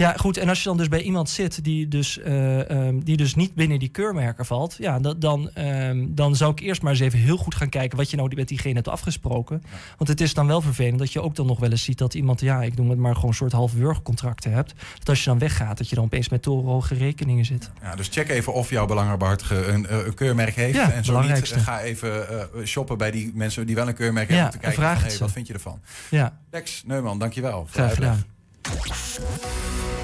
Ja, 0.00 0.14
goed. 0.16 0.36
En 0.36 0.48
als 0.48 0.58
je 0.62 0.68
dan 0.68 0.76
dus 0.76 0.88
bij 0.88 1.02
iemand 1.02 1.30
zit 1.30 1.64
die 1.64 1.88
dus, 1.88 2.18
eh, 2.18 2.70
ehm, 2.70 2.98
die 2.98 3.16
dus 3.16 3.34
niet 3.34 3.54
binnen 3.54 3.78
die 3.78 3.88
keurmerken 3.88 4.46
valt... 4.46 4.76
Ja, 4.78 4.98
dat, 4.98 5.20
dan, 5.20 5.50
ehm, 5.54 6.06
dan 6.08 6.36
zou 6.36 6.52
ik 6.52 6.60
eerst 6.60 6.82
maar 6.82 6.92
eens 6.92 7.00
even 7.00 7.18
heel 7.18 7.36
goed 7.36 7.54
gaan 7.54 7.68
kijken... 7.68 7.96
wat 7.96 8.10
je 8.10 8.16
nou 8.16 8.34
met 8.34 8.48
diegene 8.48 8.74
hebt 8.74 8.88
afgesproken. 8.88 9.62
Want 9.96 10.10
het 10.10 10.20
is 10.20 10.34
dan 10.34 10.46
wel 10.46 10.60
vervelend 10.60 10.98
dat 10.98 11.12
je 11.12 11.22
ook 11.22 11.34
dan 11.34 11.46
nog 11.46 11.58
wel 11.60 11.70
eens 11.70 11.84
ziet... 11.84 11.98
dat 11.98 12.14
iemand, 12.14 12.40
ja, 12.40 12.62
ik 12.62 12.76
noem 12.76 12.90
het 12.90 12.98
maar 12.98 13.14
gewoon 13.14 13.30
een 13.30 13.36
soort 13.36 13.52
halve 13.52 13.78
wurgcontracten 13.78 14.52
hebt. 14.52 14.74
Dat 14.98 15.08
als 15.08 15.18
je 15.18 15.30
dan 15.30 15.38
weggaat, 15.38 15.78
dat 15.78 15.88
je 15.88 15.94
dan 15.94 16.04
opeens 16.04 16.28
met 16.28 16.42
torenhoge 16.42 16.94
rekeningen 16.94 17.44
zit. 17.44 17.70
Ja, 17.82 17.94
dus 17.94 18.08
check 18.08 18.28
even 18.28 18.52
of 18.52 18.70
jouw 18.70 18.86
belangenbehartige 18.86 19.66
een, 19.66 19.86
eh, 19.86 20.06
een 20.06 20.14
keurmerk 20.14 20.54
heeft. 20.54 20.76
Ja, 20.76 20.92
en 20.92 21.04
zo 21.04 21.20
niet, 21.20 21.52
eh, 21.52 21.62
ga 21.62 21.80
even 21.80 22.26
shoppen 22.64 22.98
bij 22.98 23.10
die 23.10 23.32
mensen 23.34 23.66
die 23.66 23.74
wel 23.74 23.88
een 23.88 23.94
keurmerk 23.94 24.28
Ja, 24.30 24.34
hebben. 24.34 24.54
Om 24.54 24.60
te 24.60 24.66
en 24.66 24.72
kijken 24.72 24.82
vraag 24.82 25.00
van, 25.00 25.10
hey, 25.10 25.18
wat 25.18 25.32
vind 25.32 25.46
je 25.46 25.52
ervan? 25.52 25.80
Ja. 26.10 26.38
Lex 26.50 26.82
Neumann, 26.86 27.18
dankjewel. 27.18 27.66
Graag 27.70 27.94
gedaan. 27.94 28.24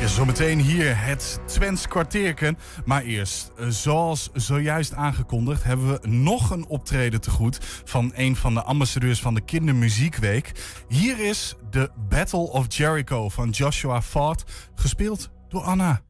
Ja, 0.00 0.06
zometeen 0.06 0.60
hier 0.60 1.04
het 1.04 1.40
Twents 1.46 1.88
kwartierken. 1.88 2.58
Maar 2.84 3.02
eerst, 3.02 3.52
eh, 3.58 3.66
zoals 3.68 4.30
zojuist 4.32 4.94
aangekondigd, 4.94 5.64
hebben 5.64 5.88
we 5.88 6.08
nog 6.08 6.50
een 6.50 6.66
optreden 6.66 7.20
te 7.20 7.30
goed 7.30 7.58
van 7.84 8.12
een 8.14 8.36
van 8.36 8.54
de 8.54 8.62
ambassadeurs 8.62 9.20
van 9.20 9.34
de 9.34 9.40
Kindermuziekweek. 9.40 10.52
Hier 10.88 11.18
is 11.18 11.54
de 11.70 11.90
Battle 12.08 12.50
of 12.50 12.66
Jericho 12.68 13.28
van 13.28 13.50
Joshua 13.50 14.02
Ford, 14.02 14.44
gespeeld 14.74 15.30
door 15.48 15.62
Anna. 15.62 16.05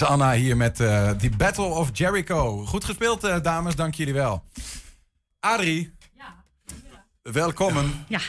Is 0.00 0.06
Anna 0.06 0.32
hier 0.32 0.56
met 0.56 0.80
eh 0.80 1.10
die 1.18 1.30
Battle 1.36 1.64
of 1.64 1.88
Jericho. 1.92 2.64
Goed 2.66 2.84
gespeeld, 2.84 3.24
eh, 3.24 3.42
dames. 3.42 3.74
Dank 3.74 3.94
jullie 3.94 4.14
wel. 4.14 4.42
Adrie. 5.40 5.92
Welkom. 7.22 8.04
Ja. 8.08 8.20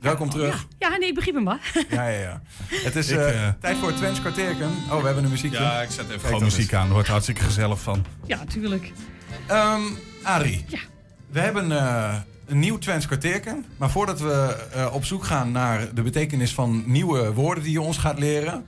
Welkom 0.00 0.30
terug. 0.30 0.66
Ja, 0.78 0.96
nee, 0.96 1.08
ik 1.08 1.14
begrijp 1.14 1.36
hem 1.36 1.44
maar. 1.44 1.72
Ja, 1.90 2.08
ja, 2.08 2.20
ja. 2.20 2.42
Het 2.68 2.96
is 2.96 3.08
Ik, 3.08 3.18
eh, 3.18 3.48
tijd 3.60 3.76
voor 3.76 3.88
het 3.88 3.96
Twents 3.96 4.20
kwartierken. 4.20 4.70
Oh, 4.90 5.00
we 5.00 5.06
hebben 5.06 5.24
een 5.24 5.30
muziekje. 5.30 5.60
Ja, 5.60 5.82
ik 5.82 5.90
zet 5.90 6.04
even 6.04 6.08
Kijk 6.08 6.26
gewoon 6.26 6.42
muziek 6.42 6.74
aan. 6.74 6.86
Er 6.86 6.92
wordt 6.92 7.08
hartstikke 7.08 7.42
gezellig 7.42 7.80
van. 7.80 8.04
Ja, 8.26 8.36
natuurlijk. 8.36 8.92
Ehm 9.46 9.82
Adrie. 10.22 10.64
Ja. 10.68 10.78
We 11.30 11.40
hebben 11.40 11.72
eh, 11.72 12.16
een 12.46 12.58
nieuw 12.58 12.78
Twents 12.78 13.06
kwartierken. 13.06 13.64
Maar 13.76 13.90
voordat 13.90 14.20
we 14.20 14.68
eh, 14.72 14.94
op 14.94 15.04
zoek 15.04 15.24
gaan 15.24 15.52
naar 15.52 15.94
de 15.94 16.02
betekenis 16.02 16.54
van 16.54 16.82
nieuwe 16.86 17.32
woorden 17.32 17.64
die 17.64 17.72
je 17.72 17.80
ons 17.80 17.98
gaat 17.98 18.18
leren... 18.18 18.66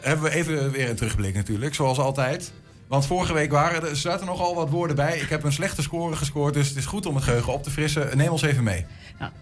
hebben 0.00 0.24
we 0.24 0.34
even 0.34 0.70
weer 0.70 0.90
een 0.90 0.96
terugblik 0.96 1.34
natuurlijk, 1.34 1.74
zoals 1.74 1.98
altijd. 1.98 2.52
Want 2.88 3.06
vorige 3.06 3.32
week 3.32 3.50
waren 3.50 3.88
er, 3.88 3.96
zaten 3.96 4.26
nogal 4.26 4.54
wat 4.54 4.70
woorden 4.70 4.96
bij. 4.96 5.18
Ik 5.18 5.28
heb 5.28 5.44
een 5.44 5.52
slechte 5.52 5.82
score 5.82 6.16
gescoord, 6.16 6.54
dus 6.54 6.68
het 6.68 6.76
is 6.76 6.86
goed 6.86 7.06
om 7.06 7.14
het 7.14 7.24
geheugen 7.24 7.52
op 7.52 7.62
te 7.62 7.70
frissen. 7.70 8.16
Neem 8.16 8.28
ons 8.28 8.42
even 8.42 8.64
mee. 8.64 8.86
Nou, 9.18 9.32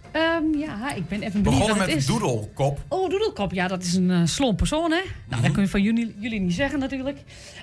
ja, 0.59 0.95
ik 0.95 1.09
ben 1.09 1.23
even 1.23 1.33
We 1.33 1.41
benieuwd 1.41 1.43
begonnen 1.43 1.77
wat 1.77 1.87
het 1.87 1.97
met 1.97 2.07
doedelkop. 2.07 2.81
Oh, 2.89 3.11
doedelkop. 3.11 3.53
Ja, 3.53 3.69
dat 3.69 3.83
is 3.83 3.95
een 3.95 4.11
eh 4.11 4.21
slom 4.25 4.57
persoon, 4.57 4.91
hè? 4.91 5.01
Nou, 5.29 5.43
dat 5.43 5.53
kun 5.53 5.63
je 5.63 5.69
van 5.69 5.83
jullie, 5.83 6.15
jullie 6.19 6.41
niet 6.41 6.55
zeggen 6.55 6.79
natuurlijk. 6.79 7.19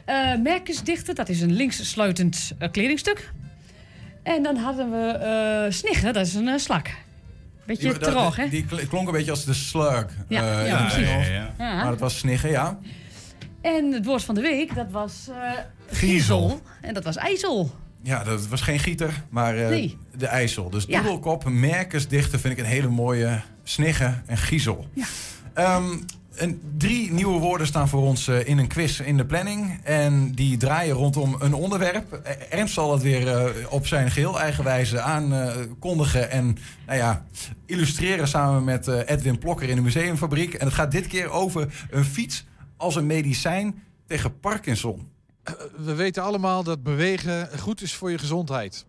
Eh 0.05 0.35
merkensdichter, 0.43 1.15
dat 1.15 1.29
is 1.29 1.41
een 1.41 1.53
linkssluitend 1.53 2.53
eh, 2.57 2.71
kledingstuk. 2.71 3.31
En 4.23 4.43
dan 4.43 4.55
hadden 4.55 4.91
we 4.91 5.67
sniggen, 5.69 6.13
dat 6.13 6.25
is 6.25 6.33
een 6.33 6.59
slak. 6.59 6.89
Beetje 7.65 7.89
Die- 7.89 7.97
droog, 7.99 8.35
hè? 8.35 8.49
Die 8.49 8.65
kl- 8.65 8.85
klonk 8.89 9.07
een 9.07 9.13
beetje 9.13 9.31
als 9.31 9.45
de 9.45 9.53
slug. 9.53 10.05
Ja, 10.27 10.59
eh, 10.61 10.67
ja, 10.67 10.77
precies. 10.85 11.27
Ja. 11.27 11.53
Maar 11.57 11.89
dat 11.89 11.99
was 11.99 12.17
sniggen, 12.17 12.49
ja. 12.49 12.79
En 13.61 13.91
het 13.91 14.05
woord 14.05 14.23
van 14.23 14.35
de 14.35 14.41
week, 14.41 14.75
dat 14.75 14.91
was 14.91 15.27
eh 15.29 15.51
Griezel. 15.91 16.61
En 16.81 16.93
dat 16.93 17.03
was 17.03 17.15
ijzel. 17.15 17.75
Ja, 18.01 18.23
dat 18.23 18.47
was 18.47 18.61
geen 18.61 18.79
gieter, 18.79 19.23
maar 19.29 19.57
eh, 19.57 19.67
Nee. 19.69 19.97
de 20.17 20.27
IJssel. 20.27 20.69
Dus 20.69 20.85
Ja. 20.87 21.01
doedelkop, 21.01 21.43
merkensdichter 21.49 22.39
vind 22.39 22.53
ik 22.53 22.59
een 22.59 22.69
hele 22.71 22.87
mooie 22.87 23.41
sniggen 23.63 24.23
en 24.25 24.37
giezel. 24.37 24.87
Ehm, 25.53 25.83
drie 26.77 27.11
nieuwe 27.11 27.39
woorden 27.39 27.67
staan 27.67 27.89
voor 27.89 28.01
ons 28.01 28.27
eh, 28.27 28.47
in 28.47 28.57
een 28.57 28.67
quiz 28.67 28.99
in 28.99 29.17
de 29.17 29.25
planning. 29.25 29.79
En 29.83 30.31
die 30.31 30.57
draaien 30.57 30.95
rondom 30.95 31.35
een 31.39 31.53
onderwerp. 31.53 32.13
Eh, 32.13 32.35
Ernst 32.49 32.73
zal 32.73 32.91
het 32.91 33.01
weer 33.01 33.27
eh, 33.27 33.49
op 33.69 33.87
zijn 33.87 34.11
geheel 34.11 34.39
eigen 34.39 34.63
wijze 34.63 35.01
aankondigen. 35.01 36.31
en 36.31 36.57
nou 36.85 36.97
ja, 36.97 37.25
illustreren 37.65 38.27
samen 38.27 38.63
met 38.63 38.87
eh, 38.87 39.09
Edwin 39.09 39.37
Plokker 39.37 39.69
in 39.69 39.75
de 39.75 39.81
museumfabriek. 39.81 40.53
En 40.53 40.65
het 40.65 40.75
gaat 40.75 40.91
dit 40.91 41.07
keer 41.07 41.29
over 41.29 41.87
een 41.89 42.05
fiets 42.05 42.45
als 42.77 42.95
een 42.95 43.05
medicijn 43.05 43.83
tegen 44.07 44.39
Parkinson. 44.39 45.11
We 45.77 45.93
weten 45.93 46.23
allemaal 46.23 46.63
dat 46.63 46.83
bewegen 46.83 47.59
goed 47.59 47.81
is 47.81 47.93
voor 47.93 48.11
je 48.11 48.17
gezondheid. 48.17 48.85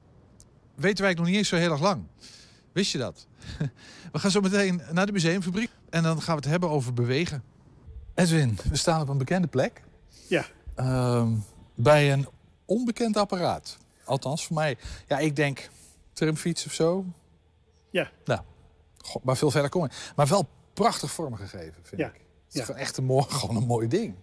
Weten 0.75 1.05
wij 1.05 1.15
nog 1.15 1.27
niet 1.27 1.37
eens 1.37 1.49
zo 1.49 1.57
heel 1.57 1.71
erg 1.71 1.81
lang. 1.81 2.03
Wist 2.73 2.93
je 2.93 2.99
dat? 2.99 3.27
We 4.15 4.21
gaan 4.21 4.31
zo 4.31 4.41
meteen 4.41 4.83
naar 4.93 5.07
de 5.07 5.13
museumfabriek 5.13 5.71
en 5.91 6.03
dan 6.03 6.23
gaan 6.23 6.35
we 6.37 6.41
het 6.41 6.51
hebben 6.51 6.69
over 6.71 6.95
bewegen. 6.95 7.43
Edwin, 8.15 8.59
we 8.71 8.77
staan 8.77 9.01
op 9.01 9.09
een 9.09 9.19
bekende 9.19 9.47
plek. 9.47 9.83
Ja. 10.29 10.45
Ehm, 10.75 11.33
bij 11.75 12.13
een 12.13 12.27
onbekend 12.65 13.17
apparaat. 13.17 13.79
Althans, 14.05 14.47
voor 14.47 14.57
mij. 14.57 14.77
Ja, 15.07 15.19
ik 15.19 15.37
denk 15.37 15.69
trimfiets 16.13 16.67
of 16.67 16.73
zo. 16.73 17.05
Ja. 17.91 18.11
Nou, 18.25 18.41
god, 18.99 19.25
maar 19.25 19.37
veel 19.37 19.51
verder 19.51 19.71
kom 19.71 19.85
ik. 19.85 20.13
Maar 20.17 20.27
wel 20.27 20.49
prachtig 20.73 21.11
vormgegeven, 21.11 21.83
vind 21.83 22.01
Ja. 22.01 22.07
ik. 22.09 22.15
Het 22.15 22.23
is 22.55 22.59
Ja. 22.61 22.65
gewoon 22.65 22.81
echt 22.81 22.97
een 22.97 23.05
mooi, 23.05 23.25
gewoon 23.41 23.57
een 23.57 23.67
mooi 23.67 23.89
ding. 23.89 24.15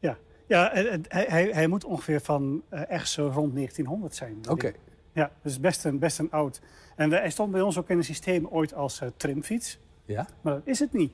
Ja, 0.00 0.16
ja 0.48 0.72
en- 0.72 0.90
en 0.90 1.02
hij, 1.08 1.26
hij, 1.28 1.50
hij 1.52 1.66
moet 1.66 1.84
ongeveer 1.84 2.20
van 2.20 2.62
eh 2.68 2.90
echt 2.90 3.08
zo 3.08 3.22
rond 3.34 3.54
1900 3.54 4.14
zijn. 4.14 4.48
Oké. 4.48 4.72
Ja, 5.12 5.30
dus 5.42 5.60
best 5.60 5.84
een, 5.84 5.98
best 5.98 6.18
een 6.18 6.30
oud. 6.30 6.60
En 7.00 7.12
eh, 7.12 7.20
hij 7.20 7.30
stond 7.30 7.52
bij 7.52 7.60
ons 7.60 7.78
ook 7.78 7.88
in 7.88 7.96
het 7.96 8.06
systeem 8.06 8.46
ooit 8.46 8.74
als 8.74 9.00
eh, 9.00 9.08
trimfiets. 9.16 9.78
Ja? 10.04 10.26
Maar 10.40 10.54
dat 10.54 10.66
is 10.66 10.78
het 10.78 10.92
niet 10.92 11.12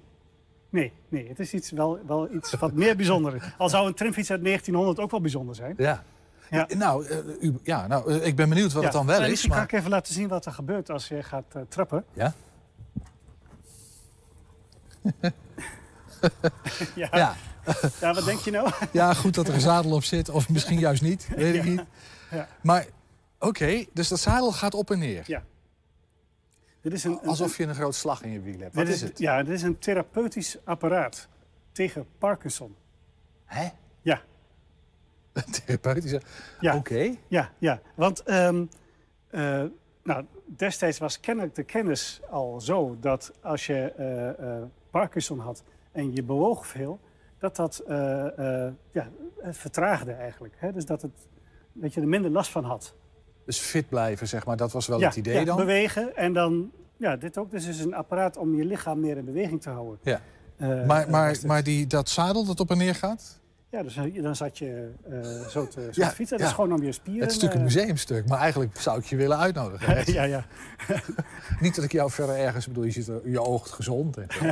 Nee, 0.76 0.92
nee, 1.08 1.28
het 1.28 1.38
is 1.38 1.52
iets, 1.52 1.70
wel, 1.70 1.98
wel 2.06 2.34
iets 2.34 2.52
wat 2.52 2.72
meer 2.72 2.96
bijzonder 2.96 3.34
is. 3.34 3.42
Al 3.58 3.68
zou 3.68 3.86
een 3.86 3.94
tramfiets 3.94 4.30
uit 4.30 4.44
1900 4.44 5.00
ook 5.00 5.10
wel 5.10 5.20
bijzonder 5.20 5.54
zijn. 5.54 5.74
Ja. 5.76 6.02
Ja. 6.50 6.66
Nou, 6.76 7.06
eh, 7.06 7.18
u, 7.40 7.58
ja, 7.62 7.86
nou 7.86 8.12
eh, 8.12 8.26
ik 8.26 8.36
ben 8.36 8.48
benieuwd 8.48 8.72
wat 8.72 8.82
het 8.82 8.92
dan 8.92 9.06
wel 9.06 9.22
Eh, 9.22 9.28
is. 9.28 9.40
Kan 9.40 9.50
Maar... 9.50 9.62
ik 9.62 9.72
even 9.72 9.90
laten 9.90 10.14
zien 10.14 10.28
wat 10.28 10.46
er 10.46 10.52
gebeurt 10.52 10.90
als 10.90 11.08
je 11.08 11.22
gaat 11.22 11.44
eh, 11.52 11.62
trappen. 11.68 12.04
Ja? 12.12 12.34
ja. 16.94 17.08
Ja. 17.12 17.34
Ja, 18.00 18.14
wat 18.14 18.24
denk 18.24 18.38
je 18.38 18.50
nou? 18.50 18.70
Ja, 18.92 19.14
goed 19.14 19.34
dat 19.34 19.48
er 19.48 19.54
een 19.54 19.60
zadel 19.60 19.92
op 19.92 20.04
zit. 20.04 20.28
Of 20.28 20.48
misschien 20.48 20.78
juist 20.78 21.02
niet. 21.02 21.28
Weet 21.36 21.54
ik 21.54 21.64
niet. 21.64 21.82
Maar 22.62 22.86
oké, 23.38 23.84
dus 23.92 24.08
dat 24.08 24.20
zadel 24.20 24.52
gaat 24.52 24.74
op 24.74 24.90
en 24.90 24.98
neer. 24.98 25.22
Ja. 25.26 25.42
Dit 26.86 26.94
is 26.94 27.04
een, 27.04 27.20
Alsof 27.20 27.56
je 27.56 27.64
een 27.64 27.74
groot 27.74 27.94
slag 27.94 28.22
in 28.22 28.30
je 28.30 28.40
wiel 28.40 28.58
hebt. 28.58 28.74
Wat 28.74 28.88
is 28.88 29.00
het? 29.00 29.18
Ja, 29.18 29.42
dit 29.42 29.54
is 29.54 29.62
een 29.62 29.78
therapeutisch 29.78 30.58
apparaat 30.64 31.28
tegen 31.72 32.06
Parkinson. 32.18 32.76
Hè? 33.44 33.68
Ja. 34.00 34.20
Therapeutische. 35.64 36.20
Ja. 36.60 36.76
Oké. 36.76 37.14
Ja, 37.28 37.52
ja. 37.58 37.80
Want 37.94 38.22
ehm, 38.22 38.64
eh, 39.30 39.64
nou, 40.02 40.24
destijds 40.44 40.98
was 40.98 41.20
kennelijk 41.20 41.54
de 41.54 41.62
kennis 41.62 42.20
al 42.30 42.60
zo 42.60 42.96
dat 43.00 43.32
als 43.42 43.66
je 43.66 43.92
eh, 43.92 44.28
eh, 44.28 44.62
Parkinson 44.90 45.38
had 45.38 45.62
en 45.92 46.14
je 46.14 46.22
bewoog 46.22 46.66
veel, 46.66 47.00
dat 47.38 47.56
dat 47.56 47.82
ja, 48.92 49.10
het 49.40 49.56
vertraagde 49.56 50.12
eigenlijk. 50.12 50.54
Hè? 50.58 50.72
Dus 50.72 50.86
dat, 50.86 51.02
het, 51.02 51.28
dat 51.72 51.94
je 51.94 52.00
er 52.00 52.08
minder 52.08 52.30
last 52.30 52.50
van 52.50 52.64
had. 52.64 52.94
Dus 53.46 53.58
fit 53.58 53.88
blijven, 53.88 54.28
zeg 54.28 54.46
maar. 54.46 54.56
Dat 54.56 54.72
was 54.72 54.86
wel 54.86 54.98
ja, 54.98 55.06
het 55.06 55.16
idee 55.16 55.38
ja, 55.38 55.44
dan? 55.44 55.56
bewegen 55.56 56.16
en 56.16 56.32
dan, 56.32 56.70
ja, 56.96 57.16
dit 57.16 57.38
ook. 57.38 57.50
Dus 57.50 57.66
is 57.66 57.80
een 57.80 57.94
apparaat 57.94 58.36
om 58.36 58.56
je 58.56 58.64
lichaam 58.64 59.00
meer 59.00 59.16
in 59.16 59.24
beweging 59.24 59.62
te 59.62 59.70
houden. 59.70 59.98
Ja. 60.02 60.20
Eh, 60.56 60.86
maar 60.86 61.10
maar, 61.10 61.36
maar 61.46 61.62
die, 61.62 61.86
dat 61.86 62.08
zadel 62.08 62.44
dat 62.44 62.60
op 62.60 62.70
en 62.70 62.78
neer 62.78 62.94
gaat? 62.94 63.40
Ja, 63.70 63.82
dus 63.82 63.98
dan 64.22 64.36
zat 64.36 64.58
je 64.58 64.90
eh, 65.10 65.48
zo 65.48 65.68
te, 65.68 65.88
Ja, 65.92 66.10
fietsen. 66.10 66.38
Dat 66.38 66.46
is 66.46 66.52
gewoon 66.52 66.72
om 66.72 66.82
je 66.82 66.92
spieren... 66.92 67.22
Het 67.22 67.30
is 67.30 67.38
natuurlijk 67.38 67.60
een 67.60 67.68
eh, 67.68 67.76
museumstuk, 67.76 68.28
maar 68.28 68.38
eigenlijk 68.38 68.80
zou 68.80 68.98
ik 68.98 69.04
je 69.04 69.16
willen 69.16 69.38
uitnodigen. 69.38 70.12
ja, 70.12 70.22
ja. 70.22 70.44
Niet 71.60 71.74
dat 71.74 71.84
ik 71.84 71.92
jou 71.92 72.10
verder 72.10 72.36
ergens 72.36 72.66
bedoel, 72.66 72.84
je, 72.84 72.90
zit 72.90 73.08
er, 73.08 73.30
je 73.30 73.42
oogt 73.42 73.70
gezond. 73.70 74.16
En 74.16 74.28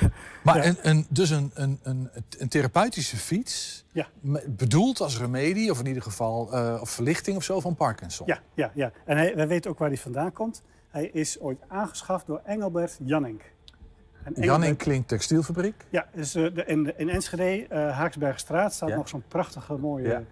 maar 0.44 0.64
een, 0.66 0.76
een, 0.82 1.06
dus 1.10 1.30
een, 1.30 1.50
een, 1.54 1.80
een, 1.82 2.48
therapeutische 2.48 3.16
fiets, 3.16 3.84
Ja. 3.92 4.06
bedoeld 4.46 5.00
als 5.00 5.18
remedie, 5.18 5.70
of 5.70 5.78
in 5.80 5.86
ieder 5.86 6.02
geval 6.02 6.52
eh, 6.52 6.78
of 6.80 6.90
verlichting 6.90 7.36
of 7.36 7.42
zo 7.42 7.60
van 7.60 7.74
Parkinson. 7.76 8.26
Ja, 8.26 8.38
ja, 8.54 8.70
ja. 8.74 8.92
En 9.04 9.16
hij, 9.16 9.34
wij 9.36 9.48
weten 9.48 9.70
ook 9.70 9.78
waar 9.78 9.88
hij 9.88 9.96
vandaan 9.98 10.32
komt. 10.32 10.62
Hij 10.88 11.06
is 11.06 11.40
ooit 11.40 11.58
aangeschaft 11.68 12.26
door 12.26 12.40
Engelbert 12.44 12.98
Jannink. 13.04 13.42
En 13.42 14.32
Jan 14.32 14.42
Engelbert- 14.44 14.68
in 14.70 14.76
Klink 14.76 15.06
Textielfabriek. 15.08 15.86
Ja, 15.90 16.06
dus, 16.14 16.34
eh, 16.34 16.54
de, 16.54 16.64
in, 16.64 16.98
in 16.98 17.08
Enschede, 17.08 17.66
eh 17.68 17.96
Haaksbergstraat, 17.96 18.72
staat 18.74 18.88
Ja. 18.88 18.96
nog 18.96 19.08
zo'n 19.08 19.24
prachtige 19.28 19.76
mooie 19.76 20.24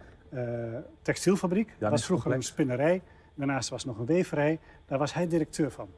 textielfabriek. 1.03 1.67
Dat 1.67 1.75
was 1.79 1.81
Jannink 1.81 2.05
vroeger 2.05 2.33
een 2.33 2.43
spinnerij. 2.43 3.03
Daarnaast 3.35 3.69
was 3.69 3.85
nog 3.85 3.99
een 3.99 4.07
weverij. 4.07 4.59
Daar 4.87 4.99
was 4.99 5.15
hij 5.15 5.27
directeur 5.29 5.71
van. 5.71 5.89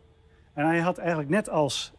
En 0.52 0.66
hij 0.66 0.78
had 0.80 0.98
eigenlijk 0.98 1.28
net 1.28 1.48
als 1.48 1.92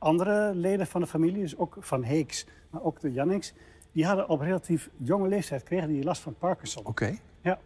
andere 0.00 0.54
leden 0.54 0.86
van 0.86 1.00
de 1.00 1.06
familie, 1.06 1.42
dus 1.42 1.56
ook 1.56 1.76
van 1.78 2.04
Heeks, 2.04 2.46
maar 2.70 2.82
ook 2.82 3.00
de 3.00 3.12
Janniks, 3.12 3.52
die 3.92 4.06
hadden 4.06 4.28
op 4.28 4.40
relatief 4.40 4.90
jonge 4.96 5.28
leeftijd 5.28 5.62
kregen 5.62 5.88
die 5.88 6.04
last 6.04 6.22
van 6.22 6.34
Parkinson. 6.38 6.86
Oké. 6.86 7.16
Ja. 7.40 7.58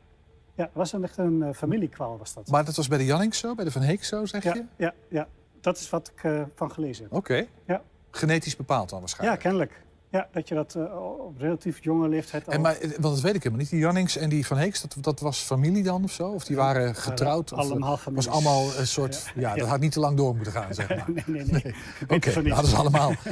Ja, 0.55 0.71
was 0.73 0.93
een, 0.93 1.03
echt 1.05 1.17
een 1.19 1.43
eh, 1.43 1.53
familiekwaal 1.55 2.19
was 2.19 2.35
dat. 2.35 2.49
Maar 2.49 2.65
dat 2.65 2.77
was 2.77 2.89
bij 2.89 2.99
de 2.99 3.05
Jannings 3.05 3.39
zo, 3.39 3.55
bij 3.55 3.65
de 3.65 3.71
Van 3.71 3.83
Heek 3.83 4.05
zo, 4.05 4.25
zeg 4.27 4.43
Ja, 4.45 4.55
je? 4.55 4.65
ja, 4.77 4.95
ja, 5.09 5.29
dat 5.61 5.77
is 5.79 5.91
wat 5.91 6.13
ik 6.15 6.25
eh, 6.25 6.43
van 6.55 6.71
gelezen 6.71 7.05
heb. 7.05 7.13
Oké. 7.13 7.47
Ja. 7.67 7.83
Genetisch 8.11 8.57
bepaald 8.57 8.89
dan 8.89 8.99
Ja, 8.99 9.05
waarschijnlijk. 9.05 9.41
kennelijk. 9.41 9.83
Ja, 10.15 10.29
dat 10.33 10.49
je 10.49 10.55
dat 10.55 10.75
eh, 10.75 11.19
op 11.19 11.39
relatief 11.39 11.85
jonge 11.85 12.09
leeftijd 12.09 12.47
al... 12.47 12.53
En 12.53 12.61
maar, 12.61 12.77
eh, 12.77 12.91
want 12.91 13.03
dat 13.03 13.21
weet 13.21 13.35
ik 13.35 13.43
helemaal 13.43 13.59
niet. 13.59 13.71
Die 13.71 13.81
Jannings 13.81 14.17
en 14.17 14.29
die 14.29 14.47
Van 14.47 14.57
Heeks, 14.57 14.81
dat, 14.81 14.97
dat 15.01 15.21
was 15.21 15.39
familie 15.39 15.83
dan 15.83 16.05
of 16.05 16.13
zo? 16.13 16.29
Of 16.29 16.45
die 16.45 16.57
waren 16.57 16.95
getrouwd? 16.95 17.53
Of, 17.53 17.59
allemaal 17.59 17.91
was 17.91 18.01
families. 18.01 18.29
allemaal 18.29 18.79
een 18.79 18.87
soort... 18.87 19.33
Ja, 19.35 19.55
dat 19.55 19.69
had 19.69 19.81
niet 19.81 19.93
te 19.93 20.01
lang 20.01 20.17
door 20.17 20.35
moeten 20.35 20.53
gaan, 20.53 20.75
zeg 20.75 20.89
maar. 20.97 21.05
nee, 21.07 21.25
nee, 21.27 21.45
nee. 21.45 21.75
Oké, 22.09 22.33
dat 22.33 22.47
hadden 22.47 22.71
ze 22.71 22.77
allemaal. 22.77 23.13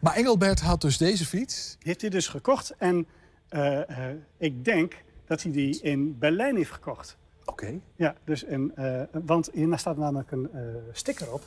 Maar 0.00 0.14
Engelbert 0.14 0.60
had 0.60 0.80
dus 0.80 0.98
deze 0.98 1.26
fiets. 1.26 1.76
Die 1.78 1.88
heeft 1.88 2.00
hij 2.00 2.10
dus 2.10 2.28
gekocht 2.28 2.74
en 2.78 3.06
eh, 3.48 4.08
eh, 4.08 4.16
ik 4.38 4.64
denk 4.64 5.02
dat 5.26 5.42
hij 5.42 5.52
die 5.52 5.80
in 5.82 6.18
Berlijn 6.18 6.56
heeft 6.56 6.70
gekocht. 6.70 7.16
Oké. 7.44 7.80
Ja, 7.96 8.14
dus 8.24 8.44
in, 8.44 8.72
eh, 8.74 9.02
want 9.24 9.50
hier 9.52 9.78
staat 9.78 9.96
namelijk 9.96 10.30
een 10.30 10.48
eh, 10.52 10.60
sticker 10.92 11.32
op. 11.32 11.42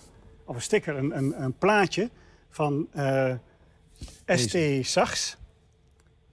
Of 0.45 0.55
een 0.55 0.61
sticker, 0.61 0.97
een, 0.97 1.17
een, 1.17 1.43
een 1.43 1.53
plaatje 1.53 2.09
van 2.49 2.87
eh, 2.91 3.33
ST 4.25 4.57
Sachs. 4.81 5.37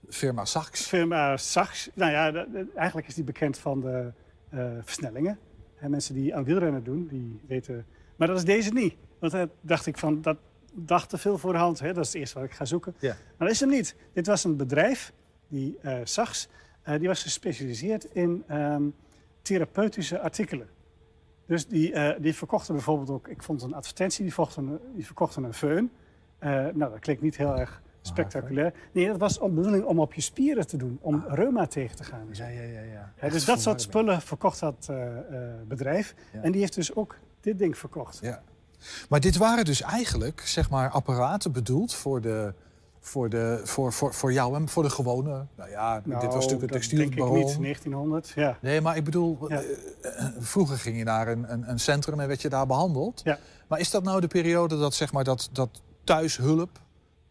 Firma 0.09 0.45
Sachs. 0.45 0.87
Firma 0.87 1.37
Sachs. 1.37 1.91
Nou 1.95 2.11
ja, 2.11 2.47
eigenlijk 2.75 3.07
is 3.07 3.15
die 3.15 3.25
bekend 3.25 3.59
van 3.59 3.81
de 3.81 4.12
eh, 4.51 4.71
versnellingen. 4.83 5.39
Mensen 5.81 6.15
die 6.15 6.35
aan 6.35 6.45
wielrennen 6.45 6.85
doen, 6.85 7.07
die 7.07 7.41
weten... 7.47 7.87
Maar 8.17 8.29
dat 8.29 8.37
is 8.37 8.45
deze 8.45 8.73
niet. 8.73 8.95
Want 9.19 9.33
daar 9.33 9.49
dacht 9.61 9.87
ik 9.87 9.99
van, 9.99 10.23
dat 10.23 10.37
dacht 10.73 11.09
te 11.09 11.19
veel 11.19 11.39
voor 11.39 11.53
de 11.53 11.59
hand. 11.59 11.81
Hè? 11.81 11.93
Dat 11.93 12.05
is 12.05 12.12
het 12.12 12.17
eerste 12.17 12.39
wat 12.39 12.49
ik 12.49 12.55
ga 12.55 12.65
zoeken. 12.65 12.95
Ja. 12.99 13.09
Maar 13.09 13.47
dat 13.47 13.51
is 13.51 13.61
hem 13.61 13.69
niet. 13.69 13.97
Dit 14.12 14.27
was 14.27 14.45
een 14.45 14.57
bedrijf, 14.57 15.12
die 15.49 15.79
eh 15.81 15.99
Sachs, 16.05 16.49
eh, 16.83 16.99
die 16.99 17.09
was 17.09 17.23
gespecialiseerd 17.23 18.05
in 18.05 18.45
ehm, 18.47 18.83
therapeutische 19.43 20.21
artikelen. 20.21 20.69
Dus 21.47 21.67
die, 21.67 21.93
eh, 21.93 22.21
die 22.21 22.35
verkochten 22.35 22.75
bijvoorbeeld 22.75 23.11
ook, 23.11 23.29
ik 23.29 23.43
vond 23.43 23.62
een 23.62 23.75
advertentie, 23.75 24.23
die, 24.23 24.35
verkochten 24.35 24.67
een, 24.67 24.79
die 24.95 25.07
verkochten 25.07 25.45
een 25.45 25.55
föhn. 25.55 25.91
Eh, 26.45 26.51
nou, 26.51 26.91
dat 26.91 26.99
klinkt 26.99 27.23
niet 27.23 27.37
heel 27.37 27.59
erg 27.59 27.83
spectaculair. 28.01 28.75
Nee, 28.93 29.07
dat 29.07 29.19
was 29.19 29.39
de 29.39 29.49
bedoeling 29.49 29.85
om 29.85 29.99
op 29.99 30.15
je 30.15 30.21
spieren 30.21 30.67
te 30.67 30.77
doen, 30.77 30.99
om 31.01 31.25
reuma 31.29 31.67
tegen 31.67 31.97
te 31.97 32.05
gaan. 32.05 32.27
Ja, 32.33 32.49
ja, 32.49 32.63
ja. 33.21 33.29
dus 33.29 33.45
dat 33.45 33.61
soort 33.61 33.81
spullen 33.81 34.21
verkocht 34.21 34.61
dat 34.61 34.87
eh, 34.91 35.07
eh, 35.07 35.23
bedrijf. 35.69 36.15
En 36.43 36.53
die 36.53 36.61
heeft 36.61 36.75
dus 36.75 36.95
ook 36.95 37.17
dit 37.41 37.59
ding 37.59 37.79
verkocht. 37.79 38.19
Ja. 38.23 38.43
Maar 39.09 39.21
dit 39.21 39.37
waren 39.37 39.65
dus 39.65 39.83
eigenlijk, 39.83 40.41
zeg 40.41 40.71
maar, 40.71 40.91
apparaten 40.91 41.53
bedoeld 41.53 41.95
voor 41.95 42.21
de... 42.21 42.55
Voor, 43.01 43.29
de, 43.29 43.61
voor, 43.65 43.93
voor, 43.93 44.15
voor 44.15 44.33
jou 44.33 44.55
en 44.55 44.69
voor 44.69 44.83
de 44.83 44.91
gewone... 44.91 45.47
Nou 45.57 45.71
ja, 45.71 46.01
dit 46.01 46.13
was 46.13 46.23
Nou, 46.23 46.35
natuurlijk 46.35 46.51
een 46.51 46.59
dat 46.59 46.71
textielbaron. 46.71 47.35
denk 47.35 47.49
ik 47.49 47.59
niet, 47.59 47.63
1900, 47.63 48.33
ja. 48.35 48.59
Nee, 48.61 48.81
maar 48.81 48.97
ik 48.97 49.05
bedoel, 49.05 49.39
vroeger 50.39 50.79
ging 50.79 50.97
je 50.97 51.05
naar 51.05 51.29
een, 51.29 51.53
een, 51.53 51.71
een 51.71 51.79
centrum 51.79 52.21
en 52.21 52.29
werd 52.29 52.43
je 52.43 52.49
daar 52.49 52.67
behandeld. 52.67 53.21
Ja. 53.25 53.39
Maar 53.69 53.81
is 53.81 53.91
dat 53.91 54.03
nou 54.03 54.21
de 54.21 54.27
periode 54.27 54.79
dat, 54.79 54.95
zeg 54.95 55.13
maar, 55.13 55.25
dat, 55.25 55.49
dat 55.53 55.83
thuishulp, 56.05 56.81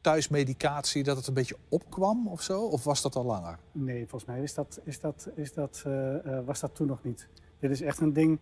thuismedicatie, 0.02 1.04
dat 1.04 1.18
het 1.18 1.28
een 1.28 1.34
beetje 1.34 1.56
opkwam 1.70 2.28
of 2.28 2.42
zo? 2.42 2.62
Of 2.62 2.84
was 2.84 3.02
dat 3.02 3.16
al 3.16 3.26
langer? 3.26 3.58
Nee, 3.72 4.00
volgens 4.08 4.26
mij 4.26 4.42
is 4.42 4.54
dat, 4.54 4.80
is 4.84 5.00
dat, 5.00 5.30
is 5.36 5.54
dat, 5.54 5.84
eh, 5.86 6.38
eh, 6.38 6.46
was 6.46 6.60
dat 6.60 6.76
toen 6.76 6.88
nog 6.88 7.04
niet. 7.04 7.28
Dit 7.60 7.72
is 7.72 7.82
echt 7.82 8.00
een 8.00 8.14
ding 8.14 8.40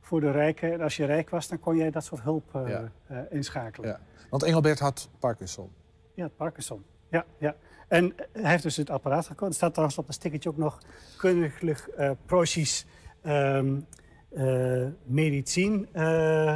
voor 0.00 0.20
de 0.20 0.30
rijken. 0.30 0.72
En 0.72 0.80
als 0.80 0.96
je 0.96 1.04
rijk 1.04 1.30
was, 1.30 1.48
dan 1.48 1.60
kon 1.60 1.76
jij 1.76 1.90
dat 1.90 2.04
soort 2.04 2.22
hulp 2.22 2.54
eh, 2.54 2.68
Ja. 2.68 3.26
inschakelen. 3.30 3.88
Ja. 3.88 4.00
Want 4.30 4.42
Engelbert 4.42 4.78
had 4.78 5.08
Parkinson. 5.18 5.70
Ja, 6.14 6.28
Parkinson. 6.28 6.84
Ja, 7.10 7.24
ja. 7.38 7.56
En 7.88 8.14
hij 8.32 8.50
heeft 8.50 8.62
dus 8.62 8.76
het 8.76 8.90
apparaat 8.90 9.26
gekocht. 9.26 9.50
Er 9.50 9.56
staat 9.56 9.70
trouwens 9.70 9.98
op 9.98 10.08
een 10.08 10.14
stickertje 10.14 10.48
ook 10.48 10.56
nog 10.56 10.78
Koninklijk 11.16 11.78
eh 11.96 12.10
Proces 12.26 12.86
ehm 14.34 14.46
eh, 14.46 14.86
Medicijn 15.04 15.88
eh, 15.92 16.54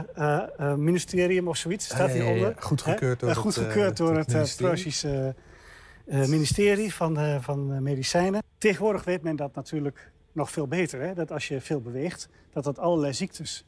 eh, 1.39 1.47
of 1.47 1.57
zoiets. 1.57 1.85
Staat 1.85 1.99
Ja, 1.99 2.07
ja, 2.07 2.13
ja, 2.15 2.19
ja. 2.19 2.35
hieronder. 2.35 2.63
Goedgekeurd 2.63 3.21
door 3.21 3.29
het, 3.29 3.97
door 3.97 4.17
het 4.17 4.33
het, 4.33 6.29
ministerie. 6.29 6.95
Van, 6.95 7.43
van 7.43 7.83
medicijnen. 7.83 8.43
Tegenwoordig 8.59 9.05
weet 9.05 9.23
men 9.23 9.37
dat 9.37 9.55
natuurlijk 9.55 10.11
nog 10.33 10.51
veel 10.51 10.67
beter. 10.67 11.01
Hè? 11.01 11.15
Dat 11.15 11.33
als 11.33 11.49
je 11.49 11.61
veel 11.61 11.81
beweegt, 11.81 12.29
dat 12.51 12.65
dat 12.65 12.79
allerlei 12.79 13.13
ziektes 13.13 13.67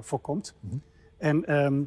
voorkomt. 0.00 0.54
Mhm. 0.60 0.76
En 1.18 1.44
ehm, 1.44 1.82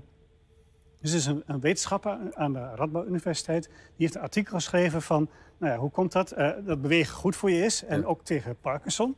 dus 1.02 1.12
er 1.12 1.18
is 1.18 1.26
een, 1.26 1.44
een 1.46 1.60
wetenschapper 1.60 2.18
aan 2.34 2.54
de 2.54 2.76
Radboud 2.76 3.08
Universiteit... 3.08 3.66
die 3.66 3.76
heeft 3.96 4.16
een 4.16 4.22
artikel 4.22 4.56
geschreven 4.56 5.02
van... 5.02 5.30
Nou 5.58 5.74
ja, 5.74 5.80
hoe 5.80 5.91
komt 5.91 6.12
dat? 6.12 6.34
Dat 6.66 6.82
bewegen 6.82 7.16
goed 7.16 7.36
voor 7.36 7.52
je 7.52 7.64
is. 7.64 7.86
En 7.86 8.06
ook 8.06 8.24
tegen 8.24 8.56
Parkinson. 8.62 9.16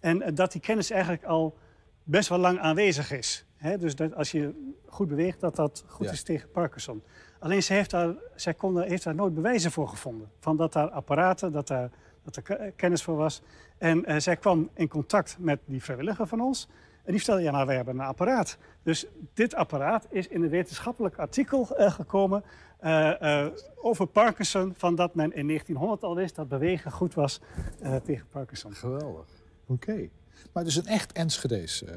En 0.00 0.22
eh, 0.22 0.34
dat 0.34 0.52
die 0.52 0.60
kennis 0.60 0.90
eigenlijk 0.90 1.24
al 1.24 1.56
best 2.04 2.28
wel 2.28 2.38
lang 2.38 2.58
aanwezig 2.58 3.12
is. 3.12 3.44
Dus 3.78 3.94
dat 3.96 4.14
als 4.14 4.30
je 4.30 4.72
goed 4.86 5.08
beweegt, 5.08 5.40
dat 5.40 5.56
dat 5.56 5.84
goed 5.86 6.06
Ja. 6.06 6.12
is 6.12 6.22
tegen 6.22 6.50
Parkinson. 6.50 7.02
Alleen 7.38 7.62
zij 7.62 7.76
heeft 7.76 7.90
daar, 7.90 8.14
zij 8.34 8.54
kon, 8.54 8.74
daar- 8.74 8.86
heeft 8.86 9.04
daar 9.04 9.14
nooit 9.14 9.34
bewijzen 9.34 9.70
voor 9.70 9.88
gevonden. 9.88 10.30
Van 10.38 10.56
dat 10.56 10.72
daar 10.72 10.90
apparaten, 10.90 11.52
dat, 11.52 11.66
daar, 11.68 11.90
dat 12.22 12.36
er 12.36 12.42
ke- 12.42 12.72
kennis 12.76 13.02
voor 13.02 13.16
was. 13.16 13.42
En 13.78 14.04
eh, 14.04 14.18
zij 14.18 14.36
kwam 14.36 14.70
in 14.74 14.88
contact 14.88 15.36
met 15.38 15.60
die 15.64 15.82
vrijwilliger 15.82 16.26
van 16.26 16.40
ons. 16.40 16.68
En 17.04 17.12
die 17.12 17.16
vertelde, 17.16 17.42
ja, 17.42 17.50
nou, 17.50 17.66
wij 17.66 17.76
hebben 17.76 17.94
een 17.94 18.00
apparaat. 18.06 18.58
Dus 18.82 19.06
dit 19.34 19.54
apparaat 19.54 20.06
is 20.10 20.28
in 20.28 20.42
een 20.42 20.48
wetenschappelijk 20.48 21.16
artikel 21.18 21.76
eh, 21.76 21.92
gekomen... 21.92 22.44
eh, 22.78 23.44
eh, 23.44 23.52
over 23.76 24.06
Parkinson, 24.06 24.74
van 24.76 24.94
dat 24.94 25.14
men 25.14 25.32
in 25.32 25.46
1900 25.46 26.02
al 26.02 26.14
wist... 26.14 26.34
dat 26.34 26.48
bewegen 26.48 26.90
goed 26.90 27.14
was 27.14 27.40
eh, 27.80 27.94
tegen 27.96 28.26
Parkinson. 28.30 28.74
Geweldig. 28.74 29.26
Oké. 29.70 30.08
Maar 30.52 30.64
dus 30.64 30.76
een 30.76 30.86
echt 30.86 31.12
Enschedees 31.12 31.82
eh, 31.84 31.96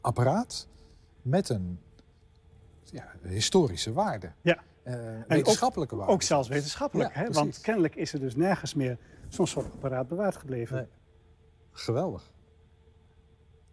apparaat 0.00 0.68
met 1.22 1.48
een 1.48 1.78
ja, 2.84 3.12
historische 3.22 3.92
waarde. 3.92 4.32
Ja. 4.40 4.62
Eh, 4.82 4.94
ook- 5.18 5.28
wetenschappelijke 5.28 5.96
waarde. 5.96 6.12
Ook 6.12 6.22
zelfs 6.22 6.48
wetenschappelijk. 6.48 7.14
Ja, 7.14 7.20
hè? 7.20 7.30
Want 7.30 7.60
kennelijk 7.60 7.94
is 7.94 8.12
er 8.12 8.20
dus 8.20 8.36
nergens 8.36 8.74
meer 8.74 8.98
zo'n 9.28 9.46
soort 9.46 9.72
apparaat 9.72 10.08
bewaard 10.08 10.36
gebleven. 10.36 10.88
Geweldig. 11.70 12.32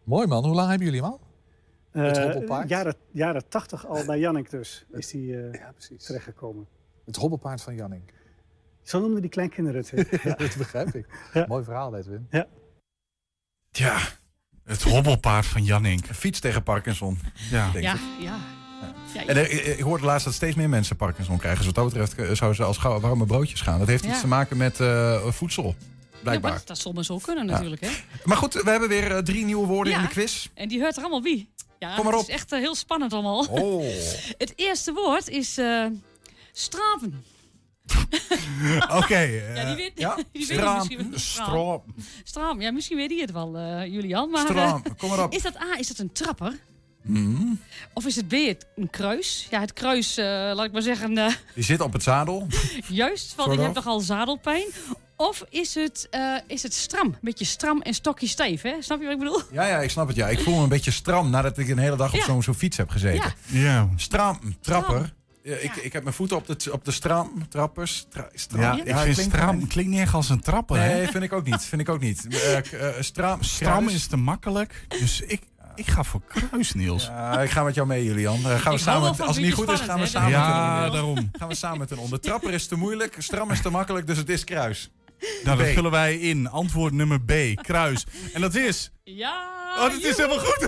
Mooi 0.04 0.28
man, 0.28 0.46
hoe 0.46 0.56
lang 0.56 0.70
hebben 0.70 0.88
jullie 0.88 1.02
hem 1.02 1.12
al? 1.12 1.20
Het 1.92 2.18
Eh, 2.18 2.24
hobbelpaard? 2.24 2.70
Jaren, 2.70 2.96
jaren 3.12 3.48
80 3.48 3.86
al 3.88 4.06
bij 4.06 4.20
Jannik 4.20 4.50
dus 4.50 4.86
is 4.92 5.08
die 5.08 5.50
terechtgekomen. 5.98 6.68
Het 7.06 7.16
hobbelpaard 7.16 7.62
van 7.62 7.76
Janning. 7.76 8.04
Zo 8.82 9.00
noemden 9.00 9.22
die 9.22 9.30
kleinkinderen 9.30 9.84
het. 9.90 10.10
Ja, 10.24 10.36
dat 10.36 10.56
begrijp 10.58 10.88
ik. 10.96 11.08
Mooi 11.48 11.64
verhaal, 11.64 11.96
Edwin. 11.96 12.28
Ja. 12.30 12.48
Ja, 13.72 13.98
het 14.66 14.82
hobbelpaard 14.84 15.46
van 15.46 15.64
Janning. 15.64 16.04
Fiets 16.14 16.40
tegen 16.40 16.64
Parkinson. 16.64 17.20
Ja. 17.52 17.70
denk 17.72 17.84
Ja, 17.86 17.94
ik. 17.94 18.00
ja. 18.20 18.40
ja. 19.14 19.26
En 19.26 19.36
eh, 19.38 19.70
ik 19.70 19.80
hoorde 19.80 20.06
laatst 20.06 20.26
dat 20.26 20.34
steeds 20.34 20.56
meer 20.56 20.70
mensen 20.70 20.96
Parkinson 20.96 21.38
krijgen. 21.38 21.58
Dus 21.58 21.66
wat 21.66 21.76
dat 21.76 21.86
betreft 21.86 22.30
eh, 22.30 22.36
zouden 22.36 22.56
ze 22.56 22.64
als 22.64 22.78
gauw 22.78 23.00
warme 23.00 23.26
broodjes 23.26 23.62
gaan. 23.62 23.80
Dat 23.80 23.88
heeft 23.88 24.04
iets 24.06 24.14
Ja. 24.14 24.20
te 24.22 24.28
maken 24.28 24.58
met 24.58 24.80
eh, 24.80 25.22
voedsel, 25.28 25.76
Ja, 25.78 26.18
blijkbaar. 26.22 26.52
maar 26.52 26.62
dat 26.66 26.78
zal 26.78 26.92
maar 26.94 27.04
zo 27.04 27.18
kunnen 27.18 27.46
Ja. 27.46 27.52
natuurlijk, 27.52 27.82
hè? 27.82 27.90
Maar 28.24 28.38
goed, 28.38 28.54
we 28.54 28.70
hebben 28.70 28.90
weer 28.90 29.12
eh, 29.16 29.18
drie 29.18 29.46
nieuwe 29.46 29.68
woorden 29.68 29.94
in 29.94 30.00
Ja. 30.00 30.06
de 30.06 30.12
quiz. 30.12 30.48
En 30.54 30.68
die 30.68 30.82
hoort 30.82 30.96
er 30.96 31.02
allemaal 31.02 31.22
wie? 31.24 31.50
Ja, 31.80 31.96
Kom 31.96 32.04
maar 32.04 32.14
het 32.14 32.22
op. 32.24 32.28
is 32.30 32.34
echt 32.36 32.50
heel 32.52 32.76
spannend 32.76 33.14
allemaal. 33.14 33.46
Oh. 33.46 33.84
Het 34.38 34.54
eerste 34.56 34.94
woord 34.94 35.28
is 35.30 35.58
eh 35.58 35.86
straven. 36.52 37.24
Oké. 39.00 39.14
eh, 39.16 39.56
Ja, 39.56 39.66
die 39.66 39.76
weet, 39.76 39.92
ja, 39.96 40.16
die 40.32 40.48
weet 40.48 40.58
straam, 40.58 40.88
misschien. 40.88 41.14
Straam, 42.24 42.62
ja, 42.62 42.72
misschien 42.72 42.98
weet 42.98 43.10
hij 43.12 43.20
het 43.20 43.32
wel, 43.32 43.58
eh, 43.58 43.86
Julian. 43.86 44.30
Maar, 44.30 44.42
Straam, 44.46 44.82
eh, 44.84 44.92
kom 44.98 45.10
maar 45.10 45.24
op. 45.24 45.34
Is 45.34 45.42
dat 45.42 45.56
A, 45.58 45.78
is 45.80 45.88
dat 45.88 45.98
een 45.98 46.12
trapper? 46.12 46.60
Hmm. 47.06 47.60
Of 47.94 48.06
is 48.06 48.16
het 48.16 48.28
B, 48.28 48.32
het- 48.32 48.66
een 48.76 48.90
kruis? 48.90 49.48
Ja, 49.50 49.60
het 49.60 49.74
kruis, 49.74 50.18
eh, 50.18 50.26
laat 50.26 50.66
ik 50.66 50.72
maar 50.72 50.82
zeggen, 50.82 51.18
eh, 51.18 51.34
Die 51.56 51.64
zit 51.64 51.82
op 51.82 51.94
het 51.94 52.04
zadel. 52.04 52.48
juist, 52.88 53.36
want 53.36 53.52
ik 53.54 53.60
heb 53.60 53.74
nogal 53.74 54.00
zadelpijn. 54.00 54.66
Of 55.18 55.44
is 55.50 55.76
het, 55.76 56.08
eh, 56.10 56.36
is 56.48 56.64
het 56.64 56.74
stram? 56.74 57.06
Een 57.08 57.16
beetje 57.22 57.46
stram 57.46 57.82
en 57.82 57.94
stokje 57.94 58.28
stijf, 58.28 58.62
hè? 58.62 58.74
Snap 58.80 58.98
je 59.00 59.04
wat 59.04 59.14
ik 59.14 59.20
bedoel? 59.20 59.42
Ja, 59.52 59.68
ja, 59.68 59.78
ik 59.80 59.90
snap 59.90 60.08
het. 60.08 60.16
Ja. 60.16 60.28
Ik 60.30 60.40
voel 60.40 60.56
me 60.58 60.64
een 60.64 60.70
beetje 60.70 60.92
stram 60.92 61.30
nadat 61.30 61.58
ik 61.58 61.70
een 61.70 61.78
hele 61.78 61.96
dag 61.96 62.12
op 62.14 62.20
Ja. 62.20 62.26
zo'n 62.26 62.44
zo'n 62.44 62.54
fiets 62.54 62.78
heb 62.78 62.90
gezeten. 62.90 63.34
Ja. 63.46 63.60
Ja. 63.62 63.90
Stram, 63.96 64.40
trapper. 64.62 65.14
Ja, 65.44 65.56
ik, 65.56 65.76
ik 65.76 65.94
heb 65.94 66.04
mijn 66.04 66.16
voeten 66.16 66.38
op 66.38 66.48
de, 66.48 66.72
op 66.72 66.86
de 66.86 66.92
stram, 66.92 67.48
trappers. 67.50 68.06
Tra, 68.10 68.30
stram. 68.34 68.62
Ja, 68.62 68.72
ik 68.74 68.86
vind 68.98 69.02
klinkt- 69.16 69.22
stram 69.36 69.68
klinkt 69.68 69.92
niet 69.92 70.00
echt 70.00 70.14
als 70.14 70.30
een 70.30 70.42
trapper. 70.42 70.78
hè? 70.82 70.88
Nee, 70.94 71.08
vind 71.08 71.24
ik 71.24 71.34
ook 71.34 71.46
niet. 71.46 71.64
Vind 71.66 71.82
ik 71.82 71.90
ook 71.90 72.00
niet. 72.00 72.28
Eh, 72.28 72.58
eh, 72.58 72.96
stram, 73.00 73.44
Stram 73.44 73.88
is 73.90 74.08
te 74.08 74.18
makkelijk. 74.18 74.86
Dus 74.88 75.22
ik, 75.22 75.42
ik 75.76 75.88
ga 75.88 76.04
voor 76.04 76.22
kruis, 76.28 76.74
Niels. 76.74 77.06
Ja, 77.06 77.42
ik 77.42 77.50
ga 77.50 77.64
met 77.64 77.76
jou 77.76 77.88
mee, 77.88 78.04
Julian. 78.04 78.36
Eh, 78.38 78.44
gaan 78.44 78.72
we 78.72 78.78
Ik 78.78 78.84
samen, 78.84 79.10
als 79.10 79.36
het 79.36 79.46
niet 79.46 79.54
goed 79.54 79.70
is, 79.70 79.80
gaan 79.80 80.00
we 80.00 80.06
samen 80.06 80.30
Ja, 80.30 80.76
onder. 80.78 80.92
daarom. 80.92 81.30
Gaan 81.40 81.48
we 81.48 81.56
samen 81.56 81.88
ten 81.88 81.98
onder. 81.98 82.20
Trapper 82.20 82.54
is 82.54 82.68
te 82.68 82.76
moeilijk, 82.76 83.16
stram 83.18 83.52
is 83.52 83.62
te 83.62 83.70
makkelijk, 83.70 84.08
dus 84.08 84.18
het 84.18 84.30
is 84.30 84.44
kruis. 84.44 84.92
Nou, 85.44 85.58
dat 85.58 85.68
vullen 85.68 85.92
wij 85.92 86.18
in. 86.18 86.50
Antwoord 86.50 86.94
nummer 86.94 87.22
B, 87.22 87.32
kruis. 87.56 88.06
En 88.34 88.42
dat 88.42 88.56
is... 88.56 88.92
Ja! 89.04 89.50
Oh, 89.76 89.82
dat 89.82 90.02
is 90.04 90.18
helemaal 90.18 90.40
goed. 90.40 90.68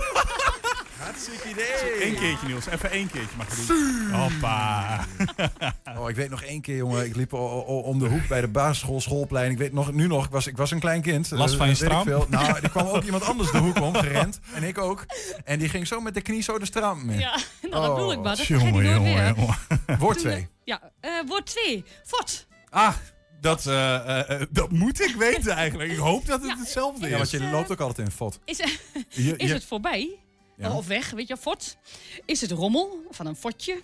Hartstikke 1.26 1.48
idee. 1.60 2.06
Eén 2.08 2.14
keertje, 2.14 2.46
Niels. 2.46 2.66
Even 2.66 2.90
één 2.90 3.10
keertje 3.10 3.36
mag 3.36 3.56
je 3.56 3.64
doen. 3.66 4.20
Hoppa. 4.20 5.04
Oh, 5.98 6.10
ik 6.10 6.16
weet 6.16 6.30
nog 6.30 6.42
één 6.42 6.60
keer, 6.60 6.76
jongen. 6.76 7.04
Ik 7.06 7.16
liep 7.16 7.32
om 7.32 7.98
de 7.98 8.06
hoek 8.08 8.28
bij 8.28 8.40
de 8.40 8.48
basisschool, 8.48 9.00
schoolplein. 9.00 9.50
Ik 9.50 9.58
weet 9.58 9.72
nog, 9.72 9.92
nu 9.92 10.06
nog, 10.06 10.24
ik 10.24 10.30
was, 10.30 10.46
ik 10.46 10.56
was 10.56 10.70
een 10.70 10.78
klein 10.80 11.02
kind. 11.02 11.30
Last 11.30 11.52
Eh, 11.52 11.58
van 11.58 11.68
je. 11.68 12.24
Nou, 12.28 12.58
er 12.62 12.70
kwam 12.70 12.86
ook 12.86 13.02
iemand 13.10 13.24
anders 13.24 13.50
de 13.50 13.58
hoek 13.58 13.80
om, 13.80 13.94
gerend. 13.96 14.38
En 14.54 14.62
ik 14.62 14.78
ook. 14.78 15.06
En 15.44 15.58
die 15.58 15.68
ging 15.68 15.86
zo 15.86 16.00
met 16.00 16.14
de 16.14 16.20
knie 16.20 16.42
zo 16.42 16.58
de 16.58 16.64
stram 16.66 17.10
in. 17.10 17.18
Ja, 17.18 17.38
nou, 17.70 17.72
dat 17.86 17.94
bedoel 17.94 18.12
ik 18.12 18.18
maar. 18.20 18.36
Dat 18.36 18.46
Jongen, 18.46 18.66
vergeet 18.74 18.92
jongen, 18.94 19.02
meer. 19.02 19.34
jongen. 19.36 19.98
Woord 19.98 20.18
Toen, 20.18 20.26
2. 20.30 20.36
eh, 20.36 20.44
Ja, 20.64 20.80
eh, 21.00 21.10
woord 21.26 21.46
2. 21.46 21.84
Fort. 22.04 22.46
Ah, 22.70 22.94
dat, 23.40 23.66
eh, 23.66 24.40
dat 24.50 24.70
moet 24.70 25.00
ik 25.00 25.14
weten 25.18 25.52
eigenlijk. 25.52 25.90
Ik 25.90 25.98
hoop 25.98 26.26
dat 26.26 26.42
het 26.42 26.58
hetzelfde 26.58 27.06
Ja, 27.08 27.12
want 27.16 27.24
is. 27.24 27.30
je 27.30 27.50
loopt 27.50 27.72
ook 27.72 27.80
altijd 27.80 28.08
in 28.08 28.14
fot. 28.14 28.38
Is, 28.44 28.56
Je- 28.56 29.36
is 29.36 29.48
je- 29.48 29.54
het 29.54 29.64
voorbij? 29.64 30.18
Ja. 30.56 30.76
Of 30.76 30.86
weg, 30.86 31.10
weet 31.10 31.28
je, 31.28 31.36
fort? 31.36 31.76
Is 32.24 32.40
het 32.40 32.50
rommel 32.50 33.06
van 33.10 33.26
een 33.26 33.36
fortje? 33.36 33.80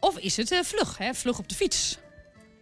Of 0.00 0.18
is 0.18 0.36
het 0.36 0.52
eh, 0.52 0.58
vlug, 0.62 0.98
hè? 0.98 1.14
Vlug 1.14 1.38
op 1.38 1.48
de 1.48 1.54
fiets? 1.54 1.98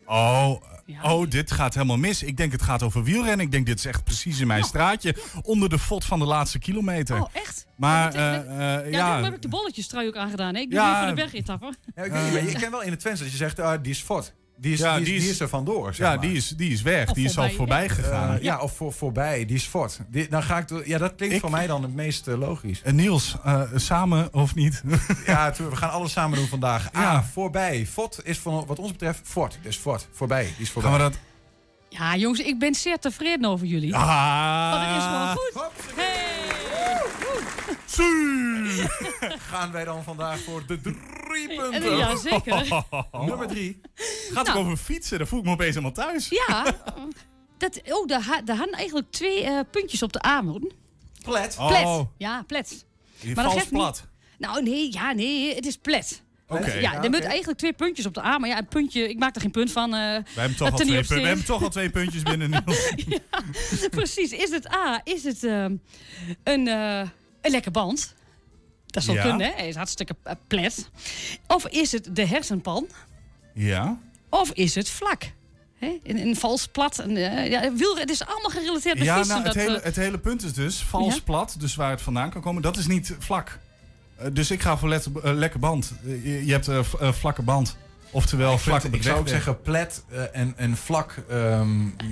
Oh, 0.06 0.62
Ja. 0.86 1.12
oh, 1.14 1.30
dit 1.30 1.50
gaat 1.52 1.74
helemaal 1.74 1.96
mis. 1.96 2.22
Ik 2.22 2.36
denk 2.36 2.52
het 2.52 2.62
gaat 2.62 2.82
over 2.82 3.02
wielrennen. 3.04 3.46
Ik 3.46 3.52
denk 3.52 3.66
dit 3.66 3.78
is 3.78 3.84
echt 3.84 4.04
precies 4.04 4.40
in 4.40 4.46
mijn 4.46 4.64
straatje. 4.64 5.16
Onder 5.42 5.68
de 5.68 5.78
fot 5.78 6.04
van 6.04 6.18
de 6.18 6.24
laatste 6.24 6.58
kilometer. 6.58 7.20
Oh, 7.22 7.28
echt? 7.32 7.66
Maar 7.76 8.14
Ja, 8.14 8.44
eh, 8.44 8.76
eh, 8.76 8.90
Ja, 8.90 8.98
ja, 8.98 9.06
daarom 9.06 9.24
heb 9.24 9.34
ik 9.34 9.42
de 9.42 9.48
bolletjestrui 9.48 10.06
ook 10.08 10.16
aangedaan. 10.16 10.54
Hè? 10.54 10.60
Ik 10.60 10.70
doe 10.70 10.80
Ja. 10.80 10.98
voor 10.98 11.08
de 11.08 11.14
bergetappen. 11.14 11.76
Ja, 11.94 12.02
ik, 12.02 12.12
weet 12.12 12.22
niet, 12.24 12.32
maar 12.32 12.44
je 12.50 12.58
ken 12.58 12.70
wel 12.70 12.82
in 12.82 12.90
het 12.90 13.00
Twents 13.00 13.20
dat 13.20 13.30
je 13.30 13.36
zegt, 13.36 13.60
ah, 13.60 13.82
die 13.82 13.92
is 13.92 14.00
fort. 14.00 14.34
Die 14.58 14.72
is, 14.72 14.78
Ja, 14.78 14.98
die, 15.00 15.14
is, 15.14 15.22
die 15.32 15.40
er 15.40 15.48
vandoor, 15.48 15.94
zeg 15.94 16.06
ja 16.06 16.12
maar. 16.14 16.20
die, 16.20 16.36
is, 16.36 16.48
die 16.48 16.70
is 16.72 16.82
weg. 16.82 17.08
Of 17.08 17.14
die 17.14 17.24
is 17.24 17.38
al 17.38 17.48
voorbij, 17.50 17.56
voorbij 17.56 17.84
Eh, 17.84 17.94
gegaan. 18.10 18.38
ja, 18.42 18.60
of 18.60 18.76
voor, 18.76 18.92
voorbij, 18.92 19.44
die 19.44 19.56
is 19.56 19.64
fort. 19.64 19.98
Die, 20.10 20.28
dan 20.28 20.42
ga 20.42 20.58
ik, 20.58 20.68
door- 20.68 20.88
ja, 20.88 20.98
dat 20.98 21.14
klinkt 21.14 21.34
Ik- 21.34 21.40
voor 21.40 21.50
mij 21.50 21.66
dan 21.66 21.82
het 21.82 21.94
meest 21.94 22.26
eh, 22.28 22.38
logisch. 22.38 22.82
Eh, 22.82 22.92
Niels, 22.92 23.36
eh, 23.44 23.62
samen 23.74 24.34
of 24.34 24.54
niet? 24.54 24.82
Ja, 25.26 25.52
we 25.70 25.76
gaan 25.76 25.90
alles 25.90 26.12
samen 26.12 26.38
doen 26.38 26.46
vandaag. 26.48 26.88
Ja. 26.92 27.12
Ah, 27.14 27.22
voorbij. 27.32 27.86
Fort 27.86 28.20
is 28.24 28.38
van, 28.38 28.64
wat 28.66 28.78
ons 28.78 28.90
betreft 28.90 29.20
fort. 29.24 29.58
Dus 29.62 29.76
fort. 29.76 30.08
Voorbij. 30.12 30.44
Die 30.44 30.54
is 30.58 30.70
voorbij. 30.70 30.90
Gaan 30.90 31.00
we 31.00 31.06
dat... 31.10 31.18
Ja, 31.88 32.16
jongens, 32.16 32.40
ik 32.40 32.58
ben 32.58 32.74
zeer 32.74 32.98
tevreden 32.98 33.50
over 33.50 33.66
jullie. 33.66 33.96
Ah, 33.96 34.70
Want 34.72 34.86
het 34.86 34.96
is 34.96 35.04
gewoon 35.04 35.28
goed. 35.36 35.94
Hey! 35.96 36.55
Gaan 39.50 39.72
wij 39.72 39.84
dan 39.84 40.02
vandaag 40.04 40.38
voor 40.40 40.66
de 40.66 40.80
drie 40.80 41.48
En, 41.50 41.56
punten? 41.70 41.96
ja, 41.96 42.16
zeker. 42.16 42.84
Nummer 43.26 43.46
drie. 43.46 43.80
Gaat 44.32 44.46
Nou. 44.46 44.58
over 44.58 44.76
fietsen? 44.76 45.18
Dan 45.18 45.26
voel 45.26 45.38
ik 45.38 45.44
me 45.44 45.50
opeens 45.50 45.74
helemaal 45.74 45.92
thuis. 46.04 46.28
Ja, 46.28 46.74
dat, 47.58 47.80
oh, 47.88 48.06
daar, 48.06 48.22
ha- 48.22 48.42
daar 48.42 48.56
hadden 48.56 48.74
eigenlijk 48.74 49.10
twee 49.10 49.42
eh, 49.44 49.60
puntjes 49.70 50.02
op 50.02 50.12
de 50.12 50.20
armen. 50.20 50.72
Plet. 51.22 51.56
Oh, 51.58 51.66
Plet. 51.68 52.06
Ja, 52.16 52.42
plet. 52.46 52.86
je 53.20 53.26
Maar 53.26 53.34
dat 53.34 53.44
vals 53.44 53.54
geeft 53.56 53.70
niet. 53.72 53.80
plat. 53.80 54.04
Nou, 54.38 54.62
nee, 54.62 54.92
ja, 54.92 55.12
nee, 55.12 55.54
het 55.54 55.66
is 55.66 55.76
plet. 55.76 56.22
Oké. 56.48 56.72
Ja, 56.72 56.80
Ja, 56.92 57.02
er 57.02 57.10
moet 57.10 57.20
eigenlijk 57.24 57.58
twee 57.58 57.72
puntjes 57.72 58.06
op 58.06 58.14
de 58.14 58.20
arm. 58.22 58.40
Maar 58.40 58.50
ja, 58.50 58.58
een 58.58 58.68
puntje, 58.68 59.08
ik 59.08 59.18
maak 59.18 59.34
er 59.34 59.40
geen 59.40 59.50
punt 59.50 59.72
van. 59.72 59.94
eh, 59.94 60.00
We 60.34 60.40
hebben, 60.40 60.56
toch 60.56 60.70
al 60.70 60.76
twee 60.78 61.02
we 61.02 61.20
hebben 61.20 61.44
toch 61.44 61.62
al 61.62 61.68
twee 61.68 61.90
puntjes 61.90 62.22
binnen. 62.22 62.64
Precies, 63.90 64.30
is 64.32 64.50
het 64.50 64.72
A, 64.74 65.00
is 65.04 65.24
het 65.24 65.44
ehm, 65.44 65.76
een, 66.44 66.68
eh, 66.68 67.00
een 67.46 67.52
lekker 67.52 67.70
band? 67.70 68.14
Dat 68.86 69.02
zal 69.02 69.14
Ja. 69.14 69.22
kunnen, 69.22 69.46
hè? 69.46 69.52
Hij 69.56 69.68
is 69.68 69.74
hartstikke 69.74 70.16
eh, 70.22 70.32
plet. 70.46 70.90
Of 71.46 71.66
is 71.66 71.92
het 71.92 72.08
de 72.12 72.26
hersenpan? 72.26 72.86
Ja. 73.54 73.98
Of 74.30 74.50
is 74.50 74.74
het 74.74 74.88
vlak? 74.90 75.22
Hè? 75.78 75.98
Een, 76.02 76.18
een 76.18 76.36
vals 76.36 76.66
plat. 76.66 76.98
Een, 76.98 77.16
eh, 77.16 77.50
ja, 77.50 77.60
het 77.98 78.10
is 78.10 78.24
allemaal 78.26 78.50
gerelateerd 78.50 78.94
met 78.98 79.04
Ja, 79.06 79.16
fietsen. 79.16 79.34
nou, 79.34 79.46
het, 79.46 79.56
hele, 79.56 79.76
eh, 79.78 79.84
het 79.84 79.96
hele 79.96 80.18
punt 80.18 80.44
is 80.44 80.52
dus 80.52 80.76
vals 80.82 81.14
Ja? 81.14 81.20
plat, 81.24 81.56
dus 81.58 81.74
waar 81.74 81.90
het 81.90 82.02
vandaan 82.02 82.30
kan 82.30 82.42
komen, 82.42 82.62
dat 82.62 82.76
is 82.76 82.86
niet 82.86 83.14
vlak. 83.18 83.58
Dus 84.32 84.50
ik 84.50 84.62
ga 84.62 84.76
voor 84.76 84.88
let, 84.88 85.06
lekker 85.22 85.58
band. 85.60 85.92
Je, 86.04 86.46
je 86.46 86.52
hebt 86.52 86.66
een 86.66 87.14
vlakke 87.14 87.42
band. 87.42 87.76
Oftewel 88.10 88.52
Ik, 88.52 88.58
vlak 88.58 88.80
vind- 88.80 88.92
op 88.94 88.98
ik 89.00 89.04
zou 89.06 89.18
ook 89.18 89.28
zeggen 89.28 89.60
plet 89.62 90.02
eh, 90.08 90.20
en, 90.32 90.52
en 90.56 90.76
vlak. 90.76 91.14
ehm, 91.28 91.68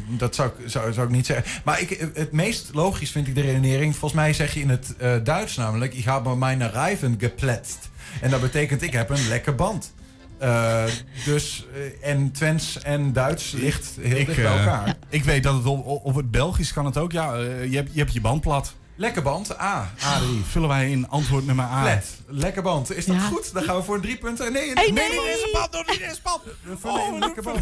dat 0.09 0.35
zou, 0.35 0.49
ik- 0.59 0.69
zou, 0.71 0.93
zou 0.93 1.07
ik 1.07 1.13
niet 1.13 1.27
zeggen. 1.27 1.63
Maar 1.65 1.81
ik, 1.81 2.09
het 2.15 2.33
meest 2.33 2.71
logisch 2.73 3.11
vind 3.11 3.27
ik 3.27 3.35
de 3.35 3.41
redenering. 3.41 3.93
Volgens 3.97 4.21
mij 4.21 4.33
zeg 4.33 4.55
je 4.55 4.61
in 4.61 4.69
het 4.69 4.95
eh, 4.99 5.13
Duits 5.25 5.57
namelijk... 5.57 5.95
Ik 5.95 6.05
heb 6.05 6.35
mijn 6.35 6.71
Reifen 6.71 7.15
gepletst. 7.19 7.91
En 8.21 8.31
dat 8.31 8.41
betekent 8.41 8.83
ik 8.83 8.93
heb 8.93 9.11
een 9.11 9.29
lekker 9.29 9.55
band. 9.55 9.93
Eh, 10.39 10.85
dus, 11.25 11.67
en 12.03 12.31
Twents 12.33 12.79
en 12.83 13.13
Duits 13.13 13.53
ligt 13.53 13.91
heel 14.01 14.17
ik, 14.17 14.27
dicht 14.27 14.43
bij 14.43 14.59
elkaar. 14.59 14.97
ik 15.09 15.25
weet 15.25 15.43
dat 15.43 15.55
het 15.55 15.65
op, 15.67 15.87
op 16.05 16.15
het 16.15 16.31
Belgisch 16.31 16.73
kan 16.73 16.85
het 16.87 16.97
ook. 16.99 17.13
Ja, 17.13 17.37
je, 17.37 17.77
hebt, 17.77 17.91
je 17.93 17.99
hebt 17.99 18.13
je 18.13 18.21
band 18.21 18.41
plat. 18.41 18.75
Lekker 18.97 19.23
band, 19.23 19.59
A. 19.61 19.91
A3. 19.99 20.25
Vullen 20.51 20.69
wij 20.69 20.91
in 20.91 21.09
antwoord 21.09 21.47
nummer 21.47 21.65
A. 21.65 21.81
Plet, 21.83 22.07
lekker 22.27 22.63
band. 22.63 22.97
Is 22.97 23.05
dat 23.07 23.17
Ja. 23.17 23.23
goed? 23.23 23.53
Dan 23.53 23.63
gaan 23.63 23.77
we 23.77 23.83
voor 23.83 24.01
drie 24.01 24.19
punten. 24.19 24.53
Nee, 24.53 24.65
Hey, 24.73 24.75
nee, 24.75 24.93
nee. 24.93 25.09
nee, 25.21 25.31
is 25.35 25.43
een 25.43 25.49
band. 25.53 25.73
Door 25.73 25.85
die 25.87 26.01
is 26.03 26.23
band. 26.23 26.43
We 26.63 26.77
vullen 26.79 27.07
in 27.07 27.19
lekker 27.19 27.43
band. 27.43 27.59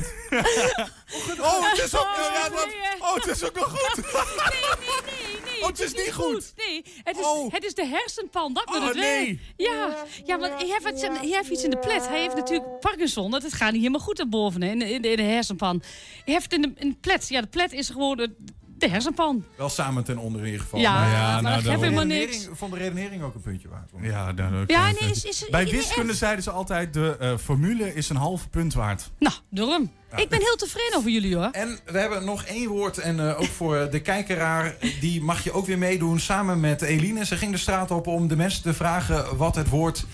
Oh, 1.40 1.70
het 1.70 1.82
is 1.84 1.96
ook, 1.96 2.02
Oh, 2.02 2.32
ja, 2.34 2.48
nee, 2.48 3.00
oh, 3.00 3.14
het 3.14 3.26
is 3.26 3.44
ook 3.44 3.54
nog 3.54 3.64
goed. 3.70 3.96
Nee, 3.96 4.12
nee, 4.14 5.14
nee, 5.30 5.40
nee. 5.52 5.60
Oh, 5.62 5.66
het 5.68 5.80
is 5.80 5.92
niet 5.94 6.12
goed. 6.12 6.52
Nee, 6.56 6.84
het 7.04 7.18
is, 7.18 7.24
Oh. 7.24 7.52
het 7.52 7.64
is 7.64 7.74
de 7.74 7.86
hersenpan. 7.86 8.52
Dat 8.54 8.66
moet 8.66 8.76
Oh, 8.76 8.86
het 8.86 8.96
nee. 8.96 9.40
Ja, 9.56 9.96
ja 10.24 10.38
want 10.38 10.52
hij 10.54 10.66
heeft, 10.66 10.88
iets, 10.88 11.02
hij 11.02 11.28
heeft 11.28 11.48
iets 11.48 11.64
in 11.64 11.70
de 11.70 11.78
plet. 11.78 12.08
Hij 12.08 12.20
heeft 12.20 12.34
natuurlijk 12.34 12.80
Parkinson. 12.80 13.30
Dat 13.30 13.42
het 13.42 13.52
gaat 13.52 13.70
niet 13.72 13.80
helemaal 13.80 14.00
goed 14.00 14.16
daarboven 14.16 14.62
hè, 14.62 14.70
in, 14.70 14.78
de- 14.78 14.90
in, 14.92 15.02
de, 15.02 15.08
in 15.10 15.16
de 15.16 15.22
hersenpan. 15.22 15.82
Hij 16.24 16.34
heeft 16.34 16.52
in 16.52 16.62
de, 16.62 16.72
in 16.76 16.88
de 16.88 16.96
plet. 17.00 17.28
Ja, 17.28 17.40
de 17.40 17.46
plet 17.46 17.72
is 17.72 17.88
gewoon 17.90 18.34
de, 18.82 18.88
hersenpan. 18.90 19.44
Wel 19.56 19.68
samen 19.68 20.04
ten 20.04 20.18
onder 20.18 20.40
in 20.40 20.46
ieder 20.46 20.60
geval. 20.60 20.80
Ja, 20.80 20.92
Maar 21.00 21.10
ja, 21.10 21.32
maar 21.32 21.42
nou, 21.42 21.54
dat 21.54 21.64
dan- 21.64 21.82
helemaal 21.82 22.04
niks. 22.04 22.44
Ik 22.44 22.50
vond 22.54 22.72
de 22.72 22.78
redenering 22.78 23.22
ook 23.22 23.34
een 23.34 23.40
puntje 23.40 23.68
waard. 23.68 23.90
Ja, 24.00 24.32
nou, 24.32 24.50
dat 24.52 24.70
Ja, 24.70 24.84
nee, 25.00 25.10
is- 25.10 25.24
is- 25.24 25.48
Bij 25.50 25.66
wiskunde 25.66 26.14
zeiden 26.14 26.42
ze 26.44 26.50
altijd... 26.50 26.94
de 26.94 27.16
eh, 27.20 27.36
formule 27.36 27.94
is 27.94 28.08
een 28.08 28.16
half 28.16 28.50
punt 28.50 28.74
waard. 28.74 29.10
Nou, 29.18 29.34
daarom. 29.50 29.90
Ik 30.16 30.28
ben 30.28 30.40
heel 30.40 30.56
tevreden 30.56 30.96
over 30.98 31.10
jullie 31.10 31.36
hoor. 31.36 31.48
En 31.52 31.78
we 31.84 31.98
hebben 31.98 32.24
nog 32.24 32.44
één 32.44 32.68
woord. 32.68 32.98
En 32.98 33.28
eh, 33.28 33.40
ook 33.40 33.46
voor 33.46 33.90
de 33.90 34.00
kijkeraar. 34.00 34.76
Die 35.00 35.22
mag 35.22 35.44
je 35.44 35.52
ook 35.52 35.66
weer 35.66 35.78
meedoen. 35.78 36.18
Samen 36.20 36.60
met 36.60 36.82
Eline. 36.82 37.24
Ze 37.24 37.36
ging 37.36 37.52
de 37.52 37.58
straat 37.58 37.90
op 37.90 38.06
om 38.06 38.28
de 38.28 38.36
mensen 38.36 38.62
te 38.62 38.74
vragen 38.74 39.36
wat 39.36 39.54
het 39.54 39.68
woord 39.68 40.04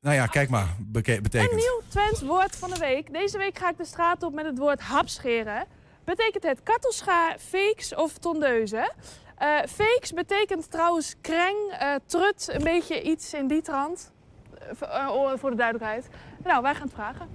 Nou 0.00 0.16
ja, 0.16 0.26
kijk 0.26 0.48
maar. 0.48 0.66
Beke- 0.78 1.16
Een 1.16 1.22
betekent. 1.22 1.54
nieuw 1.54 1.80
Twents 1.88 2.22
woord 2.22 2.56
van 2.56 2.70
de 2.70 2.78
week. 2.78 3.12
Deze 3.12 3.38
week 3.38 3.58
ga 3.58 3.70
ik 3.70 3.76
de 3.76 3.84
straat 3.84 4.22
op 4.22 4.34
met 4.34 4.44
het 4.44 4.58
woord 4.58 4.80
hapscheren. 4.80 5.66
Betekent 6.04 6.42
het 6.42 6.62
kattelscha, 6.62 7.34
fakes 7.38 7.94
of 7.94 8.18
tondeuzen? 8.18 8.92
Eh 9.36 9.48
fakes 9.68 10.12
betekent 10.12 10.70
trouwens 10.70 11.14
kreng, 11.20 11.56
eh, 11.78 11.94
trut, 12.06 12.48
een 12.52 12.64
beetje 12.64 13.02
iets 13.02 13.34
in 13.34 13.46
die 13.46 13.62
trant. 13.62 14.12
Eh, 14.58 15.08
voor- 15.08 15.38
voor 15.38 15.50
de 15.50 15.56
duidelijkheid. 15.56 16.08
Nou, 16.44 16.62
wij 16.62 16.72
gaan 16.74 16.82
het 16.82 16.92
vragen. 16.94 17.28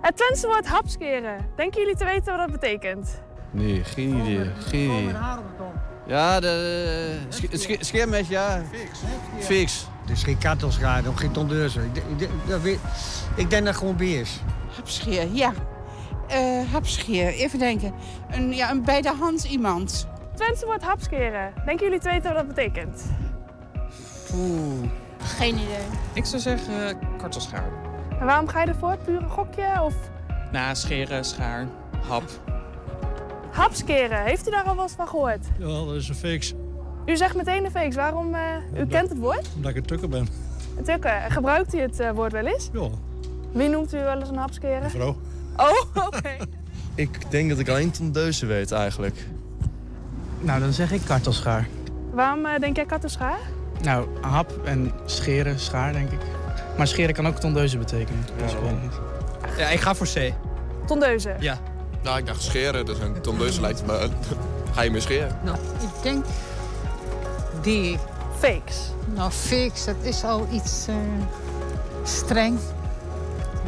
Het 0.00 0.16
Twentse 0.16 0.46
woord 0.46 0.66
hapscheren. 0.66 1.50
Denken 1.56 1.80
jullie 1.80 1.96
te 1.96 2.04
weten 2.04 2.36
wat 2.36 2.48
dat 2.48 2.60
betekent? 2.60 3.20
Nee, 3.50 3.84
geen 3.84 4.14
idee. 4.16 4.50
Geen 4.58 4.90
idee. 4.90 5.14
Ja, 6.06 6.40
de 6.40 7.18
scheermes, 7.80 8.28
ja. 8.28 8.62
Fix. 9.38 9.86
Het 10.00 10.10
is 10.10 10.22
geen 10.22 10.38
kattelschaar 10.38 11.08
of 11.08 11.14
geen 11.16 11.32
tondeuzen. 11.32 11.84
Ik, 11.84 11.94
denk- 11.94 12.06
ik, 12.10 12.18
denk- 12.18 12.30
dat 12.48 12.60
weet- 12.60 12.80
ik 13.36 13.50
denk 13.50 13.64
dat 13.64 13.64
het 13.64 13.76
gewoon 13.76 13.96
bier 13.96 14.20
is. 14.20 14.40
Hapscheer, 14.76 15.28
ja. 15.32 15.52
Eh 16.30 16.72
hapscheer, 16.72 17.28
even 17.28 17.58
denken. 17.58 17.92
Een, 18.30 18.54
ja, 18.54 18.70
een 18.70 18.84
bij 18.84 19.00
de 19.02 19.12
hand 19.20 19.44
iemand. 19.44 20.06
Twentse 20.34 20.66
woord 20.66 20.82
hapscheren. 20.82 21.52
Denken 21.64 21.84
jullie 21.86 22.00
te 22.00 22.08
weten 22.10 22.34
wat 22.34 22.46
dat 22.46 22.54
betekent? 22.54 23.02
Oeh. 24.34 24.88
Geen 25.18 25.54
idee. 25.54 25.84
Ik 26.12 26.24
zou 26.24 26.42
zeggen 26.42 26.74
uh, 26.74 26.88
kartelschaar. 27.18 27.68
En 28.20 28.26
waarom 28.26 28.48
ga 28.48 28.60
je 28.60 28.66
ervoor? 28.66 28.96
Pure 29.04 29.28
gokje 29.28 29.82
of 29.82 29.94
Na 30.52 30.74
scheren, 30.74 31.24
schaar, 31.24 31.66
hap. 32.08 32.22
hapscheren? 33.50 34.22
Heeft 34.24 34.48
u 34.48 34.50
daar 34.50 34.64
al 34.64 34.74
wel 34.74 34.82
eens 34.84 34.92
van 34.92 35.08
gehoord? 35.08 35.46
Jawel, 35.58 35.86
dat 35.86 35.94
is 35.94 36.08
een 36.08 36.14
fix. 36.14 36.54
U 37.06 37.16
zegt 37.16 37.36
meteen 37.36 37.62
de 37.62 37.70
fakes. 37.70 37.94
Waarom? 37.94 38.34
eh, 38.34 38.40
u 38.80 38.86
kent 38.86 39.08
het 39.08 39.18
woord? 39.18 39.48
Omdat 39.56 39.70
ik 39.70 39.76
een 39.76 39.82
tukker 39.86 40.08
ben. 40.08 40.28
Het 40.76 40.84
tukken. 40.84 41.30
Gebruikt 41.30 41.74
u 41.74 41.78
het 41.80 42.00
eh, 42.00 42.10
woord 42.10 42.32
wel 42.32 42.46
eens? 42.46 42.68
Ja. 42.72 42.88
Wie 43.52 43.68
noemt 43.68 43.94
u 43.94 43.98
wel 43.98 44.18
eens 44.18 44.28
een 44.28 44.36
hapscheren? 44.36 44.90
Vrouw. 44.90 45.16
Oh, 45.94 46.06
oké. 46.06 46.36
Ik 46.94 47.30
denk 47.30 47.48
dat 47.48 47.58
ik 47.58 47.68
alleen 47.68 47.90
tondeuzen 47.90 48.48
weet 48.48 48.72
eigenlijk. 48.72 49.26
Nou, 50.40 50.60
dan 50.60 50.72
zeg 50.72 50.92
ik 50.92 51.00
kartelschaar. 51.06 51.68
Waarom 52.12 52.46
eh, 52.46 52.60
denk 52.60 52.76
jij 52.76 52.86
kattenschaar? 52.86 53.38
Nou, 53.82 54.06
hap 54.20 54.64
en 54.64 54.92
scheren, 55.04 55.58
schaar 55.58 55.92
denk 55.92 56.10
ik. 56.10 56.20
Maar 56.76 56.86
scheren 56.86 57.14
kan 57.14 57.26
ook 57.26 57.36
tondeuzen 57.36 57.78
betekenen. 57.78 58.26
Dus 58.42 58.52
ik 58.52 58.58
weet 58.58 58.82
niet. 58.82 58.92
Ja, 59.58 59.68
ik 59.68 59.80
ga 59.80 59.94
voor 59.94 60.06
C. 60.14 60.32
Tondeuzen. 60.86 61.36
Ja. 61.40 61.58
Nou, 62.02 62.18
ik 62.18 62.26
dacht 62.26 62.42
scheren, 62.42 62.86
dus 62.86 62.98
een 62.98 63.20
tondeuze 63.20 63.60
lijkt 63.60 63.86
me... 63.86 64.08
Ga 64.74 64.82
je 64.82 64.90
me 64.90 65.00
scheren? 65.00 65.38
Nou, 65.44 65.56
ik 65.56 66.02
denk 66.02 66.24
die. 67.62 67.98
Fakes. 68.38 68.92
Nou, 69.14 69.30
fakes, 69.30 69.84
dat 69.84 69.96
is 70.02 70.24
al 70.24 70.48
iets 70.52 70.86
eh, 70.88 70.94
streng. 72.02 72.58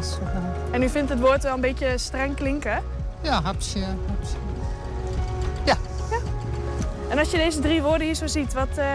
Dus, 0.03 0.17
eh, 0.19 0.73
En 0.75 0.83
u 0.83 0.89
vindt 0.89 1.09
het 1.09 1.19
woord 1.19 1.43
wel 1.43 1.53
een 1.53 1.61
beetje 1.61 1.97
streng 1.97 2.35
klinken? 2.35 2.83
ja, 3.21 3.41
hapsje, 3.41 3.79
hapsje. 3.79 4.35
En 7.09 7.19
als 7.19 7.31
je 7.31 7.37
deze 7.37 7.59
drie 7.59 7.81
woorden 7.81 8.05
hier 8.05 8.15
zo 8.15 8.27
ziet, 8.27 8.53
wat, 8.53 8.77
eh, 8.77 8.85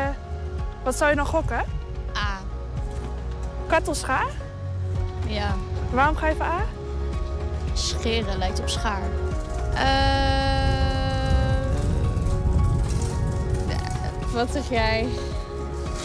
wat 0.84 0.96
zou 0.96 1.10
je 1.10 1.16
dan 1.16 1.26
gokken? 1.26 1.64
A. 2.16 2.38
Kattelschaar? 3.66 4.26
Ja. 5.26 5.54
Waarom 5.90 6.16
ga 6.16 6.26
je 6.28 6.34
voor 6.34 6.44
A? 6.44 6.60
Scheren 7.72 8.38
lijkt 8.38 8.60
op 8.60 8.68
schaar. 8.68 9.02
Eh, 9.74 9.82
wat 14.32 14.48
zeg 14.52 14.68
jij? 14.70 15.06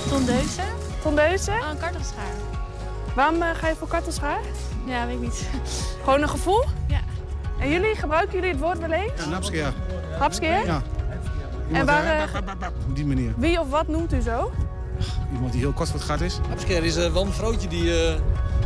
Tondeuzen? 0.10 0.68
Tondeuzen? 1.02 1.54
Oh, 1.54 1.70
een 1.70 1.78
kartelschaar. 1.78 2.34
Waarom 3.16 3.42
ga 3.42 3.68
je 3.68 3.76
voor 3.76 3.88
kattelschaar? 3.88 4.42
Ja, 4.86 5.06
weet 5.06 5.16
ik 5.16 5.22
niet. 5.22 5.50
Gewoon 6.04 6.22
een 6.22 6.30
gevoel? 6.30 6.64
Ja. 6.88 7.00
En 7.60 7.70
jullie, 7.70 7.96
gebruiken 7.96 8.34
jullie 8.36 8.50
het 8.50 8.60
woord 8.60 8.80
wel 8.80 8.92
eens? 8.92 9.12
Ja, 9.24 9.30
napskeer. 9.30 9.74
Hapskeer? 10.20 10.66
Ja. 10.66 10.82
En 11.72 11.86
waar, 11.86 12.06
eh, 12.06 12.68
Op 12.90 12.96
die 12.96 13.06
manier. 13.06 13.34
wie 13.38 13.60
of 13.60 13.70
wat 13.70 13.88
noemt 13.88 14.14
u 14.14 14.22
zo? 14.22 14.52
Iemand 15.34 15.52
die 15.52 15.62
heel 15.62 15.72
kort 15.72 15.90
voor 15.90 16.00
het 16.00 16.08
gat 16.10 16.22
is. 16.22 16.40
Hapskeer 16.50 16.84
is 16.84 16.96
eh, 16.96 17.14
wel 17.14 17.26
een 17.26 17.32
vrouwtje 17.32 17.68
die 17.68 18.08
eh, 18.08 18.14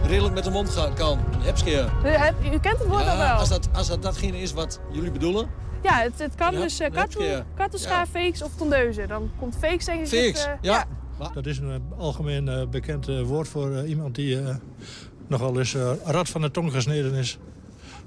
redelijk 0.07 0.33
met 0.35 0.43
de 0.43 0.49
mond 0.49 0.69
gaan 0.69 0.93
kan. 0.93 1.19
Een 1.33 1.41
hapskeer. 1.45 1.91
U, 2.05 2.07
hebt- 2.07 2.45
u 2.45 2.59
kent 2.59 2.79
het 2.79 2.87
woord 2.87 3.07
al 3.07 3.17
wel? 3.17 3.27
als 3.35 3.49
dat, 3.49 3.69
als 3.73 3.87
dat 3.87 4.01
datgene 4.01 4.39
is 4.41 4.53
wat 4.53 4.79
jullie 4.91 5.11
bedoelen. 5.11 5.47
Ja, 5.81 5.93
het, 6.01 6.13
het 6.19 6.35
kan 6.35 6.51
dus 6.53 6.81
uh, 6.81 6.87
kattelschaar, 7.55 8.05
fakes 8.07 8.41
of 8.41 8.51
tondeuzen. 8.55 9.07
Dan 9.07 9.31
komt 9.39 9.55
fakes 9.59 9.87
ik... 9.87 10.07
Fakes, 10.07 10.45
eh, 10.45 10.51
ja. 10.61 10.85
Dat 11.33 11.45
is 11.45 11.57
een 11.57 11.71
eh, 11.71 11.99
algemeen 11.99 12.47
eh, 12.49 12.67
bekend 12.67 13.07
eh, 13.07 13.21
woord 13.21 13.47
voor 13.47 13.71
eh, 13.75 13.89
iemand 13.89 14.15
die 14.15 14.39
eh, 14.41 14.55
nogal 15.27 15.57
eens 15.57 15.73
eh, 15.73 15.91
rad 16.03 16.29
van 16.29 16.41
de 16.41 16.51
tong 16.51 16.71
gesneden 16.71 17.13
is. 17.13 17.37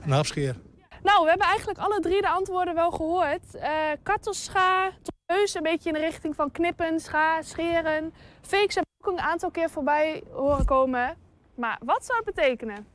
Een 0.04 0.10
hapskeer. 0.10 0.56
Nou, 1.02 1.22
we 1.22 1.28
hebben 1.28 1.46
eigenlijk 1.46 1.78
alle 1.78 2.00
drie 2.00 2.20
de 2.20 2.28
antwoorden 2.28 2.74
wel 2.74 2.90
gehoord. 2.90 3.54
Eh 3.54 3.70
kattelscha, 4.02 4.90
tondeus, 5.02 5.54
een 5.54 5.62
beetje 5.62 5.88
in 5.88 5.94
de 5.94 6.00
richting 6.00 6.34
van 6.34 6.50
knippen, 6.50 7.00
scha, 7.00 7.42
scheren. 7.42 8.12
Fakes 8.40 8.74
heb 8.74 8.84
ik 8.98 9.08
ook 9.08 9.18
een 9.18 9.24
aantal 9.24 9.50
keer 9.50 9.70
voorbij 9.70 10.22
horen 10.30 10.64
komen. 10.64 11.16
Maar 11.54 11.78
wat 11.84 12.04
zou 12.04 12.22
het 12.24 12.34
betekenen? 12.34 12.86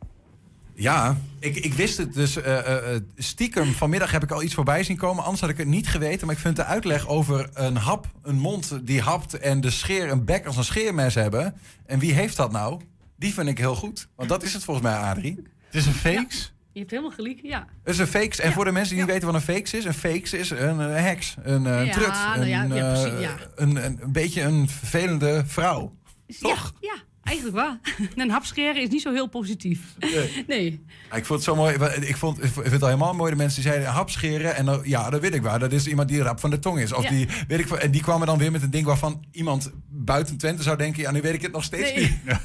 Ja, 0.76 1.18
ik, 1.40 1.56
ik 1.56 1.74
wist 1.74 1.98
het 1.98 2.14
dus 2.14 2.36
eh, 2.36 2.94
eh, 2.94 3.02
stiekem. 3.16 3.74
Vanmiddag 3.74 4.12
heb 4.12 4.24
ik 4.24 4.32
al 4.32 4.44
iets 4.44 4.54
voorbij 4.54 4.84
zien 4.84 4.98
komen. 4.98 5.24
Anders 5.24 5.42
had 5.42 5.50
ik 5.50 5.58
het 5.58 5.68
niet 5.68 5.88
geweten. 5.88 6.28
Maar 6.28 6.36
ik 6.36 6.42
vind 6.42 6.56
de 6.56 6.64
uitleg 6.64 7.08
over 7.08 7.50
een 7.54 7.76
hap, 7.76 8.06
een 8.22 8.40
mond 8.40 8.80
die 8.88 9.02
hapt... 9.02 9.40
en 9.40 9.62
de 9.62 9.70
scheer 9.70 10.12
een 10.12 10.26
bek 10.26 10.46
als 10.46 10.58
een 10.58 10.64
scheermes 10.64 11.16
hebben. 11.16 11.56
En 11.86 12.00
wie 12.00 12.14
heeft 12.14 12.38
dat 12.38 12.52
nou? 12.52 12.82
Die 13.16 13.34
vind 13.34 13.48
ik 13.48 13.58
heel 13.58 13.76
goed. 13.76 14.08
Want 14.16 14.30
dat 14.30 14.44
is 14.44 14.54
het 14.54 14.64
volgens 14.64 14.86
mij, 14.86 14.96
Adrie. 14.98 15.44
Het 15.66 15.76
is 15.76 15.86
een 15.86 15.94
fakes. 15.94 16.54
Je 16.72 16.80
hebt 16.80 16.92
helemaal 16.92 17.14
gelijk, 17.16 17.40
ja. 17.42 17.68
Het 17.84 17.94
is 17.94 18.00
een 18.00 18.08
fakes. 18.08 18.40
En 18.40 18.54
voor 18.54 18.66
de 18.66 18.72
mensen 18.72 18.96
die 18.96 19.04
niet 19.04 19.14
weten 19.14 19.32
wat 19.32 19.36
een 19.36 19.56
fakes 19.56 19.74
is... 19.74 19.86
een 19.86 19.94
fakes 19.94 20.34
is 20.34 20.50
een 20.50 20.80
eh, 20.80 21.02
heks, 21.02 21.36
een 21.44 21.66
eh, 21.66 21.86
Ja, 21.86 21.92
trut. 21.94 22.08
nou 22.08 22.46
ja, 22.46 22.64
een, 22.64 22.74
ja, 22.76 22.94
eh, 22.94 23.02
precies, 23.02 23.20
ja. 23.20 23.36
een, 23.56 23.86
een, 23.86 23.98
een 24.02 24.12
beetje 24.12 24.42
een 24.42 24.70
vervelende 24.70 25.44
vrouw. 25.46 25.96
Toch? 26.40 26.74
Ja, 26.80 26.90
ja, 26.96 27.04
eigenlijk 27.26 27.56
wel. 27.56 27.78
Een 28.24 28.30
hapscheren 28.30 28.82
is 28.82 28.90
niet 28.90 29.02
zo 29.02 29.12
heel 29.14 29.28
positief. 29.28 29.80
Nee. 30.00 30.44
Nee. 30.48 30.84
Ja, 31.10 31.16
Ik 31.16 31.26
vond 31.26 31.40
het 31.40 31.44
zo 31.50 31.56
mooi. 31.56 31.76
Ik, 32.02 32.16
vond, 32.18 32.44
ik 32.44 32.52
vind 32.52 32.72
het 32.72 32.82
al 32.82 32.88
helemaal 32.88 33.14
mooi 33.14 33.32
de 33.32 33.38
mensen 33.38 33.62
die 33.62 33.72
zeiden 33.72 33.92
hap 33.94 34.10
scheren. 34.10 34.56
En 34.56 34.66
dan, 34.66 34.82
ja, 34.84 35.10
dat 35.10 35.22
weet 35.22 35.34
ik 35.36 35.42
waar. 35.42 35.60
Dat 35.60 35.72
is 35.72 35.88
iemand 35.88 36.08
die 36.10 36.22
rap 36.22 36.40
van 36.40 36.50
de 36.50 36.60
tong 36.60 36.80
is. 36.80 36.94
Of 36.94 37.04
Ja. 37.04 37.10
die, 37.10 37.28
weet 37.48 37.60
ik, 37.60 37.70
en 37.70 37.92
die 37.92 38.02
kwamen 38.02 38.28
dan 38.28 38.38
weer 38.38 38.52
met 38.52 38.62
een 38.62 38.70
ding 38.72 38.86
waarvan 38.86 39.26
iemand 39.32 39.72
buiten 39.90 40.38
Twente 40.38 40.64
zou 40.64 40.78
denken... 40.78 41.02
ja, 41.02 41.12
nu 41.12 41.22
weet 41.22 41.34
ik 41.34 41.42
het 41.42 41.52
nog 41.52 41.64
steeds 41.64 41.94
Nee. 41.94 42.00
niet. 42.04 42.38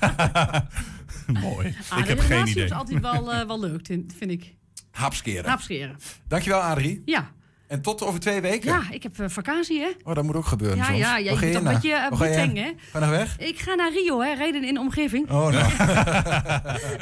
mooi. 1.43 1.77
Ah, 1.89 2.07
de 2.07 2.15
relatie 2.15 2.65
is 2.65 2.73
altijd 2.73 3.01
wel, 3.01 3.33
eh, 3.33 3.47
wel 3.47 3.61
leuk, 3.61 3.87
vind 4.19 4.31
ik. 4.31 4.55
Hapscheren. 4.91 5.51
Hapscheren. 5.51 5.97
Dankjewel, 6.29 6.61
Adrie. 6.61 7.03
Ja. 7.05 7.31
En 7.71 7.81
tot 7.81 8.03
over 8.03 8.21
twee 8.21 8.41
weken. 8.41 8.71
Ja, 8.73 8.83
ik 8.91 9.03
heb 9.03 9.19
eh, 9.19 9.29
vakantie, 9.29 9.81
hè? 9.81 9.91
Oh, 10.05 10.15
dat 10.15 10.25
moet 10.25 10.35
ook 10.37 10.47
gebeuren 10.47 10.77
Ja, 10.77 10.85
soms. 10.85 10.99
ja, 10.99 11.17
je 11.17 11.31
moet 11.31 11.43
een 11.43 11.65
beetje 11.65 11.89
uh, 11.89 12.11
hè? 12.11 12.17
Ga 12.17 12.25
je 12.25 12.75
naar 12.93 13.11
weg? 13.11 13.39
Ik 13.39 13.59
ga 13.59 13.75
naar 13.75 13.93
Rio, 13.93 14.21
hè? 14.21 14.35
Rijden 14.35 14.65
in 14.65 14.75
de 14.75 14.81
omgeving. 14.81 15.31
Oh, 15.31 15.49
nou. 15.49 15.65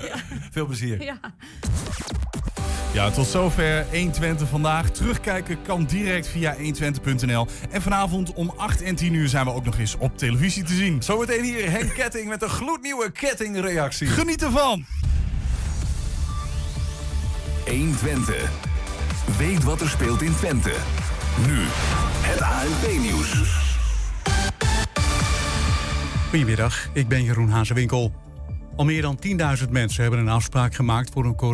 Veel 0.52 0.66
plezier. 0.66 1.02
Ja. 1.02 1.18
Ja, 2.92 3.10
tot 3.10 3.26
zover 3.26 3.86
120 3.90 4.48
vandaag. 4.48 4.90
Terugkijken 4.90 5.62
kan 5.62 5.84
direct 5.84 6.26
via 6.26 6.56
120.nl. 6.56 7.46
En 7.70 7.82
vanavond 7.82 8.32
om 8.32 8.52
8 8.56 8.82
en 8.82 8.94
10 8.94 9.14
uur 9.14 9.28
zijn 9.28 9.44
we 9.44 9.52
ook 9.52 9.64
nog 9.64 9.78
eens 9.78 9.96
op 9.98 10.18
televisie 10.18 10.62
te 10.62 10.74
zien. 10.74 11.02
Zometeen 11.02 11.44
hier 11.44 11.70
Henk 11.70 11.94
Ketting 11.94 12.28
met 12.28 12.42
een 12.42 12.48
gloednieuwe 12.48 13.10
kettingreactie. 13.10 14.06
Geniet 14.06 14.42
ervan! 14.42 14.84
120. 17.66 18.50
Weet 19.36 19.64
wat 19.64 19.80
er 19.80 19.88
speelt 19.88 20.22
in 20.22 20.34
Twente. 20.34 20.72
Nu 21.46 21.64
het 22.20 22.40
ANP-nieuws. 22.40 23.56
Goedemiddag, 26.28 26.88
ik 26.92 27.08
ben 27.08 27.22
Jeroen 27.22 27.48
Hazewinkel. 27.48 28.12
Al 28.76 28.84
meer 28.84 29.02
dan 29.02 29.18
10.000 29.62 29.70
mensen 29.70 30.02
hebben 30.02 30.20
een 30.20 30.28
afspraak 30.28 30.74
gemaakt 30.74 31.10
voor 31.10 31.24
een 31.24 31.34